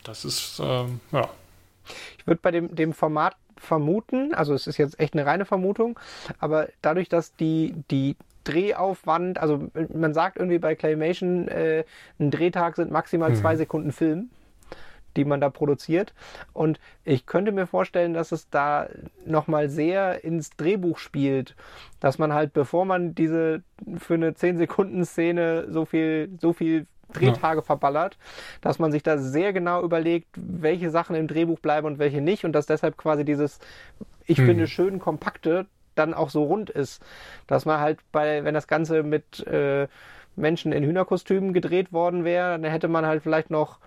Das 0.03 0.25
ist, 0.25 0.61
ähm, 0.63 1.01
ja. 1.13 1.29
Ich 2.19 2.27
würde 2.27 2.41
bei 2.43 2.51
dem, 2.51 2.75
dem 2.75 2.93
Format 2.93 3.37
vermuten, 3.57 4.35
also 4.35 4.55
es 4.55 4.67
ist 4.67 4.79
jetzt 4.79 4.99
echt 4.99 5.13
eine 5.13 5.27
reine 5.27 5.45
Vermutung, 5.45 5.99
aber 6.39 6.69
dadurch, 6.81 7.09
dass 7.11 7.35
die, 7.37 7.75
die 7.91 8.17
Drehaufwand, 8.45 9.39
also 9.39 9.69
man 9.93 10.15
sagt 10.15 10.39
irgendwie 10.39 10.59
bei 10.59 10.75
Claymation, 10.75 11.49
äh, 11.49 11.85
ein 12.19 12.31
Drehtag 12.31 12.77
sind 12.77 12.91
maximal 12.91 13.31
hm. 13.31 13.37
zwei 13.37 13.57
Sekunden 13.57 13.93
Film 13.93 14.31
die 15.17 15.25
man 15.25 15.41
da 15.41 15.51
produziert. 15.51 16.15
Und 16.53 16.81
ich 17.05 17.27
könnte 17.27 17.53
mir 17.53 17.67
vorstellen, 17.67 18.15
dass 18.15 18.33
es 18.33 18.49
da 18.51 18.89
nochmal 19.25 19.69
sehr 19.69 20.25
ins 20.25 20.51
Drehbuch 20.51 20.99
spielt, 20.99 21.57
dass 22.01 22.19
man 22.19 22.33
halt, 22.33 22.53
bevor 22.53 22.85
man 22.85 23.15
diese 23.15 23.63
für 23.99 24.15
eine 24.15 24.33
10-Sekunden-Szene 24.33 25.67
so 25.71 25.85
viel, 25.85 26.31
so 26.41 26.53
viel 26.53 26.87
Drehtage 27.13 27.61
ja. 27.61 27.63
verballert, 27.63 28.19
dass 28.61 28.79
man 28.79 28.93
sich 28.93 29.03
da 29.03 29.19
sehr 29.19 29.53
genau 29.53 29.83
überlegt, 29.83 30.29
welche 30.37 30.91
Sachen 30.91 31.17
im 31.17 31.27
Drehbuch 31.27 31.59
bleiben 31.59 31.87
und 31.87 31.99
welche 31.99 32.21
nicht 32.21 32.45
und 32.45 32.53
dass 32.53 32.67
deshalb 32.67 32.97
quasi 32.97 33.25
dieses, 33.25 33.59
ich 34.27 34.39
hm. 34.39 34.47
finde, 34.47 34.67
schön 34.67 34.99
kompakte 34.99 35.67
dann 35.95 36.15
auch 36.15 36.31
so 36.31 36.45
rund 36.45 36.71
ist. 36.71 37.03
Dass 37.47 37.65
man 37.67 37.81
halt 37.81 37.99
bei, 38.13 38.45
wenn 38.45 38.55
das 38.55 38.67
Ganze 38.67 39.03
mit 39.03 39.47
äh, 39.47 39.89
Menschen 40.37 40.73
in 40.73 40.85
Hühnerkostümen 40.85 41.53
gedreht 41.53 41.93
worden 41.93 42.25
wäre, 42.25 42.59
dann 42.59 42.71
hätte 42.71 42.89
man 42.89 43.07
halt 43.07 43.23
vielleicht 43.23 43.51
noch 43.51 43.79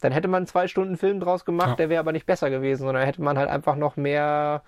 dann 0.00 0.12
hätte 0.12 0.28
man 0.28 0.46
zwei 0.46 0.68
Stunden 0.68 0.96
Film 0.96 1.20
draus 1.20 1.44
gemacht, 1.44 1.70
ja. 1.70 1.76
der 1.76 1.88
wäre 1.88 2.00
aber 2.00 2.12
nicht 2.12 2.26
besser 2.26 2.50
gewesen, 2.50 2.84
sondern 2.84 3.04
hätte 3.04 3.22
man 3.22 3.38
halt 3.38 3.48
einfach 3.48 3.76
noch 3.76 3.96
mehr 3.96 4.62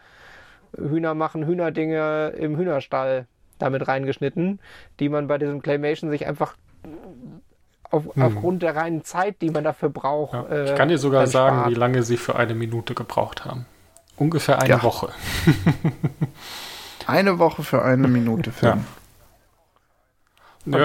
Hühner 0.76 1.14
machen, 1.14 1.47
Hühnerdinge 1.47 2.29
im 2.37 2.57
Hühnerstall 2.57 3.26
damit 3.59 3.89
reingeschnitten, 3.89 4.61
die 5.01 5.09
man 5.09 5.26
bei 5.26 5.39
diesem 5.39 5.62
Claymation 5.62 6.11
sich 6.11 6.26
einfach 6.26 6.57
auf, 7.91 8.14
hm. 8.14 8.22
aufgrund 8.22 8.62
der 8.62 8.76
reinen 8.76 9.05
Zeit, 9.05 9.41
die 9.41 9.51
man 9.51 9.64
dafür 9.64 9.89
braucht. 9.89 10.35
Ja. 10.35 10.47
Äh, 10.47 10.70
ich 10.70 10.74
kann 10.76 10.89
dir 10.89 10.99
sogar 10.99 11.26
sagen, 11.26 11.57
spart. 11.57 11.70
wie 11.70 11.74
lange 11.74 12.03
sie 12.03 12.16
für 12.16 12.37
eine 12.37 12.55
Minute 12.55 12.95
gebraucht 12.95 13.45
haben. 13.45 13.66
Ungefähr 14.16 14.61
eine 14.61 14.68
ja. 14.68 14.83
Woche. 14.83 15.11
eine 17.07 17.39
Woche 17.39 17.62
für 17.62 17.83
eine 17.83 18.09
Minute 18.09 18.51
Film. 18.51 18.79
Ja, 18.79 18.85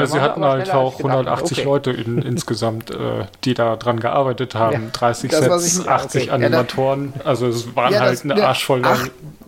sie 0.06 0.22
hatten 0.22 0.44
halt 0.44 0.72
auch 0.72 0.98
180 0.98 1.58
okay. 1.58 1.66
Leute 1.66 1.92
in, 1.92 2.18
insgesamt, 2.22 2.92
äh, 2.92 3.26
die 3.44 3.54
da 3.54 3.76
dran 3.76 4.00
gearbeitet 4.00 4.56
haben. 4.56 4.86
Ja, 4.86 4.90
30 4.92 5.32
Sets, 5.32 5.88
80 5.88 6.24
okay. 6.24 6.32
Animatoren. 6.32 7.14
Ja, 7.18 7.26
also 7.26 7.48
es 7.48 7.76
waren 7.76 7.94
ja, 7.94 8.02
halt 8.02 8.14
das, 8.14 8.24
eine 8.24 8.46
Arschvoll. 8.46 8.82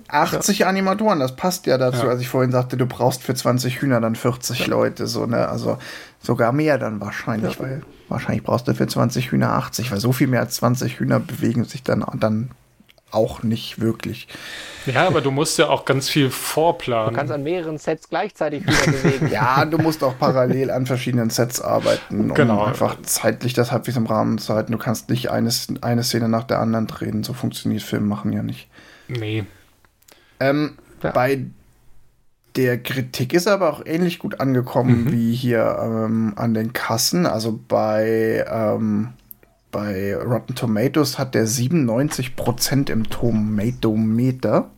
80 0.08 0.66
Animatoren, 0.66 1.20
das 1.20 1.36
passt 1.36 1.66
ja 1.66 1.78
dazu, 1.78 2.08
als 2.08 2.22
ich 2.22 2.30
vorhin 2.30 2.52
sagte, 2.52 2.78
du 2.78 2.86
brauchst 2.86 3.24
für 3.24 3.34
20 3.34 3.82
Hühner 3.82 4.00
dann 4.00 4.16
40 4.16 4.68
Leute, 4.68 5.08
so, 5.08 5.26
ne? 5.26 5.48
Also 5.48 5.78
sogar 6.22 6.52
mehr 6.52 6.78
dann 6.78 7.02
wahrscheinlich, 7.02 7.60
weil 7.60 7.82
wahrscheinlich 8.08 8.44
brauchst 8.44 8.68
du 8.68 8.76
für 8.76 8.88
20 8.88 9.32
Hühner 9.32 9.54
80, 9.54 9.92
weil 9.92 10.00
so 10.00 10.12
viel 10.12 10.28
mehr 10.28 10.42
als 10.42 10.56
20 10.56 11.00
Hühner 11.00 11.20
bewegen 11.20 11.64
sich 11.64 11.84
dann, 11.84 12.06
dann 12.20 12.52
auch 13.12 13.43
nicht 13.43 13.80
wirklich. 13.80 14.28
Ja, 14.86 15.08
aber 15.08 15.22
du 15.22 15.32
musst 15.32 15.58
ja 15.58 15.70
auch 15.70 15.86
ganz 15.86 16.10
viel 16.10 16.30
vorplanen. 16.30 17.10
Du 17.10 17.16
kannst 17.16 17.32
an 17.32 17.43
mehreren 17.43 17.78
Sets 17.78 18.10
gleichzeitig 18.10 18.64
wieder 18.64 18.91
bewegen. 18.91 19.28
ja, 19.32 19.66
du 19.66 19.78
musst 19.78 20.03
auch 20.03 20.18
parallel 20.18 20.70
an 20.70 20.86
verschiedenen 20.86 21.30
Sets 21.30 21.62
arbeiten, 21.62 22.30
um 22.30 22.34
genau. 22.34 22.66
einfach 22.66 23.01
zeitlich 23.03 23.53
das 23.53 23.72
halbwegs 23.72 23.97
im 23.97 24.06
Rahmen 24.06 24.38
zu 24.38 24.53
halten. 24.53 24.72
Du 24.72 24.78
kannst 24.78 25.10
nicht 25.10 25.32
eine, 25.32 25.49
eine 25.82 26.03
Szene 26.03 26.30
nach 26.30 26.43
der 26.43 26.60
anderen 26.60 26.88
drehen. 26.88 27.24
So 27.24 27.34
funktioniert 27.34 27.84
Film 27.84 28.08
machen 28.08 28.34
ja 28.34 28.43
nicht. 28.43 28.68
Nee. 29.08 29.45
Ähm, 30.39 30.78
ja. 31.01 31.12
Bei 31.12 31.45
der 32.56 32.82
Kritik 32.82 33.34
ist 33.34 33.47
aber 33.47 33.72
auch 33.72 33.86
ähnlich 33.86 34.20
gut 34.20 34.39
angekommen 34.39 35.06
mhm. 35.06 35.12
wie 35.12 35.34
hier 35.34 35.78
ähm, 35.82 36.34
an 36.36 36.53
den 36.53 36.74
Kassen. 36.74 37.26
Also 37.26 37.60
bei 37.68 38.45
ähm, 38.49 39.14
bei 39.76 40.15
Rotten 40.15 40.55
Tomatoes 40.55 41.19
hat 41.19 41.36
der 41.36 41.45
97% 41.45 42.89
im 42.89 43.09
Tomatometer. 43.09 44.69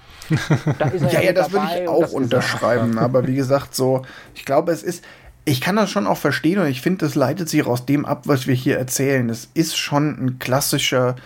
Da 0.78 0.92
ja, 1.10 1.22
ja, 1.22 1.32
das 1.32 1.52
würde 1.52 1.66
ich 1.74 1.88
auch 1.88 2.12
unterschreiben. 2.12 2.98
Aber 2.98 3.26
wie 3.26 3.34
gesagt, 3.34 3.74
so, 3.74 4.02
ich 4.34 4.44
glaube, 4.44 4.72
es 4.72 4.82
ist, 4.82 5.02
ich 5.46 5.62
kann 5.62 5.76
das 5.76 5.90
schon 5.90 6.06
auch 6.06 6.18
verstehen 6.18 6.58
und 6.58 6.66
ich 6.66 6.82
finde, 6.82 7.06
das 7.06 7.14
leitet 7.14 7.48
sich 7.48 7.64
aus 7.66 7.86
dem 7.86 8.04
ab, 8.04 8.24
was 8.26 8.46
wir 8.46 8.54
hier 8.54 8.76
erzählen. 8.76 9.30
Es 9.30 9.48
ist 9.54 9.78
schon 9.78 10.10
ein 10.22 10.38
klassischer 10.38 11.16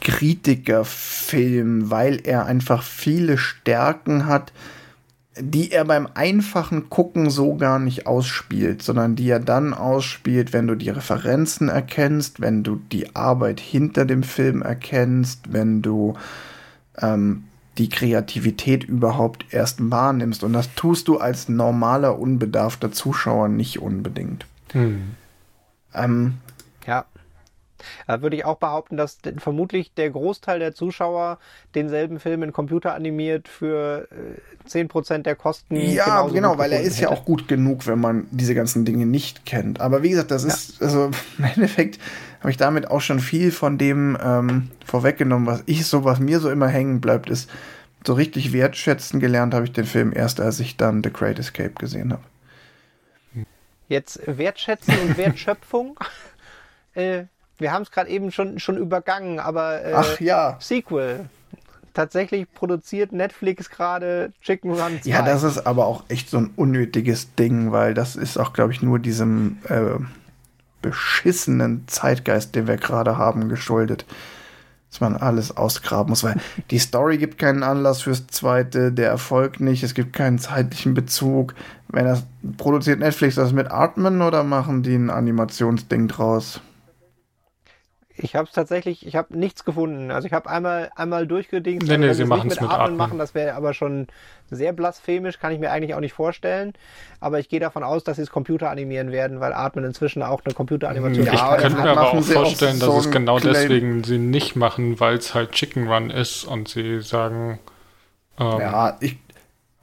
Kritikerfilm, 0.00 1.90
weil 1.90 2.20
er 2.24 2.46
einfach 2.46 2.84
viele 2.84 3.36
Stärken 3.36 4.26
hat, 4.26 4.52
die 5.38 5.70
er 5.70 5.84
beim 5.84 6.08
einfachen 6.14 6.90
Gucken 6.90 7.30
so 7.30 7.54
gar 7.54 7.78
nicht 7.78 8.06
ausspielt, 8.06 8.82
sondern 8.82 9.14
die 9.14 9.28
er 9.28 9.38
dann 9.38 9.74
ausspielt, 9.74 10.52
wenn 10.52 10.66
du 10.66 10.74
die 10.74 10.90
Referenzen 10.90 11.68
erkennst, 11.68 12.40
wenn 12.40 12.64
du 12.64 12.80
die 12.90 13.14
Arbeit 13.14 13.60
hinter 13.60 14.04
dem 14.04 14.22
Film 14.22 14.62
erkennst, 14.62 15.52
wenn 15.52 15.82
du 15.82 16.14
ähm, 16.98 17.44
die 17.78 17.88
Kreativität 17.88 18.84
überhaupt 18.84 19.46
erst 19.50 19.90
wahrnimmst. 19.90 20.42
Und 20.42 20.52
das 20.52 20.74
tust 20.74 21.06
du 21.06 21.18
als 21.18 21.48
normaler, 21.48 22.18
unbedarfter 22.18 22.90
Zuschauer 22.90 23.48
nicht 23.48 23.80
unbedingt. 23.80 24.46
Hm. 24.72 25.14
Ähm, 25.94 26.34
würde 28.06 28.36
ich 28.36 28.44
auch 28.44 28.58
behaupten, 28.58 28.96
dass 28.96 29.18
vermutlich 29.38 29.94
der 29.94 30.10
Großteil 30.10 30.58
der 30.58 30.74
Zuschauer 30.74 31.38
denselben 31.74 32.20
Film 32.20 32.42
in 32.42 32.52
Computer 32.52 32.94
animiert 32.94 33.48
für 33.48 34.08
äh, 34.10 34.68
10% 34.68 35.22
der 35.22 35.36
Kosten. 35.36 35.76
Ja, 35.76 36.26
genau, 36.26 36.58
weil 36.58 36.72
er 36.72 36.80
ist 36.80 36.96
hätte. 36.96 37.02
ja 37.02 37.08
auch 37.10 37.24
gut 37.24 37.48
genug, 37.48 37.86
wenn 37.86 38.00
man 38.00 38.26
diese 38.30 38.54
ganzen 38.54 38.84
Dinge 38.84 39.06
nicht 39.06 39.46
kennt. 39.46 39.80
Aber 39.80 40.02
wie 40.02 40.10
gesagt, 40.10 40.30
das 40.30 40.44
ja. 40.44 40.50
ist, 40.50 40.82
also 40.82 41.10
im 41.38 41.44
Endeffekt 41.44 41.98
habe 42.40 42.50
ich 42.50 42.56
damit 42.56 42.90
auch 42.90 43.00
schon 43.00 43.20
viel 43.20 43.52
von 43.52 43.78
dem 43.78 44.16
ähm, 44.22 44.70
vorweggenommen, 44.84 45.46
was 45.46 45.62
ich 45.66 45.86
so, 45.86 46.04
was 46.04 46.20
mir 46.20 46.40
so 46.40 46.50
immer 46.50 46.68
hängen 46.68 47.00
bleibt, 47.00 47.30
ist, 47.30 47.50
so 48.06 48.14
richtig 48.14 48.52
wertschätzen 48.52 49.20
gelernt 49.20 49.52
habe 49.54 49.66
ich 49.66 49.72
den 49.72 49.84
Film 49.84 50.12
erst, 50.14 50.40
als 50.40 50.58
ich 50.60 50.76
dann 50.76 51.02
The 51.02 51.12
Great 51.12 51.38
Escape 51.38 51.72
gesehen 51.72 52.12
habe. 52.12 52.22
Jetzt 53.88 54.20
wertschätzen 54.24 54.94
und 55.00 55.18
Wertschöpfung. 55.18 55.98
äh, 56.94 57.24
wir 57.60 57.72
haben 57.72 57.82
es 57.82 57.90
gerade 57.90 58.10
eben 58.10 58.32
schon, 58.32 58.58
schon 58.58 58.76
übergangen, 58.76 59.38
aber 59.38 59.84
äh, 59.84 59.92
Ach 59.94 60.20
ja. 60.20 60.56
Sequel. 60.60 61.28
Tatsächlich 61.92 62.52
produziert 62.52 63.12
Netflix 63.12 63.68
gerade 63.68 64.32
Chicken 64.42 64.70
Run 64.70 65.02
2. 65.02 65.10
Ja, 65.10 65.22
das 65.22 65.42
ist 65.42 65.66
aber 65.66 65.86
auch 65.86 66.04
echt 66.08 66.30
so 66.30 66.38
ein 66.38 66.50
unnötiges 66.56 67.34
Ding, 67.34 67.72
weil 67.72 67.94
das 67.94 68.16
ist 68.16 68.38
auch, 68.38 68.52
glaube 68.52 68.72
ich, 68.72 68.80
nur 68.80 68.98
diesem 68.98 69.58
äh, 69.68 69.98
beschissenen 70.82 71.84
Zeitgeist, 71.88 72.54
den 72.54 72.68
wir 72.68 72.76
gerade 72.76 73.18
haben, 73.18 73.48
geschuldet. 73.48 74.06
Dass 74.90 75.00
man 75.00 75.16
alles 75.16 75.56
ausgraben 75.56 76.10
muss, 76.10 76.24
weil 76.24 76.36
die 76.70 76.78
Story 76.78 77.18
gibt 77.18 77.38
keinen 77.38 77.62
Anlass 77.62 78.02
fürs 78.02 78.26
zweite, 78.26 78.90
der 78.90 79.08
Erfolg 79.08 79.60
nicht, 79.60 79.84
es 79.84 79.94
gibt 79.94 80.12
keinen 80.12 80.38
zeitlichen 80.40 80.94
Bezug. 80.94 81.54
Wenn 81.88 82.06
das 82.06 82.24
produziert 82.56 82.98
Netflix 82.98 83.36
das 83.36 83.52
mit 83.52 83.70
Artman 83.70 84.20
oder 84.20 84.42
machen 84.42 84.82
die 84.82 84.96
ein 84.96 85.10
Animationsding 85.10 86.08
draus? 86.08 86.60
Ich 88.22 88.36
habe 88.36 88.46
es 88.46 88.52
tatsächlich, 88.52 89.06
ich 89.06 89.16
habe 89.16 89.36
nichts 89.36 89.64
gefunden. 89.64 90.10
Also 90.10 90.26
ich 90.26 90.32
habe 90.32 90.48
einmal 90.50 90.90
einmal 90.94 91.26
durchgedingt. 91.26 91.82
Nee, 91.86 91.96
nee, 91.96 92.08
wenn 92.08 92.14
sie 92.14 92.22
es 92.22 92.28
machen's 92.28 92.44
nicht 92.54 92.60
mit 92.62 92.70
Atmen 92.70 92.84
Atmen. 92.84 92.96
machen, 92.96 93.18
das 93.18 93.34
wäre 93.34 93.54
aber 93.54 93.72
schon 93.74 94.08
sehr 94.50 94.72
blasphemisch, 94.72 95.38
kann 95.38 95.52
ich 95.52 95.58
mir 95.58 95.70
eigentlich 95.70 95.94
auch 95.94 96.00
nicht 96.00 96.12
vorstellen. 96.12 96.72
Aber 97.20 97.38
ich 97.38 97.48
gehe 97.48 97.60
davon 97.60 97.82
aus, 97.82 98.04
dass 98.04 98.16
sie 98.16 98.22
es 98.22 98.30
Computer 98.30 98.70
animieren 98.70 99.10
werden, 99.12 99.40
weil 99.40 99.52
Atmen 99.52 99.84
inzwischen 99.84 100.22
auch 100.22 100.42
eine 100.44 100.54
Computeranimation 100.54 101.26
Ich 101.26 101.32
Ja, 101.32 101.56
könnte 101.56 101.76
mir 101.76 101.82
aber 101.90 102.00
machen 102.02 102.18
auch 102.18 102.24
vorstellen, 102.24 102.78
dass 102.78 102.86
so 102.86 102.98
es 102.98 103.10
genau 103.10 103.36
Claim- 103.38 103.52
deswegen 103.54 104.04
sie 104.04 104.18
nicht 104.18 104.56
machen, 104.56 105.00
weil 105.00 105.16
es 105.16 105.34
halt 105.34 105.52
Chicken 105.52 105.88
Run 105.88 106.10
ist 106.10 106.44
und 106.44 106.68
sie 106.68 107.00
sagen, 107.00 107.58
ähm, 108.38 108.58
Ja, 108.60 108.96
ich, 109.00 109.18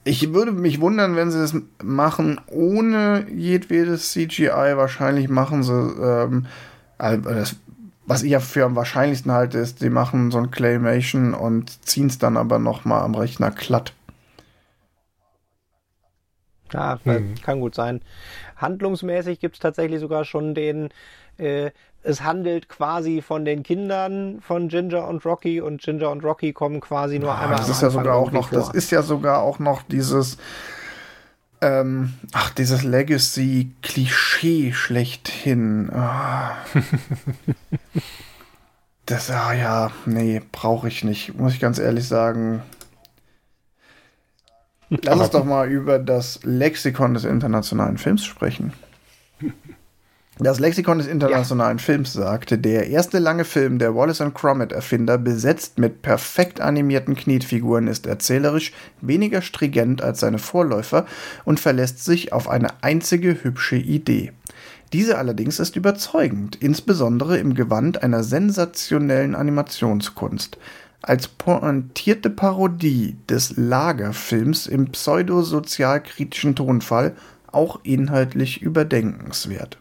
ich 0.04 0.34
würde 0.34 0.52
mich 0.52 0.80
wundern, 0.80 1.16
wenn 1.16 1.32
sie 1.32 1.40
es 1.44 1.56
machen 1.84 2.40
ohne 2.48 3.26
jedwedes 3.34 4.12
CGI. 4.12 4.76
Wahrscheinlich 4.78 5.28
machen 5.30 5.64
sie, 5.64 5.74
ähm, 5.74 6.46
also 6.98 7.30
das, 7.30 7.56
was 8.08 8.24
ich 8.24 8.32
ja 8.32 8.40
für 8.40 8.66
am 8.66 8.76
wahrscheinlichsten 8.76 9.32
halte, 9.32 9.60
ist, 9.60 9.82
die 9.82 9.90
machen 9.92 10.32
so 10.32 10.40
ein 10.40 10.52
Claymation 10.52 11.34
und 11.36 11.86
ziehen 11.88 12.08
es 12.08 12.18
dann 12.20 12.38
aber 12.38 12.60
noch 12.60 12.86
mal 12.86 13.02
am 13.02 13.16
Rechner 13.16 13.52
glatt. 13.52 13.94
Ja, 16.74 17.00
Hm. 17.06 17.36
kann 17.42 17.60
gut 17.62 17.76
sein. 17.76 18.02
Handlungsmäßig 18.58 19.40
gibt 19.40 19.56
es 19.56 19.62
tatsächlich 19.62 20.00
sogar 20.02 20.26
schon 20.26 20.56
den, 20.56 20.90
äh, 21.38 21.72
es 22.04 22.24
handelt 22.24 22.70
quasi 22.70 23.22
von 23.22 23.46
den 23.46 23.64
Kindern 23.64 24.42
von 24.42 24.70
Ginger 24.70 25.08
und 25.08 25.26
Rocky 25.26 25.62
und 25.62 25.82
Ginger 25.82 26.12
und 26.12 26.24
Rocky 26.26 26.54
kommen 26.54 26.82
quasi 26.82 27.20
nur 27.20 27.36
Ah, 27.36 27.38
einmal 27.38 27.62
das 27.62 27.64
am 27.64 27.72
ist 27.72 27.82
ja 27.82 27.90
Anfang 27.90 27.90
sogar 27.90 28.16
auch 28.16 28.32
noch, 28.32 28.52
das 28.52 28.70
vor. 28.70 28.70
ist 28.70 28.92
ja 28.92 29.02
sogar 29.02 29.42
auch 29.42 29.60
noch 29.60 29.82
dieses, 29.84 30.38
ähm, 31.62 32.14
ach, 32.34 32.52
dieses 32.52 32.84
Legacy-Klischee 32.84 34.74
schlechthin. 34.74 35.90
Ah. 35.92 36.58
das, 39.06 39.32
ah 39.32 39.54
ja, 39.54 39.92
nee, 40.06 40.42
brauche 40.52 40.88
ich 40.88 41.04
nicht, 41.04 41.38
muss 41.38 41.54
ich 41.54 41.60
ganz 41.60 41.80
ehrlich 41.80 42.08
sagen. 42.08 42.62
Lass 44.90 45.20
uns 45.20 45.30
doch 45.32 45.44
mal 45.44 45.70
über 45.70 46.00
das 46.00 46.40
Lexikon 46.44 47.14
des 47.14 47.26
internationalen 47.26 47.98
Films 47.98 48.26
sprechen. 48.26 48.72
Das 50.40 50.60
Lexikon 50.60 51.00
des 51.00 51.08
internationalen 51.08 51.80
Films 51.80 52.14
sagte, 52.14 52.60
der 52.60 52.88
erste 52.92 53.18
lange 53.18 53.44
Film 53.44 53.80
der 53.80 53.96
Wallace 53.96 54.22
and 54.22 54.36
Gromit 54.36 54.72
Erfinder, 54.72 55.18
besetzt 55.18 55.80
mit 55.80 56.04
perfekt 56.04 56.62
animierten 56.62 57.16
Knetfiguren, 57.16 57.88
ist 57.88 58.06
erzählerisch 58.06 58.72
weniger 59.02 59.42
stringent 59.42 60.04
als 60.04 60.20
seine 60.20 60.38
Vorläufer 60.38 61.08
und 61.44 61.60
verlässt 61.60 62.04
sich 62.04 62.34
auf 62.34 62.50
eine 62.50 62.84
einzige 62.84 63.44
hübsche 63.44 63.78
Idee. 63.78 64.32
Diese 64.94 65.18
allerdings 65.18 65.60
ist 65.60 65.76
überzeugend, 65.76 66.56
insbesondere 66.58 67.40
im 67.40 67.56
Gewand 67.56 68.04
einer 68.04 68.24
sensationellen 68.24 69.34
Animationskunst. 69.34 70.60
Als 71.02 71.28
pointierte 71.28 72.30
Parodie 72.30 73.18
des 73.28 73.58
Lagerfilms 73.58 74.68
im 74.68 74.92
pseudosozialkritischen 74.92 76.56
Tonfall 76.56 77.16
auch 77.52 77.80
inhaltlich 77.84 78.62
überdenkenswert. 78.62 79.80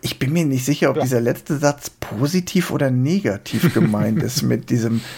Ich 0.00 0.18
bin 0.18 0.32
mir 0.32 0.44
nicht 0.44 0.64
sicher, 0.64 0.90
ob 0.90 0.96
Ja. 0.96 1.02
dieser 1.02 1.20
letzte 1.20 1.56
Satz 1.58 1.90
positiv 1.90 2.70
oder 2.70 2.90
negativ 2.90 3.72
gemeint 3.74 4.22
ist 4.22 4.42
mit 4.42 4.70
diesem. 4.70 5.00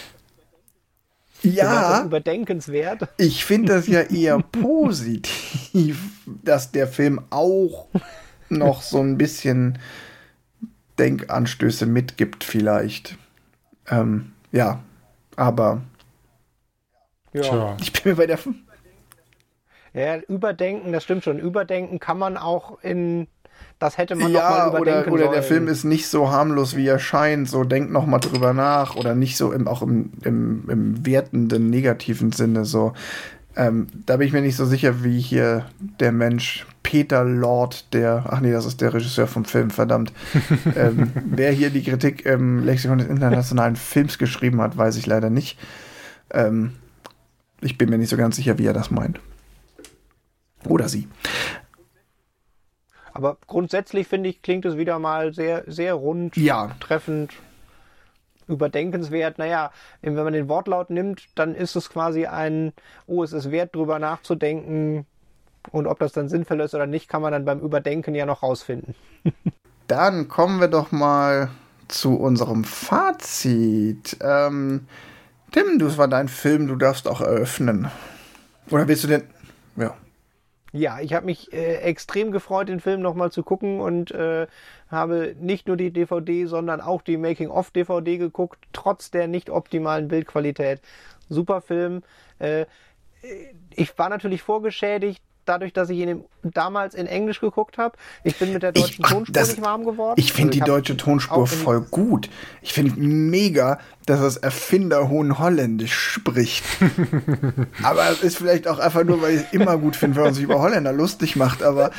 Das 1.43 1.53
Ja, 1.55 2.01
überdenkenswert. 2.03 3.07
ich 3.17 3.45
finde 3.45 3.73
das 3.73 3.87
ja 3.87 4.01
eher 4.01 4.37
positiv, 4.39 5.99
dass 6.43 6.71
der 6.71 6.87
Film 6.87 7.19
auch 7.31 7.87
noch 8.49 8.83
so 8.83 8.99
ein 8.99 9.17
bisschen 9.17 9.79
Denkanstöße 10.99 11.87
mitgibt, 11.87 12.43
vielleicht. 12.43 13.17
Ähm, 13.89 14.33
ja, 14.51 14.83
aber 15.35 15.81
Ja. 17.33 17.41
tja, 17.41 17.77
ich 17.81 17.91
bin 17.91 18.11
mir 18.11 18.15
bei 18.17 18.27
der. 18.27 18.37
ja, 19.93 20.17
überdenken, 20.17 20.91
das 20.91 21.03
stimmt 21.03 21.23
schon. 21.23 21.39
Überdenken 21.39 21.99
kann 21.99 22.19
man 22.19 22.37
auch 22.37 22.79
in, 22.83 23.27
das 23.81 23.97
hätte 23.97 24.15
man 24.15 24.31
noch 24.31 24.39
Ja, 24.39 24.49
mal 24.49 24.69
oder, 24.69 24.77
überdenken 24.77 25.11
oder 25.11 25.23
sollen. 25.23 25.33
der 25.33 25.43
Film 25.43 25.67
ist 25.67 25.83
nicht 25.83 26.07
so 26.07 26.29
harmlos, 26.29 26.75
wie 26.75 26.85
er 26.87 26.99
scheint. 26.99 27.49
So, 27.49 27.63
denkt 27.63 27.91
noch 27.91 28.05
mal 28.05 28.19
drüber 28.19 28.53
nach. 28.53 28.95
Oder 28.95 29.15
nicht 29.15 29.37
so 29.37 29.51
im, 29.51 29.67
auch 29.67 29.81
im, 29.81 30.11
im, 30.23 30.69
im 30.69 31.05
wertenden, 31.05 31.71
negativen 31.71 32.31
Sinne. 32.31 32.63
So, 32.63 32.93
ähm, 33.55 33.87
da 34.05 34.17
bin 34.17 34.27
ich 34.27 34.33
mir 34.33 34.41
nicht 34.41 34.55
so 34.55 34.65
sicher, 34.65 35.03
wie 35.03 35.19
hier 35.19 35.65
der 35.99 36.11
Mensch 36.11 36.67
Peter 36.83 37.23
Lord, 37.23 37.91
der, 37.93 38.25
ach 38.29 38.39
nee, 38.39 38.51
das 38.51 38.65
ist 38.65 38.81
der 38.81 38.93
Regisseur 38.93 39.25
vom 39.25 39.45
Film, 39.45 39.71
verdammt. 39.71 40.13
ähm, 40.75 41.11
wer 41.25 41.51
hier 41.51 41.71
die 41.71 41.83
Kritik 41.83 42.25
im 42.25 42.63
Lexikon 42.63 42.99
des 42.99 43.07
internationalen 43.07 43.75
Films 43.75 44.19
geschrieben 44.19 44.61
hat, 44.61 44.77
weiß 44.77 44.95
ich 44.97 45.07
leider 45.07 45.31
nicht. 45.31 45.57
Ähm, 46.29 46.73
ich 47.61 47.79
bin 47.79 47.89
mir 47.89 47.97
nicht 47.97 48.09
so 48.09 48.17
ganz 48.17 48.35
sicher, 48.35 48.59
wie 48.59 48.67
er 48.67 48.73
das 48.73 48.91
meint. 48.91 49.19
Oder 50.67 50.87
sie. 50.87 51.07
Aber 53.13 53.37
grundsätzlich 53.47 54.07
finde 54.07 54.29
ich, 54.29 54.41
klingt 54.41 54.65
es 54.65 54.77
wieder 54.77 54.99
mal 54.99 55.33
sehr, 55.33 55.63
sehr 55.67 55.93
rund, 55.95 56.37
Ja. 56.37 56.71
treffend, 56.79 57.33
überdenkenswert. 58.47 59.37
Naja, 59.37 59.71
wenn 60.01 60.13
man 60.15 60.33
den 60.33 60.49
Wortlaut 60.49 60.89
nimmt, 60.89 61.27
dann 61.35 61.55
ist 61.55 61.75
es 61.75 61.89
quasi 61.89 62.25
ein, 62.25 62.73
oh, 63.07 63.23
es 63.23 63.33
ist 63.33 63.51
wert, 63.51 63.75
drüber 63.75 63.99
nachzudenken. 63.99 65.05
Und 65.71 65.87
ob 65.87 65.99
das 65.99 66.11
dann 66.11 66.27
sinnvoll 66.29 66.59
ist 66.61 66.73
oder 66.73 66.87
nicht, 66.87 67.07
kann 67.07 67.21
man 67.21 67.31
dann 67.31 67.45
beim 67.45 67.59
Überdenken 67.59 68.15
ja 68.15 68.25
noch 68.25 68.41
rausfinden. 68.43 68.95
Dann 69.87 70.29
kommen 70.29 70.61
wir 70.61 70.69
doch 70.69 70.93
mal 70.93 71.49
zu 71.89 72.15
unserem 72.15 72.63
Fazit. 72.63 74.15
Ähm, 74.21 74.87
Tim, 75.51 75.79
das 75.79 75.97
war 75.97 76.07
dein 76.07 76.29
Film, 76.29 76.67
du 76.67 76.77
darfst 76.77 77.09
auch 77.09 77.19
eröffnen. 77.19 77.91
Oder 78.69 78.87
willst 78.87 79.03
du 79.03 79.09
denn. 79.09 79.23
Ja. 79.75 79.93
Ja, 80.73 81.01
ich 81.01 81.13
habe 81.13 81.25
mich 81.25 81.51
äh, 81.51 81.77
extrem 81.77 82.31
gefreut, 82.31 82.69
den 82.69 82.79
Film 82.79 83.01
nochmal 83.01 83.31
zu 83.31 83.43
gucken 83.43 83.81
und 83.81 84.11
äh, 84.11 84.47
habe 84.89 85.35
nicht 85.39 85.67
nur 85.67 85.75
die 85.75 85.91
DVD, 85.91 86.45
sondern 86.45 86.79
auch 86.79 87.01
die 87.01 87.17
Making-of-DVD 87.17 88.17
geguckt, 88.17 88.59
trotz 88.71 89.11
der 89.11 89.27
nicht 89.27 89.49
optimalen 89.49 90.07
Bildqualität. 90.07 90.81
Super 91.27 91.59
Film. 91.59 92.03
Äh, 92.39 92.67
ich 93.75 93.97
war 93.97 94.09
natürlich 94.09 94.41
vorgeschädigt, 94.41 95.21
dadurch, 95.45 95.73
dass 95.73 95.89
ich 95.89 95.97
ihn 95.99 96.07
im, 96.09 96.23
damals 96.43 96.93
in 96.95 97.07
Englisch 97.07 97.39
geguckt 97.41 97.77
habe. 97.77 97.97
Ich 98.23 98.37
bin 98.37 98.53
mit 98.53 98.63
der 98.63 98.75
Ich- 98.75 98.81
deutschen 98.83 99.05
ach, 99.05 99.11
Tonspur 99.11 99.33
das- 99.33 99.49
nicht 99.49 99.61
warm 99.61 99.85
geworden. 99.85 100.15
Ich 100.19 100.33
finde 100.33 100.53
Also 100.53 100.59
die 100.63 100.69
deutsche 100.69 100.97
Tonspur 100.97 101.47
voll 101.47 101.81
gut. 101.81 102.29
Ich 102.61 102.73
finde 102.73 102.99
mega, 102.99 103.79
dass 104.05 104.19
das 104.21 104.37
Erfinder 104.37 105.09
Hohenholländisch 105.09 105.93
spricht. 105.97 106.63
aber 107.83 108.09
es 108.09 108.23
ist 108.23 108.37
vielleicht 108.37 108.67
auch 108.67 108.79
einfach 108.79 109.03
nur, 109.03 109.21
weil 109.21 109.35
ich 109.35 109.41
es 109.41 109.53
immer 109.53 109.77
gut 109.77 109.95
finde, 109.95 110.17
wenn 110.17 110.23
man 110.25 110.33
sich 110.33 110.43
über 110.43 110.59
Holländer 110.59 110.93
lustig 110.93 111.35
macht. 111.35 111.63
Aber 111.63 111.91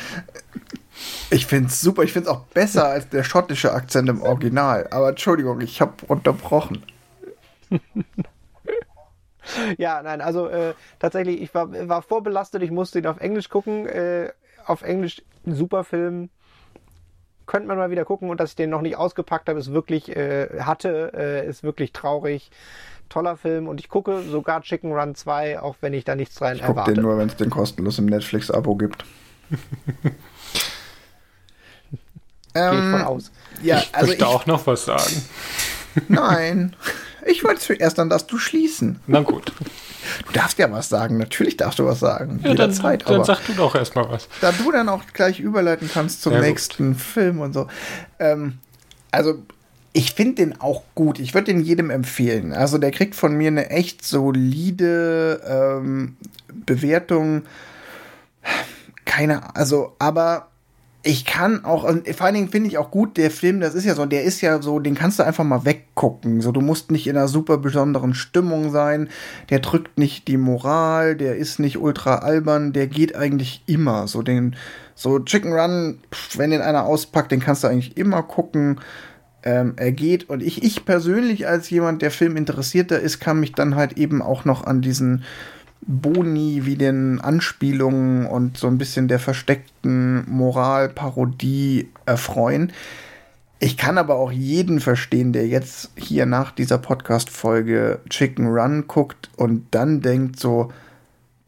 ich 1.29 1.45
finde 1.45 1.67
es 1.67 1.81
super. 1.81 2.03
Ich 2.03 2.13
finde 2.13 2.29
es 2.29 2.35
auch 2.35 2.41
besser 2.45 2.87
als 2.87 3.09
der 3.09 3.23
schottische 3.23 3.73
Akzent 3.73 4.09
im 4.09 4.21
Original. 4.21 4.87
Aber 4.91 5.09
Entschuldigung, 5.09 5.61
ich 5.61 5.81
habe 5.81 5.93
unterbrochen. 6.07 6.83
Ja, 9.77 10.01
nein, 10.01 10.21
also 10.21 10.47
äh, 10.47 10.73
tatsächlich, 10.99 11.41
ich 11.41 11.53
war, 11.53 11.69
war 11.89 12.01
vorbelastet, 12.01 12.63
ich 12.63 12.71
musste 12.71 12.99
ihn 12.99 13.07
auf 13.07 13.19
Englisch 13.19 13.49
gucken. 13.49 13.87
Äh, 13.87 14.31
auf 14.65 14.81
Englisch 14.81 15.21
ein 15.45 15.55
super 15.55 15.83
Film. 15.83 16.29
Könnte 17.45 17.67
man 17.67 17.77
mal 17.77 17.91
wieder 17.91 18.05
gucken 18.05 18.29
und 18.29 18.39
dass 18.39 18.51
ich 18.51 18.55
den 18.55 18.69
noch 18.69 18.81
nicht 18.81 18.95
ausgepackt 18.95 19.49
habe, 19.49 19.59
ist 19.59 19.73
wirklich, 19.73 20.15
äh, 20.15 20.61
hatte, 20.61 21.11
äh, 21.13 21.47
ist 21.47 21.63
wirklich 21.63 21.91
traurig. 21.91 22.49
Toller 23.09 23.35
Film 23.35 23.67
und 23.67 23.81
ich 23.81 23.89
gucke 23.89 24.21
sogar 24.23 24.61
Chicken 24.61 24.93
Run 24.93 25.13
2, 25.13 25.59
auch 25.59 25.75
wenn 25.81 25.93
ich 25.93 26.05
da 26.05 26.15
nichts 26.15 26.41
rein 26.41 26.55
Ich 26.55 26.61
gucke 26.61 26.71
erwarte. 26.79 26.93
den 26.93 27.03
nur, 27.03 27.17
wenn 27.17 27.27
es 27.27 27.35
den 27.35 27.49
kostenlos 27.49 27.99
im 27.99 28.05
Netflix-Abo 28.05 28.75
gibt. 28.75 29.03
Gehe 29.51 29.59
ich 32.79 32.83
Ähm, 32.85 32.91
von 32.91 33.01
aus. 33.01 33.31
Ja, 33.61 33.79
ich 33.79 33.93
also 33.93 34.07
möchte 34.07 34.23
ich, 34.23 34.29
auch 34.29 34.45
noch 34.45 34.65
was 34.67 34.85
sagen. 34.85 35.25
nein. 36.07 36.75
Ich 37.25 37.43
wollte 37.43 37.61
zuerst, 37.61 37.97
dann 37.97 38.09
darfst 38.09 38.31
du 38.31 38.37
schließen. 38.37 38.99
Na 39.07 39.21
gut. 39.21 39.51
Du 40.27 40.33
darfst 40.33 40.57
ja 40.57 40.69
was 40.71 40.89
sagen. 40.89 41.17
Natürlich 41.17 41.57
darfst 41.57 41.79
du 41.79 41.85
was 41.85 41.99
sagen. 41.99 42.37
Ja, 42.43 42.53
dann, 42.53 42.69
Jederzeit. 42.71 43.05
dann 43.07 43.15
aber 43.15 43.25
sag 43.25 43.45
du 43.45 43.53
doch 43.53 43.75
erstmal 43.75 44.09
was. 44.09 44.27
da 44.41 44.51
du 44.51 44.71
dann 44.71 44.89
auch 44.89 45.01
gleich 45.13 45.39
überleiten 45.39 45.89
kannst 45.91 46.21
zum 46.21 46.33
Ja, 46.33 46.39
gut. 46.39 46.47
nächsten 46.47 46.95
Film 46.95 47.39
und 47.39 47.53
so. 47.53 47.67
Ähm, 48.19 48.59
also, 49.11 49.43
ich 49.93 50.13
finde 50.13 50.35
den 50.35 50.59
auch 50.59 50.83
gut. 50.95 51.19
Ich 51.19 51.33
würde 51.33 51.53
den 51.53 51.61
jedem 51.61 51.89
empfehlen. 51.89 52.51
Also, 52.51 52.77
der 52.77 52.91
kriegt 52.91 53.15
von 53.15 53.35
mir 53.35 53.47
eine 53.47 53.69
echt 53.69 54.03
solide 54.05 55.41
ähm, 55.47 56.17
Bewertung. 56.65 57.43
Keine, 59.05 59.55
also, 59.55 59.95
aber 59.99 60.49
ich 61.05 61.25
kann 61.25 61.65
auch, 61.65 61.83
und 61.83 62.07
vor 62.07 62.25
allen 62.25 62.35
Dingen 62.35 62.47
finde 62.47 62.69
ich 62.69 62.77
auch 62.77 62.89
gut, 62.89 63.17
der 63.17 63.29
Film, 63.29 63.59
das 63.59 63.75
ist 63.75 63.83
ja 63.83 63.93
so, 63.93 64.05
der 64.05 64.23
ist 64.23 64.39
ja 64.39 64.61
so, 64.61 64.79
den 64.79 64.95
kannst 64.95 65.19
du 65.19 65.23
einfach 65.23 65.43
mal 65.43 65.65
weggucken. 65.65 66.39
So, 66.39 66.53
du 66.53 66.61
musst 66.61 66.91
nicht 66.91 67.07
in 67.07 67.17
einer 67.17 67.27
super 67.27 67.57
besonderen 67.57 68.13
Stimmung 68.13 68.71
sein. 68.71 69.09
Der 69.49 69.59
drückt 69.59 69.97
nicht 69.97 70.29
die 70.29 70.37
Moral, 70.37 71.17
der 71.17 71.35
ist 71.35 71.59
nicht 71.59 71.77
ultra 71.77 72.19
albern, 72.19 72.71
der 72.71 72.87
geht 72.87 73.17
eigentlich 73.17 73.63
immer. 73.65 74.07
So 74.07 74.21
den, 74.21 74.55
so 74.95 75.19
Chicken 75.19 75.51
Run, 75.51 75.99
wenn 76.35 76.51
den 76.51 76.61
einer 76.61 76.85
auspackt, 76.85 77.33
den 77.33 77.41
kannst 77.41 77.65
du 77.65 77.67
eigentlich 77.67 77.97
immer 77.97 78.23
gucken. 78.23 78.79
Ähm, 79.43 79.73
er 79.75 79.91
geht 79.91 80.29
und 80.29 80.41
ich, 80.41 80.63
ich 80.63 80.85
persönlich 80.85 81.49
als 81.49 81.69
jemand, 81.69 82.01
der 82.01 82.11
Film 82.11 82.37
interessierter 82.37 83.01
ist, 83.01 83.19
kann 83.19 83.41
mich 83.41 83.51
dann 83.51 83.75
halt 83.75 83.97
eben 83.97 84.21
auch 84.21 84.45
noch 84.45 84.63
an 84.63 84.81
diesen 84.81 85.25
Boni 85.87 86.61
wie 86.65 86.75
den 86.75 87.21
Anspielungen 87.21 88.25
und 88.25 88.57
so 88.57 88.67
ein 88.67 88.77
bisschen 88.77 89.07
der 89.07 89.19
versteckten 89.19 90.29
Moralparodie 90.29 91.89
erfreuen. 92.05 92.71
Ich 93.59 93.77
kann 93.77 93.97
aber 93.97 94.15
auch 94.15 94.31
jeden 94.31 94.79
verstehen, 94.81 95.31
der 95.31 95.47
jetzt 95.47 95.91
hier 95.95 96.25
nach 96.25 96.51
dieser 96.51 96.77
Podcast-Folge 96.77 97.99
Chicken 98.09 98.47
Run 98.47 98.87
guckt 98.87 99.29
und 99.37 99.67
dann 99.71 100.01
denkt 100.01 100.39
so, 100.39 100.71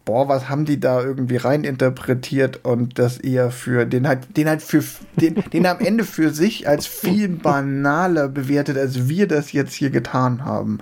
boah, 0.06 0.30
was 0.30 0.48
haben 0.48 0.66
die 0.66 0.80
da 0.80 1.04
irgendwie 1.04 1.36
reininterpretiert 1.38 2.64
und 2.64 3.00
das 3.00 3.18
eher 3.18 3.52
für 3.52 3.86
den 3.86 4.08
halt, 4.08 4.38
den 4.38 4.48
halt 4.48 4.62
für 4.62 4.84
den, 5.20 5.44
den 5.52 5.66
am 5.66 5.80
Ende 5.80 6.06
für 6.06 6.30
sich 6.30 6.70
als 6.70 6.86
viel 6.86 7.28
banaler 7.28 8.30
bewertet, 8.30 8.78
als 8.78 9.10
wir 9.10 9.28
das 9.28 9.52
jetzt 9.52 9.74
hier 9.74 9.90
getan 9.90 10.46
haben. 10.46 10.78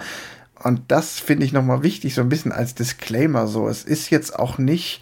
Und 0.63 0.81
das 0.87 1.19
finde 1.19 1.45
ich 1.45 1.53
nochmal 1.53 1.83
wichtig, 1.83 2.15
so 2.15 2.21
ein 2.21 2.29
bisschen 2.29 2.53
als 2.53 2.73
Disclaimer. 2.73 3.47
So, 3.47 3.67
es 3.67 3.83
ist 3.83 4.09
jetzt 4.09 4.39
auch 4.39 4.57
nicht 4.57 5.01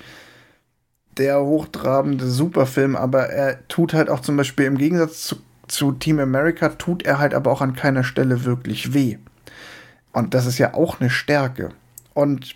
der 1.17 1.41
hochtrabende 1.41 2.27
Superfilm, 2.27 2.95
aber 2.95 3.29
er 3.29 3.67
tut 3.67 3.93
halt 3.93 4.09
auch 4.09 4.21
zum 4.21 4.37
Beispiel 4.37 4.65
im 4.65 4.77
Gegensatz 4.77 5.23
zu, 5.23 5.35
zu 5.67 5.91
Team 5.91 6.19
America, 6.19 6.69
tut 6.69 7.03
er 7.03 7.19
halt 7.19 7.33
aber 7.33 7.51
auch 7.51 7.61
an 7.61 7.75
keiner 7.75 8.03
Stelle 8.03 8.43
wirklich 8.43 8.93
weh. 8.93 9.17
Und 10.13 10.33
das 10.33 10.45
ist 10.45 10.57
ja 10.57 10.73
auch 10.73 10.99
eine 10.99 11.09
Stärke. 11.09 11.69
Und 12.13 12.55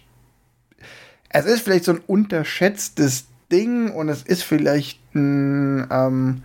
es 1.30 1.46
ist 1.46 1.62
vielleicht 1.62 1.86
so 1.86 1.92
ein 1.92 2.02
unterschätztes 2.08 3.26
Ding 3.52 3.92
und 3.92 4.10
es 4.10 4.24
ist 4.24 4.44
vielleicht 4.44 5.00
ein, 5.14 5.88
ähm, 5.92 6.44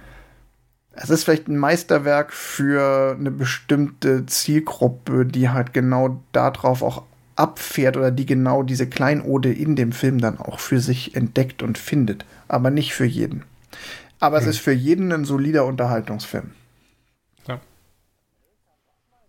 es 0.93 1.11
ist 1.11 1.25
vielleicht 1.25 1.49
ein 1.49 1.57
Meisterwerk 1.57 2.33
für 2.33 3.17
eine 3.19 3.31
bestimmte 3.31 4.27
Zielgruppe, 4.27 5.25
die 5.25 5.49
halt 5.49 5.73
genau 5.73 6.23
darauf 6.33 6.83
auch 6.83 7.03
abfährt 7.37 7.97
oder 7.97 8.11
die 8.11 8.27
genau 8.27 8.63
diese 8.63 8.87
Kleinode 8.89 9.53
in 9.53 9.77
dem 9.77 9.93
Film 9.93 10.21
dann 10.21 10.39
auch 10.39 10.59
für 10.59 10.81
sich 10.81 11.15
entdeckt 11.17 11.63
und 11.63 11.79
findet. 11.79 12.25
Aber 12.49 12.71
nicht 12.71 12.93
für 12.93 13.07
jeden. 13.07 13.45
Aber 14.19 14.39
hm. 14.39 14.43
es 14.43 14.57
ist 14.57 14.61
für 14.61 14.73
jeden 14.73 15.13
ein 15.13 15.25
solider 15.25 15.65
Unterhaltungsfilm. 15.65 16.51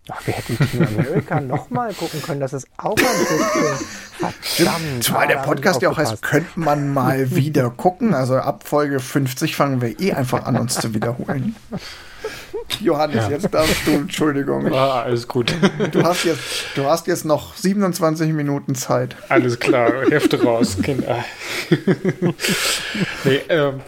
Ach, 0.09 0.25
wir 0.25 0.33
hätten 0.33 0.57
Team 0.57 0.87
America 0.87 1.39
nochmal 1.41 1.93
gucken 1.93 2.21
können, 2.23 2.39
das 2.39 2.53
ist 2.53 2.67
auch 2.77 2.97
ein 2.97 3.05
bisschen 3.05 3.87
verdammt. 4.11 5.03
Zumal 5.03 5.27
der 5.27 5.37
Podcast 5.37 5.81
ja 5.81 5.89
auch 5.89 5.97
heißt, 5.97 6.21
könnte 6.21 6.59
man 6.59 6.91
mal 6.91 7.31
wieder 7.35 7.69
gucken. 7.69 8.13
Also 8.13 8.37
ab 8.37 8.67
Folge 8.67 8.99
50 8.99 9.55
fangen 9.55 9.81
wir 9.81 9.99
eh 9.99 10.13
einfach 10.13 10.45
an, 10.45 10.57
uns 10.57 10.75
zu 10.75 10.93
wiederholen. 10.93 11.55
Johannes, 12.79 13.25
ja. 13.25 13.29
jetzt 13.29 13.53
darfst 13.53 13.85
du, 13.85 13.91
Entschuldigung. 13.91 14.73
Ah, 14.73 15.01
alles 15.01 15.27
gut. 15.27 15.53
Du 15.91 16.03
hast, 16.03 16.23
jetzt, 16.23 16.41
du 16.75 16.85
hast 16.85 17.07
jetzt 17.07 17.25
noch 17.25 17.55
27 17.55 18.33
Minuten 18.33 18.75
Zeit. 18.75 19.15
Alles 19.29 19.59
klar, 19.59 20.05
Hefte 20.09 20.41
raus, 20.41 20.77
Kinder. 20.81 21.23
nee, 23.23 23.41
ähm, 23.49 23.81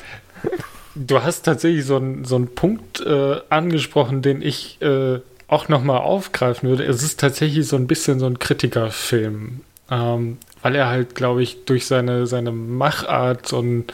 du 0.95 1.23
hast 1.23 1.43
tatsächlich 1.43 1.85
so 1.85 1.95
einen 1.95 2.25
so 2.25 2.39
Punkt 2.39 2.99
äh, 3.01 3.39
angesprochen, 3.49 4.21
den 4.21 4.41
ich 4.41 4.81
äh, 4.81 5.19
auch 5.53 5.69
nochmal 5.69 5.99
aufgreifen 5.99 6.67
würde, 6.67 6.83
es 6.83 7.03
ist 7.03 7.19
tatsächlich 7.19 7.67
so 7.67 7.75
ein 7.75 7.87
bisschen 7.87 8.19
so 8.19 8.25
ein 8.25 8.39
Kritikerfilm, 8.39 9.61
ähm, 9.89 10.37
weil 10.61 10.75
er 10.75 10.87
halt, 10.87 11.15
glaube 11.15 11.43
ich, 11.43 11.65
durch 11.65 11.85
seine, 11.85 12.25
seine 12.27 12.51
Machart 12.51 13.53
und, 13.53 13.93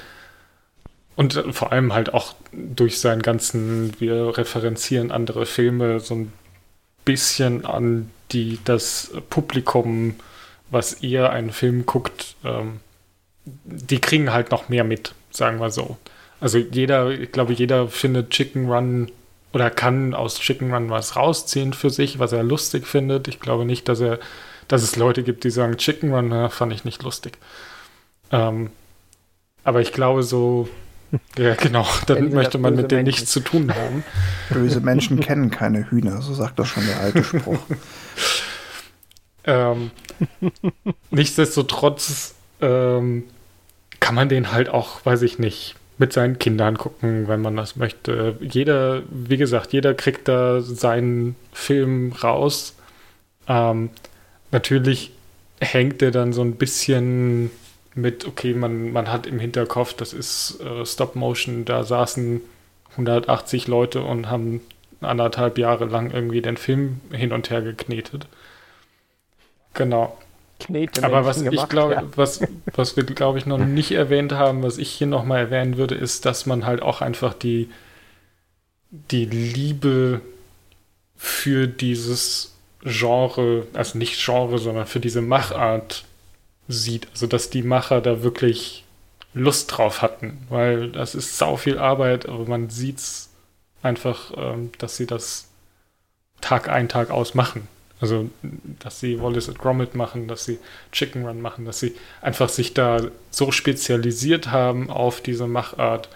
und 1.15 1.43
vor 1.51 1.71
allem 1.71 1.93
halt 1.93 2.13
auch 2.13 2.33
durch 2.53 2.99
seinen 2.99 3.21
ganzen, 3.21 3.99
wir 3.99 4.37
referenzieren 4.37 5.11
andere 5.11 5.45
Filme 5.45 5.99
so 5.99 6.15
ein 6.15 6.33
bisschen 7.05 7.65
an 7.65 8.09
die, 8.31 8.59
das 8.63 9.11
Publikum, 9.29 10.15
was 10.71 10.93
eher 10.93 11.31
einen 11.31 11.51
Film 11.51 11.85
guckt, 11.85 12.35
ähm, 12.45 12.79
die 13.65 13.99
kriegen 13.99 14.31
halt 14.31 14.51
noch 14.51 14.69
mehr 14.69 14.83
mit, 14.83 15.13
sagen 15.31 15.59
wir 15.59 15.71
so. 15.71 15.97
Also 16.39 16.57
jeder, 16.57 17.09
ich 17.09 17.31
glaube, 17.31 17.53
jeder 17.53 17.87
findet 17.89 18.29
Chicken 18.29 18.71
Run 18.71 19.11
oder 19.53 19.69
kann 19.69 20.13
aus 20.13 20.39
Chicken 20.39 20.73
Run 20.73 20.89
was 20.89 21.15
rausziehen 21.15 21.73
für 21.73 21.89
sich, 21.89 22.19
was 22.19 22.31
er 22.31 22.43
lustig 22.43 22.85
findet. 22.85 23.27
Ich 23.27 23.39
glaube 23.39 23.65
nicht, 23.65 23.87
dass 23.89 23.99
er, 23.99 24.19
dass 24.67 24.83
es 24.83 24.95
Leute 24.95 25.23
gibt, 25.23 25.43
die 25.43 25.49
sagen, 25.49 25.77
Chicken 25.77 26.13
Run 26.13 26.29
na, 26.29 26.49
fand 26.49 26.73
ich 26.73 26.85
nicht 26.85 27.03
lustig. 27.03 27.37
Ähm, 28.31 28.69
aber 29.63 29.81
ich 29.81 29.91
glaube 29.91 30.23
so, 30.23 30.69
ja 31.37 31.55
genau, 31.55 31.87
dann 32.05 32.31
möchte 32.31 32.57
man 32.57 32.75
mit 32.75 32.91
denen 32.91 33.03
Menschen. 33.03 33.21
nichts 33.21 33.31
zu 33.31 33.39
tun 33.39 33.73
haben. 33.73 34.03
Böse 34.49 34.79
Menschen 34.81 35.19
kennen 35.19 35.49
keine 35.49 35.89
Hühner, 35.89 36.21
so 36.21 36.33
sagt 36.33 36.59
das 36.59 36.67
schon 36.67 36.85
der 36.85 36.99
alte 36.99 37.23
Spruch. 37.23 37.59
ähm, 39.45 39.91
nichtsdestotrotz 41.09 42.35
ähm, 42.61 43.23
kann 43.99 44.15
man 44.15 44.29
den 44.29 44.51
halt 44.51 44.69
auch, 44.69 45.03
weiß 45.05 45.23
ich 45.23 45.39
nicht, 45.39 45.75
mit 45.99 46.13
seinen 46.13 46.39
Kindern 46.39 46.77
gucken, 46.77 47.27
wenn 47.27 47.41
man 47.41 47.55
das 47.55 47.75
möchte. 47.75 48.37
Jeder, 48.41 49.03
wie 49.09 49.37
gesagt, 49.37 49.73
jeder 49.73 49.93
kriegt 49.93 50.27
da 50.27 50.61
seinen 50.61 51.35
Film 51.53 52.13
raus. 52.13 52.75
Ähm, 53.47 53.89
natürlich 54.51 55.11
hängt 55.59 56.01
er 56.01 56.11
dann 56.11 56.31
so 56.33 56.41
ein 56.41 56.55
bisschen 56.55 57.51
mit, 57.95 58.25
okay, 58.25 58.53
man, 58.53 58.93
man 58.93 59.11
hat 59.11 59.27
im 59.27 59.39
Hinterkopf, 59.39 59.93
das 59.93 60.13
ist 60.13 60.61
äh, 60.61 60.85
Stop 60.85 61.15
Motion, 61.15 61.65
da 61.65 61.83
saßen 61.83 62.41
180 62.91 63.67
Leute 63.67 64.01
und 64.01 64.29
haben 64.29 64.61
anderthalb 65.01 65.57
Jahre 65.57 65.85
lang 65.85 66.11
irgendwie 66.11 66.41
den 66.41 66.57
Film 66.57 67.01
hin 67.11 67.33
und 67.33 67.49
her 67.49 67.61
geknetet. 67.61 68.27
Genau. 69.73 70.17
Knete 70.59 71.03
Aber 71.03 71.25
was 71.25 71.43
gemacht, 71.43 71.53
ich 71.53 71.69
glaube, 71.69 71.93
ja. 71.93 72.03
was, 72.15 72.41
was 72.75 72.97
wir, 72.97 73.03
glaube 73.03 73.37
ich, 73.37 73.45
noch 73.45 73.57
nicht 73.65 73.91
erwähnt 73.91 74.33
haben, 74.33 74.63
was 74.63 74.77
ich 74.77 74.89
hier 74.91 75.07
nochmal 75.07 75.39
erwähnen 75.39 75.77
würde, 75.77 75.95
ist, 75.95 76.25
dass 76.25 76.45
man 76.45 76.65
halt 76.65 76.81
auch 76.81 77.01
einfach 77.01 77.33
die, 77.33 77.69
die 78.91 79.25
Liebe 79.25 80.21
für 81.15 81.67
dieses 81.67 82.55
Genre, 82.83 83.67
also 83.73 83.97
nicht 83.97 84.23
Genre, 84.23 84.57
sondern 84.57 84.85
für 84.85 84.99
diese 84.99 85.21
Machart 85.21 86.05
sieht. 86.67 87.07
Also, 87.11 87.27
dass 87.27 87.49
die 87.49 87.63
Macher 87.63 88.01
da 88.01 88.23
wirklich 88.23 88.85
Lust 89.33 89.77
drauf 89.77 90.01
hatten, 90.01 90.45
weil 90.49 90.91
das 90.91 91.15
ist 91.15 91.37
sau 91.37 91.57
viel 91.57 91.77
Arbeit, 91.77 92.27
aber 92.27 92.45
man 92.45 92.69
sieht 92.69 92.97
es 92.97 93.29
einfach, 93.83 94.31
ähm, 94.35 94.71
dass 94.77 94.97
sie 94.97 95.05
das 95.05 95.49
Tag 96.41 96.69
ein, 96.69 96.89
Tag 96.89 97.11
aus 97.11 97.35
machen. 97.35 97.67
Also, 98.01 98.29
dass 98.79 98.99
sie 98.99 99.21
Wallace 99.21 99.53
Gromit 99.55 99.95
machen, 99.95 100.27
dass 100.27 100.45
sie 100.45 100.59
Chicken 100.91 101.25
Run 101.25 101.41
machen, 101.41 101.65
dass 101.65 101.79
sie 101.79 101.95
einfach 102.21 102.49
sich 102.49 102.73
da 102.73 103.01
so 103.29 103.51
spezialisiert 103.51 104.51
haben 104.51 104.89
auf 104.89 105.21
diese 105.21 105.47
Machart. 105.47 106.09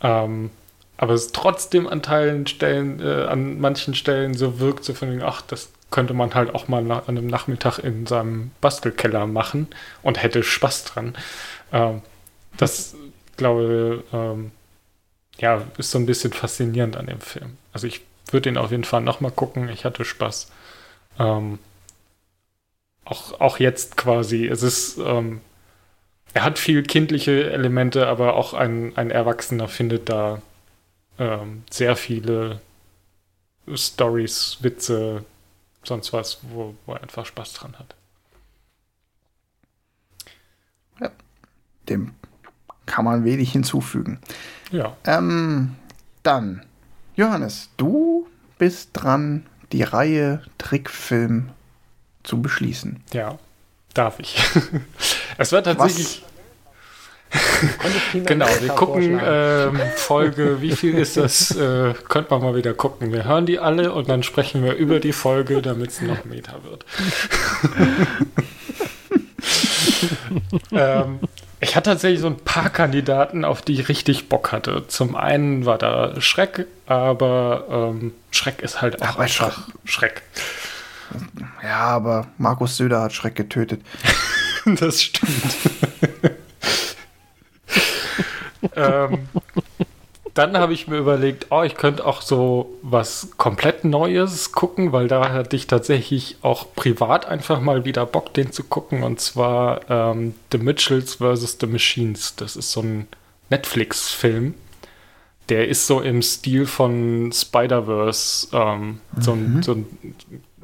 Ähm, 0.00 0.50
aber 0.96 1.14
es 1.14 1.32
trotzdem 1.32 1.88
an 1.88 2.02
Teilen 2.02 2.46
Stellen, 2.46 3.00
äh, 3.00 3.24
an 3.24 3.60
manchen 3.60 3.94
Stellen 3.94 4.34
so 4.34 4.60
wirkt, 4.60 4.84
so 4.84 4.94
von 4.94 5.10
wegen, 5.10 5.22
ach, 5.22 5.42
das 5.42 5.70
könnte 5.90 6.14
man 6.14 6.34
halt 6.34 6.54
auch 6.54 6.68
mal 6.68 6.90
an 6.90 7.02
einem 7.06 7.26
Nachmittag 7.26 7.78
in 7.78 8.06
seinem 8.06 8.50
Bastelkeller 8.60 9.26
machen 9.26 9.68
und 10.02 10.22
hätte 10.22 10.42
Spaß 10.42 10.84
dran. 10.84 11.14
Ähm, 11.72 12.02
das, 12.56 12.94
glaube 13.36 14.04
ähm, 14.12 14.52
ja, 15.38 15.62
ist 15.78 15.90
so 15.90 15.98
ein 15.98 16.06
bisschen 16.06 16.32
faszinierend 16.32 16.96
an 16.96 17.06
dem 17.06 17.20
Film. 17.20 17.56
Also 17.72 17.86
ich 17.86 18.02
würde 18.30 18.48
ihn 18.48 18.56
auf 18.56 18.70
jeden 18.70 18.84
Fall 18.84 19.00
nochmal 19.00 19.32
gucken. 19.32 19.68
Ich 19.68 19.84
hatte 19.84 20.04
Spaß. 20.04 20.50
Ähm, 21.18 21.58
auch, 23.04 23.40
auch 23.40 23.58
jetzt 23.58 23.96
quasi. 23.96 24.46
Es 24.46 24.62
ist, 24.62 24.98
ähm, 24.98 25.40
er 26.34 26.44
hat 26.44 26.58
viel 26.58 26.82
kindliche 26.82 27.50
Elemente, 27.50 28.06
aber 28.06 28.34
auch 28.34 28.54
ein, 28.54 28.96
ein 28.96 29.10
Erwachsener 29.10 29.68
findet 29.68 30.08
da 30.08 30.40
ähm, 31.18 31.64
sehr 31.70 31.96
viele 31.96 32.60
Stories, 33.74 34.58
Witze, 34.60 35.24
sonst 35.84 36.12
was, 36.12 36.38
wo, 36.42 36.74
wo 36.86 36.94
er 36.94 37.02
einfach 37.02 37.26
Spaß 37.26 37.52
dran 37.54 37.78
hat. 37.78 37.94
Ja, 41.00 41.10
dem 41.88 42.14
kann 42.86 43.04
man 43.04 43.24
wenig 43.24 43.52
hinzufügen. 43.52 44.18
Ja. 44.70 44.96
Ähm, 45.04 45.76
dann, 46.22 46.64
Johannes, 47.14 47.68
du 47.76 48.26
bist 48.58 48.90
dran 48.94 49.46
die 49.72 49.82
Reihe 49.82 50.42
Trickfilm 50.58 51.50
zu 52.22 52.40
beschließen. 52.40 53.02
Ja, 53.12 53.38
darf 53.94 54.18
ich. 54.18 54.38
es 55.38 55.52
war 55.52 55.62
tatsächlich. 55.62 56.22
genau, 58.12 58.46
wir 58.60 58.68
gucken 58.70 59.18
ähm, 59.24 59.80
Folge, 59.96 60.60
wie 60.60 60.72
viel 60.72 60.98
ist 60.98 61.16
das? 61.16 61.56
Äh, 61.62 61.94
könnte 62.08 62.30
man 62.30 62.42
mal 62.42 62.54
wieder 62.54 62.74
gucken. 62.74 63.12
Wir 63.12 63.24
hören 63.24 63.46
die 63.46 63.58
alle 63.58 63.92
und 63.92 64.08
dann 64.08 64.22
sprechen 64.22 64.62
wir 64.62 64.74
über 64.74 65.00
die 65.00 65.12
Folge, 65.12 65.62
damit 65.62 65.90
es 65.90 66.00
noch 66.02 66.24
Meta 66.24 66.58
wird. 66.64 66.84
ähm, 70.72 71.20
ich 71.62 71.76
hatte 71.76 71.90
tatsächlich 71.90 72.20
so 72.20 72.26
ein 72.26 72.38
paar 72.38 72.70
Kandidaten, 72.70 73.44
auf 73.44 73.62
die 73.62 73.74
ich 73.74 73.88
richtig 73.88 74.28
Bock 74.28 74.50
hatte. 74.50 74.84
Zum 74.88 75.14
einen 75.14 75.64
war 75.64 75.78
da 75.78 76.20
Schreck, 76.20 76.66
aber 76.86 77.92
ähm, 77.94 78.12
Schreck 78.32 78.62
ist 78.62 78.82
halt 78.82 79.00
auch 79.00 79.10
Ach, 79.10 79.18
einfach 79.18 79.68
Schreck. 79.84 80.22
Ja, 81.62 81.78
aber 81.78 82.26
Markus 82.36 82.76
Söder 82.76 83.02
hat 83.02 83.12
Schreck 83.12 83.36
getötet. 83.36 83.80
das 84.64 85.04
stimmt. 85.04 85.56
ähm, 88.76 89.21
dann 90.34 90.56
habe 90.56 90.72
ich 90.72 90.88
mir 90.88 90.96
überlegt, 90.96 91.46
oh, 91.50 91.62
ich 91.62 91.74
könnte 91.74 92.06
auch 92.06 92.22
so 92.22 92.78
was 92.80 93.28
komplett 93.36 93.84
Neues 93.84 94.52
gucken, 94.52 94.92
weil 94.92 95.06
da 95.06 95.30
hatte 95.30 95.56
ich 95.56 95.66
tatsächlich 95.66 96.36
auch 96.40 96.74
privat 96.74 97.26
einfach 97.26 97.60
mal 97.60 97.84
wieder 97.84 98.06
Bock, 98.06 98.32
den 98.32 98.50
zu 98.50 98.64
gucken. 98.64 99.02
Und 99.02 99.20
zwar 99.20 99.90
ähm, 99.90 100.34
The 100.50 100.58
Mitchells 100.58 101.16
vs. 101.16 101.58
The 101.60 101.66
Machines. 101.66 102.34
Das 102.36 102.56
ist 102.56 102.72
so 102.72 102.80
ein 102.80 103.08
Netflix-Film. 103.50 104.54
Der 105.50 105.68
ist 105.68 105.86
so 105.86 106.00
im 106.00 106.22
Stil 106.22 106.64
von 106.64 107.30
Spider-Verse. 107.30 108.48
Ähm, 108.52 109.00
mhm. 109.12 109.22
so, 109.22 109.32
ein, 109.32 109.62
so, 109.62 109.72
ein, 109.72 110.14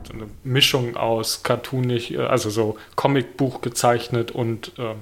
so, 0.06 0.12
eine 0.14 0.28
Mischung 0.44 0.96
aus 0.96 1.42
cartoonig, 1.42 2.14
äh, 2.14 2.20
also 2.20 2.48
so 2.48 2.78
Comicbuch 2.96 3.60
gezeichnet 3.60 4.30
und 4.30 4.72
ähm, 4.78 4.96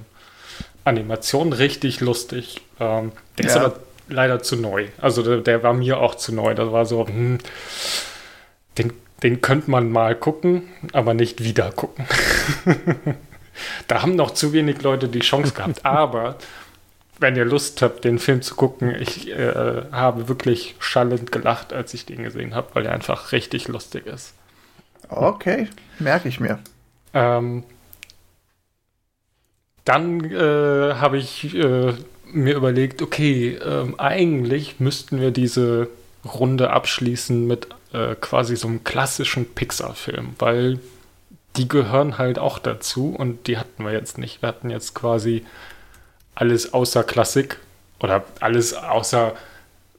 Animation. 0.83 1.53
Richtig 1.53 2.01
lustig. 2.01 2.59
Ähm, 2.81 3.13
der 3.37 3.45
ja. 3.45 3.51
ist 3.51 3.57
aber 3.57 3.79
leider 4.07 4.41
zu 4.41 4.55
neu. 4.55 4.87
Also 4.99 5.23
der, 5.23 5.37
der, 5.37 5.63
war 5.63 5.73
mir 5.73 5.99
auch 5.99 6.15
zu 6.15 6.33
neu. 6.33 6.53
Das 6.53 6.71
war 6.71 6.85
so, 6.85 7.07
hm, 7.07 7.37
den, 8.77 8.93
den 9.23 9.41
könnte 9.41 9.71
man 9.71 9.91
mal 9.91 10.15
gucken, 10.15 10.63
aber 10.93 11.13
nicht 11.13 11.43
wieder 11.43 11.71
gucken. 11.71 12.05
da 13.87 14.01
haben 14.01 14.15
noch 14.15 14.31
zu 14.31 14.53
wenig 14.53 14.81
Leute 14.81 15.07
die 15.07 15.19
Chance 15.19 15.53
gehabt. 15.53 15.85
Aber 15.85 16.37
wenn 17.19 17.35
ihr 17.35 17.45
Lust 17.45 17.81
habt, 17.81 18.05
den 18.05 18.19
Film 18.19 18.41
zu 18.41 18.55
gucken, 18.55 18.95
ich 18.99 19.31
äh, 19.31 19.83
habe 19.91 20.27
wirklich 20.27 20.75
schallend 20.79 21.31
gelacht, 21.31 21.73
als 21.73 21.93
ich 21.93 22.05
den 22.05 22.23
gesehen 22.23 22.53
habe, 22.53 22.67
weil 22.73 22.85
er 22.85 22.93
einfach 22.93 23.31
richtig 23.31 23.67
lustig 23.67 24.05
ist. 24.05 24.33
Okay, 25.09 25.67
merke 25.99 26.29
ich 26.29 26.39
mir. 26.39 26.59
Ähm, 27.13 27.63
dann 29.85 30.23
äh, 30.25 30.95
habe 30.95 31.17
ich 31.17 31.55
äh, 31.55 31.93
mir 32.31 32.55
überlegt, 32.55 33.01
okay, 33.01 33.55
ähm, 33.55 33.99
eigentlich 33.99 34.79
müssten 34.79 35.19
wir 35.19 35.31
diese 35.31 35.89
Runde 36.25 36.71
abschließen 36.71 37.47
mit 37.47 37.67
äh, 37.93 38.15
quasi 38.15 38.55
so 38.55 38.67
einem 38.67 38.83
klassischen 38.83 39.45
Pixar-Film, 39.53 40.35
weil 40.39 40.79
die 41.55 41.67
gehören 41.67 42.17
halt 42.17 42.39
auch 42.39 42.59
dazu 42.59 43.15
und 43.17 43.47
die 43.47 43.57
hatten 43.57 43.83
wir 43.83 43.91
jetzt 43.91 44.17
nicht. 44.17 44.41
Wir 44.41 44.49
hatten 44.49 44.69
jetzt 44.69 44.93
quasi 44.93 45.45
alles 46.35 46.73
außer 46.73 47.03
Klassik 47.03 47.57
oder 47.99 48.23
alles 48.39 48.73
außer 48.73 49.33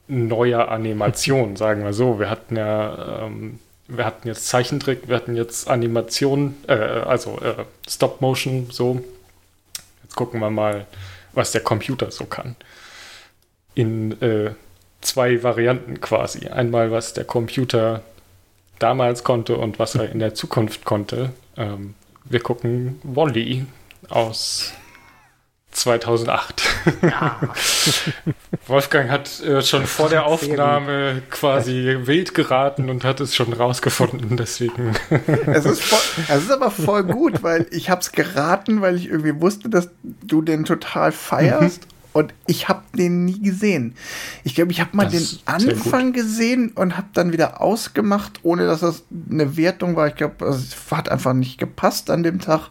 neuer 0.07 0.69
Animation, 0.69 1.57
sagen 1.57 1.85
wir 1.85 1.93
so. 1.93 2.19
Wir 2.19 2.31
hatten 2.31 2.57
ja, 2.57 3.25
ähm, 3.27 3.59
wir 3.89 4.05
hatten 4.05 4.29
jetzt 4.29 4.47
Zeichentrick, 4.47 5.09
wir 5.09 5.17
hatten 5.17 5.35
jetzt 5.35 5.69
Animation, 5.69 6.55
äh, 6.67 6.75
also 6.75 7.39
äh, 7.41 7.65
Stop 7.89 8.21
Motion, 8.21 8.69
so. 8.71 9.03
Jetzt 10.05 10.15
gucken 10.15 10.41
wir 10.41 10.51
mal, 10.51 10.87
was 11.39 11.53
der 11.53 11.63
Computer 11.63 12.11
so 12.11 12.25
kann. 12.27 12.57
In 13.75 14.21
äh, 14.21 14.51
zwei 15.01 15.43
Varianten 15.43 16.01
quasi. 16.01 16.49
Einmal, 16.49 16.91
was 16.91 17.15
der 17.15 17.25
Computer 17.25 18.03
damals 18.79 19.25
konnte 19.25 19.57
und 19.57 19.79
was 19.79 19.95
er 19.95 20.11
in 20.11 20.19
der 20.19 20.35
Zukunft 20.35 20.85
konnte. 20.85 21.31
Ähm, 21.57 21.95
wir 22.25 22.41
gucken 22.41 23.01
Wally 23.05 23.65
aus 24.11 24.73
2008. 25.71 26.63
Ja. 27.03 27.41
Wolfgang 28.67 29.11
hat 29.11 29.41
äh, 29.41 29.63
schon 29.63 29.87
vor 29.87 30.09
der 30.09 30.27
Aufnahme 30.27 31.23
quasi 31.31 31.99
wild 32.03 32.35
geraten 32.35 32.91
und 32.91 33.05
hat 33.05 33.21
es 33.21 33.35
schon 33.37 33.53
rausgefunden, 33.53 34.37
deswegen. 34.37 34.95
es, 35.47 35.65
ist 35.65 35.83
voll, 35.83 36.25
es 36.29 36.45
ist 36.45 36.51
aber 36.51 36.71
voll 36.71 37.05
gut, 37.05 37.43
weil 37.43 37.67
ich 37.71 37.91
habe 37.91 38.01
es 38.01 38.13
geraten, 38.13 38.81
weil 38.81 38.97
ich 38.97 39.09
irgendwie 39.09 39.41
wusste, 39.41 39.69
dass 39.69 39.91
du 40.03 40.43
den 40.43 40.65
total 40.65 41.13
feierst. 41.13 41.83
Mhm. 41.83 41.99
Und 42.15 42.35
ich 42.47 42.69
habe 42.69 42.83
den 42.97 43.27
nie 43.27 43.41
gesehen. 43.41 43.95
Ich 44.43 44.57
glaube, 44.57 44.73
ich 44.73 44.81
habe 44.81 44.97
mal 44.97 45.05
das 45.05 45.13
den 45.13 45.39
Anfang 45.45 46.13
gesehen 46.13 46.73
und 46.75 46.97
habe 46.97 47.09
dann 47.13 47.33
wieder 47.33 47.61
ausgemacht, 47.61 48.41
ohne 48.43 48.67
dass 48.67 48.81
das 48.81 49.05
eine 49.31 49.57
Wertung 49.57 49.95
war. 49.95 50.09
Ich 50.09 50.17
glaube, 50.17 50.45
es 50.47 50.75
hat 50.91 51.11
einfach 51.11 51.35
nicht 51.35 51.59
gepasst 51.59 52.11
an 52.11 52.25
dem 52.25 52.41
Tag. 52.41 52.71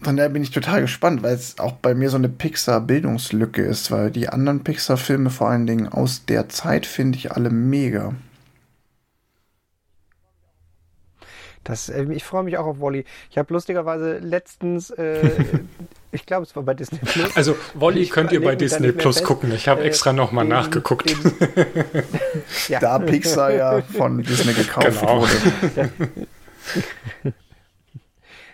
Ja, 0.00 0.04
von 0.04 0.16
daher 0.16 0.30
bin 0.30 0.42
ich 0.42 0.50
total 0.50 0.82
gespannt, 0.82 1.22
weil 1.22 1.34
es 1.34 1.58
auch 1.58 1.72
bei 1.72 1.94
mir 1.94 2.10
so 2.10 2.16
eine 2.16 2.28
Pixar-Bildungslücke 2.28 3.62
ist, 3.62 3.90
weil 3.90 4.10
die 4.10 4.28
anderen 4.28 4.64
Pixar-Filme 4.64 5.30
vor 5.30 5.48
allen 5.48 5.66
Dingen 5.66 5.88
aus 5.88 6.24
der 6.26 6.48
Zeit 6.48 6.86
finde 6.86 7.18
ich 7.18 7.32
alle 7.32 7.50
mega. 7.50 8.14
Das, 11.66 11.88
äh, 11.88 12.06
ich 12.12 12.22
freue 12.22 12.44
mich 12.44 12.56
auch 12.58 12.66
auf 12.66 12.80
Wally. 12.80 13.04
Ich 13.28 13.38
habe 13.38 13.52
lustigerweise 13.52 14.18
letztens, 14.18 14.90
äh, 14.90 15.28
ich 16.12 16.24
glaube, 16.24 16.44
es 16.44 16.54
war 16.54 16.62
bei 16.62 16.74
Disney 16.74 17.00
Plus. 17.00 17.36
Also 17.36 17.56
Wally 17.74 18.06
könnt 18.06 18.30
ihr 18.30 18.40
bei 18.40 18.54
Disney 18.54 18.92
Plus 18.92 19.24
gucken. 19.24 19.52
Ich 19.52 19.66
habe 19.66 19.82
äh, 19.82 19.86
extra 19.86 20.12
nochmal 20.12 20.44
nachgeguckt. 20.44 21.10
Den, 21.10 21.18
ja. 22.68 22.78
Da 22.78 23.00
Pixar 23.00 23.52
ja 23.52 23.82
von 23.82 24.22
Disney 24.22 24.52
gekauft 24.52 25.00
genau. 25.00 25.22
wurde. 25.22 25.90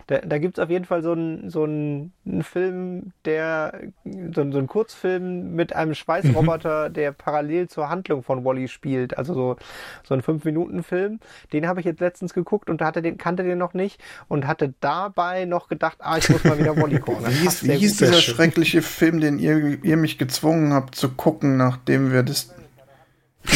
Da, 0.06 0.18
da 0.18 0.38
gibt 0.38 0.58
es 0.58 0.64
auf 0.64 0.70
jeden 0.70 0.84
Fall 0.84 1.02
so 1.02 1.12
einen 1.12 1.50
so 1.50 1.64
einen, 1.64 2.12
Film, 2.42 3.12
der 3.24 3.80
so, 4.04 4.50
so 4.50 4.58
einen 4.58 4.66
Kurzfilm 4.66 5.54
mit 5.54 5.74
einem 5.74 5.94
Schweißroboter, 5.94 6.88
mhm. 6.88 6.92
der 6.94 7.12
parallel 7.12 7.68
zur 7.68 7.88
Handlung 7.88 8.22
von 8.22 8.44
Wally 8.44 8.68
spielt. 8.68 9.16
Also 9.16 9.34
so, 9.34 9.56
so 10.04 10.14
ein 10.14 10.22
fünf 10.22 10.44
minuten 10.44 10.82
film 10.82 11.20
Den 11.52 11.66
habe 11.66 11.80
ich 11.80 11.86
jetzt 11.86 12.00
letztens 12.00 12.34
geguckt 12.34 12.70
und 12.70 12.82
hatte 12.82 13.02
den, 13.02 13.18
kannte 13.18 13.42
den 13.42 13.58
noch 13.58 13.74
nicht 13.74 14.00
und 14.28 14.46
hatte 14.46 14.74
dabei 14.80 15.44
noch 15.44 15.68
gedacht, 15.68 15.98
ah, 16.00 16.18
ich 16.18 16.28
muss 16.28 16.44
mal 16.44 16.58
wieder 16.58 16.76
Wally 16.76 16.98
gucken. 17.00 17.26
wie 17.26 17.32
hieß, 17.32 17.64
wie 17.64 17.72
hieß 17.72 17.96
dieser 17.98 18.14
schreckliche 18.14 18.82
Film, 18.82 19.20
den 19.20 19.38
ihr, 19.38 19.82
ihr 19.84 19.96
mich 19.96 20.18
gezwungen 20.18 20.72
habt 20.72 20.94
zu 20.94 21.10
gucken, 21.10 21.56
nachdem 21.56 22.12
wir 22.12 22.22
das 22.22 22.54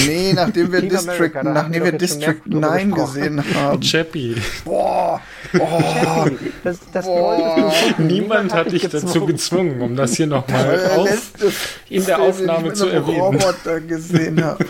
Nee, 0.07 0.33
nachdem 0.35 0.73
wir 0.73 0.83
District, 0.83 1.15
America, 1.15 1.43
nachdem 1.43 1.85
wir 1.85 1.93
District 1.93 2.41
9 2.45 2.91
gesehen 2.93 3.43
haben. 3.55 3.81
Chappie. 3.81 4.37
Boah. 4.65 5.21
Oh. 5.59 6.27
Das, 6.65 6.79
das 6.93 7.05
Boah. 7.05 7.73
Niemand 7.99 8.53
hat 8.53 8.73
dich 8.73 8.83
gezwungen. 8.83 9.07
dazu 9.07 9.27
gezwungen, 9.27 9.81
um 9.81 9.97
das 9.97 10.15
hier 10.17 10.27
nochmal 10.27 11.09
in 11.89 12.05
der 12.05 12.21
Aufnahme 12.21 12.73
zu 12.73 12.89
erwähnen. 12.89 13.21
Roboter 13.21 13.81
gesehen 13.81 14.43
habe. 14.45 14.67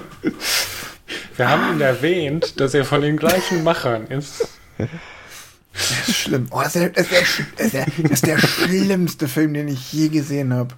Wir 1.36 1.48
haben 1.48 1.74
ihn 1.74 1.80
erwähnt, 1.80 2.60
dass 2.60 2.74
er 2.74 2.84
von 2.84 3.00
den 3.00 3.16
gleichen 3.16 3.64
Machern 3.64 4.06
ist. 4.08 4.46
Das 5.72 6.08
ist 6.08 6.16
schlimm. 6.16 6.46
Oh, 6.50 6.60
das, 6.62 6.76
ist 6.76 6.82
der, 6.82 6.88
das, 6.90 7.06
ist 7.58 7.74
der, 7.74 7.86
das 8.02 8.10
ist 8.12 8.26
der 8.26 8.38
schlimmste 8.38 9.28
Film, 9.28 9.54
den 9.54 9.68
ich 9.68 9.92
je 9.92 10.08
gesehen 10.08 10.52
habe. 10.54 10.74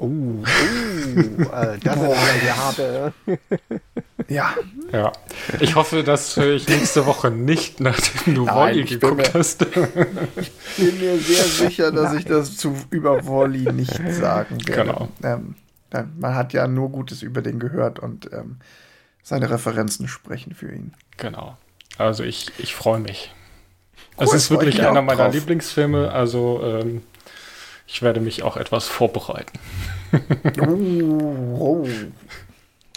Oh, 0.00 0.06
oh 0.06 0.42
äh, 0.44 1.78
das 1.82 1.96
Boah. 1.96 2.14
ist 2.14 2.42
eine 2.42 2.56
harte. 2.56 3.12
ja. 4.28 4.54
Ja. 4.92 5.12
Ich 5.58 5.74
hoffe, 5.74 6.04
das 6.04 6.36
höre 6.36 6.54
ich 6.54 6.68
nächste 6.68 7.04
Woche 7.04 7.30
nicht, 7.30 7.80
nachdem 7.80 8.36
du 8.36 8.46
Wally 8.46 8.84
geguckt 8.84 9.16
mir, 9.16 9.34
hast. 9.34 9.62
ich 10.36 10.52
bin 10.76 10.98
mir 11.00 11.18
sehr 11.18 11.44
sicher, 11.44 11.90
dass 11.90 12.10
Nein. 12.10 12.18
ich 12.18 12.24
das 12.26 12.56
zu 12.56 12.76
über 12.90 13.26
Wally 13.26 13.72
nicht 13.72 13.96
sagen 14.12 14.58
werde. 14.66 14.82
Genau. 14.84 15.08
Ähm, 15.24 15.56
man 16.18 16.34
hat 16.34 16.52
ja 16.52 16.68
nur 16.68 16.90
Gutes 16.90 17.22
über 17.22 17.42
den 17.42 17.58
gehört 17.58 17.98
und 17.98 18.32
ähm, 18.32 18.58
seine 19.22 19.50
Referenzen 19.50 20.06
sprechen 20.06 20.54
für 20.54 20.72
ihn. 20.72 20.94
Genau. 21.16 21.56
Also 21.96 22.22
ich, 22.22 22.52
ich 22.58 22.74
freue 22.74 23.00
mich. 23.00 23.34
Cool, 24.16 24.26
es 24.26 24.34
ist 24.34 24.50
wirklich 24.50 24.80
einer 24.80 25.02
meiner 25.02 25.24
drauf. 25.24 25.34
Lieblingsfilme, 25.34 26.12
also 26.12 26.60
ähm, 26.64 27.02
ich 27.88 28.02
werde 28.02 28.20
mich 28.20 28.42
auch 28.42 28.58
etwas 28.58 28.86
vorbereiten. 28.86 29.58
oh, 30.60 31.58
oh. 31.58 31.88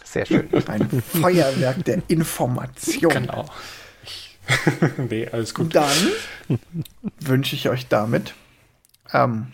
Sehr 0.04 0.26
schön. 0.26 0.50
Ein 0.68 1.02
Feuerwerk 1.02 1.86
der 1.86 2.02
Information. 2.10 3.12
Genau. 3.12 3.46
nee, 5.10 5.28
alles 5.32 5.54
gut. 5.54 5.74
Dann 5.74 5.96
wünsche 7.22 7.56
ich 7.56 7.70
euch 7.70 7.88
damit 7.88 8.34
ähm, 9.14 9.54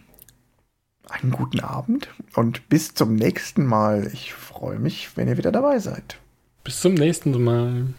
einen 1.08 1.32
guten 1.32 1.60
Abend 1.60 2.10
und 2.34 2.68
bis 2.68 2.96
zum 2.96 3.14
nächsten 3.16 3.64
Mal. 3.64 4.10
Ich 4.14 4.34
freue 4.34 4.80
mich, 4.80 5.16
wenn 5.16 5.28
ihr 5.28 5.38
wieder 5.38 5.52
dabei 5.52 5.78
seid. 5.78 6.18
Bis 6.64 6.80
zum 6.80 6.96
nächsten 6.96 7.40
Mal. 7.44 7.94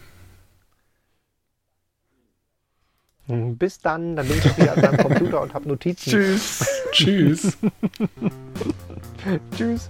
Bis 3.27 3.79
dann, 3.79 4.15
dann 4.15 4.27
bin 4.27 4.39
ich 4.39 4.57
wieder 4.57 4.73
an 4.73 4.81
meinem 4.81 4.97
Computer 4.97 5.41
und 5.41 5.53
habe 5.53 5.69
Notizen. 5.69 6.09
Tschüss. 6.09 6.65
Tschüss. 6.91 7.57
Tschüss. 9.55 9.89